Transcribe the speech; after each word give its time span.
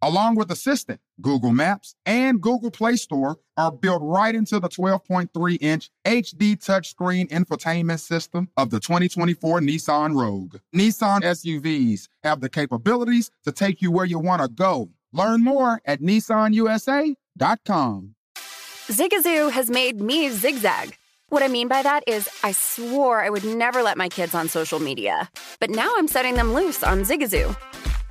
Along 0.00 0.36
with 0.36 0.52
Assistant, 0.52 1.00
Google 1.20 1.50
Maps 1.50 1.96
and 2.06 2.40
Google 2.40 2.70
Play 2.70 2.94
Store 2.94 3.38
are 3.56 3.72
built 3.72 4.00
right 4.02 4.32
into 4.32 4.60
the 4.60 4.68
12.3 4.68 5.58
inch 5.60 5.90
HD 6.04 6.56
touchscreen 6.56 7.28
infotainment 7.30 7.98
system 7.98 8.48
of 8.56 8.70
the 8.70 8.78
2024 8.78 9.58
Nissan 9.60 10.14
Rogue. 10.14 10.58
Nissan 10.74 11.22
SUVs 11.22 12.08
have 12.22 12.40
the 12.40 12.48
capabilities 12.48 13.32
to 13.44 13.50
take 13.50 13.82
you 13.82 13.90
where 13.90 14.04
you 14.04 14.20
want 14.20 14.40
to 14.40 14.48
go. 14.48 14.88
Learn 15.12 15.42
more 15.42 15.80
at 15.84 16.00
nissanusa.com. 16.00 18.14
Zigazoo 18.88 19.50
has 19.50 19.68
made 19.68 20.00
me 20.00 20.30
zigzag. 20.30 20.96
What 21.30 21.42
I 21.42 21.48
mean 21.48 21.68
by 21.68 21.82
that 21.82 22.04
is, 22.06 22.28
I 22.42 22.52
swore 22.52 23.20
I 23.20 23.28
would 23.30 23.44
never 23.44 23.82
let 23.82 23.98
my 23.98 24.08
kids 24.08 24.34
on 24.34 24.48
social 24.48 24.78
media, 24.78 25.28
but 25.60 25.70
now 25.70 25.92
I'm 25.98 26.08
setting 26.08 26.36
them 26.36 26.54
loose 26.54 26.82
on 26.82 27.02
Zigazoo. 27.02 27.54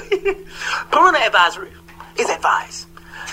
Parental 0.90 1.22
advisory 1.22 1.70
is 2.18 2.28
advice. 2.28 2.86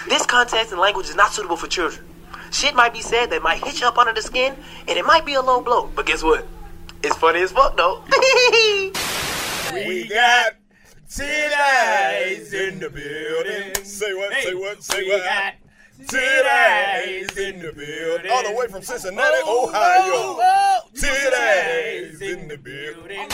This 0.09 0.25
context 0.25 0.71
and 0.71 0.79
language 0.79 1.09
is 1.09 1.15
not 1.15 1.31
suitable 1.31 1.57
for 1.57 1.67
children. 1.67 2.05
Shit 2.51 2.75
might 2.75 2.93
be 2.93 3.01
said 3.01 3.29
that 3.31 3.41
might 3.41 3.63
hit 3.63 3.81
you 3.81 3.87
up 3.87 3.97
under 3.97 4.13
the 4.13 4.21
skin, 4.21 4.55
and 4.87 4.97
it 4.97 5.05
might 5.05 5.25
be 5.25 5.33
a 5.33 5.41
low 5.41 5.61
blow. 5.61 5.89
But 5.95 6.05
guess 6.05 6.23
what? 6.23 6.45
It's 7.03 7.15
funny 7.17 7.41
as 7.41 7.51
fuck, 7.51 7.75
though. 7.75 8.03
We 9.73 10.07
got 10.07 10.53
today's 11.09 12.53
in 12.53 12.79
the 12.79 12.89
building. 12.89 13.83
Say 13.83 14.13
what? 14.13 14.33
say 14.33 14.53
what? 14.53 14.83
Say 14.83 15.03
we 15.03 15.09
what? 15.09 15.55
Today's 15.97 17.37
in 17.37 17.59
the 17.61 17.71
building. 17.71 18.31
All 18.31 18.43
the 18.43 18.53
way 18.55 18.67
from 18.67 18.81
Cincinnati, 18.81 19.37
Oh, 19.45 19.65
oh 19.65 19.69
Ohio. 19.69 20.01
oh, 20.13 20.39
oh. 20.41 20.89
Today's 20.93 22.21
in 22.21 22.47
the 22.49 22.57
building. 22.57 23.27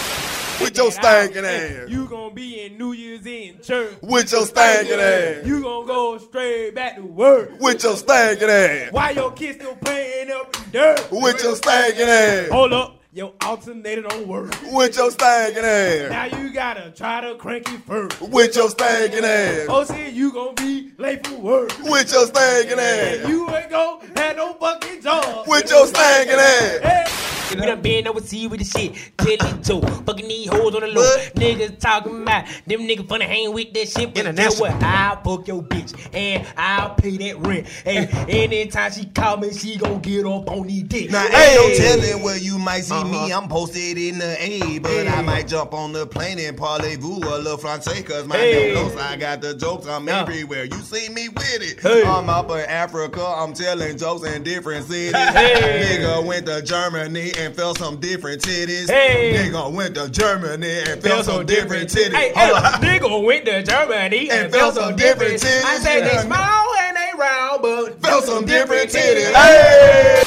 With 0.61 0.77
your 0.77 0.91
stinking 0.91 1.43
ass. 1.43 1.89
You 1.89 2.05
gonna 2.05 2.33
be 2.35 2.61
in 2.61 2.77
New 2.77 2.91
Year's 2.91 3.25
in 3.25 3.59
church. 3.61 3.95
With 4.03 4.31
your 4.31 4.45
stinking 4.45 4.99
ass. 4.99 5.43
You 5.45 5.63
gonna 5.63 5.87
go 5.87 6.17
straight 6.19 6.75
back 6.75 6.97
to 6.97 7.01
work. 7.01 7.59
With 7.59 7.83
your 7.83 7.95
stinking 7.97 8.49
ass. 8.49 8.91
Why 8.91 9.09
your 9.11 9.31
kids 9.31 9.57
still 9.57 9.75
playing 9.77 10.29
up 10.29 10.55
in 10.63 10.71
dirt? 10.71 11.07
With 11.11 11.41
your 11.43 11.55
stinking 11.55 12.05
ass. 12.07 12.49
Hold 12.51 12.73
up, 12.73 13.01
your 13.11 13.33
alternator 13.43 14.03
don't 14.03 14.27
work. 14.27 14.53
With 14.71 14.95
your 14.97 15.09
stinking 15.09 15.63
ass. 15.65 16.11
Now 16.11 16.25
you 16.37 16.53
gotta 16.53 16.91
try 16.91 17.21
to 17.21 17.35
crank 17.37 17.67
it 17.73 17.81
first. 17.87 18.21
With 18.21 18.55
your 18.55 18.69
stinking 18.69 19.25
ass. 19.25 19.65
Oh, 19.67 19.83
see, 19.83 20.09
you 20.09 20.31
gonna 20.31 20.53
be 20.53 20.90
for 21.01 21.35
work. 21.39 21.71
With 21.83 22.11
your 22.11 22.27
stinking 22.27 22.79
And 22.79 23.23
ass. 23.23 23.27
you 23.27 23.49
ain't 23.55 23.69
gonna 23.69 23.99
have 24.15 24.35
no 24.37 24.53
fucking 24.53 25.01
job. 25.01 25.47
With 25.47 25.69
your 25.69 25.87
stinking 25.87 26.35
ass. 26.35 26.79
Hey. 26.81 27.20
We 27.55 27.65
done 27.65 27.81
been 27.81 28.07
overseas 28.07 28.49
with 28.49 28.59
the 28.59 28.65
shit. 28.65 28.95
Tell 29.17 29.27
it 29.29 29.63
to 29.65 29.81
fucking 30.05 30.27
these 30.27 30.47
hoes 30.49 30.73
on 30.75 30.81
the 30.81 30.87
low. 30.87 31.01
What? 31.01 31.35
Niggas 31.35 31.79
talking 31.79 32.21
about 32.23 32.45
them 32.65 32.81
niggas 32.81 33.07
finna 33.07 33.23
hang 33.23 33.53
with 33.53 33.73
that 33.73 33.87
shit. 33.89 34.13
But 34.13 34.35
guess 34.35 34.59
what? 34.59 34.71
I'll 34.83 35.21
fuck 35.21 35.47
your 35.47 35.61
bitch 35.63 35.93
and 36.15 36.47
I'll 36.57 36.95
pay 36.95 37.17
that 37.17 37.39
rent. 37.39 37.67
Hey, 37.83 38.07
anytime 38.29 38.91
she 38.91 39.05
call 39.05 39.37
me, 39.37 39.51
she 39.53 39.77
gon' 39.77 39.99
get 40.01 40.25
up 40.25 40.49
on 40.49 40.67
these 40.67 40.83
dicks. 40.83 41.11
Now, 41.11 41.23
ain't 41.23 41.55
no 41.55 41.73
telling 41.75 42.23
where 42.23 42.37
you 42.37 42.57
might 42.57 42.81
see 42.81 43.03
me. 43.03 43.17
Uh-huh. 43.17 43.37
I'm 43.41 43.49
posted 43.49 43.97
in 43.97 44.17
the 44.17 44.37
A, 44.39 44.79
but 44.79 45.07
I 45.07 45.21
might 45.21 45.47
jump 45.47 45.73
on 45.73 45.91
the 45.93 46.05
plane 46.07 46.39
and 46.39 46.57
parlez-vous 46.57 47.17
a 47.19 47.37
little 47.37 47.57
francais, 47.57 48.03
cause 48.03 48.25
my 48.27 48.37
Hey. 48.37 48.73
name 48.73 48.97
I 48.97 49.15
got 49.17 49.41
the 49.41 49.53
jokes. 49.55 49.87
I'm 49.87 50.07
Yeah. 50.07 50.21
everywhere. 50.21 50.65
You 50.65 50.79
see 50.81 51.09
me 51.09 51.27
with 51.29 51.61
it. 51.61 51.79
Hey. 51.81 52.03
I'm 52.05 52.29
up 52.29 52.49
in 52.51 52.59
Africa. 52.59 53.23
I'm 53.25 53.53
telling 53.53 53.97
jokes 53.97 54.27
in 54.27 54.43
different 54.43 54.87
cities. 54.87 55.13
Hey. 55.15 55.99
Nigga 55.99 56.23
went 56.25 56.45
to 56.47 56.61
Germany 56.61 57.31
and 57.41 57.55
felt 57.55 57.77
some 57.77 57.97
different 57.99 58.41
titties. 58.41 58.89
Hey. 58.89 59.33
Nigga 59.35 59.71
went 59.71 59.95
to 59.95 60.09
Germany 60.09 60.83
and 60.87 61.01
felt 61.01 61.25
some 61.25 61.45
different 61.45 61.89
titties. 61.89 62.13
Hey, 62.13 62.31
hey, 62.33 62.49
nigga 62.51 63.23
went 63.23 63.45
to 63.45 63.63
Germany 63.63 64.29
and, 64.29 64.43
And 64.45 64.53
felt 64.53 64.73
felt 64.73 64.75
some 64.75 64.83
some 64.83 64.95
different. 64.95 65.41
different 65.41 65.65
I 65.65 65.77
said 65.79 66.03
they 66.03 66.17
small 66.21 66.75
and 66.81 66.97
they 66.97 67.09
round, 67.17 67.61
but 67.61 68.01
Felt 68.01 68.25
some 68.25 68.45
different 68.45 68.91
titties. 68.91 69.33
Hey. 69.33 70.23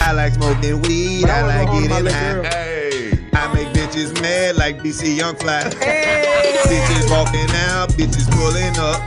I 0.00 0.12
like 0.12 0.34
smoking 0.34 0.82
weed. 0.82 1.24
I 1.24 1.42
like 1.46 1.68
hold 1.68 1.90
my 1.90 2.02
getting 2.02 2.44
high. 2.44 2.73
Girl. 4.12 4.24
Hey. 4.24 4.44
I 4.44 4.52
make 4.52 4.54
bitches 4.54 4.54
mad 4.54 4.56
like 4.56 4.78
DC 4.78 5.16
Young 5.16 5.36
Fly. 5.36 5.62
bitches 5.62 7.10
walking 7.10 7.50
out, 7.70 7.88
bitches 7.90 8.30
pulling 8.30 8.76
up. 8.78 9.00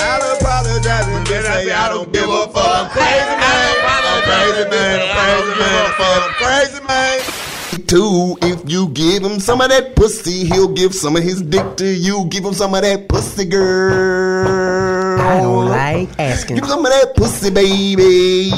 I'll 0.00 0.36
apologize 0.36 1.06
and 1.08 1.26
just 1.26 1.46
say 1.46 1.70
I 1.70 1.88
don't 1.88 2.12
give 2.12 2.28
a 2.28 2.48
fuck. 2.48 2.64
I'm 2.66 2.90
crazy 2.90 3.36
man. 3.36 3.76
I'm 4.04 4.22
crazy 4.22 4.70
man. 4.70 5.00
I'm 5.00 5.14
crazy 5.14 5.58
man. 5.60 6.22
I'm 6.22 6.32
crazy 6.34 6.82
man. 6.86 7.20
Too, 7.86 8.36
if 8.42 8.70
you 8.70 8.88
give 8.88 9.22
him 9.22 9.40
some 9.40 9.60
of 9.60 9.70
that 9.70 9.96
pussy, 9.96 10.44
he'll 10.44 10.72
give 10.72 10.94
some 10.94 11.16
of 11.16 11.22
his 11.22 11.40
dick 11.40 11.76
to 11.76 11.86
you. 11.86 12.26
Give 12.28 12.44
him 12.44 12.52
some 12.52 12.74
of 12.74 12.82
that 12.82 13.08
pussy, 13.08 13.46
girl. 13.46 14.97
I 15.18 15.40
don't 15.40 15.66
like 15.66 16.08
asking. 16.18 16.56
Give 16.56 16.66
some 16.66 16.86
of 16.86 16.92
that 16.92 17.14
pussy, 17.16 17.50
baby. 17.50 18.50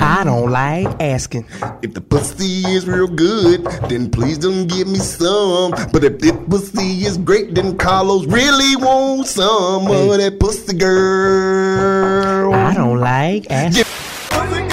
I 0.00 0.24
don't 0.24 0.50
like 0.50 0.88
asking. 1.00 1.46
If 1.82 1.94
the 1.94 2.00
pussy 2.00 2.64
is 2.74 2.86
real 2.86 3.06
good, 3.06 3.64
then 3.88 4.10
please 4.10 4.38
don't 4.38 4.66
give 4.66 4.88
me 4.88 4.98
some. 4.98 5.72
But 5.92 6.04
if 6.04 6.18
the 6.18 6.32
pussy 6.48 7.04
is 7.04 7.18
great, 7.18 7.54
then 7.54 7.76
Karlous 7.76 8.26
really 8.32 8.76
wants 8.76 9.32
some 9.32 9.86
of 9.86 10.16
that 10.18 10.40
pussy 10.40 10.76
girl. 10.76 12.54
I 12.54 12.74
don't 12.74 12.98
like 12.98 13.50
asking. 13.50 13.84
Pussy 14.30 14.71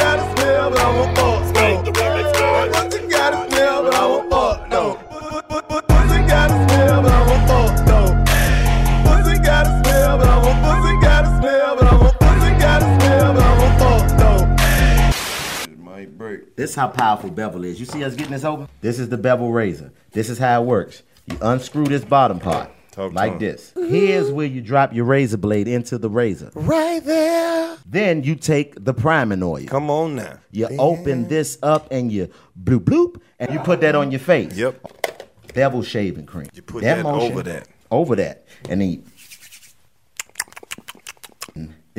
This 16.59 16.71
is 16.71 16.75
how 16.75 16.89
powerful 16.89 17.29
bevel 17.29 17.63
is. 17.63 17.79
You 17.79 17.85
see 17.85 18.03
us 18.03 18.15
getting 18.15 18.33
this 18.33 18.43
open? 18.43 18.67
This 18.81 18.99
is 18.99 19.07
the 19.07 19.17
bevel 19.17 19.49
razor. 19.49 19.93
This 20.11 20.27
is 20.27 20.37
how 20.37 20.61
it 20.61 20.65
works. 20.65 21.03
You 21.25 21.37
unscrew 21.41 21.85
this 21.85 22.03
bottom 22.03 22.37
part. 22.37 22.69
Talk 22.91 23.13
like 23.13 23.31
him. 23.31 23.39
this. 23.39 23.71
Here's 23.75 24.29
where 24.29 24.45
you 24.45 24.59
drop 24.59 24.93
your 24.93 25.05
razor 25.05 25.37
blade 25.37 25.69
into 25.69 25.97
the 25.97 26.09
razor. 26.09 26.51
Right 26.55 27.01
there. 27.05 27.77
Then 27.85 28.23
you 28.23 28.35
take 28.35 28.83
the 28.83 28.93
priming 28.93 29.41
oil. 29.41 29.67
Come 29.67 29.89
on 29.89 30.17
now. 30.17 30.39
You 30.51 30.67
open 30.77 31.29
this 31.29 31.57
up 31.63 31.87
and 31.91 32.11
you 32.11 32.27
bloop 32.61 32.81
bloop 32.81 33.21
and 33.39 33.53
you 33.53 33.59
put 33.61 33.79
that 33.79 33.95
on 33.95 34.11
your 34.11 34.19
face. 34.19 34.57
Yep. 34.57 35.53
Bevel 35.53 35.81
shaving 35.81 36.25
cream. 36.25 36.49
You 36.53 36.61
put 36.61 36.83
that 36.83 37.05
over 37.05 37.41
that. 37.41 37.69
Over 37.89 38.17
that. 38.17 38.45
And 38.67 38.81
then 38.81 38.89
you, 38.89 39.03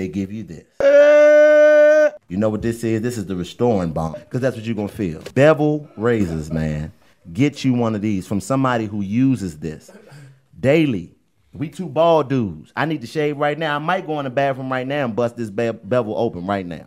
they 0.01 0.09
give 0.09 0.33
you 0.33 0.43
this. 0.43 0.65
Eh. 0.81 2.11
You 2.29 2.39
know 2.39 2.49
what 2.49 2.63
this 2.63 2.83
is? 2.85 3.03
This 3.03 3.19
is 3.19 3.27
the 3.27 3.37
restoring 3.37 3.93
balm. 3.93 4.15
Because 4.15 4.41
that's 4.41 4.57
what 4.57 4.65
you're 4.65 4.75
going 4.75 4.89
to 4.89 4.95
feel. 4.95 5.21
Bevel 5.35 5.89
razors, 5.97 6.51
man. 6.51 6.93
Get 7.33 7.65
you 7.65 7.75
one 7.75 7.95
of 7.95 8.01
these 8.01 8.27
from 8.27 8.41
somebody 8.41 8.87
who 8.87 9.03
uses 9.03 9.59
this 9.59 9.91
daily 10.59 11.15
We 11.53 11.69
two 11.69 11.87
bald 11.89 12.31
dudes. 12.31 12.73
I 12.75 12.87
need 12.87 13.03
to 13.03 13.07
shave 13.07 13.37
right 13.37 13.59
now. 13.59 13.77
I 13.77 13.79
might 13.79 14.07
go 14.07 14.19
in 14.21 14.25
the 14.25 14.31
bathroom 14.31 14.73
right 14.73 14.87
now 14.87 15.05
and 15.05 15.15
bust 15.15 15.37
this 15.37 15.51
be- 15.51 15.73
bevel 15.73 16.17
open 16.17 16.47
right 16.47 16.65
now. 16.65 16.87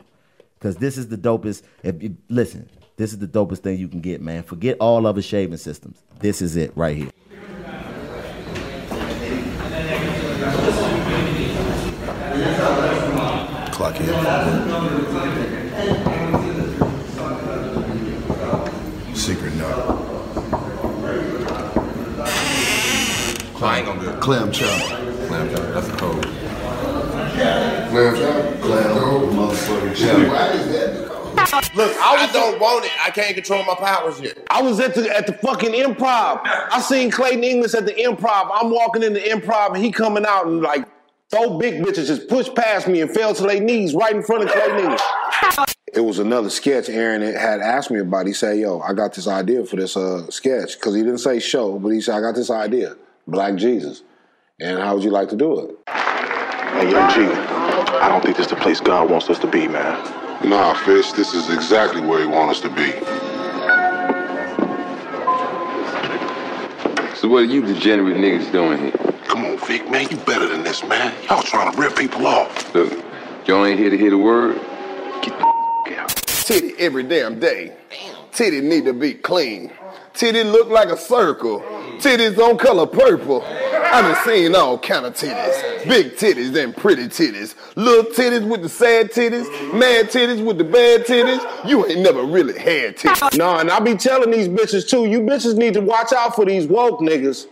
Cause 0.60 0.78
this 0.78 0.98
is 0.98 1.10
the 1.10 1.18
dopest. 1.18 1.62
If 1.84 2.02
you 2.02 2.18
listen, 2.30 2.68
this 2.96 3.12
is 3.12 3.20
the 3.20 3.28
dopest 3.28 3.60
thing 3.60 3.78
you 3.78 3.90
can 3.90 4.00
get, 4.00 4.22
man. 4.22 4.44
Forget 4.44 4.78
all 4.80 5.06
other 5.06 5.22
shaving 5.22 5.58
systems. 5.58 6.02
This 6.20 6.42
is 6.42 6.56
it 6.56 6.76
right 6.76 6.96
here. 6.96 7.12
Clock. 13.94 14.74
Secret 19.14 19.54
note. 19.56 20.14
I 23.62 23.78
ain't 23.78 23.86
gonna 23.86 24.02
do 24.02 24.10
it. 24.10 24.20
Clam 24.20 24.52
chowder. 24.52 25.28
Clam 25.28 25.50
chowder. 25.50 25.72
That's 25.72 25.88
a 25.88 25.92
code. 25.96 26.24
Clam 26.24 28.16
chowder. 28.16 28.58
Clam 28.62 28.98
motherfucking 29.34 29.96
chowder. 29.96 31.10
Look, 31.76 31.96
I, 31.98 32.30
don't 32.34 32.60
want 32.60 32.86
it. 32.86 32.92
I 33.04 33.10
can't 33.12 33.36
control 33.36 33.64
my 33.64 33.76
powers 33.76 34.20
yet. 34.20 34.38
I 34.50 34.62
was 34.62 34.80
at 34.80 34.96
the 34.96 35.16
at 35.16 35.28
the 35.28 35.34
fucking 35.34 35.72
improv. 35.72 36.42
I 36.44 36.82
seen 36.82 37.12
Clayton 37.12 37.44
English 37.44 37.74
at 37.74 37.86
the 37.86 37.94
improv. 37.94 38.50
I'm 38.54 38.72
walking 38.72 39.04
in 39.04 39.14
the 39.14 39.20
improv 39.20 39.76
and 39.76 39.84
he 39.84 39.92
coming 39.92 40.26
out 40.26 40.48
and 40.48 40.62
like 40.62 40.86
four 41.34 41.58
big 41.60 41.82
bitches 41.84 42.08
just 42.08 42.28
pushed 42.28 42.56
past 42.56 42.88
me 42.88 43.02
and 43.02 43.12
fell 43.12 43.34
to 43.34 43.44
their 43.44 43.60
knees 43.60 43.96
right 43.96 44.16
in 44.16 44.22
front 44.22 44.44
of 44.44 44.52
Clay 44.52 44.84
English. 44.84 45.02
It 45.94 46.02
was 46.02 46.20
another 46.20 46.50
sketch 46.50 46.90
Aaron 46.90 47.22
had 47.22 47.60
asked 47.60 47.92
me 47.92 48.00
about. 48.00 48.28
He 48.28 48.34
said, 48.34 48.58
"Yo, 48.58 48.80
I 48.80 48.94
got 48.94 49.14
this 49.14 49.28
idea 49.28 49.66
for 49.66 49.76
this 49.76 49.98
uh, 49.98 50.30
sketch 50.30 50.76
because 50.76 50.96
he 50.96 51.02
didn't 51.02 51.20
say 51.20 51.40
show, 51.40 51.80
but 51.80 51.90
he 51.90 52.02
said 52.02 52.16
I 52.16 52.22
got 52.22 52.36
this 52.36 52.50
idea, 52.50 52.96
Black 53.28 53.56
Jesus, 53.56 54.04
and 54.60 54.80
how 54.80 54.96
would 54.96 55.04
you 55.04 55.12
like 55.12 55.30
to 55.30 55.36
do 55.36 55.60
it?" 55.60 55.78
Hey, 55.88 56.92
Young 56.92 57.10
G, 57.12 57.22
I 57.22 58.10
don't 58.10 58.24
think 58.24 58.38
this 58.38 58.48
is 58.48 58.52
the 58.52 58.58
place 58.58 58.80
God 58.80 59.10
wants 59.10 59.30
us 59.30 59.38
to 59.40 59.48
be, 59.48 59.68
man. 59.68 60.50
Nah, 60.50 60.74
Fish, 60.74 61.12
this 61.14 61.34
is 61.34 61.50
exactly 61.52 62.02
where 62.02 62.20
he 62.20 62.26
wants 62.26 62.58
us 62.58 62.62
to 62.62 62.70
be. 62.70 62.92
So 67.16 67.28
what 67.30 67.44
are 67.44 67.46
you 67.46 67.62
degenerate 67.62 68.18
niggas 68.18 68.52
doing 68.52 68.80
here? 68.80 69.13
Come 69.44 69.60
on, 69.60 69.68
Vic, 69.68 69.90
man, 69.90 70.08
you 70.10 70.16
better 70.16 70.48
than 70.48 70.64
this, 70.64 70.86
man. 70.86 71.14
Y'all 71.30 71.44
trying 71.44 71.70
to 71.70 71.78
rip 71.78 71.98
people 71.98 72.26
off. 72.26 72.74
Look, 72.74 72.94
y'all 73.46 73.66
ain't 73.66 73.78
here 73.78 73.90
to 73.90 73.98
hear 73.98 74.10
the 74.10 74.18
word. 74.18 74.56
Get 75.22 75.38
the 75.38 75.98
out. 75.98 76.16
Titty 76.16 76.76
every 76.80 77.04
damn 77.04 77.42
day. 77.42 77.76
Damn. 77.90 78.16
Titty 78.32 78.62
need 78.62 78.86
to 78.86 78.94
be 78.94 79.14
clean. 79.14 79.70
Titty 80.14 80.46
look 80.46 80.70
like 80.70 80.88
a 80.88 80.96
circle. 80.96 81.60
Titties 81.98 82.38
on 82.38 82.58
color 82.58 82.88
purple. 82.88 83.44
I 83.44 84.02
done 84.02 84.16
seen 84.24 84.56
all 84.56 84.80
kind 84.80 85.06
of 85.06 85.14
titties. 85.14 85.90
Big 85.90 86.14
titties 86.14 86.56
and 86.56 86.74
pretty 86.74 87.08
titties. 87.08 87.56
Little 87.76 88.14
titties 88.14 88.48
with 88.48 88.62
the 88.62 88.70
sad 88.70 89.12
titties. 89.12 89.50
Mad 89.78 90.06
titties 90.06 90.42
with 90.42 90.58
the 90.58 90.64
bad 90.64 91.06
titties. 91.06 91.68
You 91.68 91.86
ain't 91.86 92.00
never 92.00 92.24
really 92.24 92.58
had 92.58 92.96
titties. 92.96 93.38
Nah, 93.38 93.60
and 93.60 93.70
I 93.70 93.82
be 93.82 93.96
telling 93.96 94.32
these 94.32 94.48
bitches 94.48 94.88
too, 94.88 95.06
you 95.06 95.20
bitches 95.20 95.58
need 95.58 95.74
to 95.74 95.82
watch 95.82 96.14
out 96.14 96.34
for 96.34 96.46
these 96.46 96.66
woke 96.66 97.02
niggas. 97.02 97.48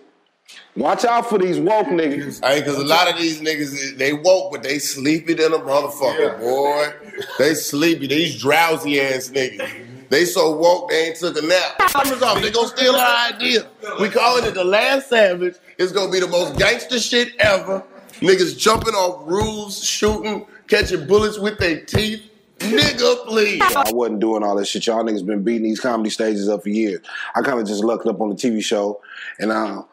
Watch 0.75 1.03
out 1.03 1.27
for 1.27 1.38
these 1.38 1.59
woke 1.59 1.88
niggas. 1.88 2.44
Hey, 2.45 2.62
because 2.62 2.77
a 2.77 2.85
lot 2.85 3.09
of 3.12 3.18
these 3.18 3.41
niggas, 3.41 3.97
they 3.97 4.13
woke, 4.13 4.53
but 4.53 4.63
they 4.63 4.79
sleepy 4.79 5.33
than 5.33 5.53
a 5.53 5.57
motherfucker, 5.59 6.39
boy. 6.39 6.94
They 7.38 7.53
sleepy. 7.56 8.07
These 8.07 8.39
drowsy 8.39 9.01
ass 9.01 9.29
niggas. 9.29 10.09
They 10.09 10.25
so 10.25 10.56
woke, 10.57 10.89
they 10.89 11.07
ain't 11.07 11.18
took 11.18 11.38
a 11.38 11.41
nap. 11.41 11.77
Cameras 11.77 12.21
off. 12.21 12.41
They 12.41 12.51
gonna 12.51 12.68
steal 12.68 12.95
our 12.95 13.33
idea. 13.33 13.65
We 14.00 14.09
calling 14.09 14.45
it 14.45 14.53
the 14.53 14.63
last 14.63 15.09
savage. 15.09 15.56
It's 15.77 15.91
gonna 15.94 16.12
be 16.12 16.19
the 16.19 16.27
most 16.27 16.57
gangster 16.57 17.00
shit 17.00 17.33
ever. 17.39 17.83
Niggas 18.19 18.57
jumping 18.57 18.94
off 18.94 19.24
roofs, 19.25 19.83
shooting, 19.83 20.45
catching 20.67 21.07
bullets 21.07 21.39
with 21.39 21.57
their 21.59 21.85
teeth. 21.85 22.24
Nigga, 22.59 23.25
please. 23.25 23.62
I 23.62 23.91
wasn't 23.91 24.19
doing 24.19 24.44
all 24.44 24.56
that 24.56 24.65
shit. 24.65 24.85
Y'all 24.85 25.03
niggas 25.03 25.25
been 25.25 25.44
beating 25.44 25.63
these 25.63 25.79
comedy 25.79 26.09
stages 26.09 26.47
up 26.47 26.63
for 26.63 26.69
years. 26.69 27.00
I 27.33 27.41
kind 27.41 27.59
of 27.59 27.65
just 27.65 27.83
lucked 27.83 28.06
up 28.06 28.21
on 28.21 28.29
the 28.29 28.35
TV 28.35 28.63
show, 28.63 29.01
and 29.39 29.51
uh, 29.51 29.83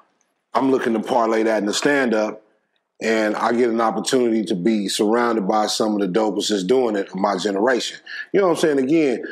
I'm 0.58 0.72
looking 0.72 0.92
to 0.94 1.00
parlay 1.00 1.44
that 1.44 1.58
in 1.58 1.66
the 1.66 1.72
stand 1.72 2.14
up. 2.14 2.42
And 3.00 3.36
I 3.36 3.52
get 3.52 3.70
an 3.70 3.80
opportunity 3.80 4.44
to 4.46 4.56
be 4.56 4.88
surrounded 4.88 5.46
by 5.46 5.68
some 5.68 5.94
of 5.94 6.00
the 6.00 6.08
dopest 6.08 6.48
that's 6.48 6.64
doing 6.64 6.96
it 6.96 7.08
of 7.08 7.14
my 7.14 7.36
generation. 7.38 8.00
You 8.32 8.40
know 8.40 8.48
what 8.48 8.54
I'm 8.54 8.60
saying? 8.60 8.78
Again, 8.80 9.22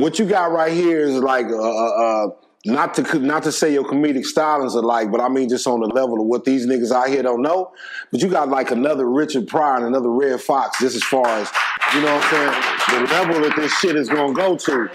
what 0.00 0.18
you 0.18 0.24
got 0.24 0.50
right 0.50 0.72
here 0.72 1.00
is 1.00 1.16
like 1.16 1.44
uh, 1.46 1.58
uh, 1.58 1.90
uh, 1.90 2.30
not 2.64 2.94
to 2.94 3.18
not 3.18 3.42
to 3.42 3.52
say 3.52 3.72
your 3.74 3.84
comedic 3.84 4.24
stylings 4.24 4.74
are 4.74 4.82
like, 4.82 5.10
but 5.10 5.20
I 5.20 5.28
mean 5.28 5.50
just 5.50 5.66
on 5.66 5.80
the 5.80 5.88
level 5.88 6.20
of 6.20 6.26
what 6.26 6.46
these 6.46 6.66
niggas 6.66 6.90
out 6.90 7.08
here 7.08 7.22
don't 7.22 7.42
know. 7.42 7.72
But 8.10 8.22
you 8.22 8.28
got 8.28 8.48
like 8.48 8.70
another 8.70 9.08
Richard 9.08 9.46
Pryor 9.46 9.76
and 9.76 9.86
another 9.86 10.10
Redd 10.10 10.40
Foxx, 10.40 10.80
just 10.80 10.96
as 10.96 11.04
far 11.04 11.26
as 11.26 11.50
you 11.94 12.00
know 12.02 12.14
what 12.14 12.24
I'm 12.24 12.30
saying, 12.30 13.06
the 13.06 13.12
level 13.12 13.40
that 13.42 13.56
this 13.56 13.72
shit 13.78 13.96
is 13.96 14.08
gonna 14.08 14.32
go 14.32 14.56
to. 14.56 14.88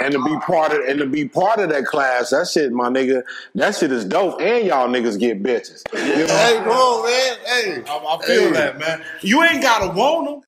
And 0.00 0.12
to 0.12 0.24
be 0.24 0.36
part 0.40 0.72
of 0.72 0.80
and 0.88 0.98
to 0.98 1.06
be 1.06 1.28
part 1.28 1.60
of 1.60 1.68
that 1.68 1.84
class, 1.84 2.30
that 2.30 2.48
shit, 2.48 2.72
my 2.72 2.88
nigga, 2.88 3.22
that 3.54 3.76
shit 3.76 3.92
is 3.92 4.04
dope. 4.04 4.40
And 4.40 4.66
y'all 4.66 4.88
niggas 4.88 5.18
get 5.18 5.42
bitches. 5.42 5.82
You 5.92 6.26
know? 6.26 6.34
Hey, 6.34 6.56
come 6.56 6.68
on, 6.68 7.04
man. 7.04 7.36
Hey, 7.44 7.82
I, 7.86 7.96
I 7.98 8.26
feel 8.26 8.46
Hey. 8.48 8.52
that, 8.52 8.78
man. 8.78 9.02
You 9.20 9.42
ain't 9.44 9.62
gotta 9.62 9.92
want 9.96 10.44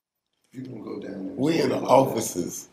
them. 0.53 1.37
we 1.37 1.61
in 1.61 1.69
the 1.69 1.77
offices 1.77 2.69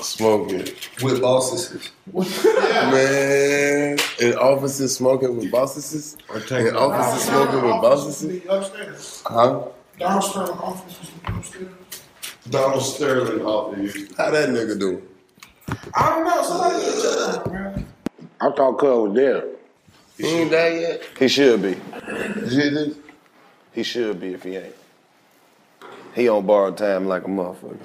smoking. 0.00 0.68
With 1.02 1.20
bosses. 1.20 1.90
Man, 2.14 3.98
in 4.20 4.34
offices 4.34 4.96
smoking 4.96 5.36
with 5.36 5.50
bosses? 5.50 6.16
In 6.30 6.76
offices 6.76 7.24
smoking 7.28 7.62
with 7.62 7.82
bosses? 7.82 8.46
Upstairs. 8.48 9.22
Huh? 9.26 9.62
Donald 9.98 10.24
offices 10.60 11.10
upstairs. 11.26 11.68
Donald 12.50 12.82
Sterling 12.82 13.44
office. 13.44 13.96
How 14.16 14.30
that 14.30 14.48
nigga 14.50 14.78
do? 14.78 15.02
I 15.94 16.10
don't 16.10 16.24
know. 16.24 16.42
Somebody 16.42 16.84
get 16.84 17.02
checked 17.02 17.38
out, 17.38 17.52
man. 17.52 17.86
I 18.40 18.50
thought 18.50 18.78
Cub 18.78 19.08
was 19.08 19.14
there. 19.14 19.44
He 20.18 20.26
ain't 20.26 20.50
there 20.50 20.80
yet? 20.80 21.02
He 21.18 21.28
should 21.28 21.62
be. 21.62 21.76
He 22.48 22.94
He 23.72 23.82
should 23.82 24.20
be 24.20 24.34
if 24.34 24.42
he 24.42 24.56
ain't. 24.56 24.74
He 26.14 26.28
on 26.28 26.46
borrowed 26.46 26.78
time 26.78 27.06
like 27.06 27.24
a 27.24 27.28
motherfucker. 27.28 27.78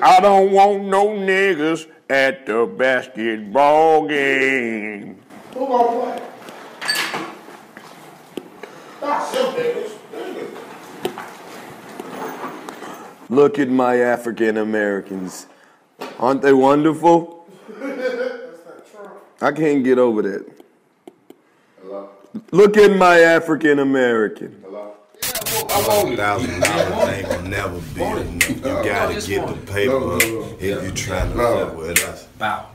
I 0.00 0.20
don't 0.20 0.52
want 0.52 0.84
no 0.84 1.08
niggas 1.08 1.86
at 2.08 2.46
the 2.46 2.66
basketball 2.66 4.06
game. 4.06 5.20
Who 5.54 5.66
gonna 5.66 6.00
play? 6.00 6.22
That's 9.00 9.32
them 9.32 9.54
niggas. 9.54 10.01
Look 13.32 13.58
at 13.58 13.70
my 13.70 13.96
African 13.96 14.58
Americans. 14.58 15.46
Aren't 16.18 16.42
they 16.42 16.52
wonderful? 16.52 17.48
I 19.40 19.52
can't 19.52 19.82
get 19.82 19.98
over 19.98 20.20
that. 20.20 20.44
Look 22.50 22.76
at 22.76 22.94
my 22.94 23.20
African 23.20 23.78
American. 23.78 24.62
Thousand 25.16 26.16
dollars 26.16 26.46
ain't 27.08 27.26
gonna 27.26 27.48
never 27.48 27.80
be 27.94 28.02
enough. 28.02 28.48
You 28.50 28.62
gotta 28.84 29.14
get 29.26 29.46
the 29.46 29.72
paper 29.72 30.18
if 30.60 30.84
you 30.84 30.92
trying 30.92 31.32
to 31.32 31.38
fuck 31.38 31.74
with 31.78 32.04
us. 32.04 32.26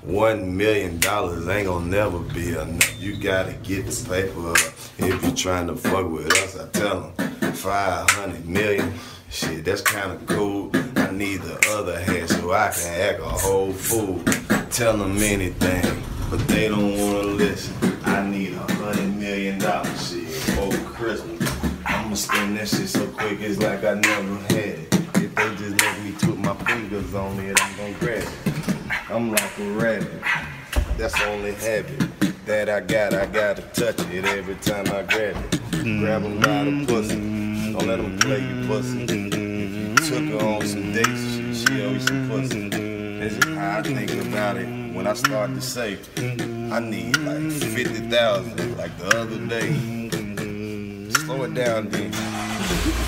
One 0.02 0.58
million 0.58 0.98
dollars 1.00 1.48
ain't 1.48 1.68
gonna 1.68 1.86
never 1.86 2.18
be 2.18 2.58
enough. 2.58 3.00
You 3.00 3.16
gotta 3.16 3.54
get 3.62 3.86
the 3.86 4.10
paper 4.10 4.54
if 4.98 5.24
you 5.24 5.32
trying 5.34 5.68
to 5.68 5.76
fuck 5.76 6.10
with 6.10 6.34
us. 6.34 6.58
I 6.58 6.68
tell 6.70 7.12
them 7.16 7.54
five 7.54 8.10
hundred 8.10 8.48
million. 8.48 8.92
Shit, 9.29 9.65
that's 9.65 9.81
kind 9.81 10.12
of 10.12 10.25
cool. 10.25 10.72
I 10.96 11.12
need 11.12 11.41
the 11.41 11.60
other 11.77 12.00
hand 12.00 12.29
so 12.29 12.51
I 12.53 12.72
can 12.72 12.93
act 13.01 13.19
a 13.19 13.24
whole 13.24 13.74
fool. 13.74 14.24
Tell 14.72 14.98
them 14.98 15.17
anything, 15.17 16.03
but 16.29 16.48
they 16.48 16.69
don't 16.69 16.98
wanna 16.98 17.27
listen. 17.27 17.75
I 18.05 18.25
need 18.25 18.53
a 18.53 18.74
hundred 18.74 19.15
million 19.15 19.60
dollars 19.60 20.12
shit 20.12 20.29
for 20.29 20.72
Christmas. 20.93 21.43
I'ma 21.86 22.15
spend 22.15 22.57
that 22.57 22.69
shit 22.69 22.88
so 22.88 23.05
quick, 23.07 23.39
it's 23.41 23.60
like 23.60 23.84
I 23.84 23.96
never 23.96 24.36
had 24.53 24.55
it. 24.55 24.93
If 25.15 25.36
they 25.36 25.55
just 25.55 25.81
let 25.81 26.03
me 26.03 26.12
put 26.13 26.38
my 26.38 26.55
fingers 26.65 27.13
on 27.13 27.39
it, 27.39 27.62
I'm 27.62 27.77
gonna 27.77 27.93
grab 28.00 28.24
it. 28.24 28.29
I'm 29.10 29.31
like 29.31 29.60
a 29.60 29.72
rabbit. 29.72 30.22
That's 30.98 31.19
only 31.24 31.53
habit 31.53 32.46
that 32.46 32.69
I 32.69 32.79
got. 32.79 33.13
I 33.13 33.25
gotta 33.25 33.62
touch 33.74 34.00
it 34.12 34.25
every 34.25 34.55
time 34.55 34.88
I 34.88 35.03
grab 35.03 35.36
it. 35.36 35.62
Grab 36.00 36.24
a 36.24 36.27
lot 36.27 36.67
of 36.67 36.88
pussy. 36.88 37.57
Don't 37.77 37.89
let 37.89 37.98
them 37.98 38.17
play 38.17 38.39
you 38.39 38.67
pussy. 38.67 39.03
If 39.03 39.12
you 39.12 39.96
Took 39.98 40.41
her 40.41 40.48
on 40.48 40.65
some 40.65 40.93
dates, 40.93 41.22
she, 41.36 41.53
she 41.53 41.81
owes 41.84 42.03
some 42.07 42.27
pussy. 42.27 42.69
That's 42.69 43.36
just 43.36 43.50
how 43.50 43.77
I 43.77 43.84
think 43.84 44.12
about 44.27 44.57
it 44.57 44.65
when 44.96 45.05
I 45.05 45.13
start 45.13 45.53
to 45.53 45.62
say, 45.62 46.00
I 46.17 46.79
need 46.79 47.17
like 47.17 47.51
50,000 47.51 48.77
like 48.77 48.98
the 48.98 49.15
other 49.15 49.38
day. 49.46 50.10
Slow 51.12 51.43
it 51.43 51.53
down, 51.53 51.89
then. 51.89 52.13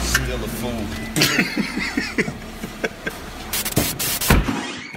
Still 0.04 0.44
a 0.44 0.48
fool. 0.60 0.86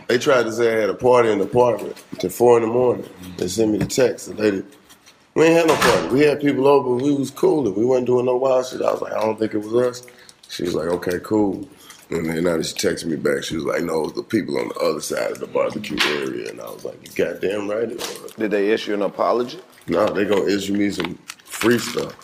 They 0.07 0.19
tried 0.19 0.43
to 0.43 0.53
say 0.53 0.77
I 0.77 0.81
had 0.83 0.91
a 0.91 0.95
party 0.95 1.31
in 1.31 1.39
the 1.39 1.45
apartment 1.45 1.97
till 2.19 2.29
four 2.29 2.59
in 2.59 2.65
the 2.65 2.71
morning. 2.71 3.09
They 3.39 3.49
sent 3.49 3.71
me 3.73 3.79
the 3.79 3.87
text. 3.87 4.27
The 4.27 4.35
lady 4.35 4.65
We 5.35 5.45
ain't 5.45 5.55
had 5.55 5.67
no 5.67 5.77
party. 5.77 6.09
We 6.09 6.21
had 6.21 6.41
people 6.41 6.67
over. 6.67 6.95
We 6.95 7.15
was 7.15 7.31
cool. 7.31 7.71
We 7.73 7.85
weren't 7.85 8.07
doing 8.07 8.27
no 8.27 8.37
wild 8.37 8.67
shit. 8.67 8.83
I 8.83 8.93
was 8.93 9.01
like, 9.01 9.15
I 9.15 9.21
don't 9.21 9.39
think 9.39 9.55
it 9.55 9.59
was 9.59 9.75
us. 9.75 10.07
She 10.49 10.65
was 10.65 10.75
like, 10.75 10.89
okay, 10.89 11.19
cool. 11.23 11.67
And 12.11 12.27
then 12.29 12.45
now 12.45 12.59
that 12.59 12.67
she 12.67 12.75
texted 12.75 13.07
me 13.07 13.17
back, 13.17 13.43
she 13.43 13.57
was 13.57 13.65
like, 13.65 13.83
no, 13.83 14.01
it 14.01 14.03
was 14.03 14.13
the 14.13 14.23
people 14.23 14.59
on 14.59 14.69
the 14.69 14.75
other 14.81 15.01
side 15.01 15.31
of 15.31 15.41
the 15.41 15.47
barbecue 15.47 15.97
area. 16.19 16.51
And 16.51 16.61
I 16.61 16.67
was 16.67 16.85
like, 16.85 16.99
you 17.03 17.25
goddamn 17.25 17.71
right 17.71 17.91
it 17.91 17.97
was. 17.97 18.33
Did 18.37 18.51
they 18.51 18.71
issue 18.71 18.93
an 18.93 19.01
apology? 19.01 19.59
No, 19.87 20.07
they 20.07 20.27
gonna 20.27 20.45
issue 20.45 20.75
me 20.75 20.91
some 20.91 21.15
free 21.45 21.79
stuff. 21.79 22.15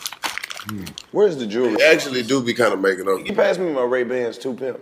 Where's 1.11 1.37
the 1.37 1.47
jewelry? 1.47 1.77
They 1.77 1.85
actually 1.91 2.21
do 2.21 2.43
be 2.43 2.53
kind 2.53 2.73
of 2.73 2.79
making 2.79 3.09
up. 3.09 3.25
You 3.25 3.33
pass 3.33 3.57
me 3.57 3.73
my 3.73 3.81
Ray 3.81 4.03
Bans 4.03 4.37
too, 4.37 4.53
pimp. 4.53 4.79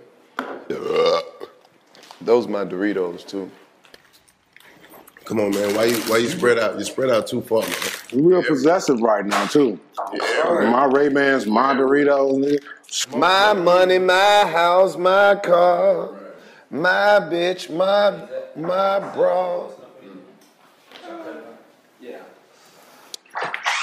Those 2.19 2.47
my 2.47 2.65
Doritos 2.65 3.25
too. 3.25 3.49
Come 5.23 5.39
on, 5.39 5.51
man. 5.51 5.73
Why 5.75 5.85
you 5.85 5.97
why 6.01 6.17
you 6.17 6.27
spread 6.27 6.59
out? 6.59 6.77
You 6.77 6.83
spread 6.83 7.09
out 7.09 7.27
too 7.27 7.41
far, 7.41 7.61
man. 7.61 7.71
You 8.11 8.29
real 8.29 8.43
possessive 8.43 9.01
right 9.01 9.25
now 9.25 9.45
too. 9.47 9.79
My 10.43 10.85
Ray 10.85 11.09
Bans, 11.09 11.45
my 11.45 11.73
Doritos, 11.73 12.37
nigga. 12.37 13.17
My 13.17 13.53
money, 13.53 13.99
my 13.99 14.45
house, 14.45 14.95
my 14.95 15.35
car, 15.35 16.09
my 16.69 17.19
bitch, 17.19 17.69
my 17.69 18.27
my 18.55 18.99
bra. 19.13 19.69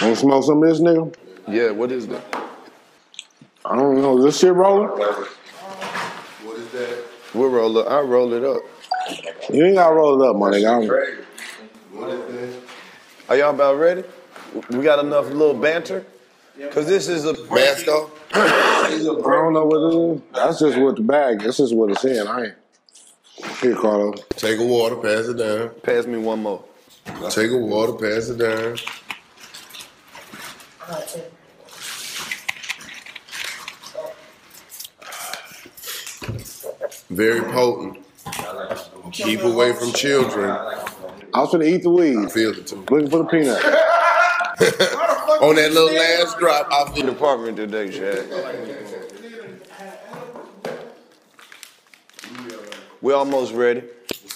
Wanna 0.01 0.17
smoke 0.17 0.45
some 0.45 0.63
of 0.63 0.69
this, 0.69 0.81
nigga? 0.81 1.15
Yeah, 1.49 1.71
what 1.71 1.93
is 1.93 2.07
that? 2.09 2.23
I 3.65 3.77
don't 3.77 4.01
know. 4.01 4.19
Is 4.19 4.25
this 4.25 4.39
shit 4.41 4.53
rolling? 4.53 4.89
What 4.89 6.59
is 6.59 6.69
that? 6.73 7.05
We'll 7.35 7.51
roll 7.51 7.79
it. 7.79 7.87
I'll 7.87 8.07
roll 8.07 8.33
it 8.33 8.45
up. 8.45 8.63
You 9.53 9.65
ain't 9.67 9.77
gotta 9.77 9.95
roll 9.95 10.21
it 10.23 10.29
up, 10.29 10.37
my 10.37 10.51
nigga. 10.51 11.25
What 11.93 12.11
is 12.11 12.53
that? 12.55 12.63
Are 13.29 13.37
y'all 13.37 13.55
about 13.55 13.79
ready? 13.79 14.05
We 14.71 14.83
got 14.83 15.05
enough 15.05 15.27
little 15.31 15.55
banter? 15.55 16.07
Cause 16.71 16.87
this 16.87 17.09
is 17.09 17.25
a 17.25 17.33
Masco. 17.53 18.11
I 18.33 19.01
don't 19.21 19.53
know 19.53 19.65
what 19.65 19.93
it 19.93 20.17
is. 20.17 20.23
That's 20.33 20.61
just 20.61 20.79
what 20.79 20.95
the 20.97 21.03
bag. 21.03 21.41
That's 21.41 21.57
just 21.57 21.75
what 21.75 21.91
it's 21.91 22.05
in. 22.05 22.27
I 22.29 22.45
ain't. 22.45 22.55
Here, 23.61 23.75
Carlo. 23.75 24.13
Take 24.31 24.61
a 24.61 24.65
water, 24.65 24.97
pass 24.97 25.27
it 25.27 25.37
down. 25.37 25.71
Pass 25.83 26.07
me 26.07 26.19
one 26.19 26.43
more. 26.43 26.63
Take 27.31 27.51
a 27.51 27.57
water, 27.57 27.95
pass 27.95 28.29
it 28.29 28.39
down. 28.39 28.77
Very 37.11 37.41
potent. 37.43 37.99
Keep 39.13 39.43
away 39.43 39.73
from 39.73 39.93
children. 39.93 40.51
I 40.51 41.41
was 41.41 41.51
gonna 41.51 41.65
eat 41.65 41.83
the 41.83 41.91
weed. 41.91 42.31
Feel 42.31 42.51
it 42.51 42.67
too. 42.69 42.85
Looking 42.89 43.11
for 43.11 43.19
the 43.19 43.25
peanut. 43.25 43.61
On 44.61 45.55
that 45.57 45.73
little 45.73 45.93
last 45.93 46.39
drop, 46.39 46.69
I 46.71 46.91
feel 46.93 47.07
Department 47.07 47.57
today, 47.57 47.91
Shad. 47.91 48.25
We 53.01 53.13
almost 53.13 53.53
ready. 53.53 53.83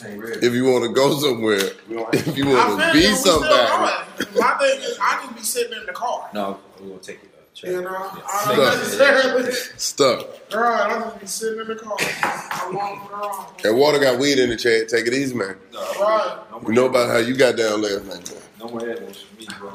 If 0.00 0.52
you 0.54 0.64
want 0.66 0.84
to 0.84 0.92
go 0.92 1.18
somewhere, 1.18 1.56
if 2.12 2.36
you 2.36 2.46
want 2.48 2.70
to 2.70 2.76
be 2.76 2.82
I 2.82 2.92
feel 2.92 3.16
still 3.16 3.32
somebody, 3.40 4.24
going. 4.26 4.40
My 4.40 4.50
thing 4.58 4.80
is, 4.82 4.98
I 5.00 5.22
just 5.24 5.36
be 5.36 5.42
sitting 5.42 5.78
in 5.78 5.86
the 5.86 5.92
car. 5.92 6.28
No, 6.34 6.58
we're 6.80 6.88
gonna 6.88 7.00
take 7.00 7.20
it. 7.22 7.30
Uh, 7.34 7.66
You 7.68 7.82
know, 7.82 7.88
I 7.90 8.54
don't 8.54 8.56
Stuck. 8.56 8.78
necessarily. 8.78 9.52
stuck. 9.76 10.54
Right, 10.54 10.90
I 10.96 11.00
just 11.00 11.20
be 11.20 11.26
sitting 11.26 11.60
in 11.60 11.66
the 11.68 11.74
car. 11.76 11.96
I 12.00 12.70
walk 12.72 13.10
around. 13.12 13.58
That 13.62 13.74
water 13.74 13.98
got 13.98 14.18
weed 14.20 14.38
in 14.38 14.50
the 14.50 14.56
chat. 14.56 14.88
Take 14.88 15.06
it 15.06 15.14
easy, 15.14 15.34
man. 15.34 15.56
Right. 15.74 16.38
We 16.62 16.74
know 16.74 16.86
about 16.86 17.08
how 17.08 17.18
you 17.18 17.34
got 17.36 17.56
down 17.56 17.82
last 17.82 18.04
night. 18.04 18.30
man. 18.30 18.42
No 18.60 18.68
more 18.68 18.80
head 18.80 19.02
wash 19.04 19.24
for 19.24 19.36
me, 19.40 19.46
bro. 19.58 19.72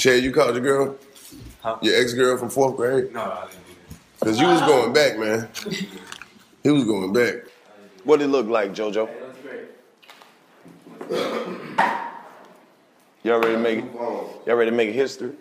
Chad, 0.00 0.22
you 0.22 0.30
called 0.32 0.54
your 0.54 0.62
girl? 0.62 0.96
Huh? 1.60 1.76
Your 1.82 2.00
ex 2.00 2.14
girl 2.14 2.38
from 2.38 2.50
fourth 2.50 2.76
grade? 2.76 3.12
No, 3.12 3.20
I 3.20 3.48
didn't 3.50 3.66
do 3.66 3.72
that. 3.90 3.98
Because 4.20 4.40
you 4.40 4.46
was 4.46 4.60
going 4.60 4.92
back, 4.92 5.18
man. 5.18 5.48
He 6.62 6.70
was 6.70 6.84
going 6.84 7.12
back. 7.12 7.34
What 8.04 8.18
did 8.20 8.26
it 8.26 8.28
look 8.28 8.46
like, 8.46 8.72
JoJo? 8.72 9.08
Yeah, 9.08 9.14
that's 9.26 9.38
great. 9.40 9.64
Y'all 13.24 13.40
ready 13.40 13.54
to 13.54 13.58
make 13.58 13.78
it? 13.80 13.86
y'all 14.46 14.54
ready 14.54 14.70
to 14.70 14.76
make 14.76 14.92
history? 14.94 15.32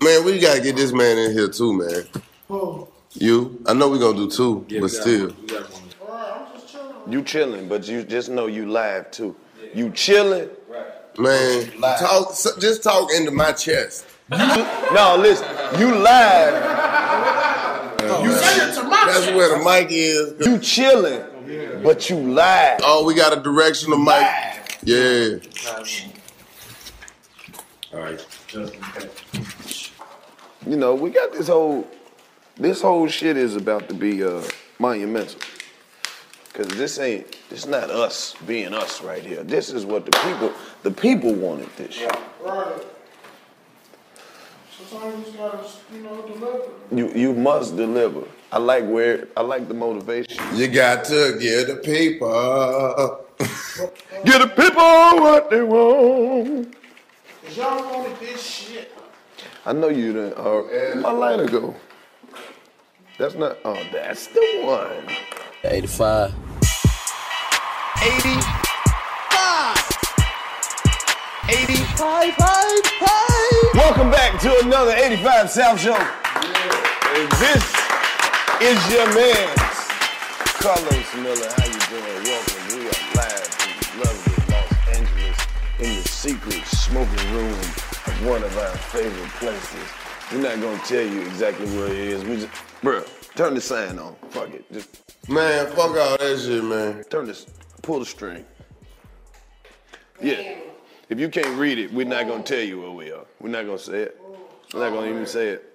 Man, 0.00 0.24
we 0.24 0.38
gotta 0.38 0.62
get 0.62 0.74
this 0.74 0.92
man 0.92 1.18
in 1.18 1.32
here 1.32 1.48
too, 1.48 1.74
man. 1.74 2.06
Oh, 2.48 2.88
You? 3.12 3.62
I 3.66 3.74
know 3.74 3.90
we 3.90 3.98
gonna 3.98 4.16
do 4.16 4.30
two, 4.30 4.64
Yeah, 4.70 4.80
but 4.80 4.88
still. 4.88 5.26
one. 5.28 5.36
We 5.42 5.48
got 5.48 5.70
one. 5.70 5.82
You 7.12 7.22
chilling, 7.22 7.68
but 7.68 7.86
you 7.86 8.04
just 8.04 8.30
know 8.30 8.46
you 8.46 8.70
live 8.70 9.10
too. 9.10 9.36
You 9.74 9.90
chilling. 9.90 10.48
Man, 11.18 11.70
talk. 11.80 12.30
s- 12.30 12.56
Just 12.58 12.82
talk 12.82 13.10
into 13.14 13.30
my 13.30 13.52
chest. 13.52 14.06
No, 14.30 15.16
listen. 15.18 15.46
You 15.78 15.94
live. 15.94 16.54
You 18.24 18.32
say 18.32 18.68
it 18.68 18.74
to 18.74 18.82
my 18.84 19.02
That's 19.06 19.24
chest. 19.26 19.34
where 19.34 19.58
the 19.58 19.64
mic 19.64 19.88
is. 19.90 20.34
You 20.46 20.58
chilling, 20.58 21.82
but 21.82 22.08
you 22.10 22.16
live. 22.16 22.80
Oh, 22.82 23.04
we 23.04 23.14
got 23.14 23.36
a 23.36 23.40
directional 23.40 23.98
mic. 23.98 24.78
Yeah. 24.84 25.36
All 27.92 28.00
right. 28.00 28.26
You 30.66 30.76
know, 30.76 30.94
we 30.94 31.10
got 31.10 31.32
this 31.32 31.48
whole 31.48 31.86
this 32.56 32.80
whole 32.80 33.08
shit 33.08 33.36
is 33.36 33.56
about 33.56 33.88
to 33.88 33.94
be 33.94 34.22
uh 34.24 34.42
monumental. 34.78 35.40
Cause 36.52 36.66
this 36.68 36.98
ain't 36.98 37.26
this 37.48 37.66
not 37.66 37.88
us 37.88 38.34
being 38.46 38.74
us 38.74 39.00
right 39.00 39.22
here. 39.22 39.42
This 39.42 39.70
is 39.70 39.86
what 39.86 40.04
the 40.04 40.12
people 40.18 40.52
the 40.82 40.90
people 40.90 41.32
wanted 41.32 41.74
this 41.76 41.94
shit. 41.94 42.14
Right. 42.42 42.74
Sometimes 44.70 45.26
you 45.28 45.32
gotta, 45.38 45.66
you 45.94 46.02
know, 46.02 46.20
deliver. 46.26 46.64
You 46.90 47.10
you 47.14 47.32
must 47.32 47.76
deliver. 47.76 48.24
I 48.50 48.58
like 48.58 48.84
where 48.84 49.28
I 49.34 49.40
like 49.40 49.66
the 49.66 49.72
motivation. 49.72 50.44
You 50.54 50.68
got 50.68 51.04
to 51.06 51.38
get 51.40 51.68
the 51.68 51.76
people. 51.76 53.24
Get 54.24 54.40
the 54.40 54.46
people 54.46 54.82
what 55.22 55.50
they 55.50 55.62
want. 55.62 56.76
Cause 57.44 57.56
y'all 57.56 57.92
wanted 57.92 58.20
this 58.20 58.42
shit. 58.42 58.92
I 59.64 59.72
know 59.72 59.88
you 59.88 60.12
didn't. 60.12 60.34
Uh, 60.34 61.00
my 61.00 61.10
lighter 61.10 61.46
go. 61.46 61.74
That's 63.18 63.34
not. 63.34 63.56
Oh, 63.64 63.82
that's 63.90 64.26
the 64.28 64.60
one. 64.62 65.16
85. 65.64 66.41
85. 68.02 68.42
85. 71.48 72.34
Welcome 73.74 74.10
back 74.10 74.40
to 74.40 74.58
another 74.64 74.90
85 74.90 75.48
South 75.48 75.78
Show. 75.80 75.94
And 75.94 77.30
this 77.38 77.62
is 78.60 78.92
your 78.92 79.06
man, 79.14 79.54
Karlous 80.58 81.14
Miller. 81.22 81.48
How 81.54 81.64
you 81.64 81.78
doing? 81.90 82.24
Welcome. 82.24 82.62
We 82.74 82.90
are 82.90 83.02
live 83.14 83.46
from 83.46 84.00
lovely 84.00 84.34
Los 84.50 84.72
Angeles 84.98 85.38
in 85.78 86.02
the 86.02 86.08
secret 86.08 86.66
smoking 86.66 87.32
room 87.32 87.52
of 87.54 88.26
one 88.26 88.42
of 88.42 88.58
our 88.58 88.76
favorite 88.90 89.30
places. 89.38 89.88
We're 90.32 90.42
not 90.42 90.60
gonna 90.60 90.82
tell 90.84 91.06
you 91.06 91.20
exactly 91.20 91.66
where 91.76 91.86
it 91.86 91.98
is. 91.98 92.24
We 92.24 92.34
just, 92.38 92.48
bro, 92.82 93.04
turn 93.36 93.54
the 93.54 93.60
sign 93.60 94.00
on. 94.00 94.16
Fuck 94.30 94.50
it. 94.54 94.64
Just 94.72 95.02
Man, 95.28 95.66
fuck 95.68 95.90
all 95.96 96.18
that 96.18 96.40
shit, 96.44 96.64
man. 96.64 97.04
turn 97.04 97.26
this, 97.26 97.46
pull 97.82 97.98
the 97.98 98.06
string. 98.06 98.44
Yeah. 100.20 100.56
If 101.08 101.18
you 101.18 101.28
can't 101.28 101.58
read 101.58 101.78
it, 101.78 101.92
we're 101.92 102.06
not 102.06 102.26
gonna 102.26 102.42
tell 102.42 102.60
you 102.60 102.80
where 102.80 102.90
we 102.90 103.10
are. 103.12 103.24
We're 103.40 103.50
not 103.50 103.66
gonna 103.66 103.78
say 103.78 104.02
it. 104.02 104.20
We're 104.72 104.80
not 104.88 104.94
gonna 104.94 105.10
even 105.10 105.26
say 105.26 105.48
it. 105.48 105.68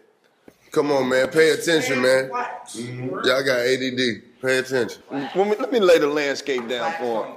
Come 0.72 0.92
on, 0.92 1.08
man. 1.10 1.28
Pay 1.30 1.52
attention, 1.52 2.02
man. 2.02 2.30
Y'all 2.76 3.44
got 3.44 3.60
ADD. 3.60 4.22
Pay 4.42 4.58
attention. 4.60 5.02
Let 5.12 5.36
me, 5.36 5.56
let 5.60 5.72
me 5.72 5.80
lay 5.80 5.98
the 6.00 6.08
landscape 6.08 6.68
down 6.68 6.94
for 6.94 7.26
him. 7.26 7.36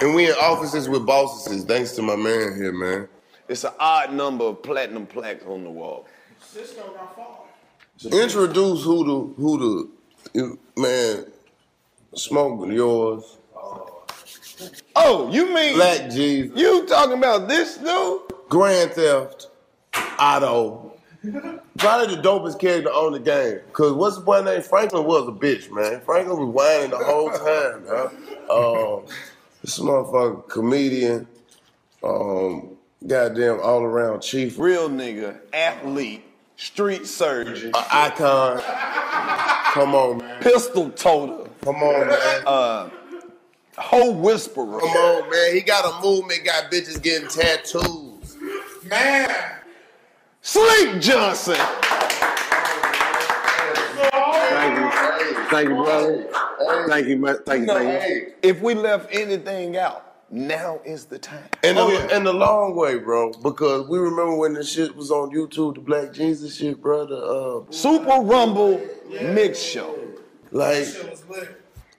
And 0.00 0.14
we 0.14 0.26
in 0.28 0.34
offices 0.40 0.88
with 0.88 1.04
bosses, 1.06 1.64
thanks 1.64 1.92
to 1.92 2.02
my 2.02 2.16
man 2.16 2.54
here, 2.56 2.72
man. 2.72 3.08
It's 3.48 3.64
an 3.64 3.72
odd 3.78 4.12
number 4.12 4.44
of 4.44 4.62
platinum 4.62 5.06
plaques 5.06 5.44
on 5.46 5.64
the 5.64 5.70
wall. 5.70 6.06
Cisco 6.40 6.92
got 6.94 7.14
fall. 7.16 7.48
Introduce 8.04 8.82
who 8.84 9.04
the 9.04 9.34
who 9.42 9.58
the 9.58 9.90
you- 10.40 10.58
man 10.76 11.26
smoke 12.14 12.68
yours. 12.70 13.36
Oh, 14.96 15.30
you 15.30 15.52
mean 15.54 15.74
Black 15.76 16.10
G, 16.10 16.50
you 16.54 16.86
talking 16.86 17.16
about 17.18 17.48
this 17.48 17.76
dude? 17.78 18.20
Grand 18.48 18.92
Theft, 18.92 19.48
Auto. 20.18 20.88
Probably 21.78 22.16
the 22.16 22.22
dopest 22.22 22.58
character 22.58 22.90
on 22.90 23.12
the 23.12 23.20
game. 23.20 23.60
Cause 23.72 23.92
what's 23.92 24.16
the 24.16 24.22
boy 24.22 24.42
name? 24.42 24.60
Franklin 24.62 25.04
was 25.04 25.28
a 25.28 25.32
bitch, 25.32 25.70
man. 25.70 26.00
Franklin 26.00 26.36
was 26.38 26.48
whining 26.54 26.90
the 26.90 26.98
whole 26.98 27.30
time, 27.30 27.84
huh? 27.88 28.08
Um, 28.98 29.06
this 29.62 29.78
motherfucker 29.78 30.48
comedian, 30.48 31.26
um, 32.02 32.76
goddamn 33.06 33.60
all 33.62 33.82
around 33.82 34.20
chief, 34.20 34.58
Real 34.58 34.90
nigga, 34.90 35.38
athlete, 35.52 36.24
street 36.56 37.06
surgeon, 37.06 37.70
a 37.74 37.84
icon. 37.92 38.60
Come 39.72 39.94
on, 39.94 40.18
man. 40.18 40.42
pistol 40.42 40.90
toter, 40.90 41.48
Come 41.62 41.76
on, 41.76 42.08
man. 42.08 42.42
uh, 42.46 42.90
Whole 43.78 44.14
whisperer. 44.14 44.80
Come 44.80 44.88
on, 44.90 45.30
man. 45.30 45.54
He 45.54 45.60
got 45.62 45.84
a 45.84 46.06
movement, 46.06 46.44
got 46.44 46.70
bitches 46.70 47.00
getting 47.02 47.28
tattoos. 47.28 48.36
Man. 48.84 49.30
Slink 50.42 51.00
Johnson. 51.02 51.56
Thank 54.54 54.78
you. 54.78 54.90
Thank 55.50 55.68
you, 55.68 55.74
brother. 55.76 56.28
Thank 56.88 57.06
you, 57.08 57.16
man. 57.18 57.36
Thank 57.46 57.60
you, 57.62 57.66
No, 57.66 57.74
thank 57.74 57.92
you. 57.92 57.98
hey, 58.00 58.26
if 58.42 58.60
we 58.60 58.74
left 58.74 59.08
anything 59.12 59.76
out, 59.76 60.08
now 60.30 60.80
is 60.84 61.04
the 61.06 61.18
time. 61.18 61.44
In 61.62 61.74
the, 61.76 61.80
Oh, 61.82 61.88
yeah. 61.88 62.16
in 62.16 62.24
the 62.24 62.32
long 62.32 62.74
way, 62.74 62.98
bro, 62.98 63.32
because 63.42 63.88
we 63.88 63.98
remember 63.98 64.34
when 64.36 64.54
the 64.54 64.64
shit 64.64 64.94
was 64.96 65.10
on 65.10 65.30
YouTube, 65.30 65.74
the 65.74 65.80
Black 65.80 66.12
Jesus 66.12 66.56
shit, 66.56 66.80
brother. 66.80 67.16
Uh, 67.16 67.60
Super 67.70 68.20
Rumble 68.20 68.80
Mix 69.10 69.58
Show. 69.60 69.94
Like, 70.50 70.86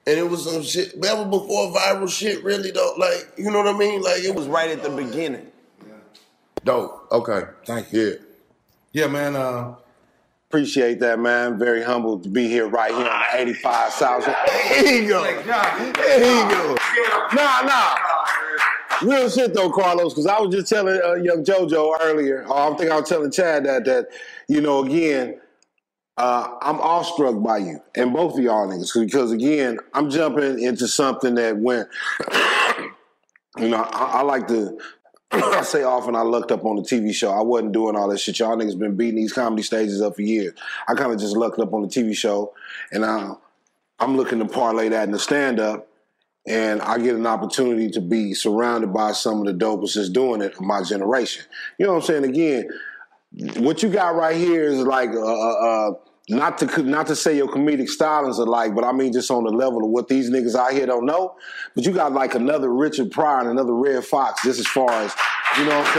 and 0.06 0.18
it 0.18 0.30
was 0.30 0.44
some 0.44 0.64
shit. 0.64 1.00
That 1.02 1.18
was 1.18 1.28
before 1.28 1.74
viral 1.74 2.10
shit, 2.10 2.44
really, 2.44 2.72
though. 2.72 2.94
Like, 2.98 3.34
you 3.38 3.52
know 3.52 3.64
what 3.64 3.74
I 3.74 3.78
mean? 3.78 4.02
Like, 4.02 4.24
it 4.24 4.36
was 4.36 4.48
right 4.48 4.70
at 4.70 4.84
the 4.84 4.90
beginning. 4.90 5.48
Yeah. 5.86 5.94
Dope. 6.64 7.08
Okay. 7.12 7.44
Thank 7.66 7.94
you. 7.94 8.20
Yeah, 8.92 9.08
man. 9.08 9.36
Uh, 9.36 9.76
Appreciate 10.54 11.00
that, 11.00 11.18
man. 11.18 11.58
Very 11.58 11.82
humbled 11.82 12.22
to 12.22 12.30
be 12.30 12.48
here 12.48 12.68
right 12.68 12.94
here 12.94 13.10
on 13.10 13.24
the 13.34 13.42
85 13.42 13.92
South. 13.92 14.24
Here 14.70 15.02
you 15.02 15.08
go. 15.08 15.24
Here 15.24 15.34
you 15.34 16.48
go. 16.48 16.78
Nah, 17.34 17.62
nah. 17.64 17.96
Real 19.02 19.32
shit 19.32 19.56
though, 19.56 19.72
Karlous, 19.72 20.10
because 20.10 20.28
I 20.28 20.40
was 20.40 20.54
just 20.54 20.70
telling 20.70 21.02
uh, 21.04 21.16
young 21.16 21.44
JoJo 21.44 21.98
earlier, 22.02 22.46
or 22.48 22.72
I 22.72 22.78
think 22.78 22.92
I 22.92 23.00
was 23.00 23.10
telling 23.10 23.32
Chad 23.32 23.66
that, 23.66 23.86
that 23.86 24.10
you 24.48 24.62
know, 24.62 24.86
again, 24.86 25.40
uh, 26.18 26.56
I'm 26.62 26.80
awestruck 26.80 27.42
by 27.42 27.58
you 27.58 27.80
and 27.96 28.14
both 28.14 28.38
of 28.38 28.44
y'all 28.44 28.68
niggas 28.68 28.94
because, 29.00 29.32
again, 29.32 29.80
I'm 29.94 30.10
jumping 30.10 30.62
into 30.62 30.88
something 30.88 31.36
that 31.36 31.58
went, 31.58 31.90
you 33.58 33.70
know, 33.70 33.82
I, 33.82 34.20
I 34.20 34.22
like 34.22 34.48
to 34.50 34.78
I 35.34 35.64
say 35.64 35.82
often 35.82 36.16
I 36.16 36.22
looked 36.22 36.52
up 36.52 36.64
on 36.64 36.76
the 36.76 36.84
TV 36.84 37.14
show. 37.14 37.32
I 37.32 37.42
wasn't 37.42 37.72
doing 37.72 37.96
all 37.96 38.08
that 38.10 38.20
shit. 38.20 38.38
Y'all 38.38 38.56
niggas 38.56 38.78
been 38.78 38.96
beating 38.96 39.16
these 39.16 39.34
comedy 39.34 39.64
stages 39.64 40.02
up 40.02 40.16
for 40.16 40.22
years. 40.22 40.54
I 40.88 40.94
kind 40.94 41.12
of 41.12 41.20
just 41.20 41.36
lucked 41.36 41.60
up 41.60 41.74
on 41.74 41.82
the 41.82 41.88
TV 41.88 42.16
show, 42.16 42.54
and 42.92 43.04
I, 43.04 43.34
I'm 44.00 44.16
looking 44.16 44.40
to 44.40 44.46
parlay 44.46 44.90
that 44.90 45.06
in 45.06 45.12
the 45.12 45.18
stand 45.18 45.60
up, 45.60 45.88
and 46.48 46.82
I 46.84 47.00
get 47.00 47.16
an 47.16 47.26
opportunity 47.26 47.90
to 47.92 48.02
be 48.02 48.36
surrounded 48.36 48.94
by 48.94 49.14
some 49.14 49.40
of 49.40 49.46
the 49.46 49.66
dopest 49.66 49.96
that's 49.96 50.10
doing 50.10 50.42
it 50.42 50.54
of 50.54 50.62
my 50.62 50.84
generation. 50.84 51.46
You 51.80 51.88
know 51.88 51.94
what 51.94 52.02
I'm 52.02 52.06
saying? 52.06 52.26
Again, 52.26 52.70
what 53.58 53.82
you 53.82 53.90
got 53.90 54.16
right 54.16 54.36
here 54.36 54.64
is 54.64 54.80
like 54.80 55.10
uh, 55.10 55.22
uh, 55.22 55.90
uh, 55.90 55.94
not 56.30 56.58
to 56.60 56.84
not 56.84 57.08
to 57.08 57.16
say 57.16 57.36
your 57.36 57.48
comedic 57.48 57.90
stylings 57.90 58.38
are 58.40 58.46
like, 58.46 58.76
but 58.76 58.84
I 58.84 58.92
mean 58.92 59.12
just 59.12 59.32
on 59.32 59.44
the 59.44 59.50
level 59.50 59.84
of 59.84 59.90
what 59.90 60.08
these 60.08 60.30
niggas 60.30 60.56
out 60.56 60.72
here 60.72 60.86
don't 60.86 61.06
know. 61.06 61.36
But 61.76 61.86
you 61.86 61.92
got 61.92 62.14
like 62.14 62.36
another 62.36 62.72
Richard 62.72 63.12
Pryor 63.12 63.42
and 63.42 63.50
another 63.50 63.74
Redd 63.74 64.06
Foxx, 64.06 64.44
just 64.44 64.60
as 64.60 64.68
far 64.68 64.90
as 64.92 65.14
you 65.58 65.66
know 65.66 65.78
what 65.80 65.88
I'm 65.88 65.94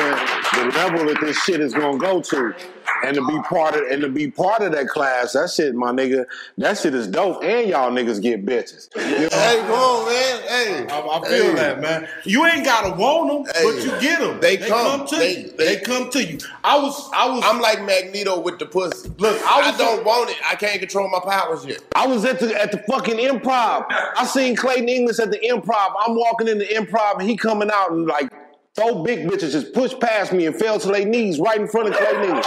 saying, 0.52 0.70
the 0.70 0.76
level 0.78 1.06
that 1.06 1.20
this 1.20 1.38
shit 1.44 1.60
is 1.60 1.72
gonna 1.74 1.98
go 1.98 2.20
to. 2.20 2.54
And 3.02 3.14
to 3.16 3.26
be 3.26 3.38
part 3.42 3.74
of 3.74 3.82
and 3.90 4.00
to 4.02 4.08
be 4.08 4.30
part 4.30 4.62
of 4.62 4.72
that 4.72 4.86
class, 4.88 5.32
that 5.34 5.50
shit, 5.50 5.74
my 5.74 5.90
nigga, 5.90 6.24
that 6.56 6.78
shit 6.78 6.94
is 6.94 7.06
dope. 7.06 7.42
And 7.44 7.68
y'all 7.68 7.90
niggas 7.90 8.22
get 8.22 8.46
bitches. 8.46 8.88
You 8.96 9.02
know? 9.24 9.28
Hey, 9.30 9.56
come 9.60 9.72
on, 9.72 10.06
man. 10.06 10.40
Hey, 10.48 10.86
I, 10.88 11.00
I 11.00 11.28
feel 11.28 11.44
Hey. 11.50 11.54
that, 11.54 11.80
man. 11.82 12.08
You 12.24 12.46
ain't 12.46 12.64
gotta 12.64 12.94
want 12.98 13.46
them, 13.46 13.54
Hey. 13.54 13.64
but 13.64 13.84
you 13.84 14.00
get 14.00 14.20
them. 14.20 14.40
They 14.40 14.56
come. 14.56 15.06
to 15.06 15.16
They- 15.16 15.36
you. 15.36 15.48
they- 15.56 15.74
They, 15.76 15.80
come 15.80 16.08
to 16.10 16.24
you. 16.24 16.38
I 16.62 16.78
was, 16.78 17.10
I 17.14 17.28
was. 17.28 17.42
I'm 17.44 17.60
like 17.60 17.82
Magneto 17.84 18.40
with 18.40 18.58
the 18.58 18.66
pussy. 18.66 19.10
Look, 19.18 19.38
I, 19.44 19.72
I 19.72 19.76
don't 19.76 20.02
want 20.04 20.30
it. 20.30 20.36
I 20.48 20.54
can't 20.54 20.78
control 20.80 21.08
my 21.10 21.20
powers 21.20 21.66
yet. 21.66 21.80
I 21.94 22.06
was 22.06 22.24
at 22.24 22.38
the 22.40 22.54
at 22.60 22.72
the 22.72 22.78
fucking 22.88 23.16
improv. 23.18 23.84
I 23.90 24.24
seen 24.24 24.56
Clayton 24.56 24.88
English 24.88 25.18
at 25.18 25.30
the 25.30 25.38
improv. 25.40 25.92
I'm 26.06 26.14
walking 26.16 26.48
in 26.48 26.58
the 26.58 26.66
improv 26.66 27.18
and 27.20 27.28
he 27.28 27.36
coming 27.36 27.70
out 27.70 27.90
and 27.92 28.06
like 28.06 28.30
four 28.74 29.04
big 29.04 29.26
bitches 29.28 29.52
just 29.52 29.72
pushed 29.72 30.00
past 30.00 30.32
me 30.32 30.46
and 30.46 30.56
fell 30.56 30.78
to 30.78 30.88
their 30.88 31.04
knees 31.04 31.38
right 31.38 31.60
in 31.60 31.68
front 31.68 31.88
of 31.88 31.94
Clay 31.94 32.26
English. 32.26 32.46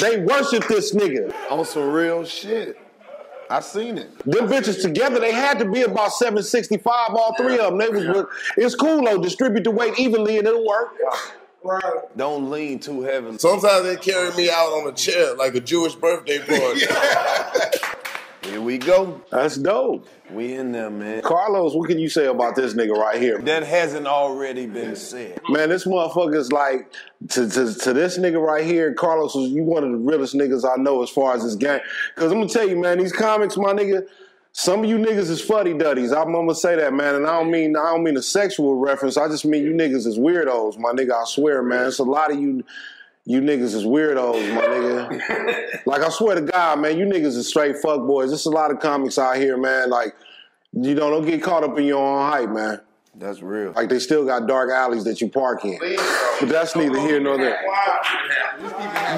They 0.00 0.20
worship 0.20 0.66
this 0.68 0.94
nigga. 0.94 1.34
On 1.50 1.64
some 1.64 1.90
real 1.90 2.24
shit. 2.24 2.78
I 3.48 3.60
seen 3.60 3.98
it. 3.98 4.18
Them 4.24 4.48
bitches 4.48 4.82
together, 4.82 5.20
they 5.20 5.32
had 5.32 5.60
to 5.60 5.70
be 5.70 5.82
about 5.82 6.12
765, 6.12 7.14
all 7.14 7.34
three 7.36 7.58
of 7.58 7.70
them. 7.70 7.78
They 7.78 7.88
was, 7.88 8.04
but 8.04 8.28
it's 8.56 8.74
cool 8.74 9.04
though. 9.04 9.22
Distribute 9.22 9.62
the 9.64 9.70
weight 9.70 9.98
evenly 9.98 10.38
and 10.38 10.46
it'll 10.48 10.66
work. 10.66 10.88
Right. 11.62 12.16
Don't 12.16 12.50
lean 12.50 12.80
too 12.80 13.02
heavily. 13.02 13.38
Sometimes 13.38 13.84
they 13.84 13.96
carry 13.96 14.34
me 14.36 14.50
out 14.50 14.72
on 14.72 14.88
a 14.88 14.92
chair 14.92 15.34
like 15.34 15.54
a 15.54 15.60
Jewish 15.60 15.94
birthday 15.94 16.38
party. 16.38 16.82
Here 18.50 18.60
we 18.60 18.78
go. 18.78 19.20
That's 19.30 19.56
dope. 19.56 20.08
We 20.30 20.54
in 20.54 20.72
there, 20.72 20.90
man. 20.90 21.22
Karlous, 21.22 21.76
what 21.76 21.88
can 21.88 21.98
you 21.98 22.08
say 22.08 22.26
about 22.26 22.56
this 22.56 22.74
nigga 22.74 22.96
right 22.96 23.20
here? 23.20 23.38
That 23.38 23.62
hasn't 23.62 24.06
already 24.06 24.66
been 24.66 24.96
said. 24.96 25.40
Man, 25.48 25.68
this 25.68 25.84
motherfucker's 25.86 26.50
like 26.50 26.92
to, 27.30 27.48
to, 27.48 27.74
to 27.74 27.92
this 27.92 28.18
nigga 28.18 28.44
right 28.44 28.64
here, 28.64 28.92
Karlous 28.94 29.34
you 29.34 29.62
one 29.62 29.84
of 29.84 29.92
the 29.92 29.98
realest 29.98 30.34
niggas 30.34 30.68
I 30.68 30.80
know 30.82 31.02
as 31.02 31.10
far 31.10 31.34
as 31.34 31.44
this 31.44 31.54
game. 31.54 31.80
Cause 32.16 32.32
I'm 32.32 32.38
gonna 32.38 32.48
tell 32.48 32.68
you, 32.68 32.76
man, 32.76 32.98
these 32.98 33.12
comics, 33.12 33.56
my 33.56 33.72
nigga, 33.72 34.06
some 34.52 34.82
of 34.82 34.90
you 34.90 34.96
niggas 34.96 35.30
is 35.30 35.40
fuddy 35.40 35.74
duddies. 35.74 36.12
I'm, 36.12 36.28
I'm 36.28 36.46
gonna 36.46 36.54
say 36.54 36.76
that, 36.76 36.92
man, 36.92 37.14
and 37.14 37.26
I 37.26 37.38
don't 37.38 37.50
mean 37.50 37.76
I 37.76 37.92
don't 37.92 38.02
mean 38.02 38.16
a 38.16 38.22
sexual 38.22 38.74
reference. 38.76 39.16
I 39.16 39.28
just 39.28 39.44
mean 39.44 39.62
you 39.62 39.72
niggas 39.72 40.06
is 40.06 40.18
weirdos, 40.18 40.78
my 40.78 40.90
nigga. 40.90 41.12
I 41.12 41.24
swear, 41.26 41.62
man. 41.62 41.86
It's 41.86 41.98
a 41.98 42.04
lot 42.04 42.32
of 42.32 42.40
you. 42.40 42.64
You 43.28 43.40
niggas 43.40 43.74
is 43.74 43.84
weirdos, 43.84 44.54
my 44.54 44.60
nigga. 44.62 45.80
like 45.86 46.00
I 46.00 46.08
swear 46.10 46.36
to 46.36 46.42
God, 46.42 46.78
man, 46.78 46.96
you 46.96 47.06
niggas 47.06 47.36
is 47.36 47.48
straight 47.48 47.76
fuck 47.76 48.06
boys. 48.06 48.30
There's 48.30 48.46
a 48.46 48.50
lot 48.50 48.70
of 48.70 48.78
comics 48.78 49.18
out 49.18 49.36
here, 49.36 49.56
man. 49.56 49.90
Like, 49.90 50.14
you 50.72 50.94
know, 50.94 51.10
don't 51.10 51.26
get 51.26 51.42
caught 51.42 51.64
up 51.64 51.76
in 51.76 51.86
your 51.86 51.98
own 51.98 52.30
hype, 52.30 52.50
man. 52.50 52.80
That's 53.18 53.40
real. 53.40 53.72
Like 53.72 53.88
they 53.88 53.98
still 53.98 54.26
got 54.26 54.46
dark 54.46 54.70
alleys 54.70 55.04
that 55.04 55.20
you 55.20 55.28
park 55.28 55.64
in. 55.64 55.78
But 56.40 56.48
that's 56.50 56.76
neither 56.76 57.00
here 57.00 57.18
nor 57.18 57.38
there. 57.38 57.58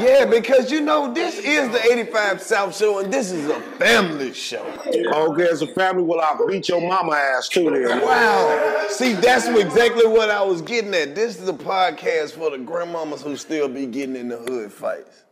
Yeah, 0.00 0.24
because 0.24 0.70
you 0.70 0.80
know, 0.80 1.12
this 1.12 1.38
is 1.38 1.68
the 1.70 1.82
85 1.92 2.40
South 2.40 2.76
Show 2.76 3.00
and 3.00 3.12
this 3.12 3.32
is 3.32 3.48
a 3.48 3.60
family 3.78 4.32
show. 4.32 4.64
Okay, 4.86 5.48
as 5.48 5.62
a 5.62 5.66
family, 5.68 6.04
well, 6.04 6.20
I'll 6.20 6.46
beat 6.46 6.68
your 6.68 6.80
mama 6.80 7.12
ass 7.12 7.48
too 7.48 7.70
then. 7.70 8.00
Wow. 8.00 8.86
See, 8.88 9.14
that's 9.14 9.48
exactly 9.48 10.06
what 10.06 10.30
I 10.30 10.42
was 10.42 10.62
getting 10.62 10.94
at. 10.94 11.16
This 11.16 11.40
is 11.40 11.48
a 11.48 11.52
podcast 11.52 12.32
for 12.32 12.50
the 12.50 12.58
grandmamas 12.58 13.22
who 13.22 13.36
still 13.36 13.68
be 13.68 13.86
getting 13.86 14.14
in 14.14 14.28
the 14.28 14.36
hood 14.36 14.72
fights. 14.72 15.24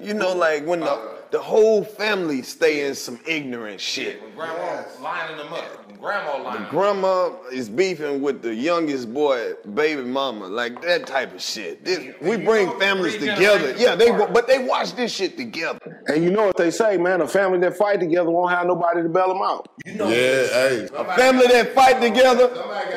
You 0.00 0.14
know, 0.14 0.34
like 0.34 0.66
when 0.66 0.80
the, 0.80 1.18
the 1.34 1.42
whole 1.42 1.82
family 1.82 2.42
stay 2.42 2.86
in 2.86 2.94
some 2.94 3.18
ignorant 3.26 3.80
shit. 3.80 4.22
Grandma 4.36 4.84
lining 5.00 5.36
them 5.36 5.52
up. 5.52 5.98
Grandma 6.00 6.42
lining 6.44 6.68
Grandma 6.68 7.30
is 7.50 7.68
beefing 7.68 8.22
with 8.22 8.40
the 8.40 8.54
youngest 8.54 9.12
boy, 9.12 9.54
baby 9.74 10.02
mama, 10.02 10.46
like 10.46 10.80
that 10.82 11.08
type 11.08 11.34
of 11.34 11.42
shit. 11.42 11.84
This, 11.84 12.14
we 12.20 12.36
bring 12.36 12.78
families 12.78 13.14
together. 13.14 13.74
Yeah, 13.76 13.96
they 13.96 14.10
but 14.12 14.46
they 14.46 14.60
watch 14.60 14.94
this 14.94 15.12
shit 15.12 15.36
together. 15.36 16.04
And 16.06 16.22
you 16.22 16.30
know 16.30 16.46
what 16.46 16.56
they 16.56 16.70
say, 16.70 16.98
man? 16.98 17.20
A 17.20 17.26
family 17.26 17.58
that 17.60 17.76
fight 17.76 17.98
together 17.98 18.30
won't 18.30 18.52
have 18.52 18.66
nobody 18.66 19.02
to 19.02 19.08
bail 19.08 19.28
them 19.28 19.42
out. 19.42 19.68
Yeah, 19.84 19.96
hey. 20.04 20.88
A 20.94 21.16
family 21.16 21.46
that 21.48 21.74
fight 21.74 22.00
together 22.00 22.48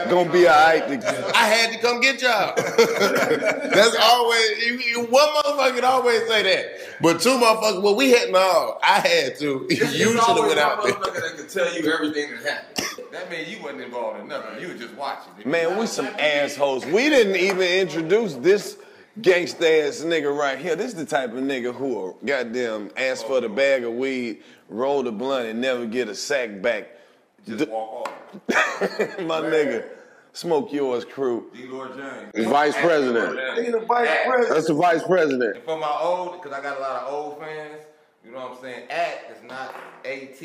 gonna 0.09 0.31
be 0.31 0.47
alright 0.47 0.87
together. 0.87 1.31
I 1.33 1.47
had 1.47 1.71
to 1.71 1.79
come 1.79 2.01
get 2.01 2.21
y'all. 2.21 2.53
That's 2.57 3.95
always 3.99 4.65
you, 4.65 4.79
you, 4.79 5.01
one 5.05 5.27
motherfucker 5.29 5.75
can 5.75 5.85
always 5.85 6.27
say 6.27 6.43
that, 6.43 7.01
but 7.01 7.21
two 7.21 7.37
motherfuckers. 7.37 7.81
Well, 7.81 7.95
we 7.95 8.11
had 8.11 8.26
no. 8.31 8.77
I 8.83 8.99
had 8.99 9.37
to. 9.39 9.45
you 9.69 9.77
It's 9.77 9.93
should 9.95 10.15
have 10.17 10.37
went 10.37 10.59
out 10.59 10.83
there. 10.83 10.93
motherfucker 10.93 11.13
that 11.21 11.37
can 11.37 11.47
tell 11.47 11.73
you 11.73 11.91
everything 11.91 12.31
that 12.31 12.43
happened. 12.43 13.07
That 13.11 13.31
means 13.31 13.49
you 13.49 13.61
wasn't 13.61 13.81
involved 13.81 14.19
in 14.19 14.27
nothing. 14.27 14.61
You 14.61 14.67
were 14.69 14.73
just 14.73 14.93
watching. 14.95 15.31
Man, 15.49 15.77
we 15.77 15.87
some 15.87 16.07
assholes. 16.19 16.85
We 16.85 17.09
didn't 17.09 17.35
even 17.37 17.61
introduce 17.67 18.33
this 18.35 18.77
gangsta 19.21 19.87
ass 19.87 20.01
nigga 20.01 20.35
right 20.37 20.59
here. 20.59 20.75
This 20.75 20.87
is 20.87 20.95
the 20.95 21.05
type 21.05 21.31
of 21.31 21.39
nigga 21.39 21.73
who 21.73 21.87
will 21.87 22.17
goddamn 22.25 22.91
ask 22.97 23.25
for 23.25 23.39
the 23.41 23.49
bag 23.49 23.83
of 23.83 23.93
weed, 23.93 24.43
roll 24.69 25.03
the 25.03 25.11
blunt, 25.11 25.47
and 25.47 25.61
never 25.61 25.85
get 25.85 26.09
a 26.09 26.15
sack 26.15 26.61
back. 26.61 26.89
Just 27.47 27.69
walk 27.69 28.07
off. 28.07 28.13
My 29.21 29.39
nigga, 29.39 29.85
smoke 30.33 30.71
yours, 30.73 31.05
crew. 31.05 31.49
D. 31.55 31.65
Lord 31.65 31.91
James. 31.95 32.47
Vice 32.49 32.75
president. 32.75 33.35
the 33.71 33.85
vice 33.87 34.09
president. 34.25 34.49
That's 34.49 34.67
the 34.67 34.73
vice 34.73 35.03
president. 35.03 35.55
And 35.55 35.65
for 35.65 35.77
my 35.79 35.97
old, 36.01 36.33
because 36.33 36.51
I 36.57 36.61
got 36.61 36.77
a 36.77 36.81
lot 36.81 37.03
of 37.03 37.13
old 37.13 37.39
fans, 37.39 37.81
you 38.27 38.33
know 38.33 38.39
what 38.49 38.57
I'm 38.57 38.61
saying? 38.61 38.83
At 38.89 39.31
is 39.35 39.43
not 39.47 39.73
AT, 40.05 40.41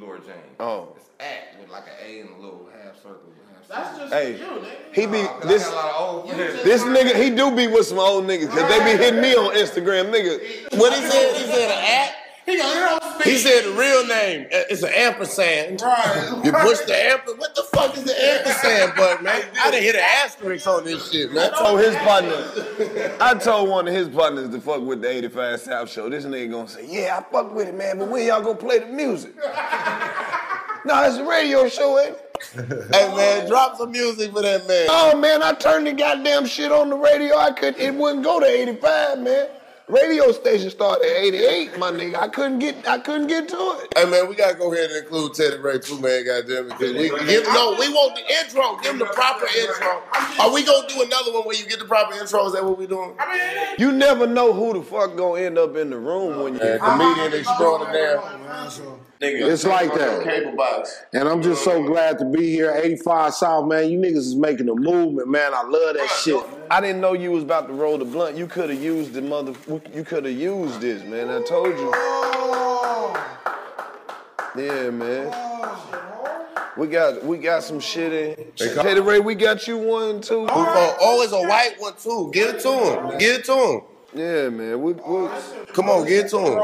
Lord 0.00 0.24
James. 0.24 0.38
Oh. 0.60 0.88
It's 0.96 1.10
at 1.20 1.60
with 1.60 1.70
like 1.70 1.84
an 1.84 1.94
A 2.06 2.20
and 2.20 2.30
a 2.30 2.36
little 2.40 2.68
half 2.82 2.96
circle. 2.96 3.32
Half 3.52 3.68
That's 3.68 3.90
circle. 3.90 4.08
just 4.08 4.14
Hey, 4.14 4.32
you, 4.32 4.44
nigga. 4.44 4.94
he 4.94 5.06
be 5.06 5.22
Nah, 5.22 5.28
'cause 5.40 5.48
this. 5.48 5.64
got 5.64 5.72
a 5.72 5.76
lot 5.76 5.94
of 5.94 6.14
old 6.24 6.30
fans. 6.30 6.62
This 6.62 6.82
nigga, 6.82 7.14
he 7.22 7.30
do 7.30 7.50
be 7.54 7.66
with 7.66 7.86
some 7.86 7.98
old 7.98 8.24
niggas, 8.24 8.48
cause 8.50 8.68
they 8.68 8.78
be 8.96 9.02
hitting 9.02 9.20
me 9.20 9.34
on 9.34 9.54
Instagram, 9.54 10.10
nigga. 10.12 10.78
What 10.78 10.92
he 10.92 11.00
said? 11.08 11.36
He 11.36 11.44
said 11.52 11.70
an 11.70 11.84
at. 12.08 12.14
He 12.46 12.56
got 12.58 12.74
your 13.02 13.14
own 13.16 13.22
He 13.22 13.36
said 13.38 13.64
the 13.64 13.70
real 13.72 14.06
name. 14.06 14.46
uh, 14.52 14.68
It's 14.70 14.82
an 14.82 14.92
ampersand. 14.94 15.80
Right. 15.80 16.40
You 16.44 16.52
push 16.52 16.78
the 16.80 16.94
amp. 16.94 17.22
What 17.38 17.54
the 17.54 17.62
fuck 17.62 17.96
is 17.96 18.04
the 18.04 18.12
ampersand 18.32 18.92
button, 18.96 19.24
man? 19.24 19.42
I 19.62 19.70
didn't 19.70 19.84
hit 19.84 19.94
an 19.94 20.02
asterisk 20.24 20.66
on 20.66 20.84
this 20.84 21.10
shit, 21.10 21.32
man. 21.32 21.52
I 21.54 21.58
told 21.58 21.80
his 21.80 21.96
partner, 21.96 23.16
I 23.20 23.34
told 23.34 23.70
one 23.70 23.88
of 23.88 23.94
his 23.94 24.08
partners 24.08 24.50
to 24.50 24.60
fuck 24.60 24.82
with 24.82 25.00
the 25.00 25.08
85 25.10 25.60
South 25.60 25.90
Show. 25.90 26.08
This 26.10 26.24
nigga 26.26 26.50
gonna 26.50 26.68
say, 26.68 26.86
yeah, 26.86 27.18
I 27.18 27.32
fuck 27.32 27.54
with 27.54 27.68
it, 27.68 27.74
man, 27.74 27.98
but 27.98 28.08
when 28.08 28.26
y'all 28.26 28.42
gonna 28.42 28.56
play 28.56 28.80
the 28.80 28.86
music? 28.86 29.32
No, 30.86 31.02
it's 31.04 31.16
a 31.16 31.24
radio 31.24 31.66
show, 31.66 31.98
ain't 31.98 32.14
it? 32.14 32.94
Hey 32.94 33.16
man, 33.16 33.48
drop 33.48 33.78
some 33.78 33.90
music 33.90 34.32
for 34.32 34.42
that 34.42 34.68
man. 34.68 34.86
Oh 34.90 35.16
man, 35.16 35.42
I 35.42 35.54
turned 35.54 35.86
the 35.86 35.94
goddamn 35.94 36.44
shit 36.44 36.70
on 36.70 36.90
the 36.90 36.96
radio. 36.96 37.38
I 37.38 37.52
could 37.52 37.78
it 37.78 37.94
wouldn't 37.94 38.22
go 38.22 38.38
to 38.38 38.44
85, 38.44 39.18
man. 39.20 39.46
Radio 39.88 40.32
station 40.32 40.70
started 40.70 41.04
at 41.04 41.16
88, 41.16 41.78
my 41.78 41.90
nigga. 41.90 42.16
I 42.16 42.28
couldn't 42.28 42.58
get 42.58 42.88
I 42.88 42.98
couldn't 42.98 43.26
get 43.26 43.48
to 43.50 43.56
it. 43.56 43.92
Hey 43.94 44.08
man, 44.08 44.30
we 44.30 44.34
gotta 44.34 44.56
go 44.56 44.72
ahead 44.72 44.90
and 44.90 45.04
include 45.04 45.34
Teddy 45.34 45.58
Ray 45.58 45.78
too, 45.78 46.00
man. 46.00 46.24
Goddamn 46.24 46.72
it, 46.72 46.78
we 46.80 47.08
give 47.26 47.44
no, 47.48 47.76
we 47.78 47.90
want 47.90 48.16
the 48.16 48.22
intro. 48.40 48.78
Give 48.82 48.92
him 48.92 48.98
the 48.98 49.04
proper 49.06 49.44
intro. 49.46 50.02
Are 50.40 50.50
we 50.54 50.64
gonna 50.64 50.88
do 50.88 51.02
another 51.02 51.34
one 51.34 51.42
where 51.42 51.54
you 51.54 51.66
get 51.66 51.80
the 51.80 51.84
proper 51.84 52.14
intro? 52.14 52.46
Is 52.46 52.54
that 52.54 52.64
what 52.64 52.78
we 52.78 52.86
doing? 52.86 53.14
You 53.78 53.92
never 53.92 54.26
know 54.26 54.54
who 54.54 54.72
the 54.72 54.82
fuck 54.82 55.16
gonna 55.16 55.42
end 55.42 55.58
up 55.58 55.76
in 55.76 55.90
the 55.90 55.98
room 55.98 56.42
when 56.42 56.54
you 56.54 56.60
Man, 56.60 56.78
comedian 56.78 57.34
extraordinaire. 57.34 58.22
It's 59.20 59.64
like 59.64 59.94
that. 59.94 60.24
Cable 60.24 60.56
box. 60.56 61.02
And 61.12 61.28
I'm 61.28 61.42
just 61.42 61.64
so 61.64 61.82
glad 61.82 62.18
to 62.18 62.24
be 62.24 62.50
here. 62.50 62.72
85 62.74 63.34
South, 63.34 63.66
man. 63.66 63.90
You 63.90 63.98
niggas 63.98 64.16
is 64.16 64.34
making 64.34 64.68
a 64.68 64.74
movement, 64.74 65.28
man. 65.28 65.54
I 65.54 65.62
love 65.62 65.96
that 65.96 66.10
shit. 66.22 66.42
I 66.70 66.80
didn't 66.80 67.00
know 67.00 67.12
you 67.12 67.30
was 67.30 67.42
about 67.42 67.68
to 67.68 67.74
roll 67.74 67.98
the 67.98 68.04
blunt. 68.04 68.36
You 68.36 68.46
could 68.46 68.70
have 68.70 68.82
used 68.82 69.12
the 69.12 69.22
mother. 69.22 69.54
You 69.94 70.04
could 70.04 70.24
have 70.24 70.34
used 70.34 70.80
this, 70.80 71.02
man. 71.04 71.30
I 71.30 71.42
told 71.42 71.78
you. 71.78 71.92
Yeah, 74.56 74.90
man. 74.90 75.32
We 76.76 76.88
got 76.88 77.24
we 77.24 77.38
got 77.38 77.62
some 77.62 77.78
shit 77.78 78.12
in. 78.12 78.52
Teddy 78.56 79.00
Ray, 79.00 79.20
we 79.20 79.36
got 79.36 79.68
you 79.68 79.78
one 79.78 80.20
too. 80.20 80.46
Oh, 80.50 80.96
oh, 81.00 81.22
it's 81.22 81.32
a 81.32 81.40
white 81.40 81.74
one 81.78 81.94
too. 81.96 82.30
Give 82.32 82.54
it 82.54 82.60
to 82.62 82.72
him. 82.72 83.18
Give 83.18 83.38
it 83.38 83.44
to 83.44 83.54
him. 83.54 83.80
Yeah, 84.14 84.48
man. 84.48 84.80
We, 84.80 84.92
we, 84.92 85.28
Come 85.72 85.90
on, 85.90 86.06
get 86.06 86.30
to 86.30 86.38
him. 86.38 86.62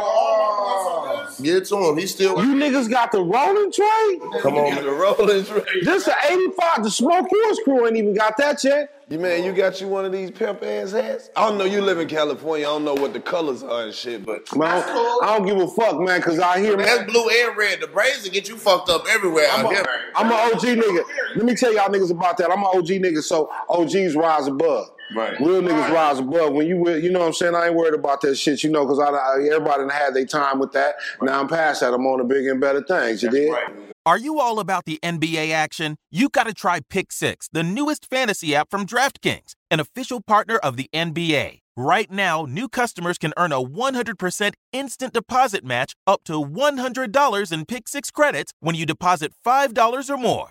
Get 1.43 1.65
to 1.67 1.77
him. 1.77 1.99
He's 1.99 2.13
still. 2.13 2.43
You 2.45 2.55
niggas 2.55 2.89
got 2.89 3.11
the 3.13 3.21
rolling 3.21 3.73
tray? 3.73 4.41
Come 4.41 4.57
on. 4.57 4.85
the 4.85 4.91
rolling 4.91 5.45
tray. 5.45 5.63
This 5.83 6.07
is 6.07 6.15
85. 6.29 6.85
The 6.85 6.91
Smoke 6.91 7.31
Wars 7.31 7.59
crew 7.65 7.87
ain't 7.87 7.97
even 7.97 8.15
got 8.15 8.37
that 8.37 8.63
yet. 8.63 9.01
You 9.11 9.19
man, 9.19 9.43
you 9.43 9.53
got 9.53 9.81
you 9.81 9.89
one 9.89 10.05
of 10.05 10.13
these 10.13 10.31
pimp 10.31 10.63
ass 10.63 10.93
hats? 10.93 11.31
I 11.35 11.49
don't 11.49 11.59
know. 11.59 11.65
You 11.65 11.83
live 11.83 11.99
in 11.99 12.07
California. 12.07 12.65
I 12.65 12.71
don't 12.71 12.85
know 12.85 12.95
what 12.95 13.13
the 13.13 13.19
colors 13.19 13.65
are 13.65 13.83
and 13.83 13.93
shit, 13.93 14.25
but 14.25 14.55
Man, 14.55 14.69
I 14.69 14.87
don't, 14.87 15.25
I 15.25 15.37
don't 15.37 15.47
give 15.47 15.59
a 15.59 15.67
fuck, 15.67 15.99
man, 15.99 16.21
because 16.21 16.39
I 16.39 16.61
hear, 16.61 16.77
man. 16.77 16.87
That's 16.87 17.11
blue 17.11 17.29
and 17.29 17.57
red. 17.57 17.81
The 17.81 17.89
braids 17.89 18.23
will 18.23 18.31
get 18.31 18.49
you 18.49 18.57
fucked 18.57 18.89
up 18.89 19.07
everywhere 19.11 19.49
I'm 19.51 19.67
out 19.67 19.73
a, 19.73 19.75
here. 19.75 19.87
I'm 20.15 20.27
an 20.27 20.55
OG 20.55 20.61
nigga. 20.61 21.03
Let 21.35 21.45
me 21.45 21.57
tell 21.57 21.75
y'all 21.75 21.89
niggas 21.89 22.13
about 22.13 22.37
that. 22.37 22.53
I'm 22.53 22.61
an 22.61 22.67
OG 22.67 22.87
nigga, 22.87 23.21
so 23.21 23.51
OGs 23.69 24.15
rise 24.15 24.47
above. 24.47 24.93
Right. 25.15 25.39
Real 25.41 25.63
niggas 25.63 25.93
rise 25.93 26.19
above. 26.19 26.53
When 26.53 26.67
you, 26.67 26.77
with- 26.79 27.03
you 27.03 27.11
know 27.11 27.21
what 27.21 27.27
I'm 27.29 27.33
saying? 27.33 27.55
I 27.55 27.67
ain't 27.67 27.75
worried 27.75 27.95
about 27.95 28.21
that 28.23 28.37
shit, 28.37 28.63
you 28.63 28.71
know, 28.71 28.85
because 28.85 28.99
I, 28.99 29.07
I, 29.11 29.37
everybody 29.53 29.83
done 29.83 29.91
had 29.91 30.15
their 30.15 30.27
time 30.27 30.59
with 30.59 30.73
that. 30.73 30.97
Now 31.21 31.41
I'm 31.41 31.49
past 31.49 31.81
that. 31.81 31.93
I'm 31.93 32.07
on 32.07 32.19
to 32.19 32.25
bigger 32.25 32.53
and 32.53 32.61
better 32.61 32.83
things. 32.83 33.23
You 33.23 33.31
did? 33.31 33.55
Are 34.07 34.19
you 34.19 34.41
all 34.41 34.61
about 34.61 34.87
the 34.87 34.99
NBA 35.03 35.53
action? 35.53 35.97
You 36.11 36.29
got 36.31 36.47
to 36.47 36.55
try 36.55 36.81
Pick 36.89 37.13
Six, 37.13 37.49
the 37.53 37.63
newest 37.63 38.07
fantasy 38.07 38.55
app 38.55 38.71
from 38.71 38.87
DraftKings, 38.87 39.55
an 39.71 39.79
official 39.81 40.21
partner 40.23 40.57
of 40.57 40.77
the 40.77 40.89
NBA. 40.95 41.59
Right 41.77 42.11
now, 42.11 42.45
new 42.47 42.69
customers 42.69 43.19
can 43.19 43.33
earn 43.37 43.53
a 43.53 43.63
100% 43.63 44.53
instant 44.73 45.13
deposit 45.15 45.65
match 45.65 45.95
up 46.07 46.25
to 46.25 46.33
$100 46.33 47.53
in 47.53 47.65
Pick 47.67 47.89
Six 47.89 48.11
credits 48.11 48.53
when 48.61 48.75
you 48.75 48.87
deposit 48.87 49.33
$5 49.47 50.11
or 50.11 50.17
more. 50.17 50.51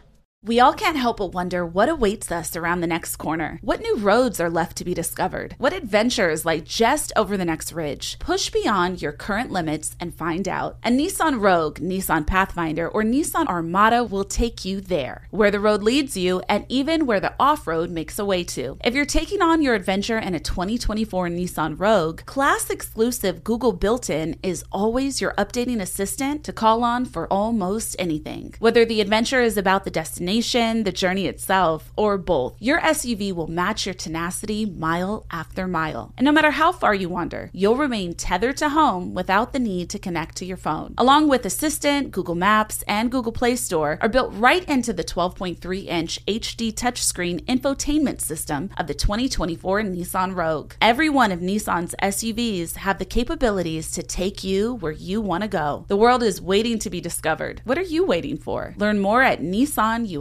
We 0.43 0.59
all 0.59 0.73
can't 0.73 0.97
help 0.97 1.17
but 1.17 1.33
wonder 1.33 1.63
what 1.63 1.87
awaits 1.87 2.31
us 2.31 2.55
around 2.55 2.81
the 2.81 2.87
next 2.87 3.17
corner. 3.17 3.59
What 3.61 3.79
new 3.79 3.97
roads 3.97 4.39
are 4.39 4.49
left 4.49 4.75
to 4.77 4.83
be 4.83 4.95
discovered? 4.95 5.53
What 5.59 5.71
adventures 5.71 6.45
lie 6.45 6.61
just 6.61 7.13
over 7.15 7.37
the 7.37 7.45
next 7.45 7.71
ridge? 7.71 8.17
Push 8.17 8.49
beyond 8.49 9.03
your 9.03 9.11
current 9.11 9.51
limits 9.51 9.95
and 9.99 10.15
find 10.15 10.47
out. 10.47 10.79
A 10.83 10.89
Nissan 10.89 11.39
Rogue, 11.39 11.77
Nissan 11.77 12.25
Pathfinder, 12.25 12.89
or 12.89 13.03
Nissan 13.03 13.45
Armada 13.45 14.03
will 14.03 14.23
take 14.23 14.65
you 14.65 14.81
there, 14.81 15.27
where 15.29 15.51
the 15.51 15.59
road 15.59 15.83
leads 15.83 16.17
you, 16.17 16.41
and 16.49 16.65
even 16.69 17.05
where 17.05 17.19
the 17.19 17.35
off 17.39 17.67
road 17.67 17.91
makes 17.91 18.17
a 18.17 18.25
way 18.25 18.43
to. 18.45 18.79
If 18.83 18.95
you're 18.95 19.05
taking 19.05 19.43
on 19.43 19.61
your 19.61 19.75
adventure 19.75 20.17
in 20.17 20.33
a 20.33 20.39
2024 20.39 21.27
Nissan 21.27 21.79
Rogue, 21.79 22.25
class 22.25 22.71
exclusive 22.71 23.43
Google 23.43 23.73
built 23.73 24.09
in 24.09 24.39
is 24.41 24.65
always 24.71 25.21
your 25.21 25.35
updating 25.37 25.79
assistant 25.79 26.43
to 26.45 26.51
call 26.51 26.83
on 26.83 27.05
for 27.05 27.31
almost 27.31 27.95
anything. 27.99 28.55
Whether 28.57 28.85
the 28.85 29.01
adventure 29.01 29.41
is 29.41 29.55
about 29.55 29.83
the 29.83 29.91
destination, 29.91 30.30
the 30.31 30.93
journey 30.95 31.27
itself, 31.27 31.91
or 31.97 32.17
both, 32.17 32.55
your 32.59 32.79
SUV 32.79 33.33
will 33.33 33.47
match 33.47 33.85
your 33.85 33.93
tenacity 33.93 34.65
mile 34.65 35.25
after 35.29 35.67
mile. 35.67 36.13
And 36.15 36.23
no 36.23 36.31
matter 36.31 36.51
how 36.51 36.71
far 36.71 36.95
you 36.95 37.09
wander, 37.09 37.49
you'll 37.51 37.75
remain 37.75 38.13
tethered 38.13 38.55
to 38.57 38.69
home 38.69 39.13
without 39.13 39.51
the 39.51 39.59
need 39.59 39.89
to 39.89 39.99
connect 39.99 40.37
to 40.37 40.45
your 40.45 40.55
phone. 40.55 40.93
Along 40.97 41.27
with 41.27 41.45
Assistant, 41.45 42.11
Google 42.11 42.35
Maps, 42.35 42.81
and 42.87 43.11
Google 43.11 43.33
Play 43.33 43.57
Store 43.57 43.97
are 43.99 44.07
built 44.07 44.33
right 44.33 44.63
into 44.69 44.93
the 44.93 45.03
12.3 45.03 45.85
inch 45.85 46.25
HD 46.25 46.73
touchscreen 46.73 47.43
infotainment 47.45 48.21
system 48.21 48.69
of 48.77 48.87
the 48.87 48.93
2024 48.93 49.81
Nissan 49.81 50.33
Rogue. 50.33 50.73
Every 50.81 51.09
one 51.09 51.33
of 51.33 51.41
Nissan's 51.41 51.93
SUVs 52.01 52.77
have 52.77 52.99
the 52.99 53.05
capabilities 53.05 53.91
to 53.91 54.01
take 54.03 54.45
you 54.45 54.75
where 54.75 54.93
you 54.93 55.19
want 55.19 55.43
to 55.43 55.49
go. 55.49 55.85
The 55.89 55.97
world 55.97 56.23
is 56.23 56.41
waiting 56.41 56.79
to 56.79 56.89
be 56.89 57.01
discovered. 57.01 57.61
What 57.65 57.77
are 57.77 57.81
you 57.81 58.05
waiting 58.05 58.37
for? 58.37 58.73
Learn 58.77 58.99
more 58.99 59.21
at 59.21 59.41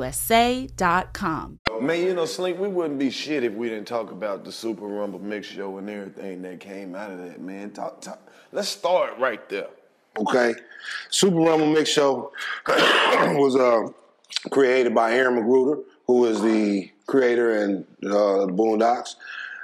nissanusa.com. 0.01 1.61
Man, 1.81 2.03
you 2.03 2.15
know, 2.15 2.25
Slink, 2.27 2.59
we 2.59 2.69
wouldn't 2.69 2.99
be 2.99 3.11
shit 3.11 3.45
if 3.45 3.53
we 3.55 3.69
didn't 3.69 3.87
talk 3.87 4.11
about 4.11 4.45
the 4.45 4.53
Super 4.53 4.87
Rumble 4.87 5.19
Mix 5.19 5.47
Show 5.47 5.79
and 5.79 5.89
everything 5.89 6.43
that 6.43 6.61
came 6.61 6.95
out 6.95 7.11
of 7.11 7.19
that, 7.19 7.41
man. 7.41 7.71
Talk, 7.71 8.01
talk. 8.01 8.21
Let's 8.53 8.69
start 8.69 9.19
right 9.19 9.47
there. 9.49 9.69
Okay. 10.19 10.55
Super 11.11 11.37
Rumble 11.37 11.73
Mix 11.73 11.91
Show 11.91 12.33
was 12.67 13.57
uh, 13.57 13.89
created 14.51 14.95
by 14.95 15.13
Aaron 15.13 15.43
McGruder, 15.43 15.83
who 16.07 16.27
is 16.27 16.43
the 16.43 16.91
creator 17.07 17.63
and 17.63 17.85
uh, 18.05 18.47
the 18.47 18.53
Boondocks. 18.53 19.15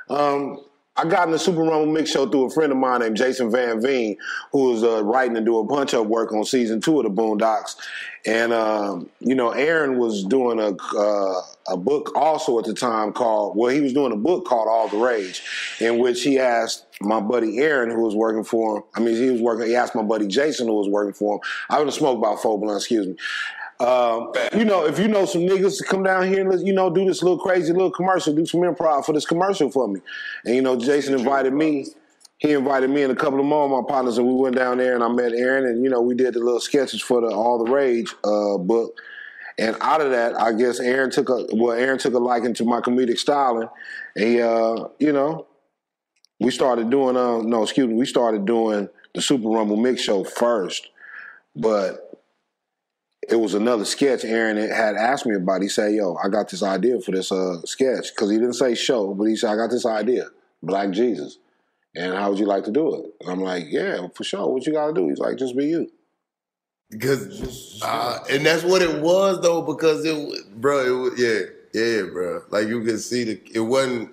Um, 0.09 0.65
I 0.99 1.05
got 1.05 1.27
in 1.27 1.33
the 1.33 1.39
Super 1.39 1.61
Rumble 1.61 1.93
Mix 1.93 2.11
Show 2.11 2.27
through 2.27 2.47
a 2.47 2.51
friend 2.51 2.73
of 2.73 2.79
mine 2.79 3.01
named 3.01 3.17
Jason 3.17 3.51
Van 3.51 3.83
Veen, 3.83 4.17
who 4.53 4.71
was 4.71 4.83
uh, 4.83 5.05
writing 5.05 5.37
and 5.37 5.45
doing 5.45 5.69
punch 5.69 5.93
up 5.93 6.07
work 6.07 6.33
on 6.33 6.45
season 6.45 6.81
two 6.81 6.99
of 6.99 7.05
the 7.05 7.11
Boondocks. 7.11 7.77
And, 8.25 8.53
um, 8.53 9.09
you 9.21 9.35
know, 9.35 9.51
Aaron 9.51 9.99
was 9.99 10.25
doing 10.25 10.59
a, 10.59 10.75
uh, 10.99 11.43
a 11.69 11.77
book 11.77 12.17
also 12.17 12.59
at 12.59 12.65
the 12.65 12.75
time 12.75 13.13
called, 13.13 13.57
well, 13.57 13.71
he 13.71 13.81
was 13.81 13.93
doing 13.93 14.13
a 14.13 14.17
book 14.17 14.47
called 14.47 14.69
All 14.69 14.89
the 14.89 14.97
Rage, 14.97 15.43
in 15.81 15.99
which 15.99 16.23
he 16.23 16.39
asked 16.39 16.87
my 17.01 17.21
buddy 17.21 17.59
Aaron, 17.59 17.91
who 17.91 18.03
was 18.03 18.15
working 18.15 18.43
for 18.43 18.79
him, 18.79 18.83
I 18.95 19.01
mean, 19.01 19.15
he 19.15 19.31
was 19.31 19.41
working, 19.41 19.67
he 19.67 19.77
asked 19.77 19.95
my 19.95 20.03
buddy 20.03 20.27
Jason, 20.27 20.67
who 20.67 20.75
was 20.75 20.89
working 20.89 21.13
for 21.13 21.35
him. 21.35 21.41
I 21.69 21.79
would 21.79 21.89
have 21.89 21.95
smoked 21.95 22.19
about 22.19 22.41
four 22.41 22.59
blunts, 22.59 22.85
excuse 22.85 23.07
me. 23.07 23.17
Um, 23.79 24.33
you 24.57 24.65
know, 24.65 24.87
if 24.87 24.99
you 24.99 25.07
know 25.07 25.27
some 25.27 25.43
niggas 25.43 25.79
to 25.79 25.85
come 25.85 26.03
down 26.03 26.27
here 26.29 26.41
and 26.41 26.51
let's, 26.51 26.63
you 26.63 26.73
know, 26.73 26.89
do 26.89 27.05
this 27.05 27.23
little 27.23 27.39
crazy 27.39 27.73
little 27.73 27.91
commercial, 27.91 28.35
do 28.35 28.47
some 28.47 28.61
improv 28.61 29.05
for 29.05 29.13
this 29.13 29.27
commercial 29.27 29.71
for 29.71 29.87
me. 29.87 30.01
And 30.45 30.55
you 30.55 30.63
know, 30.63 30.77
Jason 30.77 31.15
invited 31.15 31.53
me. 31.53 31.87
He 32.39 32.53
invited 32.53 32.91
me 32.91 33.03
and 33.03 33.13
a 33.13 33.17
couple 33.17 33.41
of 33.41 33.47
more 33.47 33.65
of 33.65 33.71
my 33.71 33.89
partners, 33.89 34.19
and 34.19 34.27
we 34.27 34.35
went 34.35 34.57
down 34.57 34.79
there 34.79 34.95
and 34.95 35.03
I 35.03 35.09
met 35.09 35.33
Aaron, 35.33 35.65
and 35.65 35.83
you 35.83 35.91
know, 35.91 36.01
we 36.01 36.15
did 36.15 36.35
the 36.35 36.41
little 36.41 36.61
sketches 36.61 37.01
for 37.01 37.21
the 37.21 37.29
All 37.29 37.63
the 37.63 37.71
Rage 37.71 38.15
uh, 38.25 38.59
book. 38.59 38.99
And 39.59 39.75
out 39.81 40.03
of 40.03 40.11
that, 40.11 40.39
I 40.39 40.53
guess 40.53 40.81
Aaron 40.81 41.11
took 41.11 41.31
a 41.31 41.47
well, 41.53 41.73
Aaron 41.77 41.99
took 41.99 42.15
a 42.15 42.19
liking 42.19 42.55
to 42.55 42.65
my 42.65 42.81
comedic 42.81 43.19
styling. 43.19 43.69
And 44.15 44.25
he, 44.25 44.43
uh, 44.43 44.89
you 44.99 45.13
know, 45.13 45.47
we 46.41 46.51
started 46.51 46.91
doing 46.91 47.17
uh, 47.17 47.39
no, 47.39 47.63
excuse 47.63 47.89
me, 47.89 47.95
we 47.95 48.07
started 48.07 48.45
doing 48.45 48.89
the 49.15 49.23
Super 49.23 49.49
Rumble 49.49 49.79
Mix 49.79 50.03
Show 50.03 50.25
first, 50.25 50.89
but 51.55 52.06
it 53.29 53.37
was 53.37 53.55
another 53.55 53.85
sketch 53.85 54.25
Aaron 54.25 54.57
had 54.57 54.95
asked 54.97 55.27
me 55.27 55.35
about. 55.35 55.63
He 55.63 55.69
said, 55.69 55.93
"Yo, 55.95 56.17
I 56.23 56.29
got 56.29 56.49
this 56.49 56.63
idea 56.63 57.01
for 57.01 57.13
this 57.13 57.33
uh, 57.33 57.61
sketch 57.65 58.15
because 58.15 58.31
he 58.31 58.39
didn't 58.39 58.55
say 58.55 58.75
show, 58.75 59.15
but 59.15 59.25
he 59.25 59.37
said 59.37 59.51
I 59.51 59.57
got 59.57 59.71
this 59.71 59.87
idea, 59.87 60.27
Black 60.63 60.91
Jesus, 60.91 61.39
and 61.95 62.15
how 62.15 62.31
would 62.31 62.39
you 62.39 62.47
like 62.47 62.65
to 62.65 62.71
do 62.71 62.95
it?" 62.95 63.11
And 63.21 63.31
I'm 63.31 63.41
like, 63.41 63.67
"Yeah, 63.69 64.09
for 64.15 64.25
sure. 64.25 64.49
What 64.49 64.67
you 64.67 64.73
got 64.73 64.89
to 64.89 64.95
do?" 64.95 65.09
He's 65.09 65.19
like, 65.19 65.37
"Just 65.37 65.57
be 65.57 65.67
you." 65.67 65.91
Because, 66.91 67.81
uh, 67.83 68.21
and 68.31 68.47
that's 68.47 68.63
what 68.63 68.83
it 68.83 69.03
was 69.03 69.41
though. 69.41 69.63
Because 69.63 70.05
it, 70.05 70.61
bro, 70.61 70.87
it 70.87 70.91
was, 70.91 71.19
yeah, 71.19 71.41
yeah, 71.75 72.03
bro. 72.03 72.43
Like 72.51 72.69
you 72.69 72.83
could 72.85 73.01
see 73.01 73.25
the, 73.25 73.41
it 73.53 73.61
wasn't. 73.61 74.11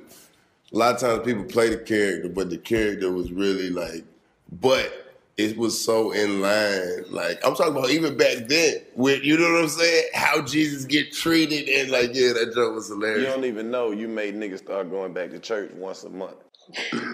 A 0.71 0.75
lot 0.75 0.95
of 0.95 1.01
times 1.01 1.23
people 1.23 1.43
play 1.43 1.69
the 1.69 1.77
character, 1.77 2.29
but 2.29 2.49
the 2.49 2.57
character 2.57 3.11
was 3.11 3.31
really 3.31 3.69
like, 3.69 4.05
but 4.51 5.02
it 5.37 5.57
was 5.57 5.83
so 5.83 6.11
in 6.11 6.41
line. 6.41 7.05
Like 7.09 7.45
I'm 7.45 7.55
talking 7.55 7.75
about 7.75 7.89
even 7.89 8.17
back 8.17 8.47
then, 8.47 8.75
with 8.95 9.23
you 9.23 9.37
know 9.37 9.51
what 9.51 9.63
I'm 9.63 9.69
saying? 9.69 10.09
How 10.13 10.41
Jesus 10.41 10.85
get 10.85 11.11
treated 11.11 11.67
and 11.69 11.89
like, 11.91 12.11
yeah, 12.13 12.33
that 12.33 12.53
joke 12.53 12.75
was 12.75 12.87
hilarious. 12.87 13.21
You 13.21 13.27
don't 13.27 13.45
even 13.45 13.71
know 13.71 13.91
you 13.91 14.07
made 14.07 14.35
niggas 14.35 14.59
start 14.59 14.89
going 14.89 15.13
back 15.13 15.31
to 15.31 15.39
church 15.39 15.71
once 15.73 16.03
a 16.03 16.09
month. 16.09 16.37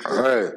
all 0.06 0.22
right. 0.22 0.54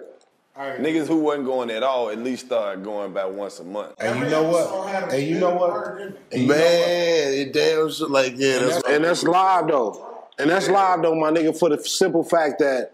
All 0.54 0.68
right. 0.68 0.80
Niggas 0.80 1.06
who 1.06 1.16
wasn't 1.16 1.46
going 1.46 1.70
at 1.70 1.82
all 1.82 2.10
at 2.10 2.18
least 2.18 2.46
started 2.46 2.84
going 2.84 3.10
about 3.10 3.32
once 3.32 3.58
a 3.58 3.64
month. 3.64 3.94
And 3.98 4.18
you 4.18 4.26
know 4.28 4.42
what? 4.42 5.12
And 5.12 5.22
you 5.22 5.38
know 5.38 5.54
what? 5.54 5.98
And 6.30 6.42
you 6.42 6.46
Man, 6.46 7.32
it 7.32 7.52
damn 7.54 7.90
sure 7.90 8.08
like 8.08 8.34
yeah, 8.36 8.58
and 8.58 8.64
that's 8.64 8.74
that's, 8.74 8.88
and 8.88 9.04
that's 9.04 9.22
live 9.22 9.68
though. 9.68 10.08
And 10.38 10.50
that's 10.50 10.68
live 10.68 11.02
though, 11.02 11.14
my 11.14 11.30
nigga, 11.30 11.56
for 11.58 11.70
the 11.70 11.82
simple 11.82 12.24
fact 12.24 12.58
that, 12.58 12.92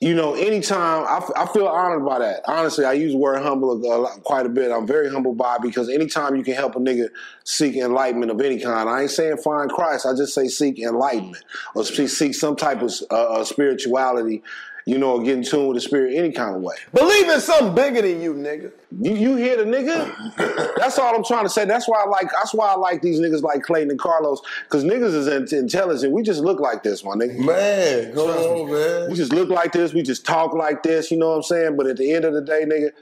you 0.00 0.14
know, 0.14 0.34
anytime 0.34 1.04
I, 1.08 1.16
f- 1.16 1.32
I 1.34 1.52
feel 1.52 1.66
honored 1.66 2.06
by 2.06 2.20
that. 2.20 2.42
Honestly, 2.46 2.84
I 2.84 2.92
use 2.92 3.12
the 3.12 3.18
word 3.18 3.42
humble 3.42 3.72
a, 3.72 3.98
lot, 3.98 4.22
quite 4.22 4.46
a 4.46 4.48
bit. 4.48 4.70
I'm 4.70 4.86
very 4.86 5.10
humble 5.10 5.34
by 5.34 5.58
because 5.58 5.88
anytime 5.88 6.36
you 6.36 6.44
can 6.44 6.54
help 6.54 6.76
a 6.76 6.78
nigga 6.78 7.08
seek 7.42 7.74
enlightenment 7.74 8.30
of 8.30 8.40
any 8.40 8.60
kind, 8.60 8.88
I 8.88 9.02
ain't 9.02 9.10
saying 9.10 9.38
find 9.38 9.68
Christ. 9.68 10.06
I 10.06 10.14
just 10.14 10.34
say 10.34 10.46
seek 10.46 10.78
enlightenment 10.78 11.44
or 11.74 11.84
seek, 11.84 12.08
seek 12.10 12.34
some 12.36 12.54
type 12.54 12.80
of 12.80 12.92
uh, 13.10 13.14
uh, 13.14 13.44
spirituality. 13.44 14.44
You 14.88 14.96
know, 14.96 15.16
or 15.16 15.22
get 15.22 15.36
in 15.36 15.42
tune 15.42 15.66
with 15.66 15.76
the 15.76 15.82
spirit 15.82 16.14
any 16.16 16.32
kind 16.32 16.56
of 16.56 16.62
way. 16.62 16.74
Believe 16.94 17.28
in 17.28 17.42
something 17.42 17.74
bigger 17.74 18.00
than 18.00 18.22
you, 18.22 18.32
nigga. 18.32 18.72
You, 18.98 19.14
you 19.16 19.36
hear 19.36 19.58
the 19.58 19.64
nigga? 19.64 20.74
That's 20.76 20.98
all 20.98 21.14
I'm 21.14 21.22
trying 21.22 21.44
to 21.44 21.50
say. 21.50 21.66
That's 21.66 21.86
why 21.86 22.02
I 22.02 22.08
like. 22.08 22.30
That's 22.32 22.54
why 22.54 22.72
I 22.72 22.76
like 22.76 23.02
these 23.02 23.20
niggas 23.20 23.42
like 23.42 23.62
Clayton 23.62 23.90
and 23.90 24.00
Karlous 24.00 24.38
because 24.64 24.84
niggas 24.84 25.14
is 25.14 25.26
in- 25.26 25.58
intelligent. 25.58 26.14
We 26.14 26.22
just 26.22 26.40
look 26.40 26.58
like 26.58 26.84
this, 26.84 27.04
my 27.04 27.10
nigga. 27.10 27.38
Man, 27.38 28.14
come 28.14 28.30
on, 28.30 28.72
man. 28.72 29.10
We 29.10 29.16
just 29.16 29.34
look 29.34 29.50
like 29.50 29.72
this. 29.72 29.92
We 29.92 30.00
just 30.00 30.24
talk 30.24 30.54
like 30.54 30.82
this. 30.82 31.10
You 31.10 31.18
know 31.18 31.28
what 31.28 31.36
I'm 31.36 31.42
saying? 31.42 31.76
But 31.76 31.86
at 31.86 31.98
the 31.98 32.10
end 32.10 32.24
of 32.24 32.32
the 32.32 32.40
day, 32.40 32.64
nigga, 32.64 32.92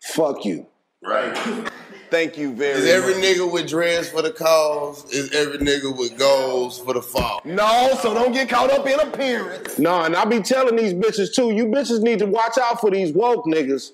fuck 0.00 0.44
you. 0.44 0.66
Right. 1.00 1.70
Thank 2.10 2.38
you 2.38 2.52
very 2.54 2.78
Is 2.78 2.86
every 2.86 3.14
much. 3.14 3.24
nigga 3.24 3.52
with 3.52 3.68
dreads 3.68 4.08
for 4.08 4.22
the 4.22 4.30
cause? 4.30 5.04
Is 5.12 5.32
every 5.32 5.58
nigga 5.58 5.96
with 5.96 6.16
goals 6.18 6.78
for 6.78 6.94
the 6.94 7.02
fall? 7.02 7.40
No, 7.44 7.98
so 8.00 8.14
don't 8.14 8.32
get 8.32 8.48
caught 8.48 8.70
up 8.70 8.86
in 8.86 8.98
appearance. 9.00 9.78
No, 9.78 10.02
and 10.02 10.14
I 10.14 10.24
be 10.24 10.40
telling 10.40 10.76
these 10.76 10.94
bitches 10.94 11.34
too. 11.34 11.50
You 11.52 11.66
bitches 11.66 12.02
need 12.02 12.18
to 12.20 12.26
watch 12.26 12.58
out 12.58 12.80
for 12.80 12.90
these 12.90 13.12
woke 13.12 13.44
niggas. 13.46 13.92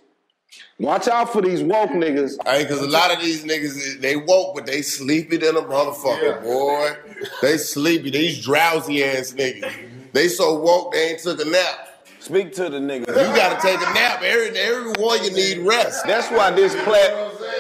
Watch 0.79 1.09
out 1.09 1.33
for 1.33 1.41
these 1.41 1.63
woke 1.63 1.91
niggas. 1.91 2.37
Hey, 2.45 2.65
cause 2.67 2.81
a 2.81 2.89
lot 2.89 3.15
of 3.15 3.21
these 3.21 3.45
niggas 3.45 4.01
they 4.01 4.17
woke, 4.17 4.55
but 4.55 4.67
they 4.67 4.83
sleepy 4.83 5.37
than 5.39 5.57
a 5.57 5.63
motherfucker, 5.63 6.43
boy. 6.43 6.91
They 7.41 7.57
sleepy. 7.57 8.11
These 8.11 8.45
drowsy 8.45 9.05
ass 9.05 9.33
niggas. 9.33 10.13
They 10.13 10.29
so 10.29 10.59
woke 10.59 10.93
they 10.93 11.11
ain't 11.11 11.21
took 11.21 11.41
a 11.41 11.49
nap. 11.49 11.89
Speak 12.19 12.53
to 12.55 12.69
the 12.69 12.79
nigga. 12.79 13.09
You 13.09 13.37
gotta 13.37 13.61
take 13.61 13.81
a 13.81 13.93
nap. 13.95 14.23
Every 14.23 14.57
every 14.59 14.93
one 15.03 15.25
you 15.25 15.33
need 15.33 15.59
rest. 15.59 16.05
That's 16.07 16.29
why 16.31 16.51
this 16.51 16.75
plat. 16.85 17.11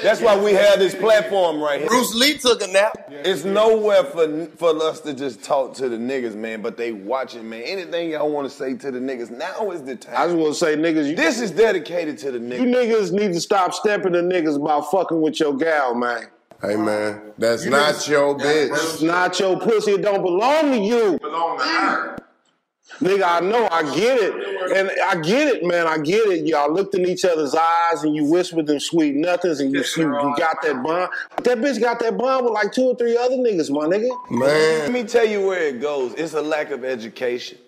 That's 0.02 0.20
why 0.20 0.36
we 0.36 0.52
have 0.52 0.78
this 0.78 0.94
platform 0.94 1.60
right 1.60 1.80
here. 1.80 1.88
Bruce 1.88 2.14
Lee 2.14 2.38
took 2.38 2.62
a 2.62 2.66
nap. 2.66 2.92
It's 3.10 3.44
nowhere 3.44 4.04
for 4.04 4.46
for 4.56 4.70
us 4.82 5.00
to 5.00 5.14
just 5.14 5.42
talk 5.42 5.74
to 5.74 5.88
the 5.88 5.96
niggas, 5.96 6.34
man. 6.34 6.62
But 6.62 6.76
they 6.76 6.92
watching, 6.92 7.48
man. 7.48 7.62
Anything 7.62 8.10
y'all 8.10 8.30
want 8.30 8.48
to 8.50 8.54
say 8.54 8.74
to 8.74 8.90
the 8.90 8.98
niggas? 8.98 9.30
Now 9.30 9.70
is 9.70 9.82
the 9.82 9.96
time. 9.96 10.14
I 10.16 10.26
just 10.26 10.36
want 10.36 10.54
to 10.54 10.58
say, 10.58 10.76
niggas, 10.76 11.10
you, 11.10 11.16
This 11.16 11.40
is 11.40 11.50
dedicated 11.50 12.18
to 12.18 12.32
the 12.32 12.38
niggas. 12.38 12.58
you 12.58 12.64
niggas. 12.64 13.10
niggas 13.10 13.12
need 13.12 13.32
to 13.34 13.40
stop 13.40 13.74
stepping 13.74 14.12
to 14.14 14.20
niggas 14.22 14.56
about 14.56 14.90
fucking 14.90 15.20
with 15.20 15.38
your 15.40 15.56
gal, 15.56 15.94
man. 15.94 16.26
Hey 16.60 16.76
man, 16.76 17.32
that's 17.38 17.64
not 17.64 18.06
your 18.06 18.38
bitch. 18.38 18.70
That's 18.70 19.02
not 19.02 19.38
your 19.40 19.58
pussy. 19.58 19.92
It 19.92 20.02
don't 20.02 20.22
belong 20.22 20.70
to 20.70 20.78
you. 20.78 21.18
belong 21.18 21.58
to 21.58 21.64
her. 21.64 22.16
Nigga, 23.00 23.22
I 23.24 23.40
know, 23.40 23.68
I 23.70 23.82
get 23.94 24.18
it. 24.20 24.76
And 24.76 24.90
I 25.04 25.20
get 25.20 25.48
it, 25.48 25.64
man. 25.64 25.86
I 25.86 25.98
get 25.98 26.26
it. 26.28 26.46
Y'all 26.46 26.72
looked 26.72 26.94
in 26.94 27.06
each 27.06 27.24
other's 27.24 27.54
eyes 27.54 28.04
and 28.04 28.14
you 28.14 28.24
whispered 28.24 28.66
them 28.66 28.80
sweet 28.80 29.14
nothings 29.14 29.60
and 29.60 29.72
you, 29.72 29.84
you, 29.96 30.04
you 30.04 30.34
got 30.36 30.62
that 30.62 30.82
bond. 30.82 31.10
But 31.34 31.44
that 31.44 31.58
bitch 31.58 31.80
got 31.80 31.98
that 32.00 32.16
bond 32.16 32.44
with 32.44 32.54
like 32.54 32.72
two 32.72 32.84
or 32.84 32.96
three 32.96 33.16
other 33.16 33.36
niggas, 33.36 33.70
my 33.70 33.86
nigga. 33.86 34.30
Man. 34.30 34.78
Let 34.80 34.92
me 34.92 35.04
tell 35.04 35.26
you 35.26 35.46
where 35.46 35.68
it 35.68 35.80
goes. 35.80 36.14
It's 36.14 36.34
a 36.34 36.42
lack 36.42 36.70
of 36.70 36.84
education. 36.84 37.58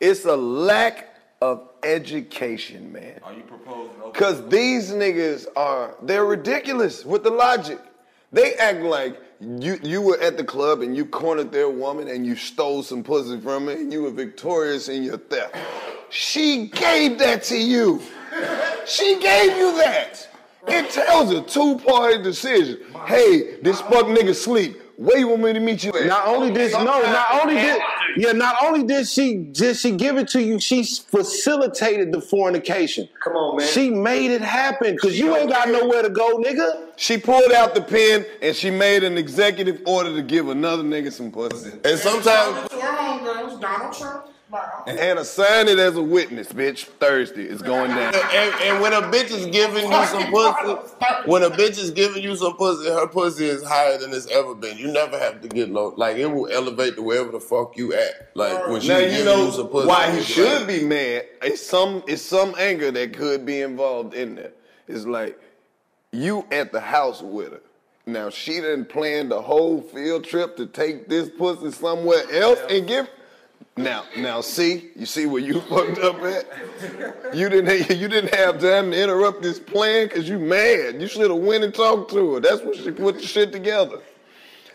It's 0.00 0.24
a 0.24 0.36
lack 0.36 1.16
of 1.40 1.68
education, 1.82 2.92
man. 2.92 3.20
Are 3.22 3.32
you 3.32 3.42
proposing? 3.42 3.94
Cause 4.12 4.48
these 4.48 4.90
niggas 4.90 5.46
are 5.56 5.94
they're 6.02 6.24
ridiculous 6.24 7.04
with 7.04 7.22
the 7.22 7.30
logic. 7.30 7.78
They 8.32 8.54
act 8.54 8.80
like 8.80 9.20
you 9.40 9.78
you 9.82 10.02
were 10.02 10.18
at 10.20 10.36
the 10.36 10.44
club 10.44 10.80
and 10.80 10.96
you 10.96 11.04
cornered 11.06 11.52
their 11.52 11.68
woman 11.68 12.08
and 12.08 12.26
you 12.26 12.34
stole 12.34 12.82
some 12.82 13.02
pussy 13.02 13.40
from 13.40 13.66
her 13.66 13.72
and 13.72 13.92
you 13.92 14.02
were 14.02 14.10
victorious 14.10 14.88
in 14.88 15.02
your 15.02 15.18
theft. 15.18 15.56
She 16.10 16.66
gave 16.68 17.18
that 17.18 17.42
to 17.44 17.56
you. 17.56 18.02
She 18.86 19.20
gave 19.20 19.56
you 19.56 19.76
that. 19.78 20.28
It 20.66 20.90
tells 20.90 21.30
a 21.30 21.42
two-party 21.42 22.22
decision. 22.22 22.80
Hey, 23.06 23.56
this 23.62 23.80
fuck 23.82 24.06
nigga 24.06 24.34
sleep. 24.34 24.82
Where 24.98 25.16
you 25.16 25.28
want 25.28 25.42
me 25.42 25.52
to 25.52 25.60
meet 25.60 25.84
you 25.84 25.92
at? 25.92 26.06
Not 26.06 26.26
only 26.26 26.52
did 26.52 26.72
no, 26.72 26.82
not 26.82 27.40
only 27.40 27.54
did 27.54 27.80
yeah, 28.16 28.32
not 28.32 28.56
only 28.64 28.82
did 28.82 29.06
she 29.06 29.36
did 29.36 29.76
she 29.76 29.92
give 29.92 30.18
it 30.18 30.26
to 30.30 30.42
you, 30.42 30.58
she 30.58 30.82
facilitated 30.82 32.10
the 32.10 32.20
fornication. 32.20 33.08
Come 33.22 33.34
on, 33.34 33.58
man. 33.58 33.68
She 33.68 33.90
made 33.90 34.32
it 34.32 34.40
happen 34.40 34.96
because 34.96 35.16
you 35.16 35.36
ain't 35.36 35.50
got 35.50 35.68
nowhere 35.68 36.02
to 36.02 36.10
go, 36.10 36.38
nigga. 36.38 36.88
She 36.96 37.16
pulled 37.16 37.52
out 37.52 37.76
the 37.76 37.80
pen 37.80 38.26
and 38.42 38.56
she 38.56 38.72
made 38.72 39.04
an 39.04 39.16
executive 39.16 39.80
order 39.86 40.12
to 40.16 40.22
give 40.22 40.48
another 40.48 40.82
nigga 40.82 41.12
some 41.12 41.30
pussy. 41.30 41.78
And 41.84 41.96
sometimes 41.96 42.68
To 42.68 42.80
our 42.82 43.20
homegirls, 43.20 43.60
Donald 43.60 43.92
Trump. 43.96 44.24
Wow. 44.50 44.84
And 44.86 45.18
assign 45.18 45.68
it 45.68 45.78
as 45.78 45.96
a 45.96 46.02
witness, 46.02 46.50
bitch. 46.50 46.84
Thursday 46.84 47.42
it's 47.44 47.60
going 47.60 47.90
down. 47.90 48.14
And, 48.14 48.54
and 48.62 48.80
when 48.80 48.94
a 48.94 49.02
bitch 49.02 49.30
is 49.30 49.44
giving 49.46 49.84
you 49.84 50.06
some 50.06 50.30
pussy, 50.30 50.96
when 51.26 51.42
a 51.42 51.50
bitch 51.50 51.78
is 51.78 51.90
giving 51.90 52.22
you 52.22 52.34
some 52.34 52.56
pussy, 52.56 52.88
her 52.88 53.06
pussy 53.08 53.44
is 53.44 53.62
higher 53.62 53.98
than 53.98 54.12
it's 54.14 54.26
ever 54.28 54.54
been. 54.54 54.78
You 54.78 54.90
never 54.90 55.18
have 55.18 55.42
to 55.42 55.48
get 55.48 55.68
low. 55.68 55.92
Like 55.98 56.16
it 56.16 56.26
will 56.26 56.50
elevate 56.50 56.96
to 56.96 57.02
wherever 57.02 57.30
the 57.30 57.40
fuck 57.40 57.76
you 57.76 57.92
at. 57.92 58.30
Like 58.34 58.68
when 58.68 58.80
she 58.80 58.88
now 58.88 59.00
giving 59.00 59.18
you 59.18 59.24
know 59.24 59.46
you 59.46 59.52
some 59.52 59.68
pussy. 59.68 59.86
why 59.88 60.10
he 60.16 60.22
should 60.22 60.60
like- 60.60 60.68
be 60.68 60.84
mad. 60.84 61.26
It's 61.42 61.64
some 61.64 62.02
it's 62.06 62.22
some 62.22 62.54
anger 62.58 62.90
that 62.90 63.12
could 63.12 63.44
be 63.44 63.60
involved 63.60 64.14
in 64.14 64.34
there. 64.36 64.52
It's 64.86 65.04
like 65.04 65.38
you 66.10 66.46
at 66.50 66.72
the 66.72 66.80
house 66.80 67.20
with 67.20 67.52
her. 67.52 67.60
Now 68.06 68.30
she 68.30 68.52
didn't 68.54 68.86
plan 68.86 69.28
the 69.28 69.42
whole 69.42 69.82
field 69.82 70.24
trip 70.24 70.56
to 70.56 70.64
take 70.64 71.06
this 71.08 71.28
pussy 71.28 71.70
somewhere 71.70 72.22
else 72.32 72.60
and 72.70 72.88
give. 72.88 73.10
Now, 73.78 74.04
now, 74.16 74.40
see, 74.40 74.90
you 74.96 75.06
see 75.06 75.26
where 75.26 75.40
you 75.40 75.60
fucked 75.68 75.98
up 75.98 76.20
at. 76.22 77.34
You 77.34 77.48
didn't, 77.48 77.90
you 77.98 78.08
didn't 78.08 78.34
have 78.34 78.60
time 78.60 78.90
to 78.90 79.02
interrupt 79.02 79.40
this 79.40 79.60
plan 79.60 80.08
because 80.08 80.28
you 80.28 80.38
mad. 80.38 81.00
You 81.00 81.06
should 81.06 81.30
have 81.30 81.40
went 81.40 81.62
and 81.62 81.72
talked 81.72 82.10
to 82.12 82.34
her. 82.34 82.40
That's 82.40 82.60
what 82.62 82.76
she 82.76 82.90
put 82.90 83.16
the 83.16 83.26
shit 83.26 83.52
together. 83.52 84.00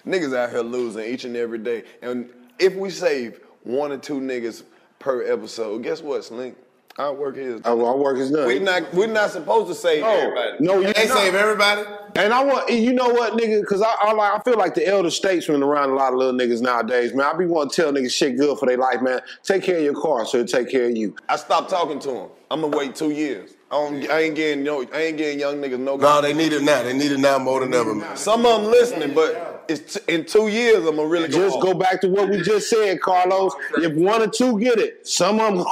Niggas 0.08 0.36
out 0.36 0.52
here 0.52 0.62
losing 0.62 1.06
each 1.06 1.26
and 1.26 1.36
every 1.36 1.60
day, 1.60 1.84
and 2.02 2.30
if 2.60 2.76
we 2.76 2.90
save 2.90 3.40
one 3.64 3.92
or 3.92 3.98
two 3.98 4.20
niggas 4.20 4.64
per 5.00 5.24
episode, 5.32 5.84
guess 5.84 6.02
what, 6.02 6.24
Slink? 6.24 6.58
Our 6.98 7.14
work 7.14 7.38
is 7.38 7.62
done. 7.62 7.80
Our 7.82 7.98
work 7.98 8.18
his 8.18 8.30
done. 8.30 8.48
We 8.48 8.60
not 8.60 8.94
we're 8.94 9.08
not 9.08 9.32
supposed 9.32 9.68
to 9.70 9.76
save 9.76 10.04
everybody. 10.04 10.58
No, 10.60 10.80
you 10.80 10.94
They 10.94 11.08
not. 11.08 11.18
save 11.18 11.34
everybody. 11.34 11.82
And 12.16 12.32
I 12.32 12.44
want, 12.44 12.70
you 12.70 12.94
know 12.94 13.10
what, 13.10 13.34
nigga? 13.34 13.62
Because 13.62 13.82
I, 13.82 13.92
I, 14.00 14.14
like, 14.14 14.40
I 14.40 14.44
feel 14.44 14.56
like 14.56 14.76
the 14.76 14.86
elder 14.86 15.10
statesman 15.10 15.64
around 15.64 15.90
a 15.90 15.96
lot 15.96 16.14
of 16.14 16.20
little 16.20 16.40
niggas 16.40 16.62
nowadays, 16.62 17.16
man. 17.16 17.26
I 17.26 17.36
be 17.36 17.48
want 17.48 17.72
to 17.72 17.82
tell 17.82 17.92
niggas 17.92 18.12
shit 18.12 18.38
good 18.38 18.60
for 18.60 18.68
their 18.68 18.78
life, 18.78 19.02
man. 19.02 19.22
Take 19.42 19.64
care 19.64 19.78
of 19.78 19.84
your 19.84 20.00
car, 20.00 20.24
so 20.28 20.38
it 20.40 20.48
take 20.48 20.70
care 20.70 20.86
of 20.86 20.96
you. 20.96 21.16
I 21.28 21.38
stopped 21.38 21.72
talking 21.72 21.98
to 22.02 22.12
him. 22.12 22.30
I'm 22.52 22.62
gonna 22.62 22.78
wait 22.78 22.94
two 22.96 23.10
years. 23.10 23.56
I, 23.72 23.76
don't, 23.76 24.12
I 24.12 24.20
ain't 24.22 24.36
getting 24.36 24.64
no. 24.64 24.84
I 24.94 25.02
ain't 25.06 25.18
getting 25.18 25.40
young 25.40 25.56
niggas 25.56 25.80
no. 25.80 25.96
No, 25.96 26.22
they 26.22 26.34
need 26.34 26.54
it 26.54 26.62
now. 26.62 26.84
They 26.84 26.94
need 26.94 27.12
it 27.12 27.18
now 27.18 27.40
more 27.40 27.62
than 27.62 27.74
ever, 27.74 27.96
man. 27.96 28.16
Some 28.16 28.46
of 28.46 28.62
them 28.62 28.70
listening, 28.70 29.16
but 29.16 29.53
it's 29.68 29.94
t- 29.96 30.14
in 30.14 30.26
two 30.26 30.48
years. 30.48 30.86
I'm 30.86 30.96
gonna 30.98 31.08
really 31.08 31.28
go 31.28 31.38
Just 31.38 31.58
off. 31.58 31.64
go 31.64 31.74
back 31.74 32.02
to 32.02 32.10
what 32.10 32.30
we 32.30 32.42
just 32.42 32.70
said, 32.70 33.00
Karlous. 33.00 33.52
If 33.78 33.94
one 33.96 34.22
or 34.22 34.28
two 34.28 34.60
get 34.60 34.80
it, 34.80 35.08
some 35.08 35.40
of 35.40 35.58
them. 35.58 35.66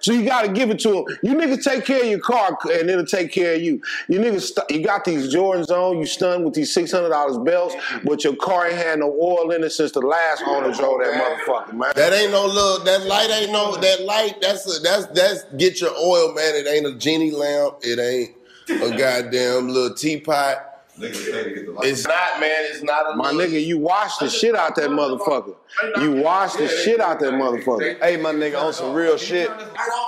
So 0.00 0.12
you 0.12 0.24
got 0.24 0.42
to 0.42 0.52
give 0.52 0.70
it 0.70 0.78
to 0.80 0.88
them. 0.92 1.04
You 1.22 1.34
niggas 1.34 1.64
take 1.64 1.84
care 1.84 2.00
of 2.02 2.06
your 2.06 2.20
car, 2.20 2.56
and 2.72 2.88
it'll 2.90 3.04
take 3.06 3.32
care 3.32 3.54
of 3.54 3.62
you. 3.62 3.80
You 4.08 4.20
niggas, 4.20 4.52
st- 4.54 4.70
you 4.70 4.84
got 4.84 5.04
these 5.04 5.34
Jordans 5.34 5.70
on. 5.70 5.98
You 5.98 6.06
stunned 6.06 6.44
with 6.44 6.54
these 6.54 6.72
six 6.72 6.92
hundred 6.92 7.08
dollars 7.10 7.38
belts, 7.38 7.74
but 8.04 8.22
your 8.24 8.36
car 8.36 8.66
ain't 8.68 8.76
had 8.76 8.98
no 8.98 9.10
oil 9.20 9.50
in 9.50 9.64
it 9.64 9.70
since 9.70 9.92
the 9.92 10.00
last 10.00 10.42
owner 10.46 10.72
drove 10.72 11.00
that 11.00 11.12
motherfucker, 11.14 11.72
man. 11.72 11.92
That 11.96 12.12
ain't 12.12 12.32
no 12.32 12.46
little. 12.46 12.84
That 12.84 13.06
light 13.06 13.30
ain't 13.30 13.52
no. 13.52 13.76
That 13.76 14.02
light. 14.02 14.40
That's 14.40 14.76
a, 14.76 14.80
that's 14.80 15.06
that's 15.06 15.44
get 15.56 15.80
your 15.80 15.92
oil, 15.96 16.34
man. 16.34 16.54
It 16.54 16.66
ain't 16.68 16.86
a 16.86 16.94
genie 16.98 17.30
lamp. 17.32 17.78
It 17.82 17.98
ain't 17.98 18.34
a 18.82 18.96
goddamn 18.96 19.68
little 19.68 19.94
teapot. 19.94 20.58
It's 20.98 22.06
not, 22.06 22.40
man. 22.40 22.64
It's 22.70 22.82
not 22.82 23.12
a 23.12 23.16
My 23.16 23.30
little- 23.30 23.52
nigga, 23.54 23.64
you 23.64 23.78
wash 23.78 24.16
the 24.18 24.28
shit 24.28 24.54
out 24.54 24.76
that 24.76 24.90
motherfucker. 24.90 25.54
You 26.00 26.12
wash 26.22 26.54
the 26.54 26.68
shit 26.68 27.00
out 27.00 27.20
that 27.20 27.32
motherfucker. 27.34 28.00
Hey, 28.02 28.16
my 28.16 28.32
nigga, 28.32 28.60
on 28.60 28.72
some 28.72 28.94
real 28.94 29.16
shit. 29.18 29.50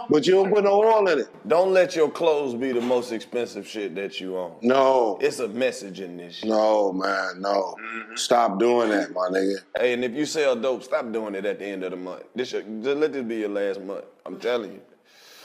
But 0.08 0.26
you 0.26 0.32
don't 0.34 0.52
put 0.52 0.64
no 0.64 0.82
oil 0.82 1.06
in 1.08 1.18
it. 1.20 1.28
Don't 1.46 1.72
let 1.72 1.94
your 1.94 2.10
clothes 2.10 2.54
be 2.54 2.72
the 2.72 2.80
most 2.80 3.12
expensive 3.12 3.66
shit 3.68 3.94
that 3.96 4.20
you 4.20 4.36
own. 4.38 4.54
No. 4.62 5.18
It's 5.20 5.38
a 5.40 5.48
message 5.48 6.00
in 6.00 6.16
this 6.16 6.36
shit. 6.36 6.48
No, 6.48 6.92
man, 6.92 7.40
no. 7.40 7.76
Mm-hmm. 7.78 8.16
Stop 8.16 8.58
doing 8.58 8.90
that, 8.90 9.12
my 9.12 9.28
nigga. 9.28 9.56
Hey, 9.78 9.92
and 9.92 10.04
if 10.04 10.12
you 10.14 10.24
sell 10.24 10.56
dope, 10.56 10.82
stop 10.82 11.12
doing 11.12 11.34
it 11.34 11.44
at 11.44 11.58
the 11.58 11.66
end 11.66 11.84
of 11.84 11.90
the 11.90 11.96
month. 11.96 12.22
This 12.34 12.52
your, 12.52 12.62
just 12.62 12.96
let 12.98 13.12
this 13.12 13.24
be 13.24 13.36
your 13.36 13.48
last 13.50 13.80
month. 13.82 14.04
I'm 14.24 14.38
telling 14.38 14.72
you. 14.72 14.80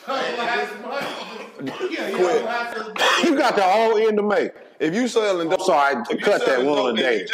Quit. 0.05 0.39
You 3.23 3.37
got 3.37 3.55
the 3.55 3.63
whole 3.63 3.97
end 3.97 4.19
of 4.19 4.25
make. 4.25 4.51
If 4.79 4.93
you 4.93 5.07
selling 5.07 5.49
dope, 5.49 5.61
sorry, 5.61 5.95
cut 6.21 6.45
that 6.45 6.63
one 6.65 6.97
a 6.97 7.01
day. 7.01 7.25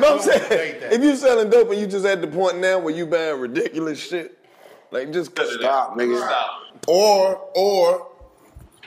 No, 0.00 0.14
I'm 0.16 0.20
saying 0.20 0.76
if 0.90 1.02
you 1.02 1.14
selling 1.14 1.50
dope 1.50 1.70
and 1.70 1.80
you 1.80 1.86
just 1.86 2.04
at 2.04 2.20
the 2.20 2.26
point 2.26 2.58
now 2.58 2.78
where 2.80 2.94
you 2.94 3.06
buying 3.06 3.38
ridiculous 3.38 4.00
shit, 4.04 4.36
like 4.90 5.12
just 5.12 5.34
cut 5.36 5.46
it 5.46 5.60
Stop, 5.60 5.92
out. 5.92 5.98
nigga. 5.98 6.46
Or 6.88 7.48
or 7.54 8.08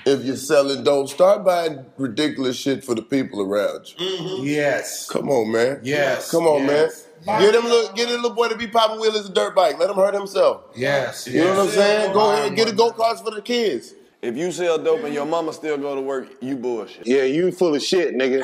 if 0.06 0.24
you're 0.26 0.36
selling 0.36 0.84
dope, 0.84 1.08
start 1.10 1.46
buying 1.46 1.86
ridiculous 1.98 2.58
shit 2.58 2.84
for 2.84 2.93
the 2.96 3.02
people 3.02 3.41
around 3.41 3.88
you. 3.98 4.39
Yes. 4.43 5.10
Come 5.10 5.30
on, 5.30 5.52
man. 5.52 5.80
Yes, 5.84 6.30
Come 6.32 6.46
on, 6.46 6.65
yes. 6.65 7.04
man. 7.06 7.07
Get 7.28 7.56
him 7.56 7.66
little, 7.66 7.94
get 7.94 8.08
a 8.10 8.13
little 8.13 8.30
boy 8.30 8.48
to 8.48 8.56
be 8.56 8.68
popping 8.68 9.00
wheelies 9.00 9.30
a 9.30 9.34
dirt 9.34 9.54
bike. 9.54 9.78
Let 9.78 9.90
him 9.90 9.98
hurt 9.98 10.13
himself. 10.13 10.63
Yes. 10.76 11.28
You 11.28 11.44
know 11.44 11.58
what 11.58 11.68
I'm 11.68 11.70
saying? 11.70 12.13
Go 12.13 12.32
ahead 12.32 12.48
and 12.48 12.56
get 12.56 12.70
a 12.70 12.72
go 12.72 12.92
karts 12.92 13.22
for 13.22 13.32
the 13.32 13.42
kids. 13.42 13.94
If 14.22 14.36
you 14.36 14.52
sell 14.52 14.78
dope 14.78 15.04
and 15.04 15.13
your 15.13 15.26
mama 15.26 15.54
still 15.54 15.78
go 15.78 15.94
to 15.94 16.02
work, 16.02 16.30
you 16.42 16.56
bullshit. 16.56 17.06
Yeah, 17.06 17.24
you 17.24 17.52
full 17.52 17.76
of 17.76 17.84
shit, 17.84 18.16
nigga. 18.16 18.44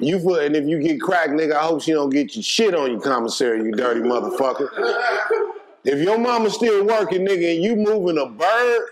You 0.00 0.18
full, 0.18 0.36
and 0.36 0.56
if 0.56 0.66
you 0.66 0.80
get 0.80 1.00
cracked, 1.00 1.30
nigga, 1.30 1.52
I 1.52 1.64
hope 1.64 1.82
she 1.82 1.92
don't 1.92 2.10
get 2.10 2.34
your 2.34 2.42
shit 2.42 2.74
on 2.74 2.90
you, 2.90 2.98
commissary, 2.98 3.62
you 3.62 3.72
dirty 3.72 4.00
motherfucker. 4.00 4.70
If 5.84 6.00
your 6.00 6.18
mama 6.18 6.50
still 6.50 6.84
working, 6.84 7.26
nigga, 7.26 7.54
and 7.54 7.62
you 7.62 7.76
moving 7.76 8.18
a 8.18 8.26
bird, 8.26 8.88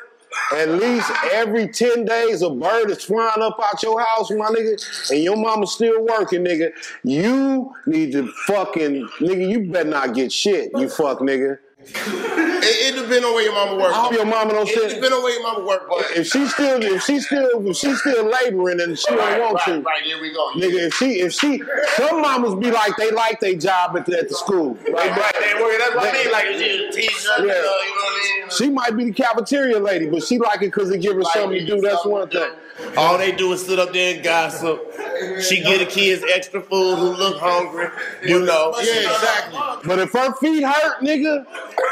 at 0.53 0.69
least 0.71 1.11
every 1.33 1.69
10 1.69 2.05
days 2.05 2.43
a 2.43 2.51
bird 2.51 2.91
is 2.91 3.05
flying 3.05 3.43
up 3.43 3.59
out 3.63 3.83
your 3.83 4.01
house, 4.01 4.31
my 4.31 4.47
nigga, 4.47 5.11
and 5.11 5.23
your 5.23 5.37
mama's 5.37 5.73
still 5.73 6.05
working, 6.05 6.45
nigga, 6.45 6.71
you 7.03 7.73
need 7.87 8.13
to 8.13 8.31
fucking, 8.47 9.09
nigga, 9.21 9.51
you 9.51 9.71
better 9.71 9.89
not 9.89 10.15
get 10.15 10.33
shit, 10.33 10.71
you 10.75 10.89
fuck 10.89 11.19
nigga. 11.21 11.59
It, 11.85 12.95
it 12.95 13.01
depends 13.03 13.25
on 13.27 13.35
where 13.35 13.43
your 13.43 13.53
mama 13.55 13.77
work. 13.77 13.93
I 13.93 14.01
hope 14.03 14.13
your 14.13 14.25
mama 14.25 14.53
don't 14.53 14.69
It 14.69 14.75
say- 14.75 14.95
depends 14.95 15.15
on 15.17 15.23
where 15.23 15.33
your 15.33 15.43
mama 15.43 15.65
work, 15.67 15.89
but 15.89 16.07
If 16.17 16.27
she 16.29 16.47
still, 16.47 16.83
if 16.83 17.03
she 17.03 17.21
still, 17.21 17.67
if 17.69 17.77
she 17.77 17.95
still 17.95 18.25
laboring 18.31 18.81
and 18.81 18.99
she 18.99 19.07
don't 19.15 19.41
want 19.41 19.55
right, 19.55 19.65
to, 19.67 19.81
right, 19.83 20.03
here 20.03 20.21
we 20.21 20.33
go. 20.33 20.51
nigga. 20.55 20.87
If 20.87 20.95
she, 20.95 21.21
if 21.21 21.33
she, 21.33 21.63
some 21.97 22.21
mamas 22.23 22.55
be 22.55 22.71
like 22.71 22.97
they 22.97 23.11
like 23.11 23.41
their 23.41 23.55
job 23.55 23.97
at 23.97 24.07
the, 24.07 24.19
at 24.19 24.29
the 24.29 24.35
school. 24.35 24.75
Right, 24.75 24.95
right, 24.95 25.35
they 25.41 25.61
work. 25.63 25.75
That's 25.79 25.95
what 25.95 26.09
I 26.15 26.23
mean. 26.23 26.33
Like, 26.33 26.45
if 26.49 26.61
she 26.61 26.87
a 26.87 26.93
t-shirt, 26.93 27.39
Yeah. 27.39 27.45
you 27.45 27.47
know 27.49 27.55
what 27.55 27.63
I 27.63 28.41
mean? 28.41 28.51
She 28.51 28.69
might 28.71 28.97
be 28.97 29.05
the 29.07 29.13
cafeteria 29.13 29.79
lady, 29.79 30.09
but 30.09 30.23
she 30.23 30.39
like 30.39 30.57
it 30.63 30.67
because 30.67 30.91
it 30.91 30.99
give 30.99 31.17
her 31.17 31.25
something 31.25 31.59
to 31.59 31.67
do. 31.67 31.81
That's 31.81 32.05
one 32.05 32.29
thing. 32.29 32.51
All 32.97 33.19
they 33.19 33.33
do 33.33 33.53
is 33.53 33.65
sit 33.67 33.79
up 33.79 33.93
there 33.93 34.15
and 34.15 34.25
gossip. 34.25 34.81
She 35.43 35.61
get 35.63 35.79
the 35.79 35.87
kids 35.87 36.25
extra 36.33 36.61
food 36.61 36.97
who 36.97 37.13
look 37.15 37.39
hungry, 37.39 37.89
you 38.25 38.45
know. 38.45 38.75
Yeah, 38.79 39.11
exactly. 39.11 39.61
But 39.89 39.99
if 39.99 40.13
her 40.13 40.33
feet 40.35 40.65
hurt, 40.65 41.01
nigga, 41.01 41.47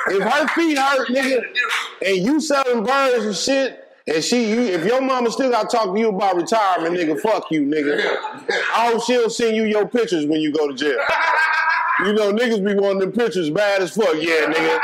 if 0.09 0.23
her 0.23 0.49
feet 0.49 0.79
hurt, 0.79 1.09
nigga, 1.09 1.43
and 2.07 2.17
you 2.17 2.41
selling 2.41 2.85
birds 2.85 3.25
and 3.25 3.37
shit, 3.37 3.85
and 4.07 4.25
she, 4.25 4.51
you, 4.51 4.61
if 4.63 4.85
your 4.85 5.01
mama 5.01 5.31
still 5.31 5.51
got 5.51 5.71
to 5.71 5.77
talk 5.77 5.95
to 5.95 6.01
you 6.01 6.09
about 6.09 6.37
retirement, 6.37 6.97
nigga, 6.97 7.21
fuck 7.21 7.51
you, 7.51 7.63
nigga. 7.63 7.99
I 7.99 8.87
hope 8.87 8.97
oh, 8.97 9.05
she'll 9.07 9.31
send 9.31 9.57
you 9.57 9.65
your 9.65 9.87
pictures 9.87 10.27
when 10.27 10.41
you 10.41 10.53
go 10.53 10.69
to 10.69 10.75
jail. 10.75 10.99
You 12.05 12.15
know, 12.15 12.33
niggas 12.33 12.65
be 12.65 12.75
wanting 12.75 13.01
them 13.01 13.13
pictures 13.13 13.51
bad 13.51 13.83
as 13.83 13.95
fuck. 13.95 14.15
Yeah, 14.15 14.53
nigga. 14.53 14.81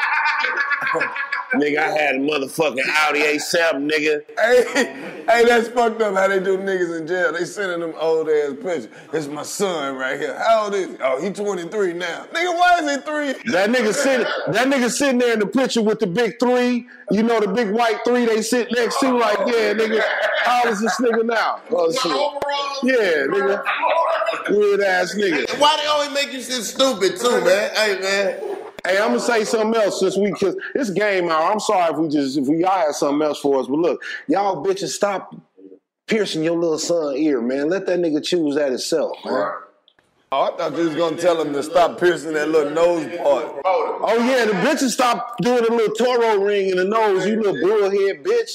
Nigga, 1.61 1.79
I 1.79 1.91
had 1.91 2.15
a 2.17 2.19
motherfucking 2.19 2.85
Audi 2.87 3.21
A7, 3.21 3.91
nigga. 3.91 4.23
Hey, 4.39 5.25
hey, 5.29 5.45
that's 5.45 5.69
fucked 5.69 6.01
up 6.03 6.15
how 6.15 6.29
they 6.29 6.41
do 6.41 6.59
niggas 6.59 7.01
in 7.01 7.07
jail. 7.07 7.33
They 7.33 7.45
sending 7.45 7.81
them 7.81 7.95
old 7.99 8.29
ass 8.29 8.53
pictures. 8.55 8.89
It's 9.13 9.27
my 9.27 9.43
son 9.43 9.97
right 9.97 10.19
here. 10.19 10.39
How 10.39 10.65
old 10.65 10.75
is 10.75 10.89
he? 10.89 10.97
Oh, 11.01 11.21
he 11.21 11.31
23 11.31 11.93
now. 11.95 12.27
Nigga, 12.33 12.59
why 12.59 12.81
is 12.81 12.91
he 12.91 13.03
three? 13.03 13.53
That 13.53 13.71
nigga 13.71 13.93
sitting, 13.93 14.27
that 14.49 14.67
nigga 14.69 14.91
sitting 14.91 15.19
there 15.19 15.35
in 15.35 15.41
the 15.41 15.47
picture 15.47 15.83
with 15.83 16.01
the 16.01 16.07
big 16.07 16.39
three. 16.39 16.87
You 17.11 17.23
know 17.23 17.41
the 17.41 17.49
big 17.49 17.71
white 17.71 17.99
three 18.05 18.27
they 18.27 18.43
sit 18.43 18.69
next 18.73 18.99
to. 19.01 19.17
Like, 19.17 19.39
yeah, 19.39 19.73
nigga, 19.75 20.03
how 20.43 20.63
old 20.65 20.73
is 20.73 20.81
this 20.81 21.01
nigga 21.01 21.25
now? 21.25 21.61
Oh, 21.71 21.93
shit. 21.93 22.13
Yeah, 22.83 23.27
nigga, 23.27 23.63
weird 24.51 24.81
ass 24.81 25.15
nigga. 25.15 25.59
Why 25.59 25.77
they 25.77 25.87
always 25.87 26.11
make 26.11 26.33
you 26.33 26.41
sit 26.41 26.63
stupid 26.63 27.19
too, 27.19 27.45
man? 27.45 27.71
Hey, 27.75 27.99
man. 28.01 28.57
Hey, 28.87 28.99
I'm 28.99 29.09
gonna 29.09 29.21
say 29.21 29.43
something 29.43 29.81
else 29.81 29.99
since 29.99 30.17
we 30.17 30.31
cause 30.31 30.57
this 30.73 30.91
game 30.91 31.29
hour. 31.29 31.51
I'm 31.51 31.59
sorry 31.59 31.93
if 31.93 31.99
we 31.99 32.09
just 32.09 32.39
if 32.39 32.47
we 32.47 32.59
y'all 32.59 32.71
had 32.71 32.95
something 32.95 33.27
else 33.27 33.41
for 33.41 33.59
us, 33.59 33.67
but 33.67 33.79
look, 33.79 34.03
y'all 34.29 34.65
bitches 34.65 34.91
stop 34.91 35.35
piercing 36.07 36.45
your 36.45 36.57
little 36.57 36.79
son 36.79 37.17
ear, 37.17 37.41
man. 37.41 37.69
Let 37.69 37.87
that 37.87 37.99
nigga 37.99 38.25
choose 38.25 38.55
that 38.55 38.69
himself, 38.69 39.17
man. 39.25 39.55
Oh, 40.31 40.53
I 40.53 40.57
thought 40.57 40.77
you 40.77 40.85
was 40.85 40.95
gonna 40.95 41.17
tell 41.17 41.41
him 41.41 41.53
to 41.53 41.65
stop 41.65 41.99
piercing 41.99 42.35
that 42.35 42.49
little 42.49 42.71
nose 42.71 43.07
part. 43.17 43.61
Oh 43.65 44.19
yeah, 44.21 44.45
the 44.45 44.53
bitches 44.53 44.91
stop 44.91 45.37
doing 45.39 45.65
a 45.65 45.73
little 45.73 45.95
Toro 45.97 46.45
ring 46.45 46.69
in 46.71 46.77
the 46.77 46.85
nose, 46.85 47.27
you 47.27 47.43
little 47.43 47.61
bullhead 47.61 48.23
bitch. 48.23 48.51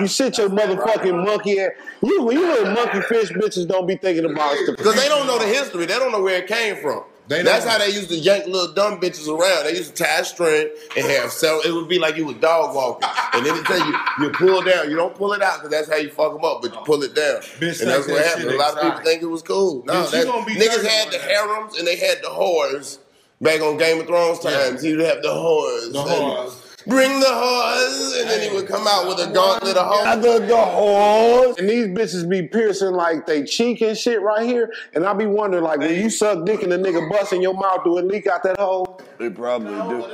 You 0.00 0.08
sit 0.08 0.38
your 0.38 0.48
motherfucking 0.48 1.24
monkey 1.24 1.60
ass. 1.60 1.70
You, 2.02 2.32
you 2.32 2.40
little 2.40 2.72
monkey 2.72 3.00
fish 3.02 3.30
bitches 3.30 3.68
don't 3.68 3.86
be 3.86 3.96
thinking 3.96 4.24
about 4.24 4.56
stuff. 4.56 4.76
Because 4.76 4.96
they 4.96 5.08
don't 5.08 5.28
know 5.28 5.38
the 5.38 5.46
history. 5.46 5.86
They 5.86 5.98
don't 5.98 6.10
know 6.10 6.22
where 6.22 6.38
it 6.42 6.48
came 6.48 6.76
from. 6.76 7.04
They 7.28 7.42
That's 7.42 7.64
how 7.64 7.78
they 7.78 7.88
used 7.88 8.08
to 8.10 8.16
yank 8.16 8.46
little 8.46 8.72
dumb 8.72 9.00
bitches 9.00 9.26
around. 9.28 9.64
They 9.64 9.76
used 9.76 9.96
to 9.96 10.04
tie 10.04 10.20
a 10.20 10.24
string 10.24 10.70
and 10.96 11.06
have 11.06 11.32
so 11.32 11.60
it 11.64 11.72
would 11.72 11.88
be 11.88 11.98
like 11.98 12.16
you 12.16 12.26
was 12.26 12.36
dog 12.36 12.74
walking, 12.74 13.08
and 13.32 13.44
then 13.44 13.56
they 13.56 13.62
tell 13.62 13.78
you 13.78 13.96
you 14.20 14.30
pull 14.30 14.62
down. 14.62 14.88
You 14.90 14.96
don't 14.96 15.14
pull 15.14 15.32
it 15.32 15.42
out 15.42 15.56
because 15.56 15.70
that's 15.70 15.88
how 15.88 15.96
you 15.96 16.10
fuck 16.10 16.34
them 16.34 16.44
up, 16.44 16.62
but 16.62 16.72
you 16.72 16.80
pull 16.84 17.02
it 17.02 17.14
down, 17.14 17.40
Bitch 17.58 17.80
and 17.80 17.90
that's 17.90 18.06
what 18.06 18.24
happened. 18.24 18.50
A 18.50 18.56
lot 18.56 18.76
of 18.76 18.82
people 18.82 19.04
think 19.04 19.22
it 19.22 19.26
was 19.26 19.42
cool. 19.42 19.84
No, 19.84 19.94
Bitch, 20.04 20.10
that, 20.12 20.26
niggas 20.26 20.86
had 20.86 21.12
the 21.12 21.18
harems 21.18 21.76
and 21.76 21.86
they 21.86 21.96
had 21.96 22.18
the 22.18 22.28
whores 22.28 22.98
back 23.40 23.60
on 23.60 23.76
Game 23.76 24.00
of 24.00 24.06
Thrones 24.06 24.38
times. 24.38 24.84
You'd 24.84 25.00
have 25.00 25.22
the 25.22 25.28
whores, 25.28 25.92
The 25.92 25.98
whores. 25.98 26.65
Bring 26.86 27.18
the 27.18 27.26
whores, 27.26 28.20
and 28.20 28.30
then 28.30 28.48
he 28.48 28.54
would 28.54 28.68
come 28.68 28.86
out 28.86 29.08
with 29.08 29.18
a 29.18 29.32
gauntlet 29.32 29.76
of 29.76 29.86
I 29.90 30.14
whores. 30.16 30.22
the, 30.22 30.46
the 30.46 30.54
whores. 30.54 31.58
And 31.58 31.68
these 31.68 31.86
bitches 31.88 32.28
be 32.28 32.42
piercing 32.46 32.92
like 32.92 33.26
they 33.26 33.42
cheek 33.42 33.80
and 33.80 33.98
shit 33.98 34.22
right 34.22 34.46
here. 34.46 34.72
And 34.94 35.04
I 35.04 35.12
be 35.12 35.26
wondering, 35.26 35.64
like, 35.64 35.80
when 35.80 35.94
you 35.94 36.08
suck 36.10 36.46
dick 36.46 36.62
and 36.62 36.70
the 36.70 36.78
nigga 36.78 37.10
bust 37.10 37.32
in 37.32 37.42
your 37.42 37.54
mouth, 37.54 37.82
do 37.82 37.98
it 37.98 38.04
leak 38.04 38.28
out 38.28 38.44
that 38.44 38.60
hole? 38.60 39.00
They 39.18 39.30
probably 39.30 39.72
do. 39.88 40.06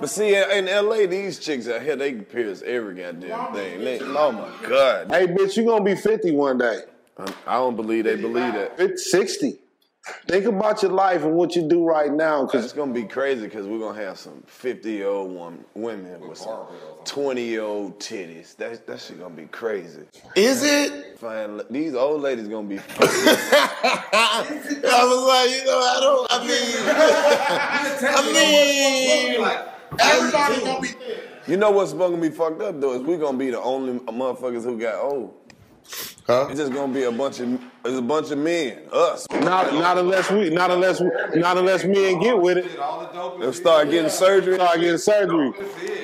But 0.00 0.08
see, 0.08 0.36
in 0.36 0.68
in 0.68 0.86
LA, 0.88 1.06
these 1.06 1.38
chicks 1.40 1.66
out 1.66 1.82
here, 1.82 1.96
they 1.96 2.12
can 2.12 2.24
pierce 2.24 2.62
every 2.62 2.94
goddamn 2.94 3.52
thing. 3.54 3.84
They, 3.84 4.00
oh 4.00 4.32
my 4.32 4.68
God. 4.68 5.10
Hey, 5.10 5.26
bitch, 5.26 5.56
you 5.56 5.64
gonna 5.64 5.84
be 5.84 5.96
50 5.96 6.30
one 6.32 6.58
day. 6.58 6.80
I 7.18 7.32
I 7.46 7.54
don't 7.54 7.74
believe 7.76 8.04
they 8.04 8.16
believe 8.16 8.52
that. 8.54 8.74
It's 8.78 9.10
60. 9.10 9.58
Think 10.26 10.44
about 10.44 10.82
your 10.82 10.92
life 10.92 11.22
and 11.22 11.34
what 11.34 11.56
you 11.56 11.66
do 11.66 11.82
right 11.84 12.12
now, 12.12 12.44
Cause 12.46 12.62
it's 12.62 12.74
gonna 12.74 12.92
be 12.92 13.04
crazy 13.04 13.44
because 13.44 13.66
we're 13.66 13.78
gonna 13.78 14.02
have 14.02 14.18
some 14.18 14.42
50 14.46 14.90
year 14.90 15.08
old 15.08 15.32
woman, 15.32 15.64
women 15.74 16.20
with 16.28 16.36
some 16.36 16.66
20 17.06 17.42
year 17.42 17.62
old 17.62 17.98
titties. 18.00 18.54
That 18.56 18.86
that 18.86 19.00
shit 19.00 19.18
gonna 19.18 19.34
be 19.34 19.46
crazy. 19.46 20.02
Is 20.36 20.62
it? 20.62 21.18
Fine, 21.18 21.62
these 21.70 21.94
old 21.94 22.20
ladies 22.20 22.48
gonna 22.48 22.68
be. 22.68 22.78
I 22.98 24.44
was 25.08 25.22
like, 25.26 25.50
you 25.50 25.64
know, 25.64 25.80
I 25.80 25.98
don't. 26.00 26.26
I 26.30 26.38
mean, 26.46 26.74
I 28.10 28.22
mean, 28.32 30.00
everybody 30.00 30.64
gonna 30.64 30.80
be. 30.80 30.88
You 31.46 31.56
know 31.58 31.70
what's 31.70 31.92
gonna 31.94 32.16
be 32.18 32.30
fucked 32.30 32.60
up 32.60 32.80
though 32.80 32.94
is 32.94 33.02
we 33.02 33.16
gonna 33.16 33.38
be 33.38 33.50
the 33.50 33.60
only 33.60 33.98
motherfuckers 34.00 34.64
who 34.64 34.78
got 34.78 35.02
old. 35.02 35.34
Huh? 36.26 36.46
It's 36.48 36.58
just 36.58 36.72
gonna 36.72 36.92
be 36.92 37.02
a 37.02 37.12
bunch 37.12 37.40
of 37.40 37.60
it's 37.84 37.98
a 37.98 38.02
bunch 38.02 38.30
of 38.30 38.38
men, 38.38 38.78
us. 38.90 39.26
Not, 39.30 39.74
not 39.74 39.98
unless 39.98 40.30
we, 40.30 40.48
not 40.48 40.70
unless, 40.70 40.98
we, 40.98 41.10
not 41.38 41.58
unless 41.58 41.84
men 41.84 42.18
get 42.18 42.40
with 42.40 42.56
it. 42.56 42.76
They'll 43.40 43.52
start 43.52 43.90
getting 43.90 44.10
surgery. 44.10 44.54
Start 44.54 44.80
getting 44.80 44.96
surgery. 44.96 45.52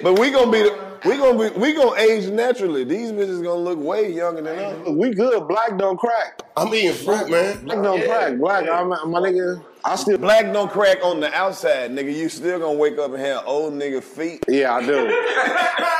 But 0.02 0.18
we 0.18 0.30
gonna 0.30 0.52
be 0.52 0.62
the, 0.62 0.78
we 1.06 1.16
gonna 1.16 1.50
be 1.50 1.58
we 1.58 1.72
gonna 1.72 1.98
age 1.98 2.28
naturally. 2.28 2.84
These 2.84 3.12
bitches 3.12 3.42
gonna 3.42 3.60
look 3.60 3.78
way 3.78 4.12
younger 4.12 4.42
than 4.42 4.58
us. 4.58 4.88
We 4.90 5.14
good. 5.14 5.48
Black 5.48 5.78
don't 5.78 5.96
crack. 5.96 6.42
I'm 6.54 6.74
eating 6.74 6.92
fruit, 6.92 7.30
man. 7.30 7.64
Black 7.64 7.82
don't 7.82 8.04
crack. 8.04 8.36
Black, 8.36 8.68
I'm, 8.68 8.88
my 8.88 9.20
nigga. 9.20 9.64
I 9.82 9.96
still 9.96 10.18
Black 10.18 10.52
don't 10.52 10.70
crack 10.70 10.98
on 11.02 11.20
the 11.20 11.32
outside, 11.32 11.92
nigga. 11.92 12.14
You 12.14 12.28
still 12.28 12.58
gonna 12.58 12.76
wake 12.76 12.98
up 12.98 13.12
and 13.14 13.22
have 13.22 13.44
old 13.46 13.72
nigga 13.72 14.02
feet. 14.02 14.44
Yeah, 14.48 14.74
I 14.74 14.84
do. 14.84 15.86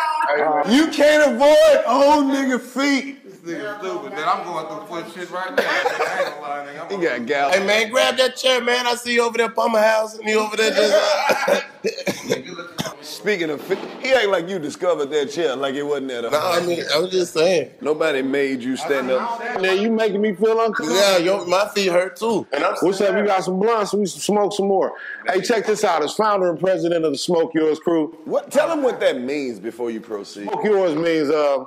You 0.68 0.87
can't 0.93 1.33
avoid 1.33 1.83
old 1.89 2.27
nigga 2.27 2.61
feet. 2.61 3.20
This 3.43 3.59
nigga 3.59 3.78
stupid. 3.78 4.12
Then 4.12 4.28
I'm 4.28 4.45
going 4.45 4.66
through 4.66 4.86
foot 4.86 5.14
shit 5.14 5.30
right 5.30 5.55
now. 5.55 5.62
I 5.62 6.18
ain't 6.18 6.34
gonna 6.34 6.41
lie, 6.41 6.66
nigga. 6.66 6.93
I'm 6.95 7.01
He 7.01 7.07
got 7.07 7.26
gal. 7.26 7.51
Hey 7.53 7.66
man, 7.66 7.91
grab 7.91 8.16
that 8.18 8.36
chair, 8.36 8.62
man. 8.62 8.86
I 8.86 8.95
see 8.95 9.14
you 9.14 9.22
over 9.22 9.38
there 9.38 9.47
at 9.47 9.55
Palmer 9.55 9.80
House, 9.80 10.18
and 10.18 10.28
you 10.28 10.38
over 10.41 10.57
there 10.57 10.70
just. 10.70 11.49
Uh, 11.49 11.61
Speaking 13.03 13.51
of 13.51 13.61
feet, 13.62 13.78
he 14.01 14.12
act 14.12 14.28
like 14.28 14.49
you 14.49 14.59
discovered 14.59 15.07
that 15.07 15.30
chair 15.30 15.57
like 15.57 15.74
it 15.74 15.82
wasn't 15.82 16.09
there. 16.09 16.22
no, 16.22 16.30
I 16.32 16.64
mean, 16.64 16.82
I 16.95 16.99
was 16.99 17.11
just 17.11 17.32
saying. 17.32 17.70
Nobody 17.80 18.22
made 18.22 18.62
you 18.62 18.76
stand 18.76 19.11
up. 19.11 19.61
Now 19.61 19.72
you 19.72 19.91
making 19.91 20.20
me 20.20 20.34
feel 20.34 20.61
uncomfortable. 20.61 20.95
Yeah, 20.95 21.18
yo, 21.18 21.45
my 21.47 21.68
feet 21.68 21.91
hurt 21.91 22.16
too. 22.16 22.47
And 22.53 22.62
I'm 22.64 22.74
What's 22.80 23.01
up? 23.01 23.16
You 23.16 23.24
got 23.26 23.45
some 23.45 23.59
blunts. 23.59 23.93
We 23.95 24.07
smoke 24.07 24.53
some 24.53 24.68
more. 24.68 24.93
Hey, 25.26 25.41
check 25.41 25.66
this 25.66 25.82
out. 25.84 26.03
As 26.03 26.14
founder 26.14 26.51
and 26.51 26.59
president 26.61 27.05
of 27.05 27.12
the 27.12 27.18
Smoke 27.18 27.53
Yours 27.55 27.78
crew, 27.78 28.16
What? 28.24 28.51
Tell 28.51 28.68
them 28.68 28.82
what 28.82 29.01
that 29.01 29.20
means 29.20 29.59
before 29.59 29.91
you 29.91 30.01
proceed. 30.01 30.45
Smoke 30.45 30.64
Yours 30.64 30.95
means 30.95 31.30
uh, 31.30 31.64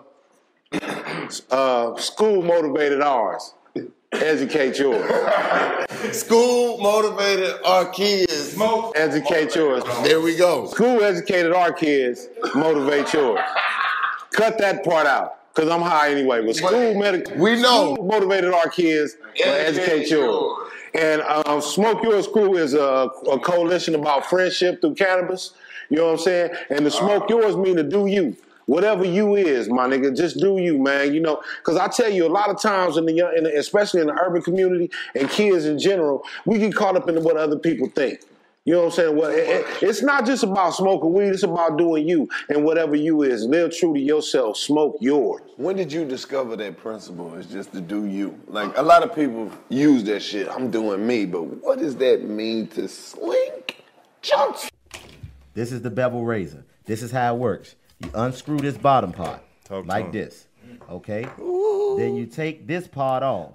uh, 1.51 1.95
school 1.97 2.41
motivated 2.41 3.01
ours. 3.01 3.53
Educate 4.11 4.78
yours. 4.78 5.09
School 6.15 6.78
motivated 6.78 7.55
our 7.65 7.86
kids. 7.89 8.51
smoke. 8.53 8.93
Educate 8.95 9.55
yours. 9.55 9.84
There 10.03 10.21
we 10.21 10.36
go. 10.38 10.67
School 10.67 11.03
educated 11.03 11.51
our 11.51 11.74
kids. 11.74 12.28
Motivate 12.53 13.11
yours. 13.13 13.39
Cut 14.32 14.57
that 14.59 14.84
part 14.84 15.07
out. 15.07 15.39
Cause 15.55 15.69
I'm 15.69 15.82
high 15.82 16.11
anyway. 16.11 16.43
But 16.45 16.55
school 16.55 16.93
We 17.38 17.55
know. 17.61 17.93
school 17.93 18.05
motivated 18.05 18.53
our 18.53 18.69
kids. 18.69 19.15
But 19.38 19.47
educate 19.47 20.09
yours. 20.09 20.69
And 20.95 21.21
um, 21.21 21.59
Smoke 21.61 22.03
Yours 22.03 22.28
Crew 22.28 22.55
is 22.55 22.76
a, 22.76 23.09
a 23.32 23.39
coalition 23.39 23.95
about 23.95 24.28
friendship 24.28 24.80
through 24.82 24.93
cannabis. 24.95 25.53
You 25.89 25.97
know 25.97 26.05
what 26.05 26.11
I'm 26.13 26.19
saying? 26.19 26.51
And 26.69 26.86
the 26.86 26.91
Smoke 26.91 27.30
Yours 27.30 27.55
mean 27.55 27.76
to 27.78 27.84
do 27.84 28.05
you. 28.07 28.36
Whatever 28.66 29.05
you 29.05 29.36
is, 29.36 29.70
my 29.70 29.88
nigga, 29.88 30.16
just 30.16 30.39
do 30.39 30.57
you, 30.57 30.78
man. 30.78 31.14
You 31.14 31.20
know, 31.22 31.41
because 31.59 31.78
I 31.78 31.88
tell 31.88 32.09
you, 32.11 32.26
a 32.26 32.30
lot 32.30 32.49
of 32.49 32.61
times 32.61 32.97
in 32.97 33.05
the 33.05 33.14
young, 33.14 33.34
in 33.38 33.43
the, 33.43 33.57
especially 33.57 34.01
in 34.01 34.07
the 34.07 34.14
urban 34.14 34.41
community 34.41 34.89
and 35.16 35.30
kids 35.30 35.66
in 35.66 35.78
general, 35.80 36.24
we 36.45 36.57
get 36.59 36.74
caught 36.76 36.95
up 36.95 37.09
in 37.09 37.22
what 37.24 37.38
other 37.38 37.57
people 37.59 37.89
think. 37.89 38.22
You 38.66 38.76
know 38.76 38.80
what 38.80 38.86
I'm 38.86 38.91
saying? 38.91 39.18
Well, 39.18 39.30
it, 39.30 39.39
it- 39.39 39.66
it's 39.84 40.01
not 40.01 40.26
just 40.26 40.43
about 40.43 40.70
smoking 40.74 41.11
weed; 41.11 41.26
it's 41.28 41.43
about 41.43 41.78
doing 41.78 42.07
you 42.07 42.30
and 42.47 42.64
whatever 42.64 42.95
you 42.95 43.24
is. 43.24 43.43
Live 43.43 43.76
true 43.76 43.93
to 43.93 43.99
yourself. 43.99 44.55
Smoke 44.55 44.95
yours. 45.01 45.41
When 45.57 45.76
did 45.76 45.91
you 45.91 46.05
discover 46.05 46.55
that 46.55 46.78
principle 46.78 47.36
is 47.36 47.47
just 47.47 47.74
to 47.74 47.82
do 47.82 48.05
you? 48.05 48.39
Like 48.47 48.78
a 48.78 48.82
lot 48.82 49.03
of 49.03 49.14
people 49.14 49.51
use 49.68 50.05
that 50.05 50.22
shit. 50.22 50.47
I'm 50.47 50.72
doing 50.72 51.05
me, 51.05 51.26
but 51.26 51.43
what 51.43 51.80
does 51.80 51.97
that 51.97 52.24
mean 52.24 52.68
to 52.68 52.88
slink? 52.88 53.84
Chunks. 54.22 54.70
This 55.53 55.74
is 55.74 55.82
the 55.82 55.89
bevel 55.91 56.24
razor. 56.24 56.64
This 56.86 57.03
is 57.03 57.11
how 57.11 57.36
it 57.36 57.38
works. 57.39 57.76
You 58.04 58.10
unscrew 58.14 58.58
this 58.58 58.78
bottom 58.78 59.12
part 59.14 59.41
Talk 59.66 59.86
like 59.88 60.06
him. 60.06 60.12
this. 60.12 60.47
Okay? 60.89 61.24
Then 61.97 62.16
you 62.16 62.26
take 62.26 62.68
this 62.68 62.88
part 62.88 63.24
off. 63.24 63.54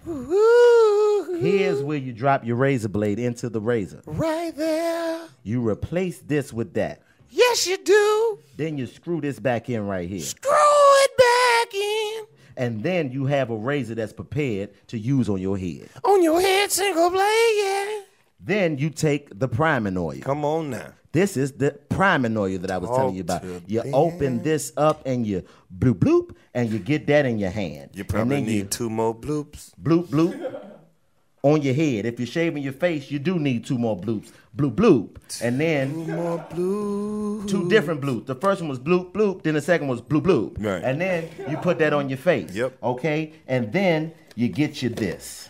Here's 1.40 1.82
where 1.82 1.99
you 1.99 2.12
drop 2.12 2.44
your 2.44 2.57
razor 2.57 2.88
blade 2.88 3.18
into 3.18 3.49
the 3.49 3.61
razor. 3.61 4.01
Right 4.07 4.55
there. 4.57 5.20
You 5.42 5.66
replace 5.68 6.18
this 6.20 6.53
with 6.53 6.74
that. 6.74 7.03
Yes, 7.30 7.66
you 7.66 7.76
do. 7.78 8.38
Then 8.57 8.78
you 8.78 8.86
screw 8.86 9.20
this 9.20 9.38
back 9.38 9.68
in 9.68 9.86
right 9.86 10.09
here. 10.09 10.20
Screw 10.20 10.51
it 10.53 11.11
back 11.18 11.74
in. 11.74 12.24
And 12.57 12.82
then 12.82 13.12
you 13.12 13.26
have 13.26 13.51
a 13.51 13.57
razor 13.57 13.94
that's 13.94 14.12
prepared 14.12 14.70
to 14.88 14.99
use 14.99 15.28
on 15.28 15.40
your 15.40 15.59
head. 15.59 15.90
On 16.05 16.22
your 16.22 16.40
head, 16.40 16.72
single 16.72 17.11
blade, 17.11 17.55
yeah. 17.62 18.01
Then 18.40 18.78
you 18.78 18.90
take 18.90 19.38
the 19.38 19.49
priming 19.49 19.96
oil. 19.96 20.20
Come 20.22 20.44
on 20.44 20.70
now. 20.70 20.92
This 21.12 21.36
is 21.36 21.52
the 21.52 21.78
oil 21.92 22.59
that 22.59 22.70
I 22.70 22.78
was 22.78 22.90
telling 22.90 23.14
you 23.14 23.22
about. 23.22 23.44
You 23.66 23.82
them. 23.82 23.94
open 23.94 24.42
this 24.42 24.72
up 24.76 25.06
and 25.06 25.26
you 25.26 25.42
bloop 25.76 25.94
bloop 25.98 26.34
and 26.54 26.70
you 26.70 26.78
get 26.78 27.06
that 27.06 27.24
in 27.26 27.38
your 27.38 27.50
hand. 27.50 27.90
You 27.94 28.00
and 28.00 28.09
probably 28.09 28.40
need 28.42 28.52
you 28.52 28.64
two 28.64 28.90
more 28.90 29.14
bloops. 29.14 29.72
bloop 29.82 30.06
bloop 30.09 30.64
on 31.42 31.62
your 31.62 31.74
head. 31.74 32.04
If 32.04 32.18
you're 32.20 32.26
shaving 32.26 32.62
your 32.62 32.72
face, 32.74 33.11
you 33.11 33.18
do 33.18 33.38
need 33.38 33.64
two 33.64 33.78
more 33.78 33.96
bloops. 33.98 34.32
Bloop 34.56 34.74
bloop. 34.74 35.16
And 35.40 35.59
then 35.61 35.92
Two 35.92 36.12
more 36.12 36.38
bloops. 36.50 37.48
two 37.48 37.68
different 37.70 38.00
bloops. 38.00 38.26
The 38.26 38.34
first 38.34 38.61
one 38.61 38.68
was 38.68 38.78
bloop 38.78 39.12
bloop, 39.12 39.42
then 39.42 39.54
the 39.54 39.61
second 39.62 39.88
was 39.88 40.02
bloop 40.02 40.22
bloop. 40.22 40.64
Right. 40.64 40.82
And 40.84 41.00
then 41.00 41.28
you 41.48 41.56
put 41.56 41.78
that 41.78 41.92
on 41.92 42.09
your 42.09 42.18
face. 42.18 42.52
Yep. 42.54 42.76
Okay? 42.82 43.32
And 43.46 43.72
then 43.72 44.12
you 44.34 44.48
get 44.48 44.82
you 44.82 44.88
this. 44.90 45.48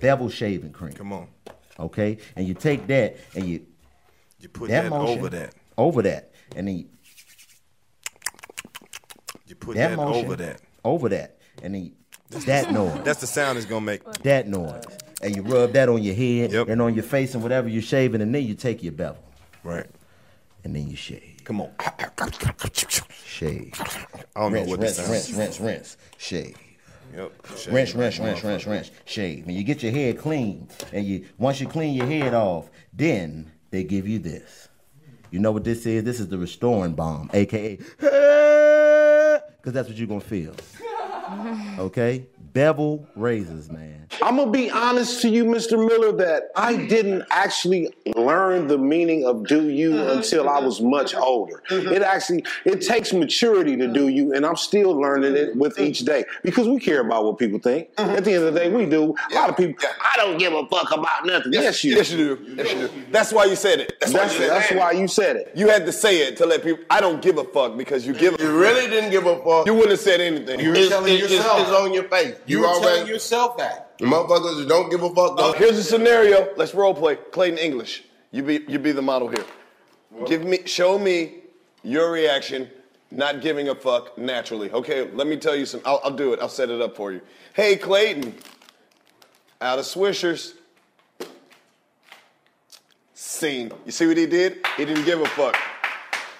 Bevel 0.00 0.28
shaving 0.28 0.72
cream. 0.72 0.92
Come 0.92 1.12
on. 1.12 1.28
Okay? 1.78 2.18
And 2.36 2.46
you 2.46 2.54
take 2.54 2.86
that 2.86 3.16
and 3.34 3.46
you 3.46 3.66
You 4.40 4.48
put 4.48 4.68
that, 4.68 4.84
that, 4.84 4.90
motion 4.90 5.18
over 5.18 5.28
that. 5.30 5.54
Over 5.76 6.02
that. 6.02 6.32
And 6.56 6.66
then 6.68 6.78
you, 6.78 6.86
You 9.46 9.54
put 9.56 9.76
that 9.76 9.90
that, 9.90 9.96
motion 9.96 10.24
over 10.24 10.36
that. 10.36 10.60
Over 10.84 11.08
that. 11.10 11.38
And 11.62 11.74
then 11.74 11.84
you, 11.84 11.92
that 12.40 12.72
noise. 12.72 13.02
That's 13.04 13.20
the 13.20 13.26
sound 13.26 13.58
it's 13.58 13.66
gonna 13.66 13.84
make. 13.84 14.04
that 14.22 14.48
noise. 14.48 14.84
And 15.22 15.36
you 15.36 15.42
rub 15.42 15.72
that 15.72 15.88
on 15.88 16.02
your 16.02 16.14
head 16.14 16.52
Yep. 16.52 16.68
and 16.68 16.80
on 16.80 16.94
your 16.94 17.02
face 17.02 17.34
and 17.34 17.42
whatever 17.42 17.68
you're 17.68 17.82
shaving, 17.82 18.22
and 18.22 18.34
then 18.34 18.44
you 18.44 18.54
take 18.54 18.82
your 18.82 18.92
bevel. 18.92 19.22
Right. 19.62 19.86
And 20.64 20.74
then 20.74 20.88
you 20.88 20.96
shave. 20.96 21.40
Come 21.44 21.60
on. 21.60 21.70
Shave. 23.26 23.72
I 24.36 24.40
don't 24.40 24.52
know 24.52 24.58
rinse, 24.60 24.68
what 24.70 24.80
rinse, 24.80 24.96
this 24.96 25.08
rinse, 25.08 25.24
sounds. 25.26 25.38
rinse, 25.38 25.60
rinse, 25.60 25.96
shave. 26.18 26.56
Yep. 27.14 27.32
Shave 27.56 27.74
Rinse, 27.74 27.94
rinse, 27.94 28.18
rinse, 28.20 28.44
rinse, 28.44 28.66
rinse, 28.66 28.90
shave. 29.04 29.46
And 29.46 29.56
you 29.56 29.64
get 29.64 29.82
your 29.82 29.92
head 29.92 30.18
clean, 30.18 30.68
and 30.92 31.04
you 31.04 31.26
once 31.38 31.60
you 31.60 31.66
clean 31.66 31.94
your 31.94 32.06
head 32.06 32.34
off, 32.34 32.70
then 32.92 33.50
they 33.70 33.84
give 33.84 34.06
you 34.08 34.18
this. 34.18 34.68
You 35.30 35.38
know 35.38 35.52
what 35.52 35.64
this 35.64 35.86
is? 35.86 36.02
This 36.04 36.18
is 36.20 36.28
the 36.28 36.38
restoring 36.38 36.92
bomb, 36.94 37.30
aka 37.32 37.76
because 37.76 39.42
that's 39.72 39.88
what 39.88 39.96
you're 39.96 40.08
gonna 40.08 40.20
feel. 40.20 40.54
Okay? 41.78 42.26
Bevel 42.52 43.06
razors, 43.14 43.70
man. 43.70 44.08
I'm 44.22 44.36
gonna 44.36 44.50
be 44.50 44.70
honest 44.70 45.22
to 45.22 45.28
you, 45.28 45.44
Mr. 45.44 45.78
Miller, 45.78 46.12
that 46.12 46.50
I 46.56 46.76
didn't 46.86 47.24
actually 47.30 47.94
learn 48.16 48.66
the 48.66 48.76
meaning 48.76 49.24
of 49.24 49.46
"do 49.46 49.68
you" 49.68 49.96
uh-huh. 49.96 50.16
until 50.16 50.48
I 50.48 50.58
was 50.58 50.80
much 50.80 51.14
uh-huh. 51.14 51.24
older. 51.24 51.62
Uh-huh. 51.70 51.90
It 51.90 52.02
actually 52.02 52.44
it 52.64 52.80
takes 52.80 53.12
maturity 53.12 53.76
to 53.76 53.86
do 53.86 54.08
you, 54.08 54.34
and 54.34 54.44
I'm 54.44 54.56
still 54.56 54.90
learning 54.90 55.36
it 55.36 55.56
with 55.56 55.78
each 55.78 56.00
day 56.00 56.24
because 56.42 56.68
we 56.68 56.80
care 56.80 57.00
about 57.00 57.24
what 57.24 57.38
people 57.38 57.60
think. 57.60 57.88
At 57.98 58.24
the 58.24 58.32
end 58.32 58.44
of 58.44 58.54
the 58.54 58.60
day, 58.60 58.68
we 58.68 58.86
do. 58.86 59.14
A 59.30 59.34
lot 59.34 59.48
of 59.48 59.56
people, 59.56 59.76
I 60.00 60.16
don't 60.16 60.38
give 60.38 60.52
a 60.52 60.66
fuck 60.66 60.90
about 60.90 61.26
nothing. 61.26 61.52
Yes, 61.52 61.84
you. 61.84 61.94
Yes, 61.94 62.10
you 62.10 62.36
do. 62.36 62.54
Yes, 62.56 62.72
you 62.72 62.88
do. 62.88 62.90
That's 63.12 63.32
why 63.32 63.44
you 63.44 63.56
said 63.56 63.80
it. 63.80 64.00
That's, 64.00 64.12
why 64.12 64.22
you 64.22 64.26
That's, 64.26 64.36
said 64.36 64.50
that's 64.50 64.72
it. 64.72 64.78
why 64.78 64.92
you 64.92 65.08
said 65.08 65.36
it. 65.36 65.52
You 65.54 65.68
had 65.68 65.86
to 65.86 65.92
say 65.92 66.26
it 66.26 66.36
to 66.38 66.46
let 66.46 66.64
people. 66.64 66.84
I 66.90 67.00
don't 67.00 67.22
give 67.22 67.38
a 67.38 67.44
fuck 67.44 67.76
because 67.76 68.06
you 68.06 68.12
give. 68.12 68.34
A, 68.34 68.42
You 68.42 68.58
really 68.58 68.88
didn't 68.88 69.10
give 69.10 69.26
a 69.26 69.36
fuck. 69.36 69.66
you 69.66 69.74
wouldn't 69.74 69.92
have 69.92 70.00
said 70.00 70.20
anything. 70.20 70.58
You 70.58 70.74
it's, 70.74 70.88
telling 70.88 71.14
it's, 71.14 71.24
it's, 71.24 71.32
yourself. 71.34 71.60
it's 71.60 71.70
on 71.70 71.92
your 71.92 72.04
face. 72.04 72.34
You, 72.46 72.58
You, 72.58 72.60
were 72.62 72.66
already. 72.68 72.86
telling 72.96 73.06
yourself 73.08 73.56
that. 73.58 73.98
Motherfuckers 73.98 74.66
don't 74.68 74.90
give 74.90 75.02
a 75.02 75.08
fuck. 75.08 75.32
Oh, 75.32 75.36
Don't. 75.36 75.56
here's 75.56 75.76
a 75.78 75.84
scenario. 75.84 76.48
Let's 76.56 76.74
role 76.74 76.94
play. 76.94 77.16
Clayton 77.16 77.58
English. 77.58 78.04
You 78.32 78.42
be 78.42 78.64
you 78.68 78.78
be 78.78 78.92
the 78.92 79.02
model 79.02 79.28
here. 79.28 79.44
Give 80.26 80.44
me 80.44 80.60
show 80.66 80.98
me 80.98 81.34
your 81.82 82.10
reaction, 82.12 82.70
not 83.10 83.40
giving 83.40 83.68
a 83.68 83.74
fuck 83.74 84.16
naturally. 84.16 84.70
Okay, 84.70 85.10
let 85.12 85.26
me 85.26 85.36
tell 85.36 85.54
you 85.56 85.66
some. 85.66 85.80
I'll, 85.84 86.00
I'll 86.04 86.10
do 86.16 86.32
it. 86.32 86.40
I'll 86.40 86.48
set 86.48 86.70
it 86.70 86.80
up 86.80 86.96
for 86.96 87.12
you. 87.12 87.20
Hey 87.52 87.76
Clayton, 87.76 88.34
out 89.60 89.78
of 89.78 89.84
Swishers. 89.84 90.54
Scene. 93.14 93.70
You 93.84 93.92
see 93.92 94.06
what 94.06 94.16
he 94.16 94.26
did? 94.26 94.64
He 94.76 94.84
didn't 94.84 95.04
give 95.04 95.20
a 95.20 95.26
fuck. 95.26 95.56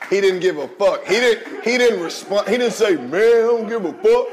He 0.09 0.21
didn't 0.21 0.41
give 0.41 0.57
a 0.59 0.67
fuck. 0.69 1.05
He 1.05 1.15
didn't. 1.15 1.65
He 1.65 1.77
didn't 1.79 2.03
respond. 2.03 2.49
He 2.49 2.57
didn't 2.57 2.73
say, 2.73 2.97
"Man, 2.97 3.21
I 3.21 3.41
don't 3.43 3.69
give 3.69 3.85
a 3.85 3.93
fuck." 3.93 4.29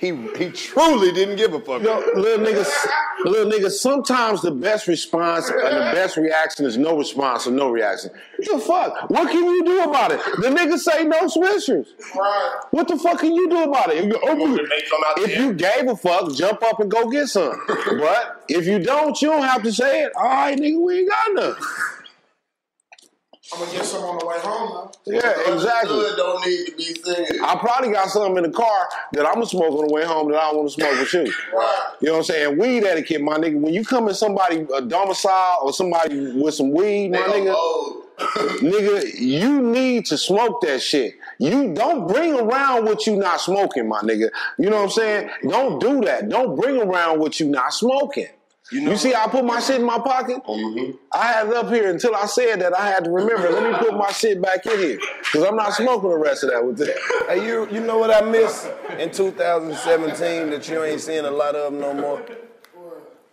He 0.00 0.14
he 0.36 0.50
truly 0.50 1.10
didn't 1.12 1.36
give 1.36 1.54
a 1.54 1.60
fuck. 1.60 1.82
Yo, 1.82 1.98
little 2.14 2.46
niggas, 2.46 2.72
little 3.24 3.50
niggas. 3.50 3.72
Sometimes 3.72 4.42
the 4.42 4.52
best 4.52 4.86
response 4.86 5.48
and 5.48 5.58
the 5.58 5.90
best 5.92 6.16
reaction 6.16 6.66
is 6.66 6.76
no 6.76 6.96
response 6.96 7.48
or 7.48 7.50
no 7.50 7.68
reaction. 7.68 8.10
What 8.36 8.60
the 8.60 8.64
fuck? 8.64 9.10
What 9.10 9.30
can 9.30 9.44
you 9.44 9.64
do 9.64 9.82
about 9.82 10.12
it? 10.12 10.20
The 10.36 10.48
niggas 10.48 10.78
say 10.78 11.04
no 11.04 11.22
swishers. 11.26 11.86
What 12.70 12.86
the 12.86 12.96
fuck 12.96 13.18
can 13.18 13.34
you 13.34 13.50
do 13.50 13.64
about 13.64 13.92
it? 13.92 13.98
If 13.98 14.04
you, 14.04 14.20
oh, 14.22 14.58
if 15.18 15.36
you 15.36 15.52
gave 15.52 15.88
a 15.88 15.96
fuck, 15.96 16.32
jump 16.32 16.62
up 16.62 16.78
and 16.78 16.90
go 16.90 17.10
get 17.10 17.26
some. 17.28 17.60
But 17.98 18.44
if 18.48 18.66
you 18.66 18.78
don't, 18.78 19.20
you 19.20 19.28
don't 19.30 19.42
have 19.42 19.62
to 19.64 19.72
say 19.72 20.02
it. 20.04 20.12
All 20.14 20.24
right, 20.24 20.56
nigga, 20.56 20.80
we 20.80 21.00
ain't 21.00 21.08
got 21.08 21.34
none. 21.34 21.56
I'm 23.52 23.60
gonna 23.60 23.72
get 23.72 23.84
some 23.86 24.02
on 24.04 24.18
the 24.18 24.26
way 24.26 24.36
home 24.40 24.70
now. 24.74 24.90
Yeah, 25.06 25.54
exactly. 25.54 26.04
Don't 26.16 26.46
need 26.46 26.66
to 26.66 26.76
be. 26.76 27.40
I 27.40 27.56
probably 27.56 27.90
got 27.92 28.10
something 28.10 28.44
in 28.44 28.50
the 28.50 28.56
car 28.56 28.88
that 29.12 29.26
I'm 29.26 29.34
gonna 29.34 29.46
smoke 29.46 29.72
on 29.72 29.86
the 29.86 29.92
way 29.92 30.04
home 30.04 30.30
that 30.30 30.38
I 30.38 30.50
don't 30.50 30.58
want 30.58 30.68
to 30.70 30.74
smoke 30.74 30.98
with 30.98 31.12
you. 31.14 31.32
Right. 31.56 31.92
You 32.00 32.08
know 32.08 32.12
what 32.12 32.18
I'm 32.18 32.24
saying? 32.24 32.58
Weed 32.58 32.84
etiquette, 32.84 33.22
my 33.22 33.38
nigga. 33.38 33.58
When 33.58 33.72
you 33.72 33.84
come 33.84 34.08
in 34.08 34.14
somebody 34.14 34.66
a 34.74 34.82
domicile 34.82 35.60
or 35.62 35.72
somebody 35.72 36.32
with 36.32 36.54
some 36.54 36.72
weed, 36.72 37.12
my 37.12 37.18
nigga, 37.18 37.56
nigga, 38.18 39.14
you 39.18 39.62
need 39.62 40.04
to 40.06 40.18
smoke 40.18 40.60
that 40.62 40.82
shit. 40.82 41.14
You 41.38 41.72
don't 41.72 42.06
bring 42.06 42.38
around 42.38 42.84
what 42.84 43.06
you 43.06 43.16
not 43.16 43.40
smoking, 43.40 43.88
my 43.88 44.00
nigga. 44.00 44.28
You 44.58 44.68
know 44.68 44.76
what 44.76 44.84
I'm 44.84 44.90
saying? 44.90 45.30
Don't 45.48 45.80
do 45.80 46.00
that. 46.02 46.28
Don't 46.28 46.54
bring 46.60 46.82
around 46.82 47.20
what 47.20 47.40
you 47.40 47.48
not 47.48 47.72
smoking. 47.72 48.28
You, 48.70 48.96
see, 48.96 49.14
I 49.14 49.26
put 49.28 49.44
my 49.44 49.60
shit 49.60 49.80
in 49.80 49.86
my 49.86 49.98
pocket. 49.98 50.44
Mm-hmm. 50.44 50.96
I 51.12 51.26
had 51.26 51.48
it 51.48 51.54
up 51.54 51.68
here 51.68 51.90
until 51.90 52.14
I 52.14 52.26
said 52.26 52.60
that. 52.60 52.78
I 52.78 52.86
had 52.86 53.04
to 53.04 53.10
remember. 53.10 53.50
Let 53.50 53.72
me 53.72 53.78
put 53.78 53.96
my 53.96 54.12
shit 54.12 54.42
back 54.42 54.66
in 54.66 54.78
here 54.78 54.98
because 55.20 55.42
I'm 55.44 55.56
not 55.56 55.72
smoking 55.72 56.10
the 56.10 56.18
rest 56.18 56.44
of 56.44 56.50
that 56.50 56.64
with 56.64 56.80
it. 56.80 56.96
Hey, 57.28 57.46
you 57.46 57.68
you 57.70 57.80
know 57.80 57.98
what 57.98 58.10
I 58.10 58.22
miss 58.22 58.66
in 58.98 59.10
2017 59.10 60.50
that 60.50 60.66
you 60.66 60.82
ain't 60.82 61.00
seeing 61.00 61.26
a 61.26 61.30
lot 61.30 61.54
of 61.54 61.74
no 61.74 61.92
more? 61.92 62.22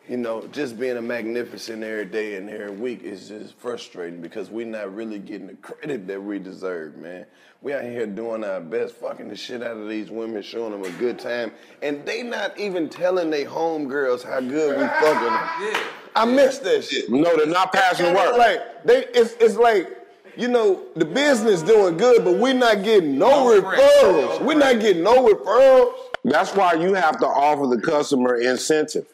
You 0.07 0.17
know, 0.17 0.45
just 0.51 0.79
being 0.79 0.97
a 0.97 1.01
magnificent 1.01 1.83
every 1.83 2.05
day 2.05 2.35
and 2.35 2.47
every 2.47 2.69
week 2.69 3.01
is 3.01 3.29
just 3.29 3.55
frustrating 3.55 4.21
because 4.21 4.51
we're 4.51 4.67
not 4.67 4.93
really 4.93 5.17
getting 5.17 5.47
the 5.47 5.55
credit 5.55 6.05
that 6.07 6.21
we 6.21 6.37
deserve, 6.37 6.95
man. 6.97 7.25
We 7.63 7.73
out 7.73 7.83
here 7.83 8.05
doing 8.05 8.43
our 8.43 8.59
best, 8.59 8.93
fucking 8.95 9.29
the 9.29 9.35
shit 9.35 9.63
out 9.63 9.77
of 9.77 9.89
these 9.89 10.11
women, 10.11 10.43
showing 10.43 10.73
them 10.73 10.83
a 10.83 10.95
good 10.99 11.17
time, 11.17 11.51
and 11.81 12.05
they 12.05 12.21
not 12.21 12.55
even 12.59 12.87
telling 12.87 13.31
their 13.31 13.47
homegirls 13.47 14.23
how 14.23 14.41
good 14.41 14.77
we 14.77 14.85
fucking 14.85 15.73
them. 15.73 15.81
I 16.15 16.25
miss 16.25 16.59
that 16.59 16.83
shit. 16.83 17.09
No, 17.09 17.35
they're 17.35 17.47
not 17.47 17.73
passing 17.73 18.05
the 18.05 18.13
word. 18.13 18.37
Like 18.37 18.83
they, 18.85 19.05
it's 19.07 19.33
it's 19.39 19.55
like 19.55 19.89
you 20.37 20.47
know 20.47 20.83
the 20.95 21.05
business 21.05 21.63
doing 21.63 21.97
good, 21.97 22.23
but 22.23 22.37
we're 22.37 22.53
not 22.53 22.83
getting 22.83 23.17
no, 23.17 23.47
referrals. 23.47 24.39
We're 24.41 24.57
not 24.59 24.79
getting 24.79 25.03
no 25.03 25.27
referrals. 25.27 25.93
That's 26.23 26.55
why 26.55 26.73
you 26.73 26.93
have 26.93 27.19
to 27.19 27.27
offer 27.27 27.65
the 27.67 27.81
customer 27.81 28.35
incentive. 28.35 29.07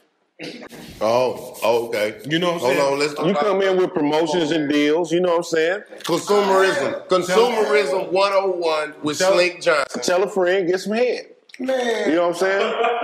Oh, 1.04 1.58
oh, 1.64 1.88
okay. 1.88 2.20
You 2.30 2.40
know 2.40 2.54
what 2.54 2.56
I'm 2.56 2.60
saying? 2.62 2.80
Hold 2.80 2.94
on, 2.94 3.00
let's 3.00 3.20
You 3.20 3.34
come 3.34 3.62
in 3.62 3.78
with 3.78 3.94
promotions 3.94 4.52
and 4.52 4.70
deals, 4.70 5.12
you 5.12 5.20
know 5.20 5.30
what 5.30 5.38
I'm 5.38 5.44
saying? 5.44 5.82
Consumerism. 6.04 7.08
Consumerism 7.08 8.12
101 8.12 8.94
with 9.02 9.18
Tell- 9.18 9.34
Slink 9.34 9.62
Johnson. 9.62 10.02
Tell 10.02 10.24
a 10.24 10.30
friend, 10.30 10.68
get 10.68 10.80
some 10.80 10.94
head. 10.94 11.28
Man. 11.60 12.10
You 12.10 12.16
know 12.16 12.30
what 12.30 12.42
I'm 12.44 12.50
saying? 12.50 12.98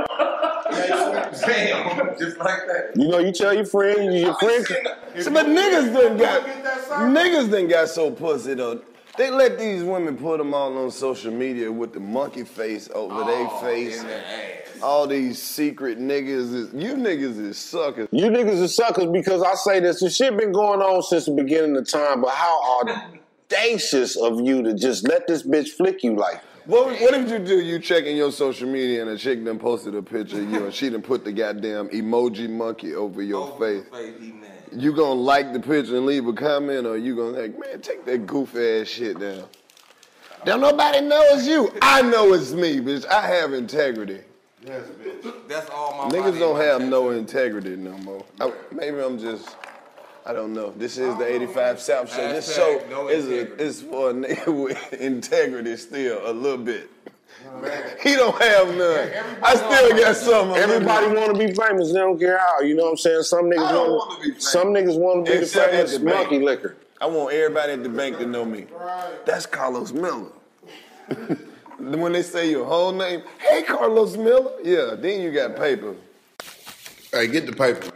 Damn, 1.46 2.18
just 2.18 2.38
like 2.38 2.60
that. 2.68 2.92
You 2.96 3.08
know, 3.08 3.20
you 3.20 3.32
tell 3.32 3.54
your 3.54 3.66
friend, 3.66 4.14
your 4.14 4.34
friend. 4.36 4.66
See, 4.66 5.30
but 5.30 5.46
niggas 5.46 5.94
done 5.94 6.18
got 6.18 6.44
niggas 6.44 7.52
done 7.52 7.68
got 7.68 7.90
so 7.90 8.12
pussy 8.12 8.54
though. 8.54 8.82
They 9.18 9.32
let 9.32 9.58
these 9.58 9.84
women 9.84 10.18
put 10.18 10.38
them 10.38 10.54
all 10.54 10.78
on 10.78 10.92
social 10.92 11.32
media 11.32 11.72
with 11.72 11.94
the 11.94 12.00
monkey 12.00 12.44
face 12.44 12.90
over 12.94 13.24
their 13.24 13.48
oh, 13.50 13.60
face. 13.62 14.04
All 14.82 15.07
these 15.07 15.41
secret 15.41 15.99
niggas 15.99 16.53
is 16.53 16.73
you 16.73 16.95
niggas 16.95 17.39
is 17.39 17.57
suckers. 17.57 18.07
You 18.11 18.25
niggas 18.25 18.63
are 18.63 18.67
suckers 18.67 19.07
because 19.11 19.41
I 19.41 19.55
say 19.55 19.80
this. 19.80 19.99
The 19.99 20.09
shit 20.09 20.38
been 20.38 20.51
going 20.51 20.82
on 20.82 21.01
since 21.03 21.25
the 21.25 21.32
beginning 21.32 21.75
of 21.78 21.89
time, 21.89 22.21
but 22.21 22.32
how 22.32 22.82
audacious 22.82 24.15
of 24.15 24.41
you 24.41 24.63
to 24.63 24.73
just 24.73 25.07
let 25.07 25.28
this 25.28 25.43
bitch 25.43 25.69
flick 25.69 26.03
you 26.03 26.15
like. 26.15 26.41
What, 26.67 26.99
what 26.99 27.13
did 27.13 27.30
you 27.30 27.39
do? 27.39 27.61
You 27.61 27.80
checking 27.80 28.17
your 28.17 28.30
social 28.30 28.67
media 28.67 29.01
and 29.01 29.09
a 29.09 29.17
chick 29.17 29.43
done 29.45 29.57
posted 29.57 29.95
a 29.95 30.01
picture 30.01 30.41
of 30.41 30.51
you 30.51 30.65
and 30.65 30.73
she 30.73 30.89
done 30.89 31.01
put 31.01 31.23
the 31.23 31.32
goddamn 31.32 31.88
emoji 31.89 32.49
monkey 32.49 32.93
over 32.93 33.21
your 33.21 33.57
face. 33.57 33.86
You 34.73 34.91
gonna 34.91 35.13
like 35.13 35.53
the 35.53 35.61
picture 35.61 35.95
and 35.95 36.05
leave 36.05 36.28
a 36.28 36.34
comment 36.34 36.86
or 36.86 36.97
you 36.97 37.15
gonna 37.15 37.39
like, 37.39 37.57
man, 37.57 37.80
take 37.80 38.03
that 38.05 38.28
goofy 38.28 38.82
ass 38.82 38.88
shit 38.88 39.17
down. 39.17 39.45
Don't 40.43 40.59
nobody 40.59 40.99
know 41.01 41.21
it's 41.30 41.47
you. 41.47 41.71
I 41.82 42.01
know 42.01 42.34
it's 42.34 42.51
me, 42.51 42.82
bitch. 42.82 43.05
I 43.05 43.21
have 43.21 43.53
integrity. 43.53 44.19
That's 44.68 45.70
all 45.70 45.97
my 45.97 46.09
Niggas 46.09 46.24
body 46.24 46.39
don't 46.39 46.59
have 46.59 46.82
no 46.82 47.11
integrity 47.11 47.76
no 47.76 47.97
more. 47.99 48.26
I, 48.39 48.51
maybe 48.72 48.99
I'm 48.99 49.18
just, 49.18 49.55
I 50.26 50.34
don't 50.34 50.53
know. 50.53 50.74
This 50.76 50.97
is 50.97 51.15
the 51.18 51.26
85 51.26 51.80
South 51.80 52.13
show. 52.13 52.34
This 52.34 52.53
show 52.53 52.84
no 52.89 53.07
is, 53.07 53.28
a, 53.28 53.55
is 53.57 53.82
for 53.82 54.09
a 54.09 54.13
nigga 54.13 54.63
with 54.63 54.93
integrity 54.93 55.78
still, 55.78 56.30
a 56.30 56.34
little 56.34 56.57
bit. 56.57 56.89
He 58.03 58.15
don't 58.15 58.39
have 58.41 58.76
none. 58.76 59.39
I 59.41 59.55
still 59.55 59.97
got 59.97 60.15
some. 60.15 60.51
Everybody 60.51 61.07
want 61.15 61.34
to 61.34 61.47
be 61.47 61.53
famous. 61.53 61.93
They 61.93 61.99
don't 61.99 62.20
care 62.20 62.38
how. 62.38 62.59
You 62.59 62.76
know 62.76 62.84
what 62.84 62.91
I'm 62.91 62.97
saying? 62.97 63.24
Some 63.24 63.45
niggas 63.45 63.72
want 63.72 64.24
to. 64.24 64.41
Some 64.41 64.68
niggas 64.70 64.99
want 64.99 65.26
to 65.26 65.32
be 65.32 65.38
the 65.39 65.45
famous 65.45 65.93
the 65.93 65.99
bank. 65.99 66.30
monkey 66.30 66.39
liquor. 66.39 66.76
I 66.99 67.05
want 67.05 67.34
everybody 67.34 67.74
at 67.74 67.84
the 67.84 67.89
bank 67.89 68.18
to 68.18 68.26
know 68.26 68.43
me. 68.43 68.65
That's 69.26 69.45
Karlous 69.45 69.93
Miller. 69.93 70.32
when 71.80 72.11
they 72.11 72.23
say 72.23 72.49
your 72.49 72.65
whole 72.65 72.91
name, 72.91 73.23
hey 73.39 73.63
Karlous 73.63 74.17
Miller, 74.17 74.51
yeah, 74.63 74.95
then 74.95 75.21
you 75.21 75.32
got 75.32 75.55
paper. 75.55 75.95
Hey, 77.11 77.28
get 77.28 77.45
the 77.45 77.53
paper. 77.53 77.91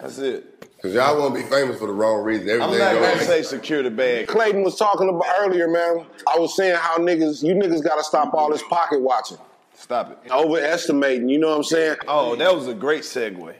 That's 0.00 0.18
it. 0.18 0.52
Cause 0.82 0.92
y'all 0.92 1.18
want 1.18 1.34
to 1.34 1.42
be 1.42 1.48
famous 1.48 1.78
for 1.78 1.86
the 1.86 1.92
wrong 1.92 2.22
reason. 2.22 2.48
I'm 2.50 2.62
Everything 2.62 2.78
not 2.78 2.94
gonna 2.94 3.24
say 3.24 3.42
secure 3.42 3.82
the 3.82 3.90
bag. 3.90 4.28
Clayton 4.28 4.62
was 4.62 4.76
talking 4.76 5.08
about 5.08 5.26
earlier, 5.40 5.68
man. 5.68 6.04
I 6.32 6.38
was 6.38 6.54
saying 6.54 6.76
how 6.76 6.98
niggas, 6.98 7.42
you 7.42 7.54
niggas 7.54 7.82
got 7.82 7.96
to 7.96 8.04
stop 8.04 8.34
all 8.34 8.50
this 8.50 8.62
pocket 8.64 9.00
watching. 9.00 9.38
Stop 9.74 10.10
it. 10.10 10.30
Overestimating. 10.30 11.28
You 11.28 11.38
know 11.38 11.48
what 11.48 11.56
I'm 11.56 11.64
saying? 11.64 11.96
Oh, 12.06 12.36
that 12.36 12.54
was 12.54 12.68
a 12.68 12.74
great 12.74 13.02
segue. 13.02 13.54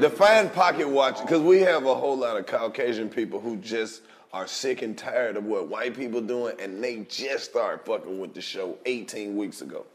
Define 0.00 0.48
pocket 0.50 0.88
watch, 0.88 1.20
because 1.20 1.40
we 1.40 1.60
have 1.60 1.86
a 1.86 1.94
whole 1.94 2.16
lot 2.16 2.36
of 2.36 2.46
Caucasian 2.46 3.08
people 3.08 3.40
who 3.40 3.56
just 3.56 4.02
are 4.34 4.48
sick 4.48 4.82
and 4.82 4.98
tired 4.98 5.36
of 5.36 5.44
what 5.44 5.68
white 5.68 5.94
people 5.96 6.20
doing, 6.20 6.56
and 6.58 6.82
they 6.82 7.06
just 7.08 7.44
started 7.44 7.86
fucking 7.86 8.18
with 8.18 8.34
the 8.34 8.40
show 8.40 8.76
18 8.84 9.36
weeks 9.36 9.62
ago. 9.62 9.86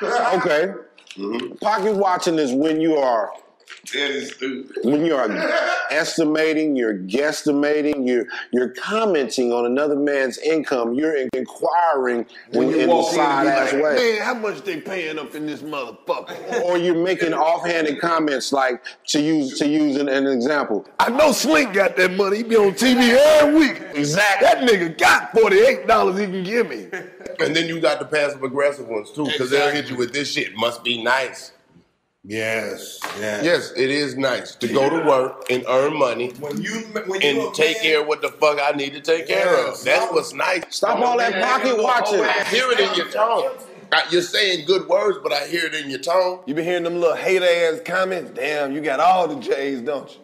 Okay. 0.00 0.72
Pocket 1.60 1.96
watching 1.96 2.38
is 2.38 2.52
when 2.52 2.80
you 2.80 2.94
are 2.94 3.32
That 3.92 4.10
is 4.10 4.32
stupid. 4.32 4.76
when 4.84 5.04
you 5.04 5.14
are 5.16 5.28
estimating, 5.90 6.76
you're 6.76 6.94
guesstimating, 6.98 8.06
you're 8.06 8.26
you're 8.52 8.70
commenting 8.70 9.52
on 9.52 9.66
another 9.66 9.96
man's 9.96 10.38
income, 10.38 10.94
you're 10.94 11.16
inquiring 11.34 12.26
When 12.52 12.68
in, 12.68 12.74
you 12.74 12.80
in 12.80 12.88
walk 12.90 13.06
a 13.06 13.08
in, 13.10 13.14
side 13.16 13.42
be 13.44 13.48
ass 13.48 13.72
like, 13.72 13.82
way. 13.82 13.94
man, 13.94 14.22
how 14.22 14.34
much 14.34 14.62
they 14.62 14.80
paying 14.80 15.18
up 15.18 15.34
in 15.34 15.46
this 15.46 15.62
motherfucker? 15.62 16.62
Or 16.64 16.76
you're 16.78 17.02
making 17.02 17.32
offhanded 17.32 18.00
comments 18.00 18.52
like 18.52 18.84
to 19.08 19.20
use 19.20 19.58
to 19.58 19.66
use 19.68 19.96
an, 19.96 20.08
an 20.08 20.26
example. 20.26 20.86
I 20.98 21.10
know 21.10 21.32
Slink 21.32 21.72
got 21.72 21.96
that 21.96 22.12
money. 22.12 22.38
He 22.38 22.42
be 22.42 22.56
on 22.56 22.72
TV 22.72 23.16
every 23.40 23.58
week. 23.58 23.82
Exactly. 23.94 24.46
That 24.46 24.58
nigga 24.68 24.96
got 24.98 25.32
forty-eight 25.32 25.86
dollars 25.86 26.18
he 26.18 26.26
can 26.26 26.44
give 26.44 26.68
me. 26.68 26.88
And 27.40 27.56
then 27.56 27.66
you 27.66 27.80
got 27.80 27.98
the 27.98 28.04
passive 28.04 28.42
aggressive 28.42 28.86
ones 28.88 29.10
too, 29.10 29.24
because 29.24 29.50
they'll 29.50 29.70
hit 29.70 29.88
you 29.90 29.96
with 29.96 30.12
this 30.12 30.30
shit 30.32 30.54
must 30.54 30.84
be 30.84 31.02
nice. 31.02 31.52
Yes, 32.22 33.00
yes. 33.18 33.44
Yes, 33.44 33.72
it 33.76 33.88
is 33.90 34.14
nice 34.16 34.54
to 34.56 34.68
go 34.68 34.90
to 34.90 35.08
work 35.08 35.46
and 35.48 35.64
earn 35.66 35.98
money 35.98 36.28
When 36.38 36.60
you 36.60 36.72
when 37.06 37.22
you 37.22 37.46
and 37.46 37.54
take 37.54 37.80
care 37.80 38.02
of 38.02 38.08
what 38.08 38.20
the 38.20 38.28
fuck 38.28 38.58
I 38.62 38.72
need 38.72 38.92
to 38.92 39.00
take 39.00 39.26
care 39.26 39.54
of. 39.54 39.68
Yes. 39.68 39.84
That's 39.84 40.12
what's 40.12 40.34
nice. 40.34 40.64
Stop 40.68 40.98
all 41.00 41.16
that 41.16 41.42
pocket 41.42 41.82
watching. 41.82 42.20
I 42.20 42.44
hear 42.44 42.70
it 42.72 42.80
in 42.80 42.94
your 42.94 43.08
tone. 43.10 43.56
I- 43.90 44.04
You're 44.10 44.20
saying 44.22 44.66
good 44.66 44.86
words, 44.86 45.18
but 45.22 45.32
I 45.32 45.46
hear 45.48 45.64
it 45.64 45.74
in 45.74 45.88
your 45.88 45.98
tone. 45.98 46.40
You 46.46 46.52
been 46.54 46.64
hearing 46.64 46.84
them 46.84 47.00
little 47.00 47.16
hate 47.16 47.42
ass 47.42 47.80
comments? 47.84 48.32
Damn, 48.34 48.72
you 48.72 48.82
got 48.82 49.00
all 49.00 49.26
the 49.26 49.40
J's, 49.40 49.80
don't 49.80 50.08
you? 50.10 50.20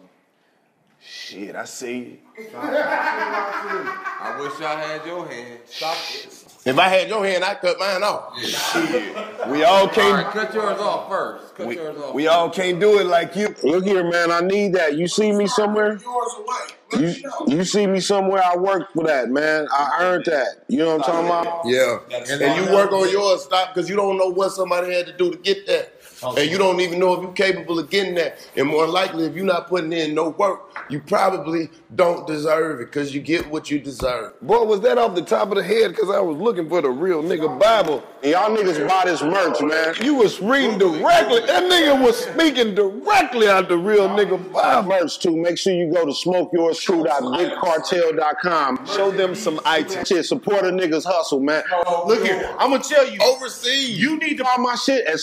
Shit, 1.03 1.55
I 1.55 1.65
see 1.65 2.19
you. 2.37 2.47
I 2.55 4.37
wish 4.39 4.61
I 4.61 4.79
had 4.81 5.05
your 5.05 5.27
hand. 5.27 5.59
Stop 5.65 5.97
it. 6.13 6.46
If 6.65 6.77
I 6.77 6.89
had 6.89 7.07
your 7.07 7.25
hand, 7.25 7.43
I'd 7.43 7.61
cut 7.61 7.79
mine 7.79 8.03
off. 8.03 8.37
Shit. 8.39 9.15
We 9.47 9.63
all 9.63 9.83
All 9.83 9.87
can't 9.89 10.25
right, 10.25 10.33
cut 10.33 10.53
yours 10.53 10.79
off 10.79 11.09
first. 11.09 11.55
Cut 11.55 11.67
we, 11.67 11.75
yours 11.75 11.97
off. 11.97 12.13
we 12.13 12.27
all 12.27 12.49
can't 12.49 12.79
do 12.79 12.99
it 12.99 13.05
like 13.05 13.35
you. 13.35 13.55
Look 13.63 13.85
here, 13.85 14.03
man. 14.09 14.31
I 14.31 14.41
need 14.41 14.73
that. 14.73 14.97
You 14.97 15.07
see 15.07 15.31
me 15.31 15.47
somewhere? 15.47 15.97
Yours 15.97 16.35
away. 16.39 16.77
You, 16.93 17.31
you 17.47 17.63
see 17.63 17.85
me 17.87 17.99
somewhere? 17.99 18.41
I 18.43 18.55
work 18.57 18.91
for 18.93 19.05
that, 19.05 19.29
man. 19.29 19.67
I 19.71 19.97
earned 20.01 20.25
that. 20.25 20.65
You 20.67 20.79
know 20.79 20.97
what 20.97 21.07
I'm 21.07 21.13
talking 21.13 21.25
about? 21.27 21.65
Yeah. 21.65 21.99
And 22.29 22.65
you 22.65 22.73
work 22.73 22.91
on 22.91 23.09
yours, 23.09 23.43
stop, 23.43 23.73
because 23.73 23.89
you 23.89 23.95
don't 23.95 24.17
know 24.17 24.29
what 24.29 24.51
somebody 24.51 24.93
had 24.93 25.05
to 25.07 25.13
do 25.13 25.31
to 25.31 25.37
get 25.37 25.65
that. 25.67 25.96
And 26.23 26.49
you 26.49 26.57
don't 26.57 26.79
even 26.81 26.99
know 26.99 27.13
if 27.13 27.21
you're 27.21 27.31
capable 27.33 27.77
of 27.79 27.89
getting 27.89 28.15
that. 28.15 28.39
And 28.55 28.67
more 28.67 28.87
likely, 28.87 29.25
if 29.25 29.35
you're 29.35 29.45
not 29.45 29.67
putting 29.67 29.93
in 29.93 30.15
no 30.15 30.29
work, 30.29 30.61
you 30.89 30.99
probably 30.99 31.69
don't 31.95 32.25
deserve 32.27 32.81
it 32.81 32.85
because 32.85 33.13
you 33.13 33.21
get 33.21 33.47
what 33.49 33.69
you 33.69 33.79
deserve. 33.79 34.39
Boy, 34.41 34.63
was 34.63 34.81
that 34.81 34.97
off 34.97 35.15
the 35.15 35.21
top 35.21 35.49
of 35.49 35.57
the 35.57 35.63
head? 35.63 35.91
Because 35.91 36.09
I 36.09 36.19
was 36.19 36.37
looking 36.37 36.67
for 36.69 36.81
the 36.81 36.89
real 36.89 37.21
nigga 37.21 37.59
Bible. 37.59 38.03
And 38.23 38.31
y'all 38.31 38.49
niggas 38.55 38.87
buy 38.87 39.03
this 39.05 39.21
merch, 39.21 39.61
man. 39.61 39.93
You 40.01 40.15
was 40.15 40.41
reading 40.41 40.79
directly. 40.79 41.41
That 41.41 41.63
nigga 41.63 42.01
was 42.01 42.17
speaking 42.17 42.73
directly 42.75 43.47
out 43.47 43.69
the 43.69 43.77
real 43.77 44.09
nigga 44.09 44.51
Bible. 44.51 44.89
Merch 44.89 45.19
too. 45.19 45.35
Make 45.37 45.57
sure 45.57 45.73
you 45.73 45.91
go 45.93 46.05
to 46.05 46.11
smokeyourscrew.bigcartel.com. 46.11 48.85
Show 48.87 49.11
them 49.11 49.35
some 49.35 49.59
items. 49.65 50.07
Shit, 50.07 50.25
support 50.25 50.65
a 50.65 50.69
nigga's 50.69 51.05
hustle, 51.05 51.39
man. 51.39 51.63
Look 52.05 52.25
here, 52.25 52.53
I'm 52.59 52.71
gonna 52.71 52.83
tell 52.83 53.07
you, 53.07 53.19
overseas, 53.21 53.99
You 53.99 54.17
need 54.17 54.37
to 54.37 54.43
buy 54.43 54.57
my 54.57 54.75
shit 54.75 55.05
at 55.05 55.15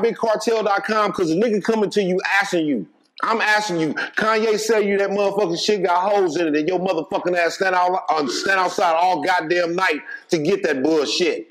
smokeyourscrew.bigcartel.com 0.00 1.10
because 1.10 1.28
the 1.28 1.34
nigga 1.36 1.62
coming 1.62 1.90
to 1.90 2.02
you 2.02 2.20
asking 2.40 2.66
you. 2.66 2.86
I'm 3.22 3.40
asking 3.40 3.80
you. 3.80 3.94
Kanye 4.16 4.58
sell 4.58 4.82
you 4.82 4.98
that 4.98 5.10
motherfucking 5.10 5.64
shit 5.64 5.84
got 5.84 6.10
holes 6.10 6.36
in 6.36 6.48
it, 6.48 6.56
and 6.56 6.68
your 6.68 6.80
motherfucking 6.80 7.36
ass 7.36 7.54
stand 7.54 7.74
out 7.74 8.04
uh, 8.08 8.26
stand 8.26 8.58
outside 8.58 8.94
all 8.94 9.22
goddamn 9.22 9.76
night 9.76 10.00
to 10.30 10.38
get 10.38 10.62
that 10.64 10.82
bullshit. 10.82 11.48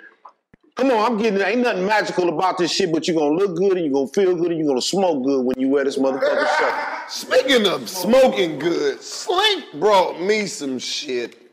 Come 0.76 0.92
on, 0.92 1.12
I'm 1.12 1.18
getting 1.18 1.40
ain't 1.40 1.62
nothing 1.62 1.86
magical 1.86 2.30
about 2.30 2.58
this 2.58 2.74
shit, 2.74 2.92
but 2.92 3.08
you're 3.08 3.18
gonna 3.18 3.36
look 3.36 3.56
good 3.56 3.74
and 3.78 3.86
you're 3.86 3.94
gonna 3.94 4.08
feel 4.08 4.36
good 4.36 4.52
and 4.52 4.60
you're 4.60 4.68
gonna 4.68 4.82
smoke 4.82 5.24
good 5.24 5.46
when 5.46 5.60
you 5.60 5.70
wear 5.70 5.84
this 5.84 5.98
motherfucking 5.98 6.58
shirt. 6.58 7.12
Speaking 7.12 7.68
of 7.68 7.88
smoking 7.88 8.58
good, 8.58 9.02
Slink 9.02 9.66
brought 9.76 10.20
me 10.20 10.48
some 10.48 10.80
shit 10.80 11.52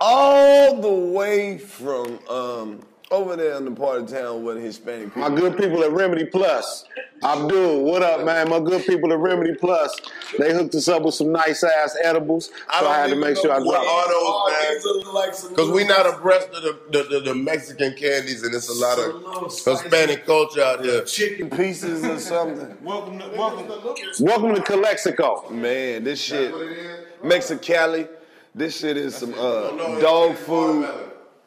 all 0.00 0.80
the 0.80 1.12
way 1.12 1.58
from 1.58 2.18
um, 2.28 2.80
over 3.10 3.36
there 3.36 3.56
in 3.56 3.64
the 3.64 3.70
part 3.70 4.00
of 4.00 4.08
town 4.08 4.42
with 4.42 4.58
Hispanic 4.58 5.14
people. 5.14 5.28
My 5.28 5.34
good 5.34 5.56
people 5.56 5.82
at 5.84 5.92
Remedy 5.92 6.24
Plus. 6.24 6.84
Abdul, 7.22 7.82
what 7.84 8.02
up, 8.02 8.24
man? 8.24 8.50
My 8.50 8.60
good 8.60 8.84
people 8.84 9.12
at 9.12 9.18
Remedy 9.18 9.54
Plus. 9.54 9.94
They 10.38 10.52
hooked 10.52 10.74
us 10.74 10.88
up 10.88 11.02
with 11.02 11.14
some 11.14 11.32
nice 11.32 11.62
ass 11.62 11.96
edibles, 12.02 12.46
so 12.46 12.86
I, 12.86 12.98
had 12.98 13.10
to 13.10 13.16
make 13.16 13.36
sure 13.36 13.52
I 13.52 13.58
what 13.58 13.82
dropped. 13.82 13.88
are 13.88 14.08
those, 14.08 15.44
man? 15.44 15.48
Because 15.50 15.70
we 15.70 15.84
not 15.84 16.06
abreast 16.06 16.48
of 16.48 16.62
the, 16.62 16.78
the, 16.90 17.02
the, 17.04 17.20
the 17.20 17.34
Mexican 17.34 17.94
candies, 17.94 18.42
and 18.42 18.54
it's 18.54 18.68
a 18.68 18.74
lot 18.74 18.98
of 18.98 19.52
Hispanic 19.52 20.26
culture 20.26 20.62
out 20.62 20.84
here. 20.84 21.04
Chicken 21.04 21.48
pieces 21.48 22.04
or 22.04 22.18
something. 22.18 22.76
Welcome 22.82 23.18
to 23.18 23.28
welcome. 23.36 23.68
Welcome 24.20 24.54
to 24.56 24.62
Calexico. 24.62 25.48
Man, 25.50 26.04
this 26.04 26.20
shit, 26.20 26.52
Mexicali, 27.22 28.08
this 28.54 28.78
shit 28.78 28.96
is 28.96 29.14
some 29.14 29.32
uh, 29.34 30.00
dog 30.00 30.34
food 30.36 30.88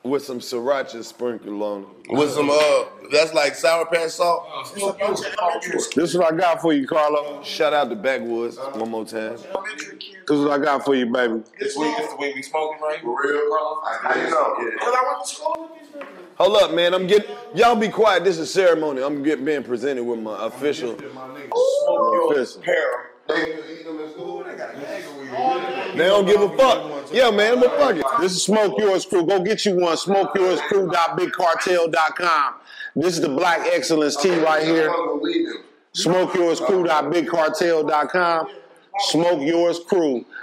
with 0.04 0.24
some 0.24 0.40
sriracha 0.40 1.04
sprinkled 1.04 1.62
on 1.62 1.82
it. 1.84 2.12
With 2.12 2.32
some, 2.32 2.50
uh, 2.50 2.86
that's 3.12 3.34
like 3.34 3.56
Sour 3.56 3.86
Patch 3.86 4.12
salt. 4.12 4.48
This 4.74 5.96
is 5.96 6.18
what 6.18 6.34
I 6.34 6.38
got 6.38 6.62
for 6.62 6.74
you, 6.74 6.88
Carlo. 6.88 7.44
Shout 7.44 7.74
out 7.74 7.90
to 7.90 7.96
Backwoods 7.96 8.58
one 8.58 8.90
more 8.90 9.06
time. 9.06 9.34
This 9.34 9.44
is 10.38 10.46
what 10.46 10.60
I 10.62 10.64
got 10.64 10.86
for 10.86 10.96
you, 10.96 11.06
baby. 11.12 11.42
This 11.60 11.76
week 11.76 12.00
is 12.00 12.10
the 12.10 12.16
way 12.18 12.34
we 12.34 12.42
smoking 12.42 12.82
right 12.82 13.02
For 13.02 13.22
real, 13.22 13.42
Karlous? 13.52 14.00
How 14.02 14.16
you 14.16 14.30
know? 14.30 14.56
Because 14.72 14.96
I 14.96 15.04
went 15.08 15.26
to 15.26 15.36
school 15.36 15.70
with 15.72 15.82
these 15.82 16.02
niggas. 16.02 16.08
Hold 16.38 16.64
up, 16.64 16.74
man. 16.74 16.94
I'm 16.94 17.06
getting 17.06 17.36
y'all 17.54 17.76
be 17.76 17.90
quiet. 17.90 18.24
This 18.24 18.38
is 18.38 18.50
ceremony. 18.52 19.02
I'm 19.02 19.24
getting 19.24 19.44
being 19.44 19.64
presented 19.64 20.06
with 20.06 20.20
my 20.20 20.46
official. 20.46 20.94
official. 20.94 22.64
They 25.96 26.06
don't 26.06 26.26
give 26.26 26.42
a 26.42 26.50
fuck. 26.58 27.10
Yeah, 27.12 27.30
man, 27.32 27.60
but 27.60 27.76
fuck 27.78 27.96
it. 27.96 28.06
This 28.20 28.34
is 28.34 28.44
Smoke 28.44 28.78
Yours 28.78 29.04
Crew. 29.06 29.26
Go 29.26 29.42
get 29.44 29.66
you 29.66 29.76
one. 29.76 29.98
SmokeYoursCrew.BigCartel.com. 29.98 32.54
This 32.96 33.16
is 33.16 33.22
the 33.22 33.30
Black 33.30 33.68
Excellence 33.72 34.16
tea 34.16 34.40
right 34.40 34.64
here. 34.64 34.90
SmokeYoursCrew.BigCartel.com. 35.94 38.48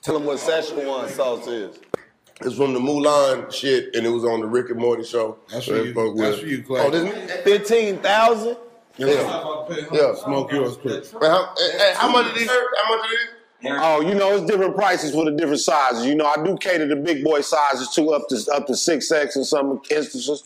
Tell 0.00 0.14
them 0.14 0.26
what 0.26 0.38
Szechuan 0.38 1.08
sauce 1.08 1.48
is. 1.48 1.80
It's 2.42 2.54
from 2.54 2.72
the 2.72 2.78
Mulan 2.78 3.52
shit, 3.52 3.96
and 3.96 4.06
it 4.06 4.10
was 4.10 4.24
on 4.24 4.38
the 4.40 4.46
Rick 4.46 4.70
and 4.70 4.78
Morty 4.78 5.02
show. 5.02 5.38
That's 5.50 5.66
for 5.66 5.82
you. 5.82 5.92
That's 6.14 6.38
for 6.38 6.46
you, 6.46 6.62
Clay. 6.62 6.82
Oh, 6.82 6.90
this 6.90 7.42
Fifteen 7.42 7.98
thousand. 7.98 8.56
Yeah. 8.96 9.08
Yeah. 9.90 10.14
Smoke 10.14 10.52
yours, 10.52 10.76
Crew. 10.76 11.02
How, 11.20 11.52
hey, 11.56 11.94
how 11.96 12.12
much 12.12 12.26
of 12.26 12.38
these? 12.38 12.48
How 12.48 12.96
much 12.96 13.04
of 13.04 13.10
these? 13.10 13.37
Oh, 13.64 14.00
you 14.00 14.14
know, 14.14 14.36
it's 14.36 14.46
different 14.46 14.76
prices 14.76 15.12
for 15.12 15.24
the 15.24 15.32
different 15.32 15.60
sizes. 15.60 16.06
You 16.06 16.14
know, 16.14 16.26
I 16.26 16.42
do 16.44 16.56
cater 16.58 16.88
to 16.88 16.96
big 16.96 17.24
boy 17.24 17.40
sizes 17.40 17.88
too, 17.90 18.12
up 18.12 18.28
to 18.28 18.36
up 18.52 18.66
to 18.68 18.76
six 18.76 19.10
X 19.10 19.34
in 19.36 19.44
some 19.44 19.80
instances. 19.90 20.44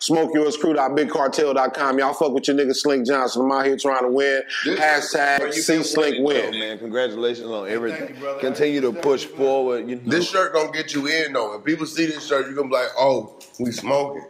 SmokeYoursCrew.BigCartel.com. 0.00 1.98
Y'all 1.98 2.12
fuck 2.12 2.32
with 2.32 2.48
your 2.48 2.56
nigga 2.56 2.74
Slink 2.74 3.06
Johnson. 3.06 3.42
I'm 3.42 3.52
out 3.52 3.66
here 3.66 3.76
trying 3.76 4.02
to 4.02 4.08
win. 4.08 4.42
Hashtag 4.64 5.52
C 5.52 5.82
Slink 5.82 6.16
Oh, 6.20 6.24
win. 6.24 6.58
man, 6.58 6.78
congratulations 6.78 7.46
on 7.48 7.68
everything. 7.68 8.16
Continue 8.40 8.80
to 8.80 8.92
push 8.92 9.24
forward. 9.24 9.88
You 9.88 9.96
know. 9.96 10.02
This 10.10 10.28
shirt 10.28 10.52
gonna 10.52 10.72
get 10.72 10.94
you 10.94 11.06
in 11.06 11.32
though. 11.32 11.52
When 11.52 11.60
people 11.62 11.86
see 11.86 12.06
this 12.06 12.26
shirt, 12.26 12.46
you're 12.46 12.54
gonna 12.54 12.68
be 12.68 12.74
like, 12.74 12.88
oh, 12.98 13.38
we 13.60 13.70
smoking. 13.72 14.24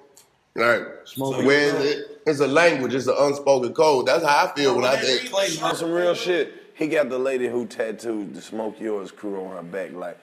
Right. 0.54 0.84
Smoking. 1.04 1.46
When 1.46 1.76
it, 1.76 2.20
it's 2.26 2.40
a 2.40 2.46
language, 2.46 2.94
it's 2.94 3.06
an 3.06 3.14
unspoken 3.18 3.72
code. 3.72 4.06
That's 4.06 4.22
how 4.24 4.46
I 4.46 4.54
feel 4.54 4.76
when 4.76 4.84
I 4.84 4.96
think. 4.96 5.32
On 5.62 5.74
some 5.74 5.90
real 5.90 6.14
shit. 6.14 6.52
He 6.82 6.88
got 6.88 7.08
the 7.08 7.18
lady 7.18 7.46
who 7.46 7.64
tattooed 7.64 8.34
the 8.34 8.42
Smoke 8.42 8.80
Yours 8.80 9.12
crew 9.12 9.40
on 9.44 9.52
her 9.56 9.62
back. 9.62 9.92
Like, 9.92 10.18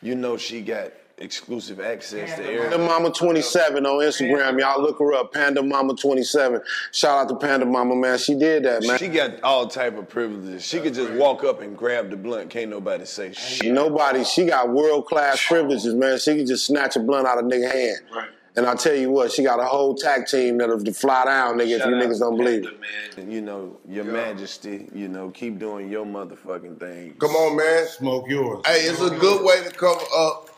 you 0.00 0.14
know, 0.14 0.38
she 0.38 0.62
got 0.62 0.92
exclusive 1.18 1.80
access 1.80 2.34
to 2.36 2.42
Panda. 2.42 2.78
Mama 2.78 3.10
27 3.10 3.84
on 3.84 4.00
Instagram. 4.00 4.58
Y'all 4.58 4.80
look 4.80 4.98
her 5.00 5.12
up. 5.12 5.34
Panda 5.34 5.62
Mama 5.62 5.94
27. 5.94 6.62
Shout 6.92 7.18
out 7.18 7.28
to 7.28 7.36
Panda 7.36 7.66
Mama, 7.66 7.94
man. 7.94 8.16
She 8.16 8.34
did 8.34 8.64
that, 8.64 8.84
man. 8.84 8.96
She 8.96 9.08
got 9.08 9.42
all 9.42 9.66
type 9.66 9.98
of 9.98 10.08
privileges. 10.08 10.64
She 10.64 10.80
could 10.80 10.94
just 10.94 11.12
walk 11.12 11.44
up 11.44 11.60
and 11.60 11.76
grab 11.76 12.08
the 12.08 12.16
blunt. 12.16 12.48
Can't 12.48 12.70
nobody 12.70 13.04
say 13.04 13.34
shit. 13.34 13.70
Nobody, 13.70 14.24
she 14.24 14.46
got 14.46 14.70
world 14.70 15.04
class 15.04 15.46
privileges, 15.46 15.92
man. 15.92 16.18
She 16.18 16.36
can 16.36 16.46
just 16.46 16.64
snatch 16.64 16.96
a 16.96 17.00
blunt 17.00 17.26
out 17.26 17.36
of 17.36 17.44
nigga 17.44 17.70
hand. 17.70 18.28
And 18.56 18.66
I 18.66 18.74
tell 18.74 18.94
you 18.94 19.10
what, 19.10 19.30
she 19.30 19.44
got 19.44 19.60
a 19.60 19.64
whole 19.64 19.94
tag 19.94 20.26
team 20.26 20.58
that'll 20.58 20.84
fly 20.92 21.24
down, 21.26 21.58
nigga, 21.58 21.78
if 21.78 21.86
you 21.86 21.92
niggas 21.92 22.18
don't 22.18 22.36
believe 22.36 22.66
it. 22.66 22.74
And, 23.16 23.32
you 23.32 23.40
know, 23.40 23.76
your 23.88 24.04
majesty, 24.04 24.88
you 24.94 25.08
know, 25.08 25.30
keep 25.30 25.58
doing 25.58 25.88
your 25.90 26.04
motherfucking 26.04 26.80
thing. 26.80 27.14
Come 27.20 27.30
on, 27.30 27.56
man. 27.56 27.86
Smoke 27.86 28.28
yours. 28.28 28.66
Hey, 28.66 28.80
it's 28.80 29.00
a 29.00 29.10
good 29.10 29.44
way 29.44 29.62
to 29.62 29.70
cover 29.70 30.04
up 30.16 30.48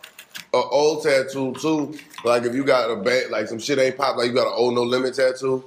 an 0.53 0.63
old 0.71 1.03
tattoo 1.03 1.55
too. 1.55 1.97
Like 2.25 2.45
if 2.45 2.55
you 2.55 2.65
got 2.65 2.91
a 2.91 2.97
bad, 2.97 3.31
like 3.31 3.49
some 3.49 3.59
shit 3.59 3.79
ain't 3.79 3.97
pop, 3.97 4.17
like 4.17 4.29
you 4.29 4.35
got 4.35 4.47
an 4.47 4.55
old 4.57 4.75
no 4.75 4.83
limit 4.83 5.15
tattoo, 5.15 5.65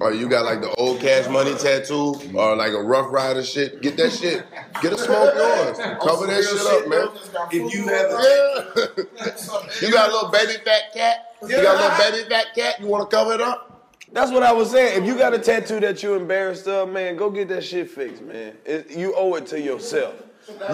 or 0.00 0.12
you 0.12 0.28
got 0.28 0.44
like 0.44 0.60
the 0.60 0.74
old 0.76 1.00
cash 1.00 1.28
money 1.28 1.54
tattoo, 1.54 2.14
or 2.34 2.56
like 2.56 2.72
a 2.72 2.82
rough 2.82 3.12
rider 3.12 3.42
shit. 3.42 3.82
Get 3.82 3.96
that 3.96 4.12
shit. 4.12 4.44
Get 4.80 4.92
a 4.92 4.98
smoke 4.98 5.34
yours. 5.34 5.78
Cover 6.02 6.26
that 6.26 6.42
shit 6.42 6.60
up, 6.66 6.88
man. 6.88 7.08
If 7.50 7.72
you 7.72 7.86
have 7.88 8.10
a 8.10 9.82
You 9.86 9.92
got 9.92 10.10
a 10.10 10.12
little 10.12 10.30
baby 10.30 10.54
fat 10.64 10.92
cat. 10.94 11.36
You 11.42 11.48
got 11.62 11.76
a 11.76 11.82
little 11.82 12.10
baby 12.12 12.28
fat 12.28 12.46
cat. 12.54 12.80
You 12.80 12.86
want 12.86 13.10
to 13.10 13.16
cover 13.16 13.34
it 13.34 13.40
up? 13.40 13.68
That's 14.12 14.30
what 14.30 14.42
I 14.42 14.52
was 14.52 14.70
saying. 14.70 15.02
If 15.02 15.06
you 15.06 15.16
got 15.16 15.32
a 15.32 15.38
tattoo 15.38 15.80
that 15.80 16.02
you 16.02 16.14
embarrassed 16.14 16.68
of, 16.68 16.90
man, 16.90 17.16
go 17.16 17.30
get 17.30 17.48
that 17.48 17.64
shit 17.64 17.90
fixed, 17.90 18.22
man. 18.22 18.56
It, 18.64 18.90
you 18.90 19.14
owe 19.16 19.34
it 19.36 19.46
to 19.46 19.60
yourself. 19.60 20.14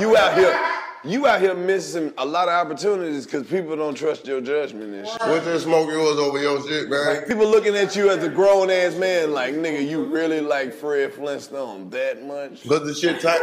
You 0.01 0.17
out 0.17 0.37
here, 0.37 0.59
you 1.05 1.27
out 1.27 1.41
here 1.41 1.55
missing 1.55 2.13
a 2.19 2.25
lot 2.25 2.49
of 2.49 2.55
opportunities 2.55 3.25
because 3.27 3.47
people 3.47 3.77
don't 3.77 3.95
trust 3.95 4.27
your 4.27 4.41
judgment 4.41 4.95
and 4.95 5.07
shit. 5.07 5.21
What's 5.21 5.45
that 5.45 5.61
smoke 5.61 5.89
yours 5.91 6.19
over 6.19 6.39
your 6.41 6.61
shit, 6.67 6.89
man? 6.89 7.07
Like 7.07 7.27
people 7.29 7.47
looking 7.47 7.77
at 7.77 7.95
you 7.95 8.11
as 8.11 8.23
a 8.25 8.29
grown 8.29 8.71
ass 8.71 8.95
man, 8.97 9.33
like 9.33 9.55
nigga, 9.55 9.87
you 9.89 10.05
really 10.05 10.41
like 10.41 10.73
Fred 10.75 11.13
Flintstone 11.13 11.91
that 11.91 12.25
much? 12.25 12.67
But 12.69 12.85
the 12.85 12.95
shit 12.95 13.21
time. 13.21 13.41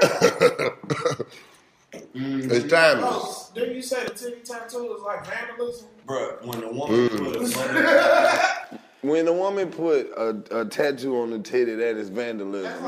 it's 2.13 2.71
timeless. 2.71 3.11
Oh, 3.13 3.51
didn't 3.55 3.75
you 3.75 3.81
say 3.81 4.03
the 4.03 4.09
titty 4.11 4.41
tattoo 4.43 4.93
is 4.95 5.01
like 5.03 5.25
vandalism? 5.25 5.87
Bruh, 6.07 6.45
when 6.45 6.59
the 6.61 6.67
woman 6.69 7.09
Mm. 7.09 7.17
put 7.17 7.35
a 8.79 8.79
When 9.05 9.27
a 9.27 9.33
woman 9.33 9.69
put 9.69 10.07
a, 10.17 10.61
a 10.61 10.65
tattoo 10.65 11.21
on 11.21 11.29
the 11.29 11.39
titty, 11.39 11.75
that 11.75 11.95
is 11.95 12.09
vandalism. 12.09 12.83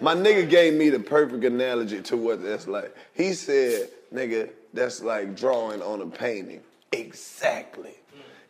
My 0.00 0.14
nigga 0.14 0.48
gave 0.48 0.72
me 0.72 0.88
the 0.88 1.00
perfect 1.00 1.44
analogy 1.44 2.00
to 2.02 2.16
what 2.16 2.42
that's 2.42 2.66
like. 2.66 2.96
He 3.12 3.34
said 3.34 3.90
nigga, 4.12 4.50
that's 4.72 5.02
like 5.02 5.36
drawing 5.36 5.82
on 5.82 6.00
a 6.00 6.06
painting. 6.06 6.62
Exactly. 6.92 7.94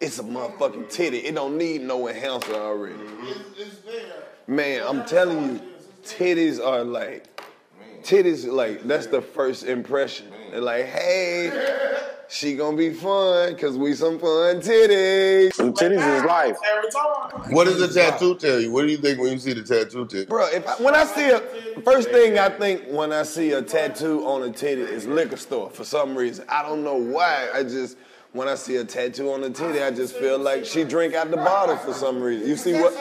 It's 0.00 0.20
a 0.20 0.22
motherfucking 0.22 0.90
titty. 0.90 1.18
It 1.18 1.34
don't 1.34 1.58
need 1.58 1.82
no 1.82 2.06
enhancer 2.08 2.54
already. 2.54 3.02
Man, 4.46 4.84
I'm 4.86 5.04
telling 5.04 5.42
you, 5.42 5.60
titties 6.04 6.64
are 6.64 6.84
like, 6.84 7.26
titties 8.02 8.46
like 8.46 8.84
that's 8.84 9.06
the 9.06 9.20
first 9.20 9.64
impression. 9.64 10.28
They're 10.52 10.60
like, 10.60 10.86
hey, 10.86 11.50
she 12.28 12.56
gonna 12.56 12.76
be 12.76 12.92
fun, 12.92 13.56
cause 13.56 13.78
we 13.78 13.94
some 13.94 14.18
fun 14.18 14.60
titties. 14.60 15.54
Some 15.54 15.72
titties 15.72 16.16
is 16.18 16.24
life. 16.24 16.56
Every 16.70 16.90
time. 16.90 17.54
What 17.54 17.64
does 17.64 17.78
the 17.78 17.88
tattoo 17.88 18.36
tell 18.36 18.60
you? 18.60 18.70
What 18.70 18.82
do 18.82 18.88
you 18.88 18.98
think 18.98 19.18
when 19.18 19.32
you 19.32 19.38
see 19.38 19.54
the 19.54 19.62
tattoo 19.62 20.06
tell 20.06 20.20
you? 20.20 20.26
Bro, 20.26 20.48
if 20.48 20.66
I, 20.66 20.74
when 20.82 20.94
I 20.94 21.04
see 21.04 21.30
a 21.30 21.40
first 21.82 22.10
thing 22.10 22.38
I 22.38 22.50
think 22.50 22.82
when 22.88 23.12
I 23.12 23.22
see 23.22 23.52
a 23.52 23.62
tattoo 23.62 24.26
on 24.26 24.42
a 24.42 24.52
titty 24.52 24.82
is 24.82 25.06
liquor 25.06 25.38
store 25.38 25.70
for 25.70 25.84
some 25.84 26.14
reason. 26.16 26.44
I 26.50 26.62
don't 26.62 26.84
know 26.84 26.96
why. 26.96 27.48
I 27.54 27.62
just 27.62 27.96
when 28.32 28.46
I 28.46 28.56
see 28.56 28.76
a 28.76 28.84
tattoo 28.84 29.32
on 29.32 29.42
a 29.44 29.50
titty, 29.50 29.82
I 29.82 29.90
just 29.90 30.14
feel 30.14 30.38
like 30.38 30.66
she 30.66 30.84
drink 30.84 31.14
out 31.14 31.30
the 31.30 31.38
bottle 31.38 31.76
for 31.76 31.94
some 31.94 32.20
reason. 32.20 32.46
You 32.46 32.56
see 32.56 32.74
what? 32.74 32.94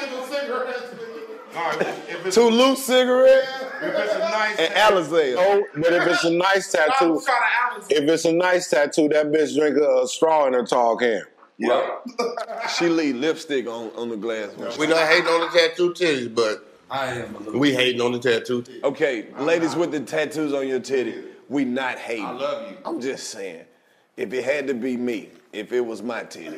Two 2.31 2.49
loose 2.49 2.85
cigarettes 2.85 3.66
and 3.81 4.73
Alizé. 4.73 5.35
Oh, 5.37 5.65
but 5.75 5.93
if 5.93 6.07
it's 6.07 6.23
a 6.23 6.31
nice 6.31 6.71
tattoo, 6.71 7.21
if 7.89 8.09
it's 8.09 8.25
a 8.25 8.33
nice 8.33 8.69
tattoo, 8.69 9.09
that 9.09 9.27
bitch 9.27 9.55
drink 9.57 9.77
a, 9.77 10.03
a 10.03 10.07
straw 10.07 10.47
in 10.47 10.53
her 10.53 10.65
tall 10.65 10.97
can. 10.97 11.23
Yeah. 11.57 11.97
she 12.77 12.87
leave 12.87 13.15
lipstick 13.15 13.67
on, 13.67 13.91
on 13.95 14.09
the 14.09 14.17
glass. 14.17 14.77
We 14.77 14.87
not 14.87 15.07
hating 15.07 15.27
on 15.27 15.41
the 15.41 15.59
tattoo 15.59 15.93
titties, 15.93 16.33
but 16.33 16.63
I 16.89 17.07
am. 17.07 17.57
we 17.57 17.73
hating 17.73 18.01
on 18.01 18.11
the 18.11 18.19
tattoo 18.19 18.61
titties. 18.61 18.83
Okay, 18.83 19.27
ladies 19.39 19.75
with 19.75 19.91
the 19.91 19.99
tattoos 20.01 20.53
on 20.53 20.67
your 20.67 20.79
titty, 20.79 21.23
we 21.49 21.65
not 21.65 21.97
hating. 21.97 22.25
I 22.25 22.31
love 22.31 22.71
you. 22.71 22.77
I'm 22.85 23.01
just 23.01 23.29
saying, 23.31 23.65
if 24.15 24.33
it 24.33 24.43
had 24.43 24.67
to 24.67 24.73
be 24.73 24.97
me, 24.97 25.29
if 25.51 25.71
it 25.71 25.81
was 25.81 26.03
my 26.03 26.23
titty, 26.23 26.57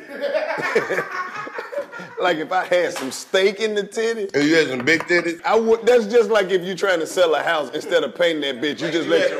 like 2.20 2.38
if 2.38 2.52
I 2.52 2.64
had 2.64 2.92
some 2.92 3.10
steak 3.10 3.60
in 3.60 3.74
the 3.74 3.82
titty, 3.82 4.28
and 4.34 4.44
you 4.44 4.54
had 4.54 4.68
some 4.68 4.84
big 4.84 5.02
titties, 5.02 5.40
I 5.44 5.58
would. 5.58 5.86
That's 5.86 6.06
just 6.06 6.30
like 6.30 6.50
if 6.50 6.62
you're 6.62 6.76
trying 6.76 7.00
to 7.00 7.06
sell 7.06 7.34
a 7.34 7.42
house 7.42 7.70
instead 7.70 8.04
of 8.04 8.14
painting 8.14 8.42
that 8.42 8.62
bitch, 8.62 8.80
you 8.80 8.90
just 8.90 9.08
let 9.08 9.30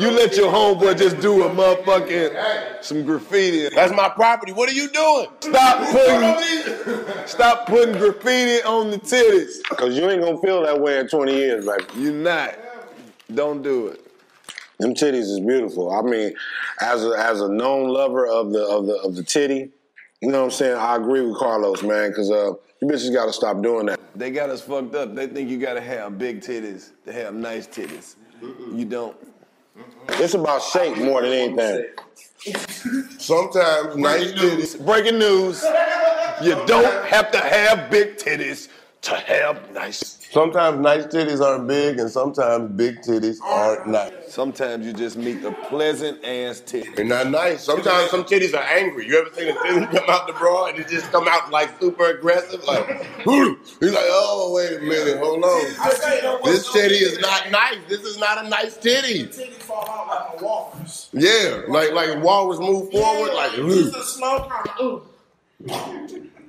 you 0.00 0.10
let 0.10 0.36
your 0.36 0.52
homeboy 0.52 0.98
just 0.98 1.20
do 1.20 1.44
a 1.44 1.50
motherfucking 1.50 2.84
some 2.84 3.04
graffiti. 3.04 3.68
That's 3.74 3.92
my 3.92 4.08
property. 4.08 4.52
What 4.52 4.68
are 4.68 4.74
you 4.74 4.88
doing? 4.88 5.28
Stop 5.40 5.90
putting 5.90 7.26
stop 7.26 7.66
putting 7.66 7.96
graffiti 7.98 8.62
on 8.64 8.90
the 8.90 8.98
titties. 8.98 9.62
Cause 9.76 9.96
you 9.96 10.08
ain't 10.08 10.22
gonna 10.22 10.40
feel 10.40 10.62
that 10.62 10.80
way 10.80 10.98
in 10.98 11.08
20 11.08 11.34
years, 11.34 11.66
baby. 11.66 11.84
You're 11.96 12.12
not. 12.12 12.54
Don't 13.34 13.62
do 13.62 13.88
it. 13.88 14.02
Them 14.78 14.94
titties 14.94 15.30
is 15.30 15.40
beautiful. 15.40 15.90
I 15.90 16.02
mean, 16.02 16.34
as 16.80 17.04
a 17.04 17.14
as 17.18 17.40
a 17.40 17.48
known 17.48 17.88
lover 17.88 18.26
of 18.26 18.52
the 18.52 18.64
of 18.64 18.86
the 18.86 18.94
of 18.96 19.14
the 19.14 19.22
titty, 19.22 19.70
you 20.20 20.28
know 20.28 20.38
what 20.38 20.44
I'm 20.46 20.50
saying? 20.50 20.76
I 20.76 20.96
agree 20.96 21.20
with 21.20 21.36
Karlous, 21.36 21.86
man, 21.86 22.10
because 22.10 22.30
uh, 22.30 22.52
you 22.80 22.88
bitches 22.88 23.12
gotta 23.12 23.32
stop 23.32 23.62
doing 23.62 23.86
that. 23.86 24.00
They 24.14 24.30
got 24.30 24.50
us 24.50 24.62
fucked 24.62 24.94
up. 24.94 25.14
They 25.14 25.26
think 25.26 25.50
you 25.50 25.58
gotta 25.58 25.80
have 25.80 26.18
big 26.18 26.40
titties 26.40 26.92
to 27.04 27.12
have 27.12 27.34
nice 27.34 27.66
titties. 27.66 28.16
You 28.72 28.84
don't. 28.84 29.16
It's 30.08 30.34
about 30.34 30.62
shape 30.62 30.96
more 30.98 31.22
than 31.22 31.32
anything. 31.32 31.86
Sometimes 33.18 33.96
nice 33.96 34.32
titties. 34.32 34.84
Breaking 34.84 35.18
news. 35.18 35.62
You 36.42 36.54
don't 36.66 37.06
have 37.06 37.30
to 37.32 37.40
have 37.40 37.90
big 37.90 38.16
titties 38.16 38.68
to 39.06 39.14
have 39.14 39.72
nice. 39.72 40.18
Sometimes 40.32 40.80
nice 40.80 41.06
titties 41.06 41.40
aren't 41.40 41.68
big, 41.68 42.00
and 42.00 42.10
sometimes 42.10 42.72
big 42.72 42.98
titties 43.02 43.38
aren't 43.40 43.86
nice. 43.86 44.12
Sometimes 44.28 44.84
you 44.84 44.92
just 44.92 45.16
meet 45.16 45.42
the 45.42 45.52
pleasant 45.52 46.24
ass 46.24 46.60
titty. 46.60 46.90
They're 46.96 47.04
not 47.04 47.30
nice. 47.30 47.62
Sometimes 47.62 48.10
some 48.10 48.24
titties 48.24 48.52
are 48.52 48.64
angry. 48.64 49.06
You 49.06 49.20
ever 49.20 49.32
seen 49.32 49.48
a 49.48 49.62
titty 49.62 49.86
come 49.98 50.10
out 50.10 50.26
the 50.26 50.32
bra 50.32 50.66
and 50.66 50.78
it 50.78 50.88
just 50.88 51.10
come 51.12 51.28
out 51.28 51.50
like 51.52 51.80
super 51.80 52.06
aggressive? 52.10 52.64
Like, 52.64 53.06
"Whoo." 53.26 53.56
he's 53.78 53.92
like, 53.92 54.04
oh, 54.08 54.52
wait 54.54 54.76
a 54.76 54.80
minute, 54.80 55.18
hold 55.18 55.44
on. 55.44 56.42
This 56.44 56.72
titty 56.72 56.96
is 56.96 57.20
not 57.20 57.50
nice. 57.52 57.78
This 57.88 58.02
is 58.02 58.18
not 58.18 58.44
a 58.44 58.48
nice 58.48 58.76
titty. 58.76 59.28
Titty 59.28 59.52
fall 59.52 59.88
out 59.88 60.08
like 60.08 60.40
a 60.40 60.44
walrus. 60.44 61.08
Yeah, 61.12 61.62
like 61.68 61.92
like 61.92 62.08
a 62.08 62.18
walrus 62.18 62.58
move 62.58 62.90
forward, 62.90 63.32
like, 63.34 63.52
Just 63.54 64.20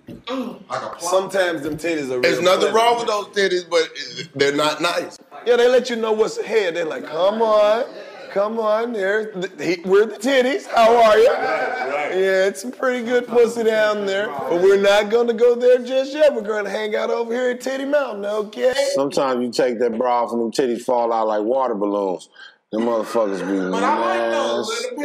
"Ooh." 0.10 0.58
a 0.70 0.74
slow 0.74 0.80
kind 0.80 0.94
of. 0.96 1.02
Sometimes 1.02 1.62
them 1.62 1.78
titties 1.78 2.12
are. 2.12 2.22
There's 2.22 2.42
nothing 2.42 2.74
wrong 2.74 2.98
with 2.98 3.08
those 3.08 3.28
titties, 3.28 3.70
but 3.70 3.90
they're 4.36 4.56
not 4.56 4.82
nice. 4.82 5.18
Yeah, 5.46 5.56
they 5.56 5.70
let 5.70 5.90
you 5.90 5.96
know 5.96 6.12
what's 6.12 6.38
ahead. 6.38 6.76
They're 6.76 6.86
like, 6.86 7.06
come 7.06 7.42
on, 7.42 7.86
come 8.32 8.60
on, 8.60 8.94
there's 8.94 9.34
the, 9.34 9.82
we're 9.86 10.06
the 10.06 10.18
titties. 10.18 10.68
How 10.68 10.96
are 11.04 11.18
you? 11.18 11.24
Yeah, 11.24 12.48
it's 12.48 12.62
some 12.62 12.72
pretty 12.72 13.06
good 13.06 13.28
pussy 13.28 13.64
down 13.64 14.06
there, 14.06 14.28
but 14.28 14.62
we're 14.62 14.82
not 14.82 15.10
gonna 15.10 15.34
go 15.34 15.56
there 15.56 15.80
just 15.80 16.14
yet. 16.14 16.34
We're 16.34 16.42
gonna 16.42 16.70
hang 16.70 16.96
out 16.96 17.10
over 17.10 17.34
here 17.34 17.52
at 17.52 17.62
Titty 17.62 17.86
Mountain, 17.86 18.26
okay? 18.26 18.74
Sometimes 18.94 19.44
you 19.44 19.52
take 19.52 19.80
that 19.80 19.98
bra 19.98 20.24
off 20.24 20.32
and 20.32 20.42
them 20.42 20.52
titties 20.52 20.82
fall 20.82 21.14
out 21.14 21.28
like 21.28 21.44
water 21.44 21.76
balloons. 21.76 22.30
Them 22.72 22.82
motherfuckers 22.82 23.40
be 23.48 23.58
nasty. 23.72 24.98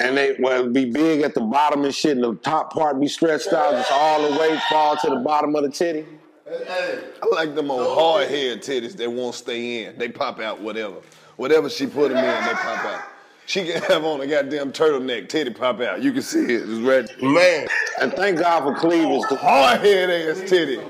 And 0.00 0.16
they 0.16 0.34
well 0.40 0.68
be 0.68 0.86
big 0.86 1.20
at 1.22 1.34
the 1.34 1.40
bottom 1.40 1.84
and 1.84 1.94
shit, 1.94 2.16
and 2.16 2.24
the 2.24 2.34
top 2.34 2.72
part 2.72 3.00
be 3.00 3.06
stretched 3.06 3.52
out, 3.52 3.72
just 3.72 3.92
all 3.92 4.28
the 4.28 4.36
way 4.36 4.58
fall 4.68 4.96
to 4.96 5.08
the 5.08 5.16
bottom 5.16 5.54
of 5.54 5.62
the 5.62 5.70
titty. 5.70 6.04
I 6.48 7.26
like 7.30 7.54
them 7.54 7.70
old 7.70 7.96
hard 7.96 8.28
head 8.28 8.60
titties 8.60 8.96
that 8.96 9.10
won't 9.10 9.36
stay 9.36 9.84
in. 9.84 9.96
They 9.96 10.08
pop 10.08 10.40
out 10.40 10.60
whatever. 10.60 10.96
Whatever 11.36 11.70
she 11.70 11.86
put 11.86 12.08
them 12.08 12.18
in, 12.18 12.44
they 12.44 12.52
pop 12.54 12.84
out. 12.84 13.02
She 13.46 13.64
can 13.64 13.80
have 13.88 14.04
on 14.04 14.20
a 14.20 14.26
goddamn 14.26 14.72
turtleneck, 14.72 15.28
titty 15.28 15.52
pop 15.52 15.80
out. 15.80 16.02
You 16.02 16.12
can 16.12 16.22
see 16.22 16.40
it. 16.40 16.68
It's 16.68 16.80
red. 16.80 17.08
Man. 17.22 17.68
And 18.00 18.12
thank 18.14 18.40
God 18.40 18.62
for 18.64 18.74
cleavage. 18.80 19.22
Oh, 19.30 19.36
hard 19.36 19.80
head 19.80 20.10
ass 20.10 20.40
titty. 20.50 20.80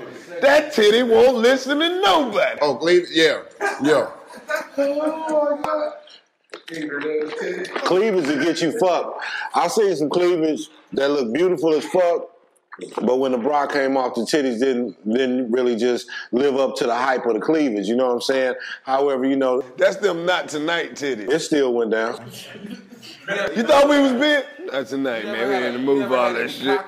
That 0.41 0.73
titty 0.73 1.03
won't 1.03 1.37
listen 1.37 1.77
to 1.79 2.01
nobody. 2.01 2.57
Oh, 2.61 2.75
cleavage? 2.75 3.09
Yeah. 3.11 3.43
Yeah. 3.83 4.09
Cleavage 7.85 8.27
will 8.27 8.43
get 8.43 8.61
you 8.61 8.77
fucked. 8.79 9.23
I 9.53 9.67
seen 9.67 9.95
some 9.95 10.09
cleavage 10.09 10.67
that 10.93 11.09
look 11.11 11.33
beautiful 11.33 11.73
as 11.73 11.85
fuck, 11.85 12.29
but 13.01 13.17
when 13.17 13.31
the 13.31 13.37
bra 13.37 13.67
came 13.67 13.97
off, 13.97 14.15
the 14.15 14.21
titties 14.21 14.59
didn't 14.59 14.95
didn't 15.09 15.51
really 15.51 15.75
just 15.75 16.07
live 16.31 16.55
up 16.57 16.75
to 16.77 16.85
the 16.85 16.95
hype 16.95 17.25
of 17.25 17.33
the 17.33 17.39
cleavage. 17.39 17.87
You 17.87 17.95
know 17.95 18.07
what 18.07 18.13
I'm 18.13 18.21
saying? 18.21 18.55
However, 18.83 19.25
you 19.25 19.35
know 19.35 19.61
That's 19.77 19.97
them 19.97 20.25
not 20.25 20.49
tonight 20.49 20.91
titties. 20.93 21.29
it 21.31 21.39
still 21.39 21.73
went 21.73 21.91
down. 21.91 22.19
You 23.55 23.63
thought 23.63 23.89
we 23.89 23.99
was 23.99 24.13
big? 24.13 24.45
Not 24.71 24.87
tonight, 24.87 25.25
man. 25.25 25.47
We 25.47 25.55
ain't 25.55 25.73
to 25.77 25.79
move 25.79 26.11
all 26.11 26.33
that 26.33 26.49
shit. 26.49 26.79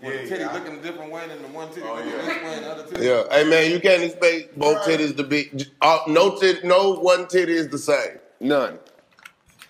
Cockeyed 0.00 0.12
titties. 0.12 0.22
When 0.22 0.22
the 0.22 0.28
titty 0.28 0.44
looking 0.44 0.78
a 0.78 0.82
different 0.82 1.12
way 1.12 1.28
than 1.28 1.42
the 1.42 1.48
one 1.48 1.68
titty 1.68 1.80
looking 1.86 2.06
this 2.06 2.26
way 2.26 2.54
and 2.54 2.64
the 2.64 2.70
other 2.70 2.82
titty. 2.84 3.06
Yeah. 3.06 3.24
Hey 3.30 3.44
man, 3.48 3.70
you 3.70 3.80
can't 3.80 4.02
expect 4.02 4.58
both 4.58 4.78
titties 4.84 5.16
to 5.16 5.24
be 5.24 5.50
uh, 5.80 5.98
no 6.06 6.38
tit, 6.38 6.64
no 6.64 6.94
one 6.94 7.26
titty 7.28 7.52
is 7.52 7.68
the 7.68 7.78
same. 7.78 8.18
None. 8.40 8.78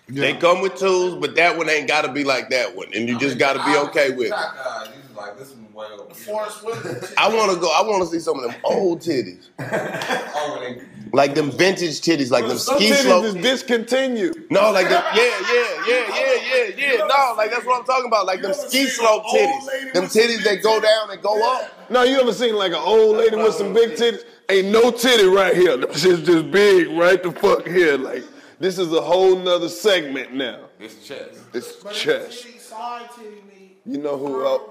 They 0.09 0.33
come 0.35 0.61
with 0.61 0.75
tools, 0.75 1.15
but 1.15 1.35
that 1.35 1.57
one 1.57 1.69
ain't 1.69 1.87
got 1.87 2.03
to 2.03 2.11
be 2.11 2.23
like 2.23 2.49
that 2.51 2.73
one, 2.75 2.87
and 2.95 3.09
you 3.09 3.19
just 3.19 3.37
got 3.37 3.53
to 3.53 3.63
be 3.65 3.77
okay 3.89 4.11
with 4.11 4.27
it. 4.27 4.31
Cockeyed, 4.31 4.95
you 4.95 5.01
just 5.01 5.15
like 5.15 5.37
this 5.37 5.51
one 5.51 5.66
way 5.77 5.85
over. 5.93 6.13
Forest 6.13 6.63
Whitaker. 6.65 7.07
I 7.17 7.33
want 7.33 7.51
to 7.53 7.59
go. 7.59 7.67
I 7.71 7.81
want 7.87 8.03
to 8.03 8.09
see 8.09 8.19
some 8.19 8.39
of 8.39 8.49
them 8.49 8.59
old 8.63 9.01
titties, 9.01 9.47
Oh, 9.59 10.61
and 10.61 10.77
they 10.79 10.83
like 11.13 11.35
them 11.35 11.51
vintage 11.51 12.01
titties, 12.01 12.31
like 12.31 12.47
them 12.47 12.57
Some 12.57 12.77
ski 12.77 12.89
titties 12.89 13.03
slope. 13.03 13.25
is 13.25 13.33
discontinued. 13.35 14.51
No, 14.51 14.71
like 14.71 14.89
them, 14.89 15.03
yeah, 15.15 15.23
yeah, 15.23 15.87
yeah, 15.87 16.05
yeah, 16.09 16.67
yeah, 16.77 16.93
yeah. 16.93 16.97
No, 16.97 17.33
like 17.37 17.51
that's 17.51 17.65
what 17.65 17.79
I'm 17.79 17.85
talking 17.85 18.07
about. 18.07 18.25
Like 18.25 18.41
them 18.41 18.53
ski 18.53 18.87
slope 18.87 19.23
titties, 19.25 19.93
them 19.93 20.05
titties 20.05 20.43
that 20.43 20.61
go 20.63 20.81
down 20.81 21.11
and 21.11 21.21
go 21.21 21.55
up. 21.55 21.89
No, 21.89 22.03
you 22.03 22.19
ever 22.19 22.33
seen 22.33 22.55
like 22.55 22.71
an 22.71 22.79
old 22.83 23.17
lady 23.17 23.35
with 23.37 23.53
some 23.53 23.73
big 23.73 23.91
titties? 23.91 24.23
Ain't 24.49 24.69
no 24.69 24.91
titty 24.91 25.25
right 25.27 25.55
here. 25.55 25.77
Them 25.77 25.93
shit's 25.93 26.23
just 26.23 26.51
big 26.51 26.89
right 26.97 27.21
the 27.21 27.31
fuck 27.31 27.67
here. 27.67 27.97
Like, 27.97 28.23
this 28.59 28.77
is 28.79 28.91
a 28.93 29.01
whole 29.01 29.35
nother 29.37 29.69
segment 29.69 30.33
now. 30.33 30.69
It's 30.79 31.05
chest. 31.05 31.39
It's 31.53 31.83
chest. 31.93 32.59
Side 32.61 33.09
titty 33.15 33.43
meat. 33.49 33.77
You 33.85 33.97
know 33.97 34.17
who 34.17 34.45
else? 34.45 34.61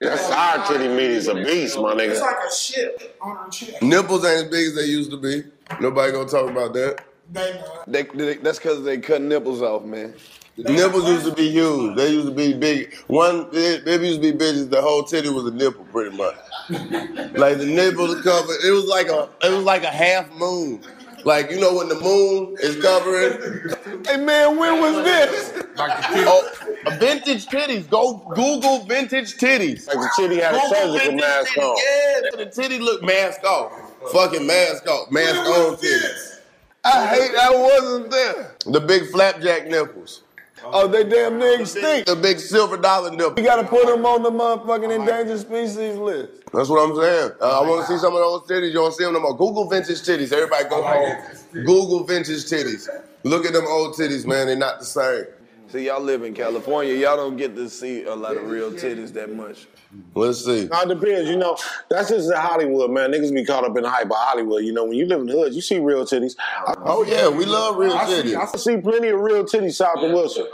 That 0.00 0.18
side 0.20 0.64
titty 0.68 0.88
meat 0.88 1.10
is 1.10 1.26
a 1.26 1.34
beast, 1.34 1.76
my 1.76 1.92
nigga. 1.92 2.10
It's 2.10 2.20
like 2.20 2.36
a 2.48 2.54
ship 2.54 3.16
on 3.20 3.36
her 3.36 3.50
chest. 3.50 3.82
Nipples 3.82 4.24
ain't 4.24 4.44
as 4.44 4.50
big 4.50 4.68
as 4.68 4.74
they 4.76 4.84
used 4.84 5.10
to 5.10 5.16
be. 5.16 5.42
Nobody 5.80 6.12
gonna 6.12 6.28
talk 6.28 6.48
about 6.48 6.72
that. 6.74 7.04
They 7.32 7.54
not. 7.54 7.90
They, 7.90 8.02
they, 8.04 8.34
that's 8.36 8.58
because 8.58 8.84
they 8.84 8.98
cut 8.98 9.22
nipples 9.22 9.60
off, 9.60 9.82
man. 9.82 10.14
Nipples 10.56 11.08
used 11.08 11.24
to 11.24 11.32
be 11.32 11.50
huge. 11.50 11.96
They 11.96 12.10
used 12.10 12.28
to 12.28 12.34
be 12.34 12.52
big. 12.52 12.94
One, 13.08 13.48
it, 13.52 13.86
it 13.86 14.00
used 14.00 14.22
to 14.22 14.32
be 14.32 14.38
bitches. 14.38 14.70
The 14.70 14.80
whole 14.80 15.02
titty 15.02 15.30
was 15.30 15.46
a 15.46 15.50
nipple, 15.52 15.84
pretty 15.86 16.16
much. 16.16 16.36
like 16.70 17.58
the 17.58 17.66
nipple 17.66 18.08
to 18.08 18.22
cover. 18.22 18.52
It 18.64 18.70
was 18.70 18.84
like 18.86 19.08
a, 19.08 19.28
it 19.42 19.50
was 19.50 19.64
like 19.64 19.82
a 19.82 19.90
half 19.90 20.30
moon. 20.32 20.80
Like 21.24 21.50
you 21.50 21.60
know 21.60 21.74
when 21.74 21.88
the 21.88 21.98
moon 22.00 22.56
is 22.60 22.80
covering. 22.80 24.02
Hey 24.06 24.16
man, 24.16 24.56
when 24.56 24.80
was 24.80 25.04
this? 25.04 25.52
Oh, 25.78 26.50
a 26.86 26.96
vintage 26.96 27.46
titties. 27.46 27.88
Go 27.88 28.18
Google 28.34 28.84
vintage 28.84 29.36
titties. 29.36 29.86
Like 29.86 29.96
the 29.96 30.10
titty 30.16 30.36
had 30.40 30.54
a 30.54 30.60
surgical 30.68 31.12
mask 31.12 31.54
titties. 31.54 31.62
on. 31.62 31.76
Yeah, 31.76 32.44
the 32.44 32.50
titty 32.50 32.78
look 32.78 33.02
mask 33.02 33.42
off. 33.44 33.72
Fucking 34.12 34.46
mask 34.46 34.86
off. 34.88 35.10
Mask 35.10 35.36
on 35.36 35.76
titties. 35.76 36.40
I 36.84 37.06
hate 37.08 37.34
I 37.36 37.50
wasn't 37.50 38.10
there. 38.10 38.56
The 38.66 38.80
big 38.80 39.10
flapjack 39.10 39.66
nipples. 39.68 40.22
Oh, 40.64 40.86
they 40.88 41.04
damn 41.04 41.38
near 41.38 41.60
extinct. 41.60 42.08
The 42.08 42.16
big 42.16 42.38
silver 42.38 42.76
dollar 42.76 43.10
nipple. 43.10 43.34
We 43.34 43.42
gotta 43.42 43.66
put 43.66 43.86
them 43.86 44.04
on 44.04 44.22
the 44.22 44.30
motherfucking 44.30 44.94
endangered 44.94 45.40
species 45.40 45.96
list. 45.96 46.30
That's 46.52 46.68
what 46.68 46.78
I'm 46.82 46.96
saying. 46.96 47.32
Uh, 47.40 47.60
I 47.60 47.68
want 47.68 47.86
to 47.86 47.92
see 47.92 47.98
some 47.98 48.14
of 48.14 48.20
those 48.20 48.42
titties. 48.42 48.72
You 48.72 48.80
want 48.82 48.94
to 48.94 48.98
see 48.98 49.04
them 49.04 49.14
no 49.14 49.20
more? 49.20 49.36
Google 49.36 49.68
vintage 49.68 50.00
titties. 50.00 50.32
Everybody 50.32 50.68
go 50.68 50.82
home. 50.82 51.16
Google 51.52 52.04
vintage 52.04 52.44
titties. 52.44 52.88
Look 53.24 53.44
at 53.46 53.52
them 53.52 53.66
old 53.68 53.94
titties, 53.94 54.26
man. 54.26 54.46
They're 54.46 54.56
not 54.56 54.78
the 54.78 54.84
same. 54.86 55.24
See, 55.68 55.86
y'all 55.86 56.00
live 56.00 56.22
in 56.22 56.32
California. 56.34 56.94
Y'all 56.94 57.16
don't 57.16 57.36
get 57.36 57.54
to 57.56 57.68
see 57.68 58.04
a 58.04 58.14
lot 58.14 58.36
of 58.36 58.48
real 58.48 58.70
titties 58.72 59.12
that 59.12 59.34
much. 59.34 59.66
Let's 60.14 60.44
see. 60.44 60.68
It 60.70 60.88
depends. 60.88 61.30
You 61.30 61.36
know, 61.36 61.56
that's 61.88 62.10
just 62.10 62.32
Hollywood, 62.32 62.90
man. 62.90 63.10
Niggas 63.10 63.32
be 63.32 63.44
caught 63.44 63.64
up 63.64 63.76
in 63.76 63.82
the 63.82 63.90
hype 63.90 64.06
of 64.06 64.16
Hollywood. 64.16 64.64
You 64.64 64.72
know, 64.72 64.84
when 64.84 64.94
you 64.94 65.06
live 65.06 65.20
in 65.20 65.26
the 65.26 65.32
hood, 65.32 65.54
you 65.54 65.60
see 65.60 65.78
real 65.78 66.04
titties. 66.04 66.34
Oh, 66.84 67.04
yeah, 67.04 67.28
we 67.28 67.44
love 67.44 67.76
real 67.76 67.92
I 67.92 68.06
see, 68.06 68.34
titties. 68.34 68.36
I 68.36 68.56
see 68.56 68.76
plenty 68.78 69.08
of 69.08 69.20
real 69.20 69.44
titties 69.44 69.74
south 69.74 69.98
of 69.98 70.10
Wilson. 70.10 70.46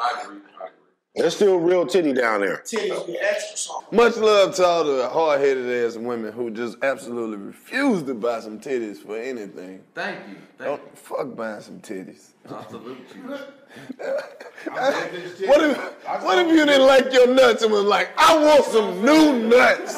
There's 1.16 1.36
still 1.36 1.58
real 1.58 1.86
titty 1.86 2.12
down 2.12 2.40
there. 2.40 2.64
Be 2.72 2.90
extra 3.20 3.56
soft. 3.56 3.92
Much 3.92 4.16
love 4.16 4.56
to 4.56 4.64
all 4.64 4.82
the 4.82 5.08
hard-headed 5.08 5.86
ass 5.86 5.96
women 5.96 6.32
who 6.32 6.50
just 6.50 6.76
absolutely 6.82 7.36
refuse 7.36 8.02
to 8.02 8.14
buy 8.14 8.40
some 8.40 8.58
titties 8.58 8.96
for 8.96 9.16
anything. 9.16 9.80
Thank 9.94 10.18
you. 10.28 10.36
Don't 10.58 10.98
fuck 10.98 11.36
buying 11.36 11.60
some 11.60 11.78
titties. 11.80 12.30
Absolutely. 12.50 13.04
What 14.66 15.62
if 15.62 15.76
what 16.22 16.38
if 16.38 16.46
you 16.46 16.64
didn't 16.64 16.86
like 16.86 17.12
your 17.12 17.26
nuts 17.26 17.62
and 17.64 17.72
was 17.72 17.82
like, 17.84 18.10
I 18.16 18.36
want 18.36 18.64
some 18.66 19.04
new 19.04 19.48
nuts? 19.48 19.96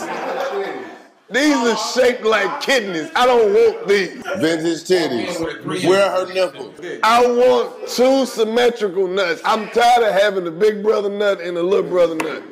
These 1.29 1.57
are 1.57 1.77
shaped 1.77 2.23
like 2.23 2.61
kidneys. 2.61 3.11
I 3.17 3.27
don't 3.27 3.53
want 3.53 3.89
these. 3.89 4.13
Vintage 4.39 4.85
titties. 4.85 5.85
Where 5.87 6.09
are 6.09 6.27
her 6.27 6.33
nipples? 6.33 6.81
I 7.03 7.27
want 7.27 7.89
two 7.89 8.27
symmetrical 8.27 9.09
nuts. 9.09 9.41
I'm 9.45 9.69
tired 9.71 10.05
of 10.05 10.13
having 10.13 10.45
the 10.45 10.53
big 10.53 10.85
brother 10.85 11.11
nut 11.11 11.41
and 11.41 11.57
the 11.57 11.63
little 11.63 11.89
brother 11.89 12.15
nut. 12.15 12.43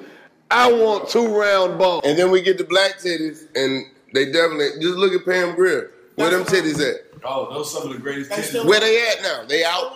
I 0.51 0.73
want 0.73 1.09
two 1.09 1.27
round 1.27 1.79
balls. 1.79 2.03
And 2.05 2.19
then 2.19 2.31
we 2.31 2.43
get 2.43 2.59
the 2.59 2.65
black 2.65 2.99
titties, 2.99 3.47
and 3.55 3.87
they 4.13 4.27
definitely 4.27 4.71
just 4.81 4.97
look 4.97 5.13
at 5.13 5.25
Pam 5.25 5.55
Grier. 5.55 5.93
Where 6.17 6.31
them 6.31 6.45
titties 6.45 6.81
at? 6.81 7.01
Oh, 7.25 7.53
those 7.53 7.73
some 7.73 7.85
of 7.85 7.93
the 7.93 7.99
greatest 7.99 8.31
titties. 8.31 8.65
Where 8.65 8.81
they 8.81 9.07
at 9.09 9.23
now? 9.23 9.45
They 9.47 9.65
out? 9.65 9.93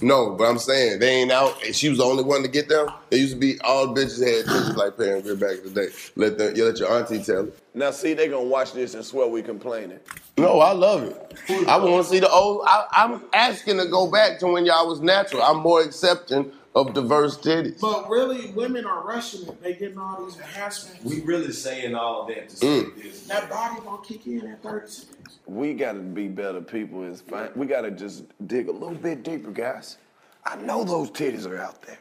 No, 0.10 0.30
but 0.30 0.44
I'm 0.44 0.58
saying 0.58 0.98
they 0.98 1.16
ain't 1.16 1.30
out, 1.30 1.62
and 1.64 1.74
she 1.74 1.88
was 1.88 1.98
the 1.98 2.04
only 2.04 2.24
one 2.24 2.42
to 2.42 2.48
get 2.48 2.68
them. 2.68 2.88
They 3.10 3.18
used 3.18 3.34
to 3.34 3.38
be 3.38 3.60
all 3.60 3.88
bitches 3.88 4.20
had 4.24 4.46
titties 4.46 4.76
like 4.76 4.96
Pam 4.96 5.20
Grier 5.20 5.36
back 5.36 5.58
in 5.58 5.74
the 5.74 5.82
day. 5.82 5.88
Let 6.16 6.38
them, 6.38 6.56
you 6.56 6.64
let 6.64 6.78
your 6.78 6.90
auntie 6.90 7.22
tell 7.22 7.46
it. 7.46 7.58
Now 7.74 7.90
see, 7.90 8.14
they 8.14 8.28
gonna 8.28 8.44
watch 8.44 8.72
this 8.72 8.94
and 8.94 9.04
swear 9.04 9.26
we 9.28 9.42
complaining. 9.42 10.00
No, 10.38 10.60
I 10.60 10.72
love 10.72 11.02
it. 11.02 11.66
I 11.68 11.76
want 11.76 12.04
to 12.04 12.10
see 12.10 12.18
the 12.18 12.30
old. 12.30 12.62
I, 12.66 12.86
I'm 12.92 13.22
asking 13.34 13.78
to 13.78 13.86
go 13.86 14.10
back 14.10 14.38
to 14.40 14.46
when 14.46 14.64
y'all 14.64 14.88
was 14.88 15.00
natural. 15.00 15.42
I'm 15.42 15.58
more 15.58 15.82
accepting 15.82 16.50
of 16.74 16.94
diverse 16.94 17.36
titties. 17.38 17.80
But 17.80 18.08
really, 18.08 18.50
women 18.52 18.84
are 18.86 19.02
rushing 19.04 19.46
it. 19.48 19.60
They 19.62 19.74
getting 19.74 19.98
all 19.98 20.24
these 20.24 20.36
enhancements. 20.36 21.02
We 21.04 21.20
really 21.22 21.52
saying 21.52 21.94
all 21.94 22.22
of 22.22 22.28
that 22.28 22.48
to 22.48 22.56
say 22.56 22.66
Mm. 22.66 23.02
this. 23.02 23.22
That 23.26 23.50
body 23.50 23.80
gonna 23.84 24.02
kick 24.02 24.26
in 24.26 24.46
at 24.46 24.62
30 24.62 24.88
seconds. 24.88 25.38
We 25.46 25.74
gotta 25.74 25.98
be 25.98 26.28
better 26.28 26.60
people. 26.60 27.02
Is 27.04 27.22
fine. 27.22 27.50
We 27.56 27.66
gotta 27.66 27.90
just 27.90 28.24
dig 28.46 28.68
a 28.68 28.72
little 28.72 28.94
bit 28.94 29.22
deeper, 29.24 29.50
guys. 29.50 29.96
I 30.44 30.56
know 30.56 30.84
those 30.84 31.10
titties 31.10 31.46
are 31.46 31.58
out 31.58 31.82
there. 31.82 31.98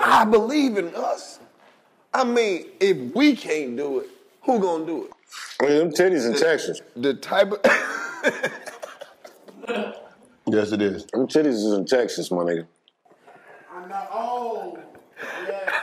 I 0.00 0.24
believe 0.24 0.76
in 0.76 0.94
us. 0.94 1.38
I 2.12 2.24
mean, 2.24 2.66
if 2.80 2.96
we 3.14 3.34
can't 3.36 3.76
do 3.76 4.00
it, 4.00 4.08
who 4.42 4.58
gonna 4.58 4.84
do 4.86 5.04
it? 5.04 5.12
I 5.60 5.66
mean, 5.68 5.78
them 5.78 5.90
titties 5.92 6.26
in 6.26 6.34
Texas. 6.34 6.80
The 6.96 7.14
type 7.14 7.52
of 7.52 7.60
Yes, 10.48 10.70
it 10.72 10.80
is. 10.82 11.06
Them 11.06 11.26
titties 11.26 11.54
is 11.54 11.72
in 11.72 11.86
Texas, 11.86 12.30
my 12.30 12.38
nigga. 12.44 12.66
I 13.72 13.86
know. 13.88 14.06
Oh, 14.12 14.78
yeah. 15.48 15.82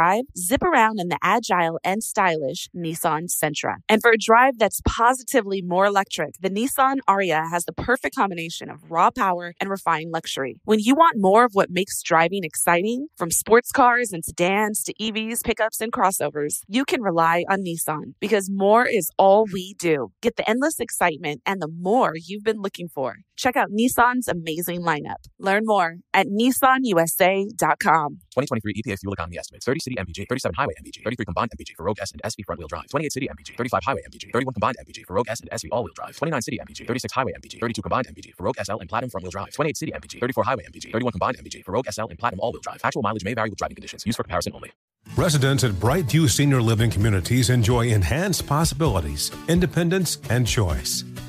Zip 0.37 0.63
around 0.63 0.99
in 0.99 1.09
the 1.09 1.17
agile 1.21 1.79
and 1.83 2.03
stylish 2.03 2.69
Nissan 2.75 3.27
Sentra. 3.29 3.75
And 3.87 4.01
for 4.01 4.11
a 4.11 4.17
drive 4.17 4.57
that's 4.57 4.81
positively 4.85 5.61
more 5.61 5.85
electric, 5.85 6.35
the 6.39 6.49
Nissan 6.49 6.97
Ariya 7.07 7.49
has 7.51 7.65
the 7.65 7.73
perfect 7.73 8.15
combination 8.15 8.69
of 8.69 8.89
raw 8.89 9.11
power 9.11 9.53
and 9.59 9.69
refined 9.69 10.11
luxury. 10.11 10.59
When 10.63 10.79
you 10.79 10.95
want 10.95 11.17
more 11.17 11.45
of 11.45 11.51
what 11.53 11.69
makes 11.69 12.01
driving 12.01 12.43
exciting, 12.43 13.07
from 13.17 13.31
sports 13.31 13.71
cars 13.71 14.11
and 14.11 14.23
sedans 14.25 14.83
to 14.83 14.93
EVs, 14.95 15.43
pickups, 15.43 15.81
and 15.81 15.91
crossovers, 15.91 16.61
you 16.67 16.85
can 16.85 17.01
rely 17.01 17.43
on 17.49 17.63
Nissan 17.63 18.13
because 18.19 18.49
more 18.49 18.85
is 18.85 19.09
all 19.17 19.45
we 19.51 19.75
do. 19.77 20.11
Get 20.21 20.35
the 20.35 20.49
endless 20.49 20.79
excitement 20.79 21.41
and 21.45 21.61
the 21.61 21.67
more 21.67 22.13
you've 22.15 22.43
been 22.43 22.61
looking 22.61 22.87
for. 22.87 23.17
Check 23.37 23.55
out 23.55 23.69
Nissan's 23.71 24.27
amazing 24.27 24.81
lineup. 24.81 25.25
Learn 25.39 25.63
more 25.65 25.95
at 26.13 26.27
nissanusa.com. 26.27 28.19
2023 28.31 28.73
EPA 28.81 28.97
fuel 28.99 29.13
economy 29.13 29.37
estimates 29.37 29.65
30 29.65 29.79
city 29.81 29.95
MPG, 29.97 30.27
37 30.29 30.55
highway 30.55 30.73
MPG, 30.81 31.03
33 31.03 31.25
combined 31.25 31.51
MPG 31.51 31.75
for 31.75 31.83
Rogue 31.83 31.99
S 31.99 32.11
and 32.13 32.21
SV 32.23 32.45
front 32.45 32.59
wheel 32.59 32.67
drive, 32.67 32.87
28 32.89 33.11
city 33.11 33.27
MPG, 33.27 33.57
35 33.57 33.83
highway 33.83 34.01
MPG, 34.09 34.31
31 34.31 34.53
combined 34.53 34.77
MPG 34.79 35.05
for 35.05 35.13
Rogue 35.15 35.29
S 35.29 35.41
and 35.41 35.49
SV 35.49 35.67
all 35.71 35.83
wheel 35.83 35.93
drive, 35.93 36.15
29 36.15 36.41
city 36.41 36.59
MPG, 36.61 36.87
36 36.87 37.13
highway 37.13 37.33
MPG, 37.33 37.59
32 37.59 37.81
combined 37.81 38.07
MPG 38.07 38.33
for 38.35 38.43
Rogue 38.43 38.55
SL 38.63 38.77
and 38.77 38.89
Platinum 38.89 39.09
front 39.09 39.23
wheel 39.23 39.31
drive, 39.31 39.51
28 39.51 39.75
city 39.75 39.91
MPG, 39.91 40.21
34 40.21 40.43
highway 40.45 40.63
MPG, 40.63 40.91
31 40.93 41.11
combined 41.11 41.37
MPG 41.37 41.65
for 41.65 41.73
Rogue 41.73 41.87
SL 41.91 42.05
and 42.07 42.17
Platinum 42.17 42.39
all 42.39 42.53
wheel 42.53 42.61
drive. 42.61 42.79
Actual 42.83 43.01
mileage 43.01 43.25
may 43.25 43.33
vary 43.33 43.49
with 43.49 43.57
driving 43.59 43.75
conditions. 43.75 44.05
Used 44.05 44.15
for 44.15 44.23
comparison 44.23 44.53
only. 44.55 44.71
Residents 45.17 45.63
at 45.65 45.71
Brightview 45.73 46.29
Senior 46.29 46.61
Living 46.61 46.89
Communities 46.89 47.49
enjoy 47.49 47.89
enhanced 47.89 48.47
possibilities, 48.47 49.31
independence, 49.49 50.19
and 50.29 50.47
choice. 50.47 51.03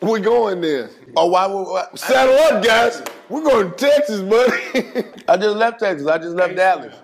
We 0.00 0.20
going 0.20 0.60
there. 0.60 0.90
Oh, 1.16 1.26
why 1.26 1.46
would 1.46 1.98
Saddle 1.98 2.56
up, 2.56 2.64
guys. 2.64 3.02
We're 3.28 3.42
going 3.42 3.70
to 3.70 3.76
Texas, 3.76 4.20
buddy. 4.20 5.06
I 5.28 5.36
just 5.36 5.56
left 5.56 5.80
Texas. 5.80 6.06
I 6.06 6.18
just 6.18 6.36
left 6.36 6.54
Dallas. 6.54 6.94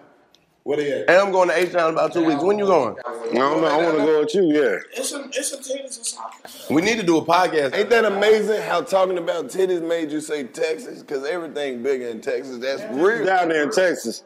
Where 0.63 0.79
they 0.79 0.93
at? 0.93 1.11
And 1.11 1.19
I'm 1.19 1.31
going 1.31 1.49
to 1.49 1.59
H 1.59 1.73
Town 1.73 1.91
in 1.91 1.95
about 1.95 2.13
two 2.13 2.25
weeks. 2.25 2.43
When 2.43 2.59
you 2.59 2.65
going? 2.65 2.97
I 3.05 3.13
don't 3.35 3.61
know. 3.61 3.67
I 3.67 3.77
want 3.83 3.99
to 3.99 4.05
go 4.05 4.21
with 4.21 4.35
you. 4.35 4.45
Yeah. 4.45 4.79
It's 4.93 5.13
a 5.13 5.25
it's 5.25 5.53
a 5.53 5.59
titties 5.59 5.97
and 5.97 6.07
soccer. 6.07 6.49
We 6.73 6.81
need 6.81 6.99
to 6.99 7.03
do 7.05 7.19
a 7.19 7.25
podcast. 7.25 7.75
Ain't 7.75 7.91
that 7.91 8.07
amazing 8.07 8.63
how 8.63 8.81
talking 8.81 9.19
about 9.19 9.47
titties 9.49 9.87
made 9.87 10.11
you 10.11 10.23
say 10.23 10.45
Texas? 10.45 11.03
Because 11.03 11.27
everything 11.27 11.83
bigger 11.83 12.07
in 12.07 12.23
Texas. 12.23 12.59
That's 12.59 12.83
real. 12.95 13.27
Down 13.27 13.51
there 13.51 13.65
in 13.65 13.71
Texas. 13.73 14.23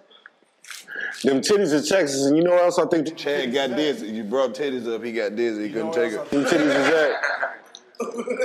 Them 1.25 1.41
titties 1.41 1.77
in 1.77 1.85
Texas, 1.85 2.27
and 2.27 2.37
you 2.37 2.45
know 2.45 2.51
what 2.53 2.62
else 2.62 2.79
I 2.79 2.87
think? 2.87 3.16
Chad 3.16 3.53
got 3.53 3.71
dizzy. 3.71 4.07
You 4.09 4.23
brought 4.23 4.55
titties 4.55 4.93
up, 4.93 5.03
he 5.03 5.12
got 5.12 5.35
dizzy. 5.35 5.66
He 5.66 5.73
couldn't 5.73 5.93
take 5.93 6.12
it. 6.12 6.31
Them 6.31 6.45
titties 6.45 6.53
is 6.53 6.89
at. 6.89 7.55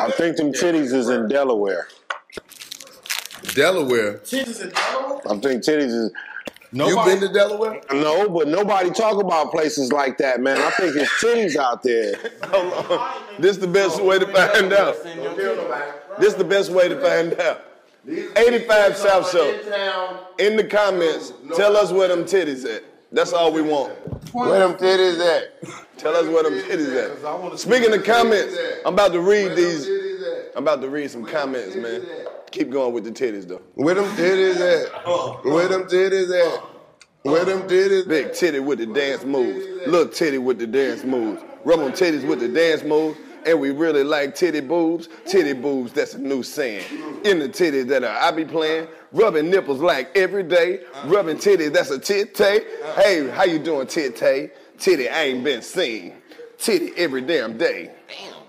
I 0.01 0.11
think 0.11 0.37
them 0.37 0.51
titties 0.51 0.93
is 0.93 1.09
in 1.09 1.27
Delaware. 1.27 1.87
Delaware. 3.53 4.19
Titties 4.19 4.61
in 4.61 4.69
Delaware. 4.69 5.21
I 5.29 5.37
think 5.39 5.63
titties 5.63 5.93
is. 5.93 6.11
You 6.71 6.95
been 7.05 7.19
to 7.19 7.31
Delaware? 7.31 7.81
No, 7.91 8.27
but 8.27 8.47
nobody 8.47 8.89
talk 8.89 9.21
about 9.21 9.51
places 9.51 9.91
like 9.91 10.17
that, 10.17 10.41
man. 10.41 10.57
I 10.57 10.71
think 10.71 10.95
it's 10.95 11.11
titties 11.23 11.55
out 11.55 11.83
there. 11.83 12.15
This 13.37 13.57
the 13.57 13.67
best 13.67 14.01
way 14.01 14.17
to 14.17 14.25
find 14.25 14.73
out. 14.73 14.95
This 16.19 16.33
the 16.33 16.43
best 16.43 16.71
way 16.71 16.89
to 16.89 16.99
find 16.99 17.39
out. 17.39 17.61
85 18.07 18.97
South 18.97 19.31
Show. 19.31 20.25
In 20.39 20.55
the 20.57 20.63
comments, 20.63 21.31
tell 21.55 21.77
us 21.77 21.91
where 21.91 22.07
them 22.07 22.23
titties 22.23 22.65
at. 22.65 22.83
That's 23.13 23.31
all 23.31 23.53
we 23.53 23.61
want. 23.61 23.93
Where 24.33 24.59
them 24.59 24.73
titties 24.73 25.19
at? 25.19 25.97
Tell 25.99 26.15
us 26.15 26.27
where 26.27 26.43
them 26.43 26.53
titties 26.53 27.53
at. 27.53 27.59
Speaking 27.59 27.93
of 27.93 28.03
comments, 28.03 28.57
I'm 28.85 28.95
about 28.95 29.13
to 29.13 29.21
read 29.21 29.55
these. 29.55 29.87
I'm 30.55 30.63
about 30.63 30.81
to 30.81 30.89
read 30.89 31.11
some 31.11 31.23
comments, 31.23 31.75
man. 31.75 32.03
Keep 32.51 32.71
going 32.71 32.91
with 32.93 33.03
the 33.03 33.11
titties 33.11 33.47
though. 33.47 33.61
Where 33.75 33.95
them 33.95 34.05
titties 34.15 34.55
at? 34.55 35.05
Where 35.45 35.67
them 35.67 35.83
titties 35.83 36.31
at? 36.31 36.63
Where 37.21 37.45
them 37.45 37.67
titties? 37.67 38.07
Big 38.07 38.33
titty 38.33 38.59
with 38.59 38.79
the 38.79 38.87
dance 38.87 39.23
moves. 39.23 39.65
Little 39.87 40.09
titty 40.09 40.39
with 40.39 40.57
the 40.57 40.67
dance 40.67 41.03
moves. 41.03 41.41
Rub 41.63 41.79
on 41.79 41.91
titties 41.91 42.27
with 42.27 42.39
the 42.39 42.49
dance 42.49 42.83
moves. 42.83 43.17
And 43.45 43.59
we 43.59 43.71
really 43.71 44.03
like 44.03 44.35
titty 44.35 44.61
boobs. 44.61 45.09
Titty 45.25 45.53
boobs, 45.53 45.93
that's 45.93 46.13
a 46.13 46.19
new 46.19 46.43
saying. 46.43 46.85
In 47.25 47.39
the 47.39 47.49
titties 47.49 47.87
that 47.87 48.03
I 48.03 48.31
be 48.31 48.45
playing. 48.45 48.87
Rubbing 49.11 49.49
nipples 49.49 49.79
like 49.79 50.15
every 50.15 50.43
day. 50.43 50.81
Rubbing 51.05 51.37
titties, 51.37 51.73
that's 51.73 51.91
a 51.91 51.99
tit 51.99 52.33
tay. 52.33 52.61
Hey, 52.95 53.29
how 53.29 53.43
you 53.43 53.59
doing, 53.59 53.87
tit 53.87 54.15
tay? 54.15 54.51
Titty 54.79 55.07
ain't 55.07 55.43
been 55.43 55.61
seen. 55.61 56.13
Titty 56.57 56.91
every 56.97 57.21
damn 57.21 57.57
day. 57.57 57.91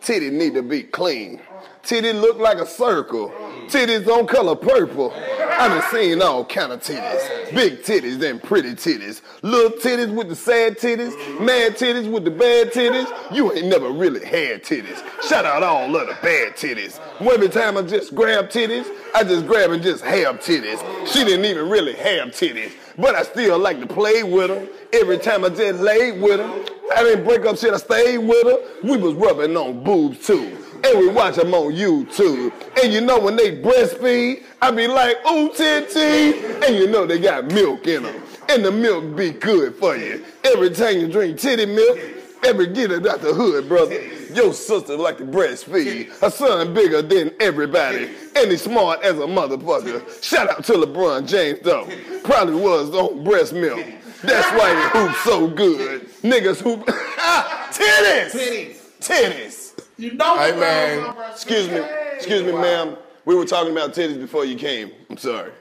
Titty 0.01 0.31
need 0.31 0.55
to 0.55 0.63
be 0.63 0.83
clean. 0.83 1.41
Titty 1.83 2.13
look 2.13 2.39
like 2.39 2.59
a 2.59 2.67
circle. 2.67 3.33
Titties 3.69 4.07
on 4.07 4.27
color 4.27 4.55
purple. 4.55 5.13
I 5.13 5.69
done 5.69 5.83
seen 5.91 6.21
all 6.21 6.45
kind 6.45 6.73
of 6.73 6.83
titties. 6.83 7.55
Big 7.55 7.83
titties 7.83 8.23
and 8.29 8.43
pretty 8.43 8.73
titties. 8.73 9.23
Little 9.43 9.79
titties 9.79 10.13
with 10.13 10.29
the 10.29 10.37
sad 10.37 10.79
titties. 10.79 11.13
Mad 11.41 11.77
titties 11.77 12.11
with 12.11 12.25
the 12.25 12.31
bad 12.31 12.73
titties. 12.73 13.07
You 13.35 13.53
ain't 13.53 13.67
never 13.67 13.91
really 13.91 14.25
had 14.25 14.65
titties. 14.65 15.03
Shout 15.29 15.45
out 15.45 15.63
all 15.63 15.95
of 15.97 16.09
the 16.09 16.15
bad 16.23 16.57
titties. 16.57 17.01
Every 17.21 17.49
time 17.49 17.77
I 17.77 17.83
just 17.83 18.15
grab 18.15 18.49
titties, 18.49 18.87
I 19.15 19.23
just 19.25 19.47
grab 19.47 19.71
and 19.71 19.83
just 19.83 20.05
have 20.05 20.41
titties. 20.41 20.81
She 21.07 21.25
didn't 21.25 21.45
even 21.45 21.69
really 21.69 21.95
have 21.95 22.29
titties. 22.29 22.73
But 22.97 23.15
I 23.15 23.23
still 23.23 23.59
like 23.59 23.81
to 23.81 23.87
play 23.87 24.23
with 24.23 24.51
her. 24.51 24.67
Every 24.93 25.19
time 25.19 25.45
I 25.45 25.49
just 25.49 25.81
laid 25.81 26.21
with 26.21 26.41
her. 26.41 26.65
I 26.97 27.03
didn't 27.03 27.25
break 27.25 27.45
up 27.47 27.57
shit, 27.59 27.73
I 27.73 27.79
stayed 27.79 28.19
with 28.19 28.45
her. 28.45 28.89
We 28.89 28.97
was 28.97 29.15
rubbing 29.15 29.57
on 29.57 29.83
boobs 29.83 30.27
too. 30.27 30.64
And 30.85 30.99
we 30.99 31.09
watch 31.09 31.37
them 31.37 31.55
on 31.55 31.73
YouTube. 31.73 32.53
And 32.83 32.93
you 32.93 33.01
know 33.01 33.19
when 33.19 33.37
they 33.37 33.57
breastfeed, 33.57 34.43
I 34.61 34.71
be 34.71 34.87
like, 34.87 35.17
ooh, 35.27 35.51
titty. 35.55 36.45
And 36.67 36.77
you 36.77 36.89
know 36.89 37.07
they 37.07 37.19
got 37.19 37.47
milk 37.47 37.87
in 37.87 38.03
them. 38.03 38.23
And 38.51 38.63
the 38.63 38.71
milk 38.71 39.17
be 39.17 39.31
good 39.31 39.75
for 39.77 39.97
you. 39.97 40.25
Every 40.45 40.69
time 40.71 40.99
you 40.99 41.09
drink 41.09 41.39
titty 41.39 41.65
milk, 41.65 41.99
every 42.45 42.67
get 42.67 42.91
it 42.91 43.07
out 43.07 43.23
the 43.23 43.33
hood, 43.33 43.67
brother. 43.67 43.99
Your 44.35 44.53
sister 44.53 44.97
like 44.97 45.17
to 45.19 45.25
breastfeed. 45.25 46.09
Her 46.21 46.31
son 46.31 46.75
bigger 46.75 47.01
than 47.01 47.31
everybody. 47.41 48.11
And 48.37 48.51
he's 48.51 48.63
smart 48.63 49.03
as 49.03 49.17
a 49.17 49.23
motherfucker. 49.23 50.23
Shout 50.23 50.51
out 50.51 50.65
to 50.65 50.73
LeBron 50.73 51.27
James 51.27 51.61
though. 51.63 51.89
Probably 52.25 52.57
was 52.57 52.91
on 52.91 53.25
breast 53.25 53.55
milk. 53.55 53.87
That's 54.23 54.51
why 54.59 54.75
he 54.75 54.99
hoops 54.99 55.19
so 55.25 55.47
good. 55.49 56.09
Niggas 56.23 56.61
hoop. 56.61 56.89
Ah, 57.27 57.71
tennis! 57.73 58.33
Tennis! 58.33 58.91
Titties! 59.01 59.64
You 59.97 60.15
know 60.15 60.37
Hey 60.37 60.59
man, 60.59 60.97
girls 60.99 61.09
on 61.09 61.15
breast 61.15 61.47
excuse 61.47 61.69
me, 61.69 61.81
excuse 62.17 62.43
me, 62.43 62.53
ma'am. 62.53 62.97
We 63.25 63.35
were 63.35 63.45
talking 63.45 63.73
about 63.73 63.95
titties 63.95 64.19
before 64.21 64.45
you 64.45 64.57
came. 64.57 64.91
I'm 65.09 65.17
sorry. 65.17 65.53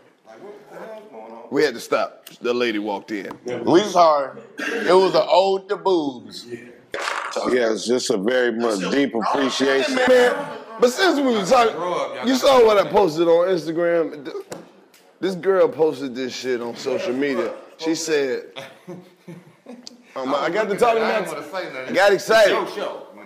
We 1.51 1.63
had 1.63 1.75
to 1.75 1.79
stop. 1.79 2.29
The 2.41 2.53
lady 2.53 2.79
walked 2.79 3.11
in. 3.11 3.31
We 3.63 3.81
sorry. 3.84 4.41
It 4.57 4.93
was 4.93 5.13
an 5.13 5.23
ode 5.27 5.69
to 5.69 5.77
boobs. 5.77 6.47
So 7.31 7.51
yeah, 7.53 7.71
it's 7.71 7.86
just 7.86 8.09
a 8.09 8.17
very 8.17 8.51
much 8.51 8.79
deep 8.91 9.13
appreciation. 9.13 9.95
Man, 9.95 10.36
but 10.79 10.89
since 10.89 11.19
we 11.19 11.31
were 11.34 11.45
talking, 11.45 12.27
you 12.27 12.36
saw 12.36 12.65
what 12.65 12.77
I 12.77 12.89
posted 12.89 13.27
on 13.27 13.47
Instagram. 13.49 14.34
This 15.19 15.36
girl 15.36 15.69
posted 15.69 16.15
this 16.15 16.36
shit 16.36 16.61
on 16.61 16.75
social 16.75 17.13
media. 17.13 17.53
She 17.77 17.95
said, 17.95 18.45
um, 20.15 20.34
I 20.34 20.49
got 20.49 20.69
to 20.69 20.75
talking 20.75 21.03
about. 21.03 21.27
I 21.88 21.91
got 21.93 22.13
excited. 22.13 22.55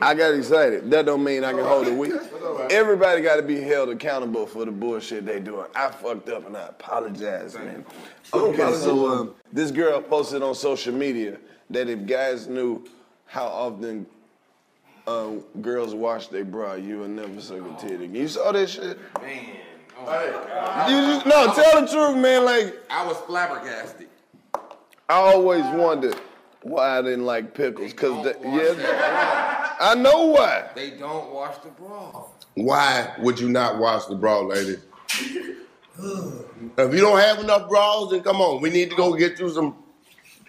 I 0.02 0.14
got 0.14 0.34
excited. 0.34 0.90
That 0.92 1.06
don't 1.06 1.24
mean 1.24 1.44
I 1.44 1.52
can 1.52 1.64
hold 1.64 1.88
a 1.88 1.94
week. 1.94 2.14
Everybody 2.70 3.22
got 3.22 3.38
to 3.38 3.42
be 3.42 3.62
held 3.62 3.90
accountable 3.90 4.46
for 4.46 4.66
the 4.66 4.72
bullshit 4.72 5.26
they 5.26 5.40
doing. 5.40 5.68
I 5.76 5.90
fucked 5.90 6.30
up 6.30 6.46
and 6.48 6.56
I 6.56 6.68
apologize, 6.68 7.56
man. 7.56 7.86
Okay, 8.34 8.74
so 8.76 9.08
um, 9.08 9.36
this 9.52 9.72
girl 9.72 10.02
posted 10.02 10.42
on 10.42 10.56
social 10.56 10.94
media 10.94 11.38
that 11.70 11.90
if 11.90 12.06
guys 12.06 12.48
knew 12.48 12.86
how 13.26 13.46
often 13.46 14.06
uh, 15.08 15.32
girls 15.62 15.94
wash 15.96 16.28
their 16.28 16.46
bra, 16.46 16.76
you 16.76 17.00
would 17.00 17.12
never 17.12 17.40
suck 17.42 17.60
a 17.60 17.82
titty. 17.82 18.08
You 18.08 18.28
saw 18.28 18.52
that 18.52 18.70
shit? 18.70 18.98
Man. 19.22 19.58
You 20.00 21.02
just, 21.02 21.26
no, 21.26 21.52
tell 21.54 21.82
the 21.82 21.88
truth, 21.88 22.18
man. 22.18 22.46
Like 22.46 22.76
I 22.90 23.06
was 23.06 23.18
flabbergasted. 23.18 24.08
I 25.10 25.16
always 25.16 25.64
wondered 25.74 26.16
why 26.62 27.00
I 27.00 27.02
didn't 27.02 27.26
like 27.26 27.54
pickles, 27.54 27.94
cause 27.94 28.24
the, 28.24 28.38
yeah, 28.44 28.74
I 29.80 29.96
know 29.96 30.28
why. 30.28 30.70
They 30.76 30.92
don't 30.92 31.32
wash 31.32 31.58
the 31.60 31.70
bra. 31.70 32.24
Why 32.56 33.14
would 33.20 33.40
you 33.40 33.50
not 33.50 33.78
wash 33.78 34.06
the 34.06 34.16
bra, 34.16 34.40
lady? 34.42 34.78
If 36.00 36.94
you 36.94 37.00
don't 37.00 37.20
have 37.20 37.40
enough 37.40 37.70
bras, 37.70 38.12
then 38.12 38.22
come 38.22 38.42
on. 38.42 38.62
We 38.62 38.70
need 38.70 38.90
to 38.90 38.96
go 38.96 39.16
get 39.16 39.40
you 39.40 39.50
some. 39.50 39.76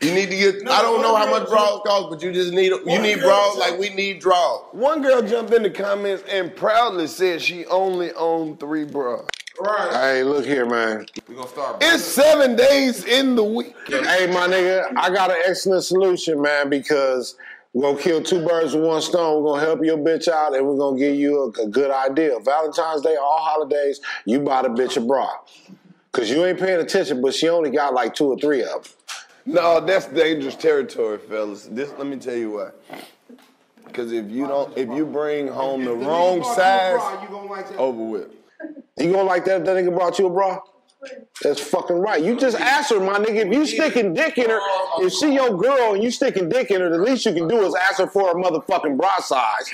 You 0.00 0.14
need 0.14 0.30
to 0.30 0.36
get. 0.36 0.68
I 0.68 0.82
don't 0.82 1.02
know 1.02 1.16
how 1.16 1.28
much 1.30 1.48
bras 1.48 1.80
cost, 1.84 2.10
but 2.10 2.22
you 2.22 2.32
just 2.32 2.52
need. 2.52 2.72
You 2.86 2.98
need 3.00 3.20
bras 3.20 3.56
like 3.56 3.78
we 3.78 3.90
need 3.90 4.20
draws. 4.20 4.62
One 4.72 5.02
girl 5.02 5.22
jumped 5.22 5.52
in 5.52 5.62
the 5.62 5.70
comments 5.70 6.22
and 6.30 6.54
proudly 6.54 7.06
said 7.06 7.42
she 7.42 7.66
only 7.66 8.12
owned 8.12 8.60
three 8.60 8.84
bras. 8.84 9.26
Right. 9.60 9.90
Hey, 9.92 10.22
look 10.22 10.44
here, 10.44 10.66
man. 10.66 11.06
We 11.28 11.34
gonna 11.34 11.48
start. 11.48 11.78
It's 11.80 12.04
seven 12.04 12.54
days 12.54 13.04
in 13.04 13.34
the 13.34 13.42
week. 13.42 13.74
Hey, 13.88 14.28
my 14.28 14.46
nigga, 14.46 14.92
I 14.96 15.10
got 15.10 15.30
an 15.30 15.38
excellent 15.44 15.82
solution, 15.82 16.40
man, 16.40 16.70
because 16.70 17.34
we're 17.78 17.92
gonna 17.92 18.02
kill 18.02 18.20
two 18.20 18.44
birds 18.44 18.74
with 18.74 18.82
one 18.82 19.00
stone. 19.00 19.40
We're 19.40 19.52
gonna 19.52 19.64
help 19.64 19.84
your 19.84 19.98
bitch 19.98 20.26
out 20.26 20.52
and 20.56 20.66
we're 20.66 20.76
gonna 20.76 20.98
give 20.98 21.14
you 21.14 21.44
a, 21.44 21.62
a 21.62 21.68
good 21.68 21.92
idea. 21.92 22.36
Valentine's 22.40 23.02
Day, 23.02 23.14
all 23.14 23.38
holidays, 23.38 24.00
you 24.24 24.40
buy 24.40 24.62
the 24.62 24.68
bitch 24.68 24.96
a 24.96 25.00
bra. 25.00 25.30
Cause 26.10 26.28
you 26.28 26.44
ain't 26.44 26.58
paying 26.58 26.80
attention, 26.80 27.22
but 27.22 27.34
she 27.34 27.48
only 27.48 27.70
got 27.70 27.94
like 27.94 28.16
two 28.16 28.32
or 28.32 28.36
three 28.36 28.64
of 28.64 28.82
them. 28.82 28.92
No, 29.46 29.78
that's 29.78 30.06
dangerous 30.06 30.56
territory, 30.56 31.18
fellas. 31.18 31.66
This 31.70 31.92
let 31.96 32.08
me 32.08 32.16
tell 32.16 32.34
you 32.34 32.50
why. 32.50 32.70
Because 33.84 34.10
if 34.10 34.28
you 34.28 34.48
don't, 34.48 34.76
if 34.76 34.88
you 34.88 35.06
bring 35.06 35.46
home 35.46 35.84
the 35.84 35.94
wrong 35.94 36.42
size, 36.42 36.98
over 37.76 38.02
with. 38.02 38.32
You 38.96 39.12
gonna 39.12 39.22
like 39.22 39.44
that 39.44 39.60
if 39.60 39.66
that 39.66 39.76
nigga 39.76 39.96
brought 39.96 40.18
you 40.18 40.26
a 40.26 40.30
bra? 40.30 40.58
That's 41.42 41.60
fucking 41.60 41.96
right. 41.96 42.22
You 42.22 42.36
just 42.36 42.58
ask 42.58 42.90
her, 42.90 42.98
my 42.98 43.18
nigga. 43.18 43.46
If 43.46 43.52
you 43.52 43.66
sticking 43.66 44.14
dick 44.14 44.36
in 44.36 44.50
her, 44.50 44.58
if 45.00 45.12
she 45.12 45.32
your 45.34 45.56
girl 45.56 45.94
and 45.94 46.02
you 46.02 46.10
sticking 46.10 46.48
dick 46.48 46.70
in 46.72 46.80
her, 46.80 46.90
the 46.90 46.98
least 46.98 47.24
you 47.26 47.32
can 47.32 47.46
do 47.46 47.64
is 47.64 47.74
ask 47.76 47.98
her 47.98 48.08
for 48.08 48.30
a 48.32 48.34
motherfucking 48.34 48.96
bra 48.96 49.16
size. 49.18 49.70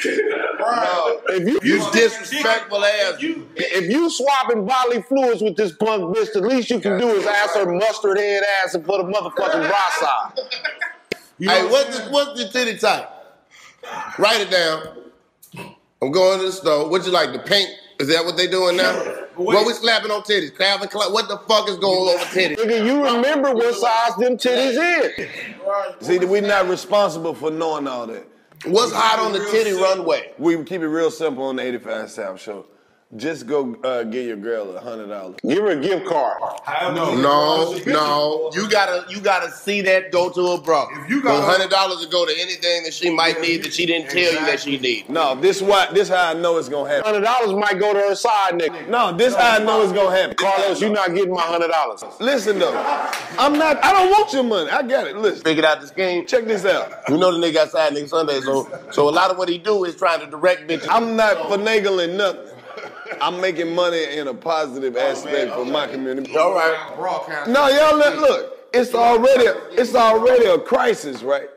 If 1.28 1.48
you, 1.48 1.58
You 1.62 1.90
disrespectful 1.92 2.84
ass. 2.84 3.14
if 3.20 3.90
you 3.90 4.10
swapping 4.10 4.66
bodily 4.66 5.02
fluids 5.02 5.40
with 5.40 5.56
this 5.56 5.72
punk 5.72 6.14
bitch, 6.14 6.32
the 6.34 6.42
least 6.42 6.68
you 6.70 6.80
can 6.80 6.98
do 7.00 7.08
is 7.08 7.26
ask 7.26 7.54
her 7.54 7.72
mustard 7.72 8.18
head 8.18 8.42
ass 8.62 8.74
and 8.74 8.84
put 8.84 9.00
a 9.00 9.04
motherfucking 9.04 9.66
bra 9.68 9.90
size. 9.98 10.38
hey, 11.38 11.66
what's 11.66 11.98
the, 12.00 12.10
what's 12.10 12.42
the 12.42 12.48
titty 12.50 12.78
type? 12.78 13.08
Write 14.18 14.40
it 14.42 14.50
down. 14.50 14.98
I'm 16.02 16.12
going 16.12 16.38
to 16.40 16.46
the 16.46 16.52
store. 16.52 16.90
What 16.90 17.06
you 17.06 17.12
like, 17.12 17.32
the 17.32 17.38
pink? 17.38 17.70
Is 17.98 18.08
that 18.08 18.24
what 18.26 18.36
they 18.36 18.46
doing 18.46 18.76
now? 18.76 19.23
What 19.36 19.66
we 19.66 19.72
slapping 19.72 20.10
on 20.10 20.22
titties? 20.22 20.56
Calvin 20.56 20.88
Klein? 20.88 21.12
What 21.12 21.28
the 21.28 21.38
fuck 21.38 21.68
is 21.68 21.76
going 21.76 22.08
on 22.08 22.18
with 22.18 22.28
titties? 22.28 22.56
Nigga, 22.56 22.86
you 22.86 23.04
remember 23.04 23.52
what 23.54 23.74
size 23.74 24.16
them 24.16 24.36
titties 24.36 25.18
is. 25.18 26.06
See, 26.06 26.18
we're 26.18 26.42
not 26.42 26.68
responsible 26.68 27.34
for 27.34 27.50
knowing 27.50 27.86
all 27.86 28.06
that. 28.06 28.26
What's 28.66 28.92
hot 28.92 29.18
on 29.18 29.32
the 29.32 29.40
titty 29.50 29.72
runway? 29.72 30.32
We 30.38 30.62
keep 30.64 30.80
it 30.80 30.88
real 30.88 31.10
simple 31.10 31.44
on 31.44 31.56
the 31.56 31.62
85 31.62 32.10
South 32.10 32.40
Show. 32.40 32.66
Just 33.16 33.46
go 33.46 33.76
uh, 33.84 34.02
give 34.02 34.26
your 34.26 34.36
girl 34.36 34.76
a 34.76 34.80
hundred 34.80 35.06
dollars. 35.06 35.36
Give 35.46 35.58
her 35.58 35.70
a 35.70 35.76
gift 35.80 36.04
card. 36.06 36.36
No. 36.96 37.14
no, 37.14 37.78
no. 37.86 38.50
You 38.54 38.68
gotta, 38.68 39.04
you 39.08 39.20
gotta 39.20 39.52
see 39.52 39.82
that 39.82 40.10
go 40.10 40.30
to 40.30 40.40
a 40.48 40.60
bro. 40.60 40.86
If 40.90 41.08
you 41.08 41.22
got- 41.22 41.44
hundred 41.44 41.70
dollars 41.70 42.00
to 42.04 42.08
go 42.10 42.26
to 42.26 42.32
anything 42.32 42.82
that 42.82 42.92
she 42.92 43.10
might 43.10 43.40
need 43.40 43.62
that 43.62 43.72
she 43.72 43.86
didn't 43.86 44.10
tell 44.10 44.32
you 44.32 44.40
that 44.46 44.60
she 44.60 44.78
need. 44.78 45.08
No, 45.08 45.36
this 45.36 45.62
why 45.62 45.86
this 45.92 46.08
how 46.08 46.30
I 46.30 46.34
know 46.34 46.56
it's 46.56 46.68
gonna 46.68 46.88
happen. 46.88 47.04
Hundred 47.04 47.24
dollars 47.24 47.52
might 47.52 47.78
go 47.78 47.92
to 47.92 48.00
her 48.00 48.14
side 48.16 48.54
nigga. 48.54 48.88
No, 48.88 49.16
this 49.16 49.34
how 49.36 49.52
I 49.52 49.58
know 49.64 49.82
it's 49.82 49.92
gonna 49.92 50.16
happen. 50.16 50.34
Karlous, 50.36 50.80
you're 50.80 50.90
not 50.90 51.14
getting 51.14 51.32
my 51.34 51.42
hundred 51.42 51.68
dollars. 51.68 52.02
Listen 52.18 52.58
though, 52.58 52.74
I'm 53.38 53.52
not. 53.56 53.84
I 53.84 53.92
don't 53.92 54.10
want 54.10 54.32
your 54.32 54.42
money. 54.42 54.70
I 54.70 54.82
got 54.82 55.06
it. 55.06 55.16
Listen, 55.16 55.44
figured 55.44 55.64
out 55.64 55.80
this 55.80 55.92
game. 55.92 56.26
Check 56.26 56.46
this 56.46 56.64
out. 56.64 56.90
You 57.08 57.16
know 57.18 57.30
the 57.38 57.46
nigga 57.46 57.54
got 57.54 57.70
side 57.70 57.92
nigga 57.92 58.08
Sunday, 58.08 58.40
so 58.40 58.68
so 58.90 59.08
a 59.08 59.12
lot 59.12 59.30
of 59.30 59.38
what 59.38 59.48
he 59.48 59.58
do 59.58 59.84
is 59.84 59.94
trying 59.94 60.18
to 60.18 60.26
direct 60.26 60.68
bitches. 60.68 60.88
I'm 60.90 61.14
not 61.14 61.36
finagling 61.48 62.16
nothing. 62.16 62.50
I'm 63.20 63.40
making 63.40 63.74
money 63.74 64.16
in 64.16 64.28
a 64.28 64.34
positive 64.34 64.96
aspect 64.96 65.52
for 65.54 65.64
my 65.64 65.86
community. 65.86 66.36
All 66.36 66.54
right. 66.54 67.48
No, 67.48 67.68
y'all 67.68 67.96
let 67.96 68.18
look. 68.18 68.58
It's 68.72 68.94
already 68.94 69.44
it's 69.72 69.94
already 69.94 70.46
a 70.46 70.58
crisis, 70.58 71.22
right? 71.22 71.48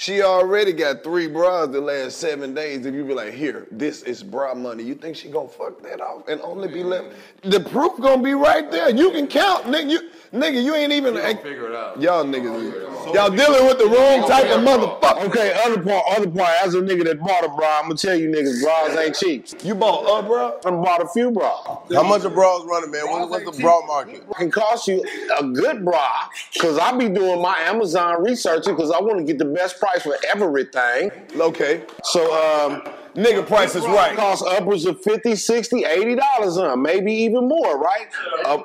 She 0.00 0.22
already 0.22 0.72
got 0.72 1.02
three 1.02 1.26
bras 1.26 1.70
the 1.70 1.80
last 1.80 2.18
seven 2.18 2.54
days. 2.54 2.86
If 2.86 2.94
you 2.94 3.04
be 3.04 3.14
like, 3.14 3.34
here, 3.34 3.66
this 3.72 4.02
is 4.02 4.22
bra 4.22 4.54
money, 4.54 4.84
you 4.84 4.94
think 4.94 5.16
she 5.16 5.28
gonna 5.28 5.48
fuck 5.48 5.82
that 5.82 6.00
off 6.00 6.28
and 6.28 6.40
only 6.42 6.68
be 6.68 6.84
left? 6.84 7.08
The 7.42 7.58
proof 7.58 7.98
gonna 7.98 8.22
be 8.22 8.34
right 8.34 8.70
there. 8.70 8.90
You 8.90 9.10
can 9.10 9.26
count, 9.26 9.64
nigga. 9.64 9.90
You, 9.90 10.10
nigga, 10.32 10.62
you 10.62 10.76
ain't 10.76 10.92
even. 10.92 11.16
figure 11.16 11.70
it 11.70 11.74
out. 11.74 12.00
Y'all 12.00 12.24
niggas, 12.24 13.12
y'all 13.12 13.28
dealing 13.28 13.66
with 13.66 13.78
the 13.78 13.86
wrong 13.86 14.28
type 14.28 14.44
of 14.44 14.60
motherfucker. 14.60 15.24
Okay, 15.30 15.60
other 15.66 15.82
part, 15.82 16.04
other 16.16 16.30
part. 16.30 16.54
As 16.62 16.74
a 16.74 16.80
nigga 16.80 17.02
that 17.02 17.18
bought 17.18 17.44
a 17.44 17.48
bra, 17.48 17.80
I'm 17.80 17.86
gonna 17.86 17.96
tell 17.96 18.14
you 18.14 18.28
niggas, 18.28 18.62
bras 18.62 18.96
ain't 18.96 19.16
cheap. 19.16 19.64
You 19.64 19.74
bought 19.74 20.02
a 20.02 20.24
bra? 20.24 20.52
I 20.64 20.70
bought 20.70 21.02
a 21.02 21.08
few 21.08 21.32
bras. 21.32 21.66
How 21.92 22.04
much 22.04 22.22
a 22.22 22.30
bra's 22.30 22.64
running, 22.66 22.92
man? 22.92 23.10
What, 23.10 23.28
what's 23.30 23.56
the 23.56 23.60
bra 23.60 23.84
market? 23.84 24.22
It 24.30 24.36
can 24.36 24.52
cost 24.52 24.86
you 24.86 25.04
a 25.40 25.44
good 25.44 25.84
bra, 25.84 26.28
cause 26.60 26.78
I 26.78 26.96
be 26.96 27.08
doing 27.08 27.42
my 27.42 27.58
Amazon 27.62 28.22
researching, 28.22 28.76
cause 28.76 28.92
I 28.92 29.00
want 29.00 29.18
to 29.18 29.24
get 29.24 29.38
the 29.38 29.44
best 29.44 29.80
price 29.80 29.87
for 30.02 30.16
everything. 30.28 31.10
Okay. 31.36 31.84
So, 32.04 32.22
um, 32.34 32.82
nigga, 33.14 33.46
price 33.46 33.74
is 33.74 33.84
right. 33.84 34.16
Costs 34.16 34.46
upwards 34.46 34.84
of 34.84 35.02
50 35.02 35.36
60 35.36 35.84
80 35.84 36.14
dollars, 36.16 36.56
huh? 36.56 36.76
Maybe 36.76 37.12
even 37.12 37.48
more, 37.48 37.78
right? 37.78 38.08
Uh, 38.44 38.58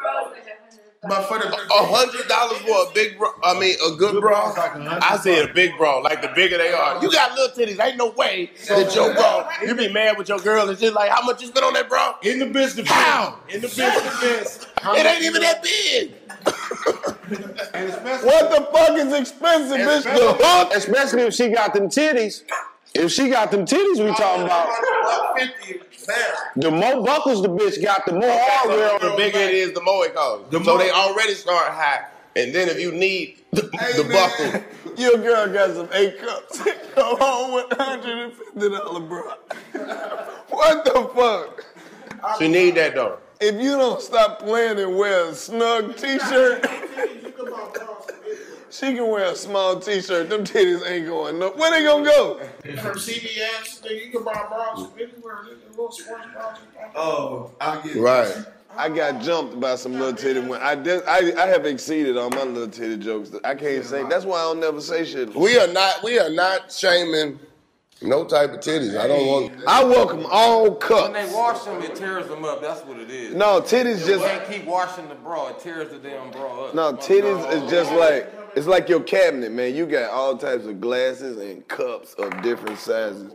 But 1.05 1.23
for 1.23 1.37
the 1.37 1.47
a 1.47 1.85
hundred 1.85 2.27
dollars 2.29 2.59
for 2.59 2.89
a 2.89 2.93
big 2.93 3.17
bra, 3.17 3.31
I 3.43 3.59
mean 3.59 3.75
a 3.85 3.95
good 3.97 4.21
bra. 4.21 4.53
I 5.01 5.17
said 5.17 5.49
a 5.49 5.53
big 5.53 5.77
bra, 5.77 5.97
like 5.97 6.21
the 6.21 6.29
bigger 6.29 6.57
they 6.57 6.71
are. 6.71 7.01
You 7.03 7.11
got 7.11 7.37
little 7.37 7.53
titties, 7.55 7.83
ain't 7.83 7.97
no 7.97 8.11
way 8.11 8.51
that 8.69 8.95
your 8.95 9.13
bra. 9.13 9.49
You 9.65 9.75
be 9.75 9.91
mad 9.91 10.17
with 10.17 10.29
your 10.29 10.39
girl 10.39 10.69
and 10.69 10.79
shit 10.79 10.93
like, 10.93 11.09
how 11.11 11.21
much 11.25 11.41
you 11.41 11.47
spent 11.47 11.65
on 11.65 11.73
that 11.73 11.89
bra? 11.89 12.15
In 12.23 12.39
the 12.39 12.45
business, 12.45 12.87
How? 12.87 13.37
in 13.49 13.59
the 13.59 13.67
business, 13.67 14.65
It 14.85 15.05
ain't 15.05 15.23
even 15.23 15.41
that 15.41 15.61
big. 15.61 16.13
What 18.23 18.49
the 18.51 18.69
fuck 18.73 18.97
is 18.97 19.13
expensive, 19.13 19.77
bitch? 19.77 20.03
The 20.03 20.37
hook? 20.39 20.71
Especially 20.73 21.23
if 21.23 21.33
she 21.33 21.49
got 21.49 21.73
them 21.73 21.89
titties. 21.89 22.43
If 22.93 23.11
she 23.11 23.29
got 23.29 23.51
them 23.51 23.65
titties, 23.65 24.03
we 24.03 24.13
talking 24.15 24.43
about. 24.43 24.69
The 26.55 26.71
more 26.71 27.03
buckles 27.03 27.41
the 27.41 27.49
bitch 27.49 27.81
got, 27.83 28.05
the 28.05 28.13
more 28.13 28.21
hardware. 28.31 28.99
The 28.99 29.15
bigger 29.17 29.39
it 29.39 29.53
is, 29.53 29.73
the 29.73 29.81
more 29.81 30.05
it 30.05 30.15
costs. 30.15 30.65
so 30.65 30.77
they 30.77 30.91
already 30.91 31.33
start 31.33 31.71
high, 31.71 32.05
and 32.35 32.53
then 32.53 32.69
if 32.69 32.79
you 32.79 32.91
need 32.91 33.39
the, 33.51 33.61
the 33.61 34.09
buckle, 34.11 34.63
Your 34.97 35.17
girl 35.17 35.51
got 35.51 35.75
some 35.75 35.89
eight 35.93 36.19
cups. 36.19 36.63
Go 36.95 37.15
home 37.15 37.53
with 37.53 37.69
$150 37.69 39.09
bro. 39.09 39.33
What 40.49 40.85
the 40.85 41.09
fuck? 41.15 41.65
she 42.37 42.47
need 42.47 42.75
that 42.75 42.93
though. 42.93 43.17
If 43.41 43.55
you 43.55 43.71
don't 43.71 43.99
stop 43.99 44.39
playing 44.39 44.79
and 44.79 44.95
wear 44.95 45.29
a 45.29 45.33
snug 45.33 45.97
t-shirt, 45.97 46.63
she 48.73 48.93
can 48.95 49.07
wear 49.07 49.25
a 49.25 49.35
small 49.35 49.79
t-shirt. 49.79 50.29
Them 50.29 50.43
titties 50.43 50.85
ain't 50.89 51.05
going 51.07 51.37
no. 51.37 51.51
Where 51.51 51.69
they 51.71 51.83
gonna 51.83 52.03
go? 52.03 52.39
From 52.81 52.97
CVS, 52.97 53.81
nigga, 53.83 54.05
you 54.05 54.11
can 54.11 54.23
buy 54.23 54.33
bras 54.49 54.81
from 54.81 54.91
anywhere. 54.99 55.45
Little 55.69 55.91
sports 55.91 56.25
bras. 56.33 56.57
Oh, 56.95 57.51
I 57.61 57.79
get 57.81 57.95
Right. 57.97 58.33
I 58.75 58.89
got 58.89 59.21
jumped 59.21 59.59
by 59.59 59.75
some 59.75 59.93
little 59.93 60.15
titty 60.15 60.39
when 60.39 60.59
I 60.59 60.73
did. 60.73 61.03
I, 61.07 61.31
I 61.39 61.45
have 61.45 61.67
exceeded 61.67 62.17
on 62.17 62.31
my 62.31 62.41
little 62.43 62.67
titty 62.67 62.97
jokes. 62.97 63.29
I 63.43 63.53
can't 63.53 63.85
say. 63.85 64.03
That's 64.09 64.25
why 64.25 64.39
I 64.39 64.43
don't 64.45 64.59
never 64.59 64.81
say 64.81 65.05
shit. 65.05 65.35
We 65.35 65.59
are 65.59 65.67
not. 65.71 66.01
We 66.03 66.17
are 66.17 66.31
not 66.31 66.71
shaming 66.71 67.39
no 68.01 68.25
type 68.25 68.51
of 68.51 68.61
titties. 68.61 68.97
I 68.99 69.07
don't 69.07 69.27
want. 69.27 69.53
I 69.67 69.83
welcome 69.83 70.25
all 70.29 70.73
cups. 70.73 71.03
When 71.03 71.13
they 71.13 71.31
wash 71.31 71.61
them, 71.65 71.83
it 71.83 71.95
tears 71.95 72.27
them 72.27 72.43
up. 72.45 72.61
That's 72.61 72.81
what 72.81 72.99
it 72.99 73.11
is. 73.11 73.35
No, 73.35 73.61
titties 73.61 73.99
You 73.99 74.15
just- 74.17 74.25
can't 74.25 74.49
keep 74.49 74.65
washing 74.65 75.07
the 75.07 75.15
bra. 75.15 75.49
It 75.49 75.59
tears 75.59 75.91
the 75.91 75.99
damn 75.99 76.31
bra 76.31 76.65
up. 76.65 76.73
No, 76.73 76.93
titties 76.93 77.53
is 77.53 77.69
just 77.69 77.91
like 77.93 78.33
it's 78.55 78.67
like 78.67 78.89
your 78.89 79.01
cabinet, 79.01 79.51
man. 79.51 79.75
You 79.75 79.85
got 79.85 80.11
all 80.11 80.37
types 80.37 80.65
of 80.65 80.79
glasses 80.81 81.37
and 81.37 81.67
cups 81.67 82.13
of 82.15 82.41
different 82.41 82.79
sizes. 82.79 83.33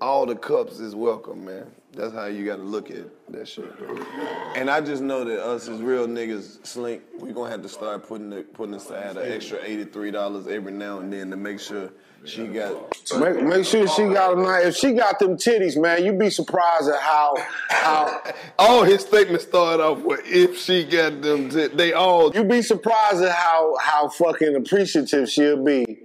All 0.00 0.26
the 0.26 0.34
cups 0.36 0.80
is 0.80 0.94
welcome, 0.94 1.44
man. 1.44 1.70
That's 1.92 2.12
how 2.12 2.26
you 2.26 2.44
got 2.44 2.56
to 2.56 2.62
look 2.62 2.90
at 2.90 3.06
that 3.28 3.46
shit. 3.46 3.72
And 4.56 4.68
I 4.68 4.80
just 4.80 5.02
know 5.02 5.24
that 5.24 5.40
us 5.40 5.68
as 5.68 5.80
real 5.80 6.06
niggas, 6.06 6.66
Slink, 6.66 7.02
we 7.18 7.32
gonna 7.32 7.50
have 7.50 7.62
to 7.62 7.68
start 7.68 8.06
putting 8.06 8.30
the, 8.30 8.42
putting 8.42 8.74
aside 8.74 9.16
an 9.16 9.30
extra 9.30 9.58
eighty 9.62 9.84
three 9.84 10.10
dollars 10.10 10.46
every 10.46 10.72
now 10.72 10.98
and 10.98 11.12
then 11.12 11.30
to 11.30 11.36
make 11.36 11.60
sure 11.60 11.90
she 12.24 12.46
got. 12.46 12.74
Make, 13.18 13.42
make 13.42 13.64
sure 13.66 13.86
she 13.86 14.04
got 14.04 14.38
a 14.38 14.40
nice. 14.40 14.66
If 14.66 14.76
she 14.76 14.92
got 14.92 15.18
them 15.18 15.36
titties, 15.36 15.80
man, 15.80 16.04
you'd 16.04 16.18
be 16.18 16.30
surprised 16.30 16.88
at 16.88 17.00
how 17.00 17.34
how. 17.68 18.22
all 18.58 18.82
his 18.82 19.02
statements 19.02 19.44
started 19.44 19.82
off 19.82 19.98
with 20.00 20.20
if 20.24 20.58
she 20.58 20.84
got 20.84 21.20
them. 21.20 21.50
T- 21.50 21.68
they 21.68 21.92
all. 21.92 22.34
You'd 22.34 22.48
be 22.48 22.62
surprised 22.62 23.22
at 23.22 23.32
how 23.32 23.76
how 23.80 24.08
fucking 24.08 24.56
appreciative 24.56 25.28
she'll 25.28 25.62
be. 25.62 25.98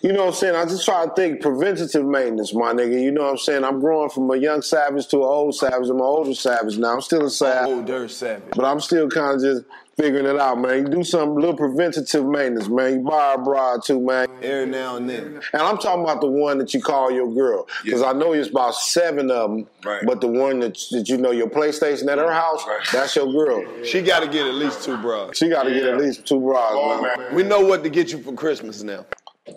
You 0.00 0.12
know 0.12 0.26
what 0.26 0.28
I'm 0.28 0.34
saying? 0.34 0.54
I 0.54 0.64
just 0.64 0.84
try 0.84 1.04
to 1.04 1.12
think 1.14 1.42
preventative 1.42 2.06
maintenance, 2.06 2.54
my 2.54 2.72
nigga. 2.72 3.02
You 3.02 3.10
know 3.10 3.24
what 3.24 3.30
I'm 3.32 3.38
saying? 3.38 3.64
I'm 3.64 3.80
growing 3.80 4.10
from 4.10 4.30
a 4.30 4.36
young 4.36 4.62
savage 4.62 5.08
to 5.08 5.16
an 5.16 5.22
old 5.24 5.54
savage. 5.56 5.88
I'm 5.88 5.96
an 5.96 6.02
older 6.02 6.34
savage 6.34 6.78
now. 6.78 6.94
I'm 6.94 7.00
still 7.00 7.26
a 7.26 7.30
savage. 7.30 7.74
Older 7.74 8.08
savage. 8.08 8.54
But 8.54 8.64
I'm 8.64 8.78
still 8.78 9.08
kind 9.08 9.34
of 9.34 9.42
just 9.42 9.64
figuring 9.98 10.26
it 10.26 10.38
out, 10.38 10.60
man. 10.60 10.78
You 10.78 10.88
do 10.88 11.04
some 11.04 11.34
little 11.34 11.56
preventative 11.56 12.24
maintenance, 12.24 12.68
man. 12.68 12.94
You 12.94 13.00
buy 13.00 13.34
a 13.34 13.38
bra 13.38 13.78
too, 13.78 14.00
man. 14.00 14.28
Every 14.42 14.66
now 14.66 14.96
and 14.96 15.10
then. 15.10 15.40
And 15.52 15.62
I'm 15.62 15.76
talking 15.76 16.04
about 16.04 16.20
the 16.20 16.28
one 16.28 16.58
that 16.58 16.72
you 16.72 16.80
call 16.80 17.10
your 17.10 17.32
girl. 17.34 17.66
Because 17.84 18.02
I 18.02 18.12
know 18.12 18.32
it's 18.32 18.48
about 18.48 18.74
seven 18.76 19.30
of 19.30 19.50
them. 19.50 19.66
Right. 19.84 20.02
But 20.06 20.20
the 20.20 20.28
one 20.28 20.60
that, 20.60 20.78
that 20.92 21.08
you 21.08 21.16
know, 21.18 21.32
your 21.32 21.50
PlayStation 21.50 22.06
at 22.10 22.18
her 22.18 22.32
house, 22.32 22.64
that's 22.92 23.16
your 23.16 23.30
girl. 23.32 23.84
She 23.84 24.00
got 24.00 24.20
to 24.20 24.28
get 24.28 24.46
at 24.46 24.54
least 24.54 24.84
two 24.84 24.96
bras. 24.98 25.36
She 25.36 25.48
got 25.48 25.64
to 25.64 25.70
get 25.70 25.84
at 25.84 25.98
least 25.98 26.26
two 26.26 26.40
bras, 26.40 27.02
man. 27.02 27.34
We 27.34 27.42
know 27.42 27.60
what 27.60 27.82
to 27.82 27.90
get 27.90 28.12
you 28.12 28.22
for 28.22 28.32
Christmas 28.32 28.82
now. 28.82 29.04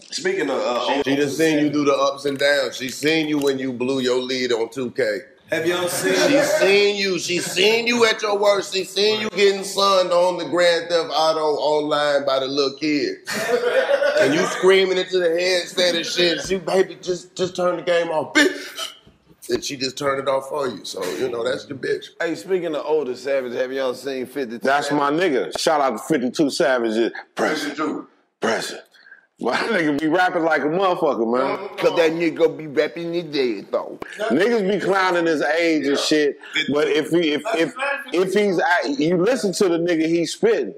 Speaking 0.09 0.49
of, 0.49 0.57
uh, 0.57 1.03
She 1.03 1.15
just 1.15 1.37
seen 1.37 1.59
you 1.59 1.69
do 1.69 1.83
the 1.85 1.93
ups 1.93 2.25
and 2.25 2.37
downs. 2.37 2.77
She 2.77 2.89
seen 2.89 3.27
you 3.27 3.37
when 3.37 3.59
you 3.59 3.73
blew 3.73 3.99
your 3.99 4.19
lead 4.21 4.51
on 4.53 4.69
2K. 4.69 5.19
Have 5.51 5.65
y'all 5.65 5.87
seen? 5.89 6.13
She 6.13 6.41
seen 6.43 6.95
you. 6.95 7.19
She 7.19 7.39
seen 7.39 7.87
you 7.87 8.05
at 8.05 8.21
your 8.21 8.37
worst. 8.37 8.73
She 8.73 8.83
seen 8.83 9.19
you 9.21 9.29
getting 9.31 9.63
sunned 9.63 10.11
on 10.11 10.37
the 10.37 10.45
Grand 10.45 10.89
Theft 10.89 11.11
Auto 11.13 11.55
online 11.59 12.25
by 12.25 12.39
the 12.39 12.47
little 12.47 12.77
kids. 12.77 13.19
and 14.21 14.33
you 14.33 14.45
screaming 14.45 14.97
into 14.97 15.19
the 15.19 15.29
headset 15.29 15.95
and 15.95 16.05
shit. 16.05 16.41
She, 16.41 16.57
baby, 16.57 16.97
just 17.01 17.35
just 17.35 17.55
turn 17.55 17.77
the 17.77 17.81
game 17.81 18.09
off. 18.09 18.33
Bitch. 18.33 18.93
And 19.49 19.63
she 19.63 19.75
just 19.75 19.97
turned 19.97 20.19
it 20.19 20.29
off 20.29 20.47
for 20.47 20.67
you. 20.67 20.85
So, 20.85 21.03
you 21.15 21.27
know, 21.29 21.43
that's 21.43 21.65
the 21.65 21.73
bitch. 21.73 22.05
Hey, 22.21 22.35
speaking 22.35 22.73
of 22.75 22.85
older 22.85 23.15
savage, 23.15 23.53
have 23.53 23.71
y'all 23.73 23.93
seen 23.93 24.25
52? 24.25 24.59
That's 24.59 24.91
my 24.91 25.11
nigga. 25.11 25.57
Shout 25.59 25.81
out 25.81 25.97
to 25.97 25.97
52 25.97 26.49
Savages. 26.51 27.11
President. 27.35 28.07
President. 28.39 28.85
My 29.41 29.55
nigga 29.57 29.99
be 29.99 30.07
rapping 30.07 30.43
like 30.43 30.61
a 30.61 30.65
motherfucker, 30.65 31.31
man. 31.31 31.69
Cause 31.77 31.95
that 31.95 32.11
nigga 32.11 32.55
be 32.55 32.67
rapping 32.67 33.13
his 33.13 33.23
dead 33.25 33.71
though. 33.71 33.97
Niggas 34.29 34.69
be 34.71 34.79
clowning 34.79 35.25
his 35.25 35.41
age 35.41 35.87
and 35.87 35.97
shit, 35.97 36.37
but 36.71 36.87
if 36.87 37.09
he 37.09 37.31
if 37.31 37.41
if 37.55 37.73
if 38.13 38.33
he's 38.33 38.59
act- 38.59 38.99
you 38.99 39.17
listen 39.17 39.51
to 39.53 39.67
the 39.67 39.79
nigga 39.79 40.07
he's 40.07 40.33
spitting. 40.33 40.75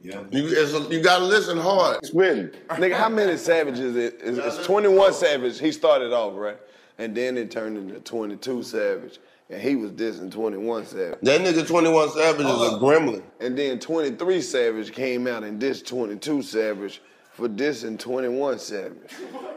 Yeah. 0.00 0.24
You 0.32 0.48
it's, 0.48 0.90
you 0.90 1.00
gotta 1.00 1.24
listen 1.24 1.56
hard. 1.56 2.04
Spitting. 2.04 2.48
Nigga, 2.70 2.94
how 2.94 3.08
many 3.08 3.36
savages 3.36 3.94
it 3.94 4.20
is? 4.20 4.38
It's 4.38 4.66
21 4.66 5.12
Savage. 5.12 5.60
He 5.60 5.70
started 5.70 6.12
off, 6.12 6.34
right? 6.34 6.58
And 6.98 7.16
then 7.16 7.38
it 7.38 7.52
turned 7.52 7.76
into 7.76 8.00
22 8.00 8.64
Savage. 8.64 9.20
And 9.48 9.60
he 9.60 9.76
was 9.76 9.92
dissing 9.92 10.32
21 10.32 10.86
Savage. 10.86 11.18
That 11.22 11.40
nigga 11.42 11.64
21 11.64 12.10
Savage 12.10 12.46
is 12.46 12.52
a 12.52 12.78
gremlin. 12.80 13.22
And 13.38 13.56
then 13.56 13.78
23 13.78 14.40
Savage 14.40 14.92
came 14.92 15.28
out 15.28 15.44
and 15.44 15.62
dissed 15.62 15.86
22 15.86 16.42
Savage 16.42 17.00
for 17.32 17.48
this 17.48 17.84
in 17.84 17.98
21 17.98 18.58
Savage. 18.58 18.96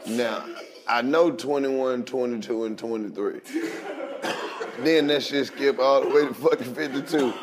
Now, 0.08 0.46
I 0.88 1.02
know 1.02 1.32
21, 1.32 2.06
22, 2.06 2.66
and 2.66 2.78
23. 2.78 3.40
then 4.80 5.08
that 5.08 5.24
shit 5.24 5.48
skipped 5.48 5.80
all 5.80 6.02
the 6.02 6.10
way 6.10 6.28
to 6.28 6.34
fucking 6.34 6.74
52. 6.74 7.34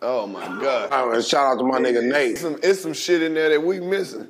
Oh 0.00 0.26
my 0.26 0.46
God. 0.60 1.24
Shout 1.24 1.54
out 1.54 1.58
to 1.58 1.64
my 1.64 1.78
nigga 1.78 2.02
Nate. 2.04 2.32
It's 2.32 2.40
some, 2.40 2.58
it's 2.62 2.80
some 2.80 2.92
shit 2.92 3.22
in 3.22 3.34
there 3.34 3.48
that 3.48 3.62
we 3.62 3.80
missing. 3.80 4.28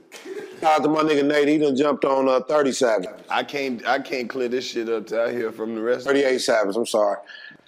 Shout 0.60 0.80
out 0.80 0.82
to 0.82 0.88
my 0.88 1.02
nigga 1.02 1.26
Nate. 1.26 1.48
He 1.48 1.58
done 1.58 1.76
jumped 1.76 2.04
on 2.04 2.28
uh, 2.28 2.40
30 2.40 2.72
Savage. 2.72 3.08
I 3.28 3.42
can't 3.44 3.86
I 3.86 3.98
can't 3.98 4.30
clear 4.30 4.48
this 4.48 4.66
shit 4.66 4.88
up 4.88 5.06
till 5.06 5.20
I 5.20 5.30
hear 5.30 5.52
from 5.52 5.74
the 5.74 5.82
rest 5.82 6.06
38 6.06 6.38
Savage, 6.40 6.76
I'm 6.76 6.86
sorry. 6.86 7.18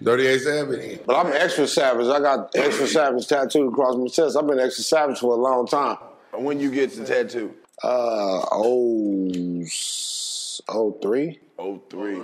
38 0.02 0.38
Savage. 0.40 1.00
But 1.04 1.26
I'm 1.26 1.32
extra 1.34 1.66
savage. 1.66 2.06
I 2.06 2.20
got 2.20 2.50
extra 2.54 2.86
savage 2.86 3.26
tattooed 3.26 3.70
across 3.70 3.96
my 3.96 4.06
chest. 4.06 4.34
I've 4.34 4.46
been 4.46 4.58
extra 4.58 4.82
savage 4.82 5.18
for 5.18 5.34
a 5.34 5.40
long 5.40 5.66
time. 5.66 5.98
When 6.32 6.60
you 6.60 6.70
get 6.70 6.94
the 6.94 7.04
tattoo? 7.04 7.54
Uh, 7.82 8.44
oh, 8.52 9.30
s- 9.62 10.60
oh 10.68 10.92
three. 11.02 11.40
Oh 11.58 11.82
three. 11.90 12.20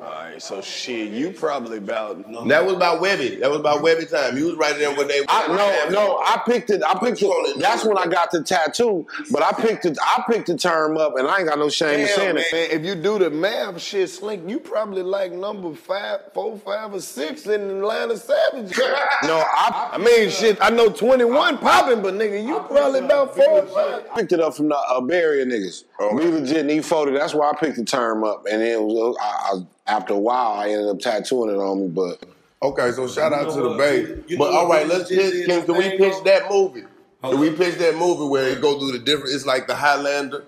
All 0.00 0.04
right, 0.04 0.40
so 0.40 0.60
shit, 0.60 1.10
you 1.10 1.32
probably 1.32 1.78
about. 1.78 2.24
That 2.48 2.64
was 2.64 2.74
about 2.74 3.00
Webbie. 3.00 3.36
That 3.36 3.50
was 3.50 3.58
about 3.58 3.82
Webbie 3.82 4.06
time. 4.06 4.38
You 4.38 4.46
was 4.46 4.54
right 4.56 4.76
there 4.78 4.94
when 4.96 5.08
they. 5.08 5.22
I, 5.28 5.48
no, 5.48 5.90
no, 5.90 6.18
I 6.18 6.40
picked 6.46 6.70
it. 6.70 6.82
I 6.86 6.96
picked 6.98 7.20
it. 7.20 7.58
That's 7.58 7.84
when 7.84 7.98
I 7.98 8.06
got 8.06 8.30
the 8.30 8.42
tattoo. 8.42 9.06
But 9.32 9.42
I 9.42 9.52
picked 9.52 9.86
it. 9.86 9.98
I 10.00 10.22
picked 10.30 10.46
the 10.46 10.56
term 10.56 10.96
up, 10.96 11.16
and 11.16 11.26
I 11.26 11.38
ain't 11.38 11.48
got 11.48 11.58
no 11.58 11.68
shame 11.68 12.00
in 12.00 12.06
saying 12.08 12.34
man, 12.36 12.44
it. 12.52 12.70
if 12.70 12.84
you 12.84 12.94
do 12.94 13.18
the 13.18 13.28
math, 13.28 13.80
shit, 13.80 14.08
Slink, 14.08 14.48
you 14.48 14.60
probably 14.60 15.02
like 15.02 15.32
number 15.32 15.74
five, 15.74 16.32
four, 16.32 16.56
five, 16.58 16.94
or 16.94 17.00
six 17.00 17.46
in 17.46 17.60
Atlanta 17.60 18.16
Savage. 18.16 18.72
No, 19.24 19.36
I, 19.36 19.90
I 19.94 19.98
mean, 19.98 20.30
shit, 20.30 20.58
I 20.60 20.70
know 20.70 20.90
21 20.90 21.58
popping, 21.58 22.02
but 22.02 22.14
nigga, 22.14 22.46
you 22.46 22.60
probably 22.60 23.00
about 23.00 23.34
four 23.34 23.66
five. 23.66 24.04
I 24.12 24.14
picked 24.14 24.32
it 24.32 24.40
up 24.40 24.54
from 24.54 24.68
the 24.68 24.76
uh, 24.76 25.04
Area 25.10 25.44
niggas. 25.44 25.84
We 26.14 26.24
legit 26.24 26.66
need 26.66 26.84
photo. 26.84 27.12
That's 27.12 27.34
why 27.34 27.50
I 27.50 27.56
picked 27.58 27.76
the 27.76 27.84
term 27.84 28.22
up, 28.22 28.46
and 28.50 28.62
then 28.62 28.68
it 28.68 28.82
was, 28.82 29.16
I, 29.20 29.58
I, 29.87 29.87
after 29.88 30.14
a 30.14 30.18
while, 30.18 30.60
I 30.60 30.68
ended 30.68 30.88
up 30.88 31.00
tattooing 31.00 31.50
it 31.50 31.58
on 31.58 31.80
me. 31.80 31.88
But 31.88 32.22
Okay, 32.60 32.90
so 32.92 33.06
shout 33.06 33.32
out 33.32 33.52
to 33.54 33.62
the 33.62 33.76
Bay. 33.76 34.36
But 34.36 34.52
all 34.52 34.68
right, 34.68 34.86
let's 34.86 35.08
pitch. 35.08 35.46
Can, 35.46 35.64
can 35.64 35.76
we 35.76 35.96
pitch 35.96 36.14
that 36.24 36.50
movie? 36.50 36.84
Can 37.22 37.38
we 37.38 37.50
pitch 37.50 37.76
that 37.76 37.96
movie 37.96 38.28
where 38.28 38.48
it 38.48 38.60
go 38.60 38.78
through 38.78 38.92
the 38.92 38.98
different? 38.98 39.34
It's 39.34 39.46
like 39.46 39.66
the 39.66 39.74
Highlander 39.74 40.44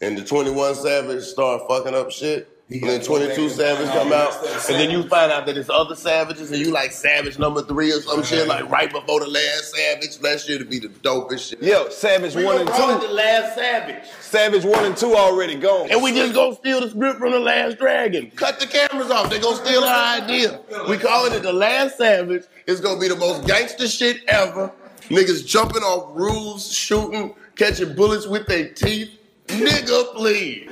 and 0.00 0.18
the 0.18 0.24
Twenty 0.24 0.50
One 0.50 0.74
Savage 0.74 1.22
start 1.24 1.62
fucking 1.68 1.94
up 1.94 2.10
shit. 2.10 2.48
And 2.68 2.82
then 2.82 3.00
22 3.00 3.48
Savage 3.50 3.86
come 3.90 4.12
out, 4.12 4.34
and 4.44 4.74
then 4.80 4.90
you 4.90 5.04
find 5.04 5.30
out 5.30 5.46
that 5.46 5.56
it's 5.56 5.70
other 5.70 5.94
savages, 5.94 6.50
and 6.50 6.60
you 6.60 6.72
like 6.72 6.90
Savage 6.90 7.38
number 7.38 7.62
three 7.62 7.92
or 7.92 8.00
some 8.00 8.24
shit, 8.24 8.48
like 8.48 8.68
right 8.68 8.90
before 8.90 9.20
the 9.20 9.28
last 9.28 9.72
Savage. 9.72 10.20
Last 10.20 10.48
year 10.48 10.58
to 10.58 10.64
be 10.64 10.80
the 10.80 10.88
dopest 10.88 11.50
shit. 11.50 11.62
Yo, 11.62 11.88
Savage 11.90 12.34
We 12.34 12.44
one 12.44 12.58
and 12.58 12.68
gonna 12.68 13.00
two. 13.00 13.06
the 13.06 13.12
last 13.12 13.54
Savage. 13.54 14.04
Savage 14.20 14.64
one 14.64 14.84
and 14.84 14.96
two 14.96 15.14
already 15.14 15.54
gone. 15.54 15.92
And 15.92 16.02
we 16.02 16.10
just 16.10 16.34
gonna 16.34 16.56
steal 16.56 16.80
the 16.80 16.90
script 16.90 17.20
from 17.20 17.30
the 17.30 17.38
Last 17.38 17.78
Dragon. 17.78 18.32
Cut 18.34 18.58
the 18.58 18.66
cameras 18.66 19.12
off. 19.12 19.30
They 19.30 19.38
gonna 19.38 19.64
steal 19.64 19.84
our 19.84 20.20
idea. 20.20 20.58
We 20.88 20.98
calling 20.98 21.34
it 21.34 21.44
the 21.44 21.52
Last 21.52 21.98
Savage. 21.98 22.46
It's 22.66 22.80
gonna 22.80 22.98
be 22.98 23.06
the 23.06 23.14
most 23.16 23.46
gangster 23.46 23.86
shit 23.86 24.24
ever. 24.26 24.72
Niggas 25.02 25.46
jumping 25.46 25.82
off 25.84 26.10
roofs, 26.16 26.72
shooting, 26.72 27.32
catching 27.54 27.94
bullets 27.94 28.26
with 28.26 28.48
their 28.48 28.70
teeth. 28.70 29.10
Nigga, 29.46 30.14
please. 30.16 30.68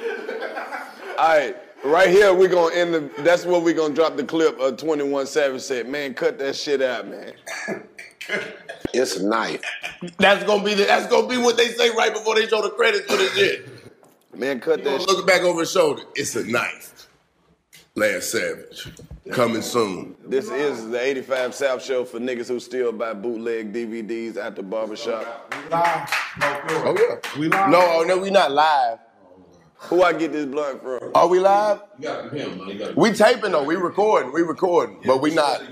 All 1.17 1.29
right, 1.29 1.57
right 1.85 2.09
here 2.09 2.35
we're 2.35 2.49
gonna 2.49 2.75
end 2.75 2.95
the. 2.95 3.23
That's 3.23 3.45
where 3.45 3.61
we're 3.61 3.75
gonna 3.75 3.95
drop 3.95 4.17
the 4.17 4.25
clip 4.25 4.59
of 4.59 4.77
21 4.77 5.27
Savage 5.27 5.63
said, 5.63 5.89
"Man, 5.89 6.15
cut 6.15 6.39
that 6.39 6.57
shit 6.57 6.83
out, 6.83 7.09
man." 7.09 7.35
it's 8.95 9.17
a 9.17 9.27
knife. 9.27 9.63
That's 10.19 10.45
gonna 10.45 10.65
be 10.65 10.75
the, 10.75 10.85
that's 10.85 11.07
gonna 11.07 11.29
be 11.29 11.37
what 11.37 11.57
they 11.57 11.69
say 11.69 11.91
right 11.91 12.13
before 12.13 12.35
they 12.35 12.47
show 12.47 12.63
the 12.63 12.71
credits 12.71 13.07
for 13.11 13.17
the 13.17 13.29
shit. 13.29 13.69
Man, 14.35 14.61
cut 14.61 14.83
that. 14.85 15.01
Looking 15.07 15.27
back 15.27 15.43
over 15.43 15.61
his 15.61 15.71
shoulder, 15.71 16.03
it's 16.15 16.35
a 16.37 16.45
knife. 16.45 17.09
Last 17.97 18.33
Savage 18.33 18.89
coming 19.31 19.63
soon. 19.63 20.17
This 20.27 20.51
is 20.51 20.89
the 20.89 21.01
85 21.01 21.55
South 21.55 21.83
Show 21.83 22.05
for 22.05 22.19
niggas 22.19 22.49
who 22.49 22.59
still 22.59 22.91
buy 22.91 23.15
bootleg 23.15 23.73
DVDs 23.73 24.37
at 24.37 24.57
the 24.57 24.63
barbershop. 24.65 25.55
Oh 25.71 26.97
yeah, 26.99 27.39
we 27.39 27.49
live. 27.49 27.71
No, 27.71 28.01
oh, 28.01 28.05
no, 28.07 28.19
we 28.19 28.31
not 28.31 28.51
live. 28.51 28.99
Who 29.89 30.03
I 30.03 30.13
get 30.13 30.33
this 30.33 30.47
blunt 30.47 30.83
from? 30.83 31.11
Are 31.15 31.29
we 31.29 31.39
live? 31.41 31.83
We 32.97 33.13
taping 33.13 33.53
though. 33.53 33.65
We 33.65 33.77
recording. 33.77 34.33
We 34.33 34.43
recording, 34.43 35.01
but 35.05 35.21
we 35.21 35.35
not 35.35 35.63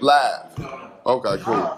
live. 0.00 0.90
Okay, 1.04 1.42
cool. 1.42 1.76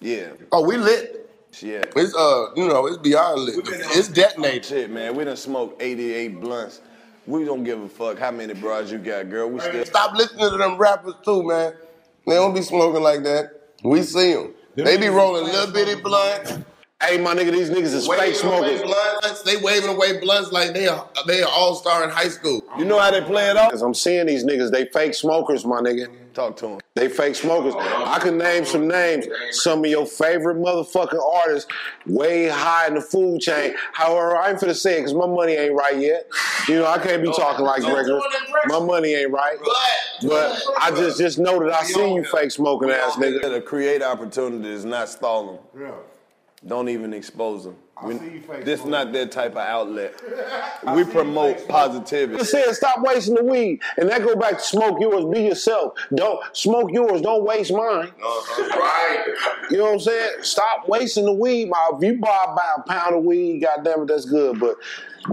Yeah. 0.00 0.32
Oh, 0.52 0.62
we 0.66 0.76
lit. 0.76 1.30
Yeah. 1.60 1.82
It's 1.96 2.14
uh, 2.14 2.46
you 2.56 2.68
know, 2.68 2.86
it's 2.86 2.98
beyond 2.98 3.42
lit. 3.42 3.56
It's 3.96 4.08
detonated. 4.08 4.64
Shit, 4.64 4.90
man, 4.90 5.14
we 5.16 5.24
done 5.24 5.36
smoked 5.36 5.82
88 5.82 6.40
blunts. 6.40 6.80
We 7.26 7.44
don't 7.44 7.62
give 7.62 7.80
a 7.80 7.88
fuck 7.88 8.18
how 8.18 8.30
many 8.30 8.54
bras 8.54 8.90
you 8.90 8.98
got, 8.98 9.30
girl. 9.30 9.48
We 9.48 9.60
still. 9.60 9.84
Stop 9.84 10.14
listening 10.16 10.50
to 10.50 10.56
them 10.56 10.76
rappers 10.76 11.14
too, 11.24 11.42
man. 11.42 11.74
They 12.26 12.34
don't 12.34 12.54
be 12.54 12.62
smoking 12.62 13.02
like 13.02 13.22
that. 13.24 13.60
We 13.84 14.02
see 14.02 14.34
them. 14.34 14.54
They 14.74 14.96
be 14.96 15.08
rolling 15.08 15.44
little 15.44 15.72
bitty 15.72 16.00
blunts. 16.00 16.58
Hey, 17.02 17.18
my 17.18 17.34
nigga, 17.34 17.50
these 17.50 17.68
niggas 17.68 17.94
is 17.94 18.06
fake 18.06 18.18
Waving 18.18 18.48
away 18.48 18.76
smokers. 18.76 18.82
blunts. 18.82 19.42
They 19.42 19.56
waving 19.56 19.90
away 19.90 20.20
blunts 20.20 20.52
like 20.52 20.72
they 20.72 20.86
are 20.86 21.08
they 21.26 21.42
are 21.42 21.50
all 21.50 21.74
star 21.74 22.04
in 22.04 22.10
high 22.10 22.28
school. 22.28 22.62
You 22.78 22.84
know 22.84 22.98
how 22.98 23.10
they 23.10 23.20
play 23.20 23.50
it 23.50 23.56
off? 23.56 23.72
I'm 23.82 23.92
seeing 23.92 24.26
these 24.26 24.44
niggas, 24.44 24.70
they 24.70 24.84
fake 24.86 25.14
smokers, 25.14 25.64
my 25.64 25.80
nigga. 25.80 26.08
Talk 26.32 26.56
to 26.58 26.66
them. 26.66 26.80
They 26.94 27.08
fake 27.08 27.34
smokers. 27.34 27.74
I 27.76 28.18
can 28.18 28.38
name 28.38 28.64
some 28.64 28.88
names. 28.88 29.26
Some 29.50 29.84
of 29.84 29.90
your 29.90 30.06
favorite 30.06 30.56
motherfucking 30.56 31.20
artists, 31.20 31.70
way 32.06 32.48
high 32.48 32.86
in 32.86 32.94
the 32.94 33.02
food 33.02 33.40
chain. 33.42 33.74
However, 33.92 34.36
I 34.36 34.50
ain't 34.50 34.58
finna 34.58 34.74
say 34.74 34.94
it 34.94 35.00
because 35.00 35.12
my 35.14 35.26
money 35.26 35.52
ain't 35.52 35.74
right 35.74 35.98
yet. 35.98 36.26
You 36.68 36.76
know, 36.76 36.86
I 36.86 36.98
can't 36.98 37.22
be 37.22 37.30
talking 37.32 37.66
like 37.66 37.82
regular. 37.82 38.20
My 38.66 38.78
money 38.78 39.12
ain't 39.12 39.30
right. 39.30 39.58
But 40.22 40.28
but 40.28 40.62
I 40.80 40.90
just 40.92 41.18
just 41.18 41.38
know 41.38 41.58
that 41.64 41.74
I 41.74 41.82
see 41.82 42.14
you 42.14 42.24
fake 42.24 42.50
smoking 42.52 42.90
ass 42.90 43.16
nigga. 43.16 43.42
To 43.42 43.60
create 43.60 44.02
opportunities, 44.02 44.84
not 44.84 45.08
stall 45.10 45.60
them. 45.74 45.92
Don't 46.66 46.88
even 46.88 47.12
expose 47.12 47.64
them. 47.64 47.76
We, 48.04 48.14
this 48.64 48.84
not 48.84 49.12
their 49.12 49.26
type 49.26 49.52
of 49.52 49.58
outlet. 49.58 50.14
We 50.96 51.04
promote 51.04 51.68
positivity. 51.68 52.40
I 52.40 52.42
said 52.42 52.72
stop 52.74 53.00
wasting 53.02 53.34
the 53.34 53.44
weed, 53.44 53.80
and 53.96 54.08
that 54.08 54.24
go 54.24 54.34
back 54.34 54.54
to 54.54 54.60
smoke 54.60 55.00
yours. 55.00 55.24
Be 55.32 55.42
yourself. 55.44 55.92
Don't 56.12 56.40
smoke 56.56 56.90
yours. 56.90 57.20
Don't 57.20 57.44
waste 57.44 57.72
mine. 57.72 58.10
right. 58.20 59.24
You 59.70 59.76
know 59.76 59.84
what 59.84 59.92
I'm 59.92 60.00
saying? 60.00 60.30
Stop 60.42 60.88
wasting 60.88 61.24
the 61.24 61.32
weed. 61.32 61.68
My, 61.68 61.92
if 61.94 62.02
you 62.02 62.18
buy 62.18 62.46
about 62.48 62.80
a 62.80 62.82
pound 62.82 63.14
of 63.14 63.22
weed, 63.22 63.60
goddamn 63.60 64.02
it, 64.02 64.08
that's 64.08 64.24
good. 64.24 64.58
But 64.58 64.74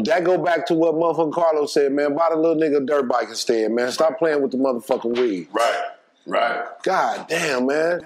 that 0.03 0.23
go 0.23 0.37
back 0.37 0.67
to 0.67 0.75
what 0.75 0.93
motherfucking 0.93 1.33
Karlous 1.33 1.69
said, 1.69 1.91
man. 1.93 2.15
Buy 2.15 2.27
the 2.29 2.37
little 2.37 2.55
nigga 2.55 2.83
a 2.83 2.85
dirt 2.85 3.07
bike 3.07 3.29
instead, 3.29 3.71
man. 3.71 3.91
Stop 3.91 4.19
playing 4.19 4.43
with 4.43 4.51
the 4.51 4.57
motherfucking 4.57 5.17
weed. 5.17 5.47
Right. 5.51 5.83
Right. 6.27 6.63
God 6.83 7.27
damn, 7.27 7.65
man. 7.65 8.01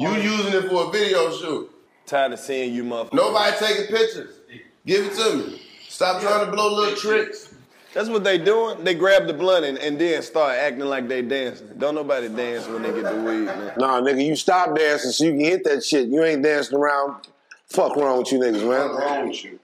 You 0.00 0.10
using 0.14 0.52
it 0.52 0.68
for 0.68 0.88
a 0.88 0.90
video 0.90 1.30
shoot. 1.30 1.70
Tired 2.08 2.32
of 2.32 2.38
seeing 2.38 2.72
you 2.72 2.84
motherfuckers. 2.84 3.12
Nobody 3.12 3.56
taking 3.58 3.94
pictures. 3.94 4.40
Give 4.86 5.04
it 5.04 5.14
to 5.16 5.36
me. 5.36 5.62
Stop 5.88 6.22
trying 6.22 6.46
to 6.46 6.50
blow 6.50 6.74
little 6.74 6.96
tricks. 6.96 7.54
That's 7.92 8.08
what 8.08 8.24
they 8.24 8.38
doing. 8.38 8.82
They 8.82 8.94
grab 8.94 9.26
the 9.26 9.34
blunt 9.34 9.66
and, 9.66 9.76
and 9.76 10.00
then 10.00 10.22
start 10.22 10.56
acting 10.56 10.86
like 10.86 11.06
they 11.06 11.20
dancing. 11.20 11.68
Don't 11.76 11.94
nobody 11.94 12.28
dance 12.30 12.66
when 12.66 12.82
they 12.82 12.92
get 12.92 13.04
the 13.04 13.16
weed, 13.16 13.44
man. 13.44 13.72
Nah, 13.76 14.00
nigga, 14.00 14.24
you 14.24 14.36
stop 14.36 14.74
dancing 14.74 15.10
so 15.10 15.24
you 15.24 15.32
can 15.32 15.40
hit 15.40 15.64
that 15.64 15.84
shit. 15.84 16.08
You 16.08 16.24
ain't 16.24 16.42
dancing 16.42 16.78
around. 16.78 17.28
Fuck 17.66 17.96
wrong 17.96 18.18
with 18.18 18.32
you 18.32 18.38
niggas, 18.38 18.66
man. 18.66 18.88
What's 18.88 19.04
wrong 19.04 19.28
with 19.28 19.44
you? 19.44 19.60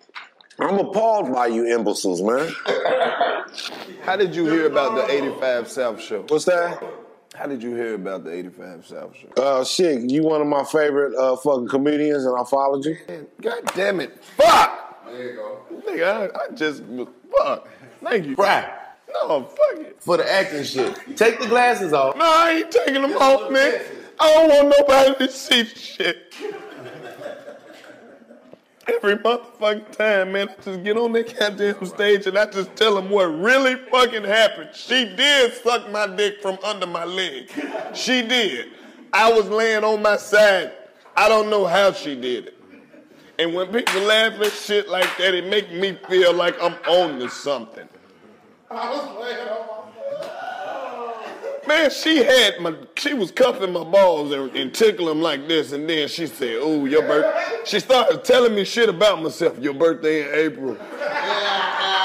I'm 0.59 0.79
appalled 0.79 1.33
by 1.33 1.47
you 1.47 1.75
imbeciles, 1.75 2.21
man. 2.21 2.53
How 4.03 4.17
did 4.17 4.37
you 4.37 4.45
hear 4.47 4.67
about 4.67 4.97
the 4.97 5.11
85 5.11 5.69
South 5.69 6.03
show? 6.03 6.27
What's 6.29 6.45
that? 6.45 6.83
How 7.35 7.47
did 7.47 7.63
you 7.65 7.75
hear 7.75 7.95
about 7.95 8.23
the 8.23 8.33
85 8.33 8.87
South 8.87 9.17
show? 9.17 9.43
Uh, 9.43 9.65
shit, 9.65 10.09
you 10.09 10.23
one 10.23 10.41
of 10.41 10.47
my 10.47 10.63
favorite 10.63 11.17
uh, 11.17 11.37
fucking 11.37 11.67
comedians, 11.67 12.25
and 12.25 12.37
I 12.39 12.45
followed 12.45 12.85
you. 12.85 12.97
God 13.41 13.61
damn 13.75 14.01
it. 14.01 14.23
Fuck! 14.23 15.05
There 15.07 15.31
you 15.31 15.37
go. 15.37 15.59
Nigga, 15.85 16.33
I, 16.33 16.45
I 16.45 16.55
just, 16.55 16.85
fuck. 17.37 17.69
Thank 18.03 18.27
you. 18.27 18.35
Right. 18.37 18.73
No, 19.09 19.45
fuck 19.45 19.81
it. 19.81 19.97
For 20.01 20.17
the 20.17 20.31
acting 20.31 20.63
shit. 20.63 20.97
Take 21.17 21.41
the 21.41 21.49
glasses 21.49 21.93
off. 21.93 22.17
No, 22.17 22.25
I 22.25 22.53
ain't 22.59 22.71
taking 22.71 23.03
them 23.03 23.17
off, 23.17 23.51
man. 23.51 23.81
I 24.21 24.33
don't 24.33 24.49
want 24.49 24.77
nobody 24.79 25.27
to 25.27 25.33
see 25.33 25.65
shit. 25.65 26.35
Every 28.87 29.17
motherfucking 29.17 29.97
time, 29.97 30.33
man, 30.33 30.49
I 30.49 30.63
just 30.63 30.83
get 30.85 30.97
on 30.97 31.13
that 31.13 31.39
goddamn 31.39 31.85
stage 31.87 32.27
and 32.27 32.39
I 32.39 32.47
just 32.47 32.75
tell 32.77 32.95
them 32.95 33.09
what 33.11 33.25
really 33.25 33.77
fucking 33.77 34.25
happened. 34.25 34.71
She 34.75 35.05
did 35.17 35.55
suck 35.55 35.91
my 35.91 36.07
dick 36.07 36.43
from 36.43 36.59
under 36.65 36.87
my 36.87 37.05
leg. 37.05 37.51
She 37.95 38.23
did. 38.23 38.69
I 39.13 39.33
was 39.33 39.49
laying 39.49 39.85
on 39.85 40.03
my 40.03 40.17
side. 40.17 40.73
I 41.17 41.29
don't 41.29 41.49
know 41.49 41.65
how 41.67 41.93
she 41.93 42.15
did 42.15 42.49
it. 42.49 42.55
And 43.39 43.55
when 43.55 43.73
people 43.73 44.03
laugh 44.03 44.41
at 44.41 44.53
shit 44.53 44.89
like 44.89 45.17
that, 45.19 45.35
it 45.35 45.47
make 45.47 45.73
me 45.73 45.99
feel 46.09 46.33
like 46.33 46.57
I'm 46.63 46.75
onto 46.89 47.29
something. 47.29 47.89
I 48.71 48.91
was 48.91 49.21
laying 49.21 49.49
on 49.49 49.57
to 49.57 49.69
something. 49.69 49.84
Man, 51.67 51.91
she 51.91 52.19
had 52.19 52.61
my, 52.61 52.75
she 52.97 53.15
was 53.15 53.31
cuffing 53.31 53.73
my 53.73 53.85
balls 53.85 54.33
and, 54.33 54.55
and 54.55 54.75
tickling 54.75 55.09
them 55.09 55.23
like 55.23 55.49
this, 55.49 55.73
and 55.73 55.89
then 55.89 56.09
she 56.09 56.27
said, 56.27 56.57
"Ooh, 56.57 56.87
your 56.87 57.03
birth." 57.03 57.35
She 57.67 57.81
started 57.81 58.23
telling 58.25 58.55
me 58.55 58.65
shit 58.65 58.89
about 58.89 59.23
myself. 59.23 59.59
Your 59.59 59.73
birthday 59.73 60.29
in 60.29 60.53
April. 60.53 60.77
Uh, 60.81 62.04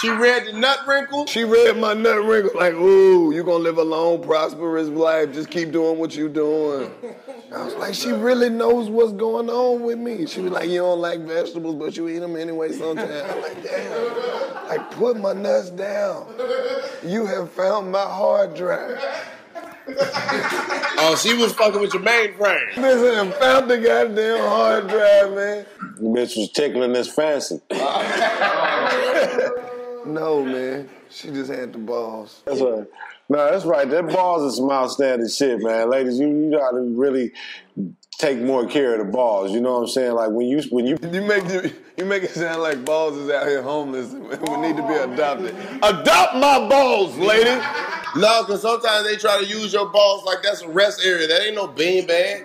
She 0.00 0.10
read 0.10 0.46
the 0.46 0.52
nut 0.52 0.80
wrinkle. 0.86 1.26
She 1.26 1.44
read 1.44 1.76
my 1.78 1.94
nut 1.94 2.22
wrinkle 2.24 2.52
like, 2.54 2.74
"Ooh, 2.74 3.32
you 3.32 3.42
gonna 3.42 3.64
live 3.64 3.78
a 3.78 3.82
long, 3.82 4.22
prosperous 4.22 4.88
life. 4.88 5.32
Just 5.32 5.50
keep 5.50 5.72
doing 5.72 5.98
what 5.98 6.14
you're 6.14 6.28
doing." 6.28 6.90
I 7.54 7.64
was 7.64 7.74
like, 7.76 7.94
she 7.94 8.10
really 8.10 8.50
knows 8.50 8.90
what's 8.90 9.12
going 9.12 9.48
on 9.48 9.82
with 9.82 9.98
me. 9.98 10.26
She 10.26 10.40
was 10.40 10.52
like, 10.52 10.68
"You 10.68 10.80
don't 10.80 11.00
like 11.00 11.20
vegetables, 11.20 11.76
but 11.76 11.96
you 11.96 12.08
eat 12.08 12.18
them 12.18 12.36
anyway 12.36 12.72
sometimes." 12.72 13.10
I'm 13.10 13.40
like, 13.40 13.62
"Damn." 13.62 14.68
Like, 14.68 14.90
put 14.92 15.16
my 15.16 15.32
nuts 15.32 15.70
down. 15.70 16.26
You 17.04 17.24
have 17.26 17.50
found 17.52 17.92
my 17.92 18.00
hard 18.00 18.54
drive. 18.54 19.00
Oh, 20.98 21.14
she 21.16 21.34
was 21.34 21.52
fucking 21.52 21.80
with 21.80 21.94
your 21.94 22.02
mainframe. 22.02 22.76
Listen, 22.76 23.28
I 23.28 23.30
found 23.32 23.70
the 23.70 23.78
goddamn 23.78 24.38
hard 24.40 24.88
drive, 24.88 25.32
man. 25.34 25.66
The 25.98 26.02
bitch 26.02 26.36
was 26.36 26.50
tickling 26.50 26.92
this 26.92 27.08
fancy. 27.08 27.60
No, 30.06 30.44
man. 30.44 30.88
She 31.10 31.28
just 31.28 31.50
had 31.50 31.72
the 31.72 31.78
balls. 31.78 32.42
That's 32.46 32.60
right. 32.60 32.84
No, 33.28 33.50
that's 33.50 33.64
right. 33.64 33.88
That 33.88 34.06
balls 34.08 34.52
is 34.52 34.58
some 34.58 34.70
outstanding 34.70 35.28
shit, 35.28 35.60
man. 35.60 35.90
Ladies, 35.90 36.18
you, 36.18 36.28
you 36.28 36.50
gotta 36.50 36.80
really 36.80 37.32
take 38.18 38.38
more 38.38 38.66
care 38.66 38.98
of 38.98 39.04
the 39.04 39.12
balls. 39.12 39.52
You 39.52 39.60
know 39.60 39.74
what 39.74 39.80
I'm 39.82 39.88
saying? 39.88 40.12
Like 40.12 40.30
when 40.30 40.46
you 40.46 40.62
when 40.70 40.86
you 40.86 40.96
You 41.02 41.22
make 41.22 41.48
you, 41.48 41.72
you 41.96 42.04
make 42.04 42.22
it 42.22 42.30
sound 42.30 42.62
like 42.62 42.84
balls 42.84 43.16
is 43.16 43.30
out 43.30 43.46
here 43.46 43.62
homeless 43.62 44.12
and 44.12 44.28
we 44.28 44.56
need 44.58 44.76
to 44.76 44.82
be 44.82 44.94
oh, 44.94 45.12
adopted. 45.12 45.54
Adopt 45.82 46.36
my 46.36 46.68
balls, 46.68 47.16
lady. 47.16 47.60
No, 48.16 48.44
because 48.44 48.62
sometimes 48.62 49.06
they 49.06 49.16
try 49.16 49.42
to 49.42 49.46
use 49.46 49.72
your 49.72 49.88
balls 49.90 50.24
like 50.24 50.38
that's 50.42 50.62
a 50.62 50.68
rest 50.68 51.04
area. 51.04 51.26
That 51.26 51.42
ain't 51.42 51.54
no 51.54 51.66
bean 51.66 52.06
bag. 52.06 52.44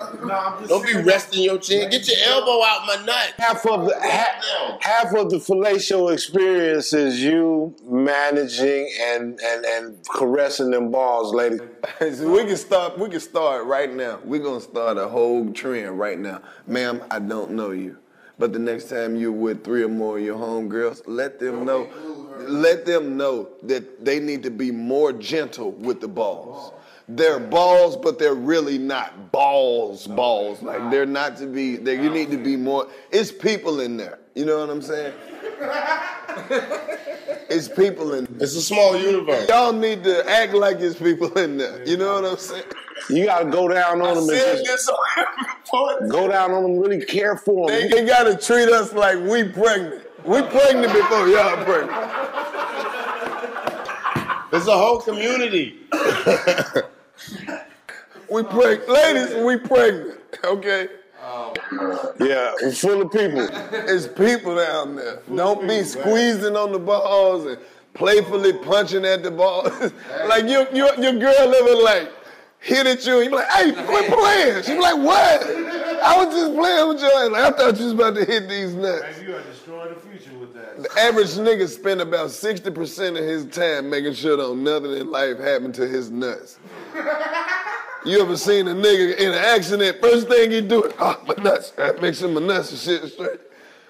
Don't 0.67 0.85
be 0.85 1.01
resting 1.01 1.43
your 1.43 1.57
chin. 1.59 1.89
Get 1.89 2.07
your 2.07 2.17
elbow 2.25 2.63
out 2.63 2.85
my 2.85 3.05
nut. 3.05 3.33
half 3.37 3.65
of 3.65 3.85
the 3.85 3.97
half, 4.01 4.81
half 4.81 5.15
of 5.15 5.29
the 5.29 5.37
fellatio 5.37 6.11
experience 6.11 6.93
is 6.93 7.23
you 7.23 7.73
managing 7.85 8.91
and 9.01 9.39
and 9.39 9.65
and 9.65 9.97
caressing 10.09 10.71
them 10.71 10.91
balls, 10.91 11.33
lady. 11.33 11.59
So 11.99 12.31
we 12.31 12.43
can 12.45 12.57
start. 12.57 12.97
We 12.97 13.09
can 13.09 13.19
start 13.19 13.65
right 13.65 13.93
now. 13.93 14.19
We're 14.25 14.43
gonna 14.43 14.61
start 14.61 14.97
a 14.97 15.07
whole 15.07 15.51
trend 15.53 15.97
right 15.97 16.19
now, 16.19 16.41
ma'am. 16.67 17.01
I 17.09 17.19
don't 17.19 17.51
know 17.51 17.71
you, 17.71 17.97
but 18.41 18.51
the 18.53 18.59
next 18.59 18.89
time 18.89 19.15
you're 19.15 19.31
with 19.31 19.63
three 19.63 19.83
or 19.83 19.87
more 19.87 20.17
of 20.17 20.23
your 20.23 20.35
homegirls, 20.35 21.03
let 21.05 21.39
them 21.39 21.63
know. 21.63 21.87
Let 22.39 22.87
them 22.87 23.15
know 23.15 23.49
that 23.61 24.03
they 24.03 24.19
need 24.19 24.41
to 24.41 24.49
be 24.49 24.71
more 24.71 25.13
gentle 25.13 25.73
with 25.73 26.01
the 26.01 26.07
balls. 26.07 26.73
They're 27.07 27.39
balls, 27.39 27.95
but 27.95 28.17
they're 28.17 28.33
really 28.33 28.79
not 28.79 29.31
balls. 29.31 30.07
Balls 30.07 30.63
like 30.63 30.89
they're 30.89 31.05
not 31.05 31.37
to 31.37 31.45
be. 31.45 31.75
They, 31.75 32.01
you 32.01 32.09
need 32.09 32.31
to 32.31 32.37
be 32.37 32.55
more. 32.55 32.87
It's 33.11 33.31
people 33.31 33.79
in 33.79 33.95
there. 33.95 34.17
You 34.33 34.45
know 34.45 34.59
what 34.59 34.71
I'm 34.71 34.81
saying? 34.81 35.13
It's 37.51 37.67
people 37.67 38.13
in. 38.13 38.25
there. 38.25 38.43
It's 38.43 38.55
a 38.55 38.61
small 38.61 38.97
universe. 38.97 39.47
Y'all 39.49 39.73
need 39.73 40.03
to 40.05 40.29
act 40.29 40.53
like 40.53 40.79
it's 40.79 40.97
people 40.97 41.31
in 41.37 41.57
there. 41.57 41.83
You 41.87 41.97
know 41.97 42.13
what 42.21 42.25
I'm 42.31 42.37
saying? 42.37 42.63
You 43.09 43.25
gotta 43.25 43.49
go 43.49 43.67
down 43.67 44.01
on 44.01 44.15
them 44.15 44.29
and 44.29 44.65
just 44.65 44.89
go 46.09 46.27
down 46.29 46.51
on 46.51 46.63
them, 46.63 46.77
really 46.77 47.03
care 47.03 47.35
for 47.35 47.67
They, 47.67 47.87
them. 47.87 47.91
they 47.91 48.05
gotta 48.05 48.35
treat 48.37 48.69
us 48.69 48.93
like 48.93 49.17
we 49.19 49.43
pregnant. 49.43 50.03
We 50.23 50.41
pregnant 50.43 50.93
before 50.93 51.27
y'all 51.27 51.63
pregnant. 51.65 52.11
It's 54.53 54.67
a 54.67 54.77
whole 54.77 54.99
community. 55.01 55.79
We 58.31 58.43
pregnant. 58.43 58.87
Ladies, 58.89 59.43
we 59.43 59.57
pregnant. 59.57 60.17
Okay? 60.41 60.87
Um, 61.21 61.53
yeah, 62.19 62.53
it's 62.61 62.79
full 62.79 63.01
of 63.01 63.11
people. 63.11 63.47
It's 63.73 64.07
people 64.07 64.55
down 64.55 64.95
there. 64.95 65.21
Don't 65.33 65.67
be 65.67 65.83
squeezing 65.83 66.55
on 66.55 66.71
the 66.71 66.79
balls 66.79 67.45
and 67.45 67.57
playfully 67.93 68.53
punching 68.53 69.05
at 69.05 69.23
the 69.23 69.31
balls. 69.31 69.69
like 70.27 70.47
your, 70.47 70.67
your, 70.73 70.93
your 70.95 71.13
girl 71.13 71.55
ever 71.55 71.75
like 71.83 72.11
hit 72.59 72.87
at 72.87 73.05
you 73.05 73.15
and 73.15 73.25
you 73.25 73.29
be 73.29 73.35
like, 73.35 73.49
hey, 73.49 73.71
quit 73.71 74.11
playing. 74.11 74.63
She 74.63 74.73
be 74.73 74.79
like, 74.79 74.97
what? 74.97 75.43
I 76.03 76.23
was 76.23 76.33
just 76.33 76.55
playing 76.55 76.87
with 76.89 77.01
you. 77.01 77.29
Like, 77.31 77.43
I 77.43 77.57
thought 77.57 77.77
you 77.77 77.85
was 77.85 77.93
about 77.93 78.15
to 78.15 78.25
hit 78.25 78.49
these 78.49 78.73
nuts. 78.73 79.21
You 79.21 79.35
are 79.35 79.41
destroying 79.41 79.93
the 79.93 79.99
future 79.99 80.15
with 80.15 80.19
that. 80.23 80.30
The 80.77 80.89
average 80.99 81.29
nigga 81.31 81.67
spend 81.67 82.01
about 82.01 82.29
60% 82.29 83.09
of 83.09 83.23
his 83.23 83.45
time 83.45 83.89
making 83.89 84.13
sure 84.13 84.37
don't 84.37 84.63
nothing 84.63 84.91
in 84.91 85.09
life 85.11 85.37
happen 85.39 85.71
to 85.73 85.87
his 85.87 86.09
nuts. 86.11 86.59
You 88.05 88.21
ever 88.21 88.35
seen 88.37 88.67
a 88.67 88.73
nigga 88.73 89.15
in 89.17 89.29
an 89.29 89.35
accident, 89.37 90.01
first 90.01 90.27
thing 90.27 90.51
he 90.51 90.61
do 90.61 90.83
is, 90.83 90.93
oh, 90.99 91.21
my 91.27 91.35
nuts. 91.43 91.73
I 91.77 91.91
make 91.93 92.15
sure 92.15 92.29
my 92.29 92.41
nuts 92.41 92.71
and 92.71 92.79
shit 92.79 93.11
straight. 93.11 93.39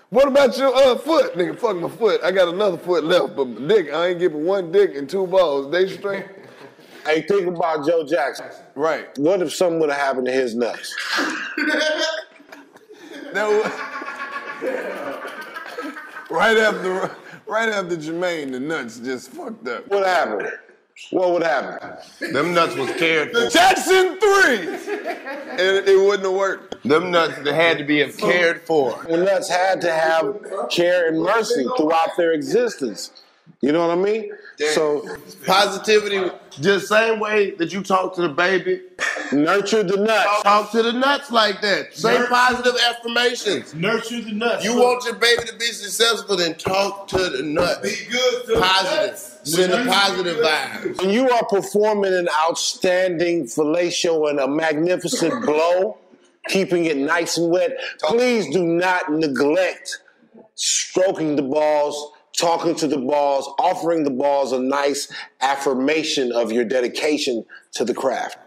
What 0.10 0.28
about 0.28 0.58
your 0.58 0.76
uh, 0.76 0.98
foot? 0.98 1.36
Nigga, 1.36 1.58
fuck 1.58 1.78
my 1.78 1.88
foot. 1.88 2.20
I 2.24 2.32
got 2.32 2.54
another 2.54 2.78
foot 2.78 3.06
left, 3.06 3.36
but 3.38 3.46
my 3.46 3.68
dick, 3.68 3.94
I 3.94 4.08
ain't 4.08 4.20
giving 4.20 4.44
one 4.44 4.72
dick 4.72 4.96
and 4.96 5.10
two 5.10 5.26
balls. 5.28 5.72
They 5.72 5.88
straight? 5.88 6.26
Hey, 7.06 7.22
think 7.22 7.48
about 7.48 7.88
Joe 7.88 8.06
Jackson. 8.06 8.48
Right. 8.76 9.18
What 9.18 9.42
if 9.42 9.54
something 9.54 9.80
would 9.80 9.90
have 9.90 10.00
happened 10.00 10.26
to 10.28 10.34
his 10.34 10.56
nuts? 10.56 10.96
That 13.34 13.48
was- 13.48 15.31
right 16.32 16.58
after 16.58 17.16
right 17.46 17.70
after 17.70 17.96
Jermaine, 17.98 18.52
the 18.52 18.60
nuts 18.60 19.00
just 19.00 19.32
fucked 19.32 19.68
up. 19.68 19.88
What 19.88 20.06
happened? 20.06 20.52
What 21.10 21.32
would 21.32 21.44
happen? 21.44 21.98
Them 22.34 22.54
nuts 22.54 22.76
was 22.76 22.92
cared 22.92 23.32
for. 23.32 23.50
Jackson 23.50 24.20
three! 24.20 24.68
And 25.52 25.88
it 25.88 26.00
wouldn't 26.00 26.24
have 26.24 26.34
worked. 26.34 26.88
Them 26.88 27.12
nuts 27.12 27.38
that 27.40 27.54
had 27.54 27.78
to 27.80 27.84
be 27.84 28.06
cared 28.14 28.62
for. 28.62 29.04
The 29.10 29.18
nuts 29.18 29.50
had 29.50 29.82
to 29.82 29.92
have 29.92 30.70
care 30.70 31.08
and 31.08 31.22
mercy 31.22 31.66
throughout 31.78 32.16
their 32.18 32.34
existence. 32.34 33.12
You 33.62 33.72
know 33.72 33.88
what 33.88 33.98
I 33.98 34.02
mean? 34.02 34.32
So 34.74 35.06
Positivity, 35.46 36.32
just 36.60 36.88
same 36.88 37.20
way 37.20 37.52
that 37.52 37.74
you 37.74 37.84
talk 37.84 38.16
to 38.16 38.22
the 38.22 38.30
baby. 38.30 38.82
nurture 39.32 39.84
the 39.84 39.98
nuts. 39.98 40.44
Talk 40.44 40.72
to 40.72 40.84
the 40.84 40.94
nuts 40.94 41.32
like 41.32 41.62
that. 41.62 41.94
Say 41.94 42.26
positive 42.28 42.76
affirmations. 42.90 43.74
Nurture 43.74 44.22
the 44.22 44.32
nuts. 44.32 44.64
You 44.64 44.76
want 44.76 45.04
your 45.06 45.16
baby 45.16 45.44
to 45.44 45.56
be 45.58 45.66
successful, 45.66 46.38
then 46.38 46.56
talk 46.56 47.08
to 47.10 47.18
the 47.30 47.44
nuts. 47.44 47.82
Be 47.82 48.12
good 48.12 48.46
to 48.46 48.54
the 48.54 48.60
Positive. 48.60 49.18
Send 49.44 49.74
a 49.74 49.92
positive 49.92 50.38
vibe. 50.38 51.02
When 51.02 51.10
you 51.10 51.30
are 51.30 51.46
performing 51.46 52.14
an 52.14 52.30
outstanding 52.48 53.46
fellatio 53.46 54.30
and 54.30 54.40
a 54.40 54.48
magnificent 54.48 55.46
blow, 55.46 55.98
keeping 56.48 56.86
it 56.86 56.98
nice 56.98 57.38
and 57.38 57.50
wet, 57.52 57.78
please 58.04 58.52
do 58.54 58.64
not 58.64 59.12
neglect 59.12 60.00
stroking 60.56 61.36
the 61.36 61.42
balls, 61.42 62.12
talking 62.42 62.76
to 62.76 62.88
the 62.88 62.98
balls, 62.98 63.48
offering 63.60 64.04
the 64.04 64.10
balls 64.10 64.52
a 64.52 64.60
nice 64.60 65.12
affirmation 65.40 66.32
of 66.32 66.52
your 66.52 66.66
dedication 66.66 67.46
to 67.74 67.86
the 67.86 67.94
craft. 67.94 68.38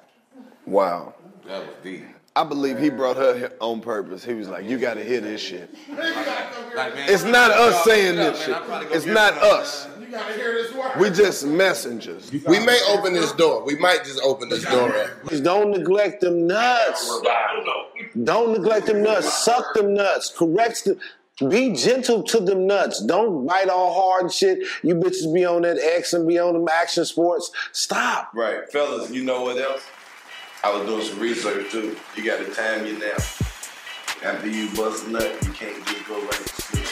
Wow. 0.66 1.14
That 1.46 1.66
was 1.66 1.76
deep. 1.82 2.04
I 2.36 2.42
believe 2.42 2.80
he 2.80 2.90
brought 2.90 3.16
her 3.16 3.52
on 3.60 3.80
purpose. 3.80 4.24
He 4.24 4.34
was 4.34 4.48
like, 4.48 4.64
you 4.64 4.76
gotta 4.76 5.04
hear 5.04 5.20
this 5.20 5.40
shit. 5.40 5.72
It's 5.88 7.22
not 7.22 7.52
us 7.52 7.84
saying 7.84 8.16
this 8.16 8.44
shit. 8.44 8.56
I'm 8.56 8.64
trying 8.66 8.82
to 8.82 8.88
go 8.88 8.94
It's 8.94 9.06
not 9.06 9.34
us. 9.34 9.86
You 10.00 10.06
gotta 10.06 10.34
hear 10.34 10.52
this 10.52 10.74
word. 10.74 10.98
We 10.98 11.10
just 11.10 11.46
messengers. 11.46 12.32
We 12.32 12.58
may 12.58 12.80
open 12.88 13.12
this 13.12 13.30
door. 13.32 13.64
We 13.64 13.76
might 13.76 14.02
just 14.04 14.20
open 14.22 14.48
this 14.48 14.64
door 14.64 14.92
up. 14.96 15.22
Please 15.22 15.42
don't 15.42 15.70
neglect 15.70 16.22
them 16.22 16.48
nuts. 16.48 17.20
Don't 18.24 18.52
neglect 18.52 18.86
them 18.86 19.04
nuts. 19.04 19.44
Suck 19.44 19.72
them 19.74 19.94
nuts. 19.94 20.32
Correct 20.36 20.84
them. 20.84 20.98
Be 21.40 21.72
gentle 21.72 22.22
to 22.22 22.38
them 22.38 22.68
nuts. 22.68 23.04
Don't 23.04 23.44
bite 23.44 23.68
all 23.68 23.92
hard 23.92 24.22
and 24.22 24.32
shit. 24.32 24.60
You 24.84 24.94
bitches 24.94 25.34
be 25.34 25.44
on 25.44 25.62
that 25.62 25.78
X 25.78 26.12
and 26.12 26.28
be 26.28 26.38
on 26.38 26.54
them 26.54 26.68
action 26.68 27.04
sports. 27.04 27.50
Stop. 27.72 28.30
Right, 28.34 28.70
fellas, 28.70 29.10
you 29.10 29.24
know 29.24 29.42
what 29.42 29.58
else? 29.58 29.84
I 30.62 30.72
was 30.72 30.86
doing 30.86 31.02
some 31.04 31.18
research 31.18 31.72
too. 31.72 31.96
You 32.16 32.24
got 32.24 32.38
to 32.38 32.54
time 32.54 32.86
your 32.86 33.00
nap. 33.00 33.20
After 34.22 34.48
you 34.48 34.68
bust 34.76 35.08
a 35.08 35.10
nut, 35.10 35.36
you 35.44 35.50
can't 35.52 35.84
just 35.84 36.06
go 36.06 36.22
right 36.22 36.30
to 36.30 36.62
sleep. 36.62 36.84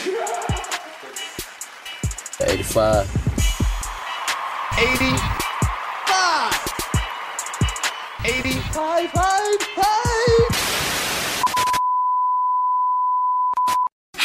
85. 2.41 3.07
85. 4.79 5.33
85, 8.25 9.05
85. 9.05 10.32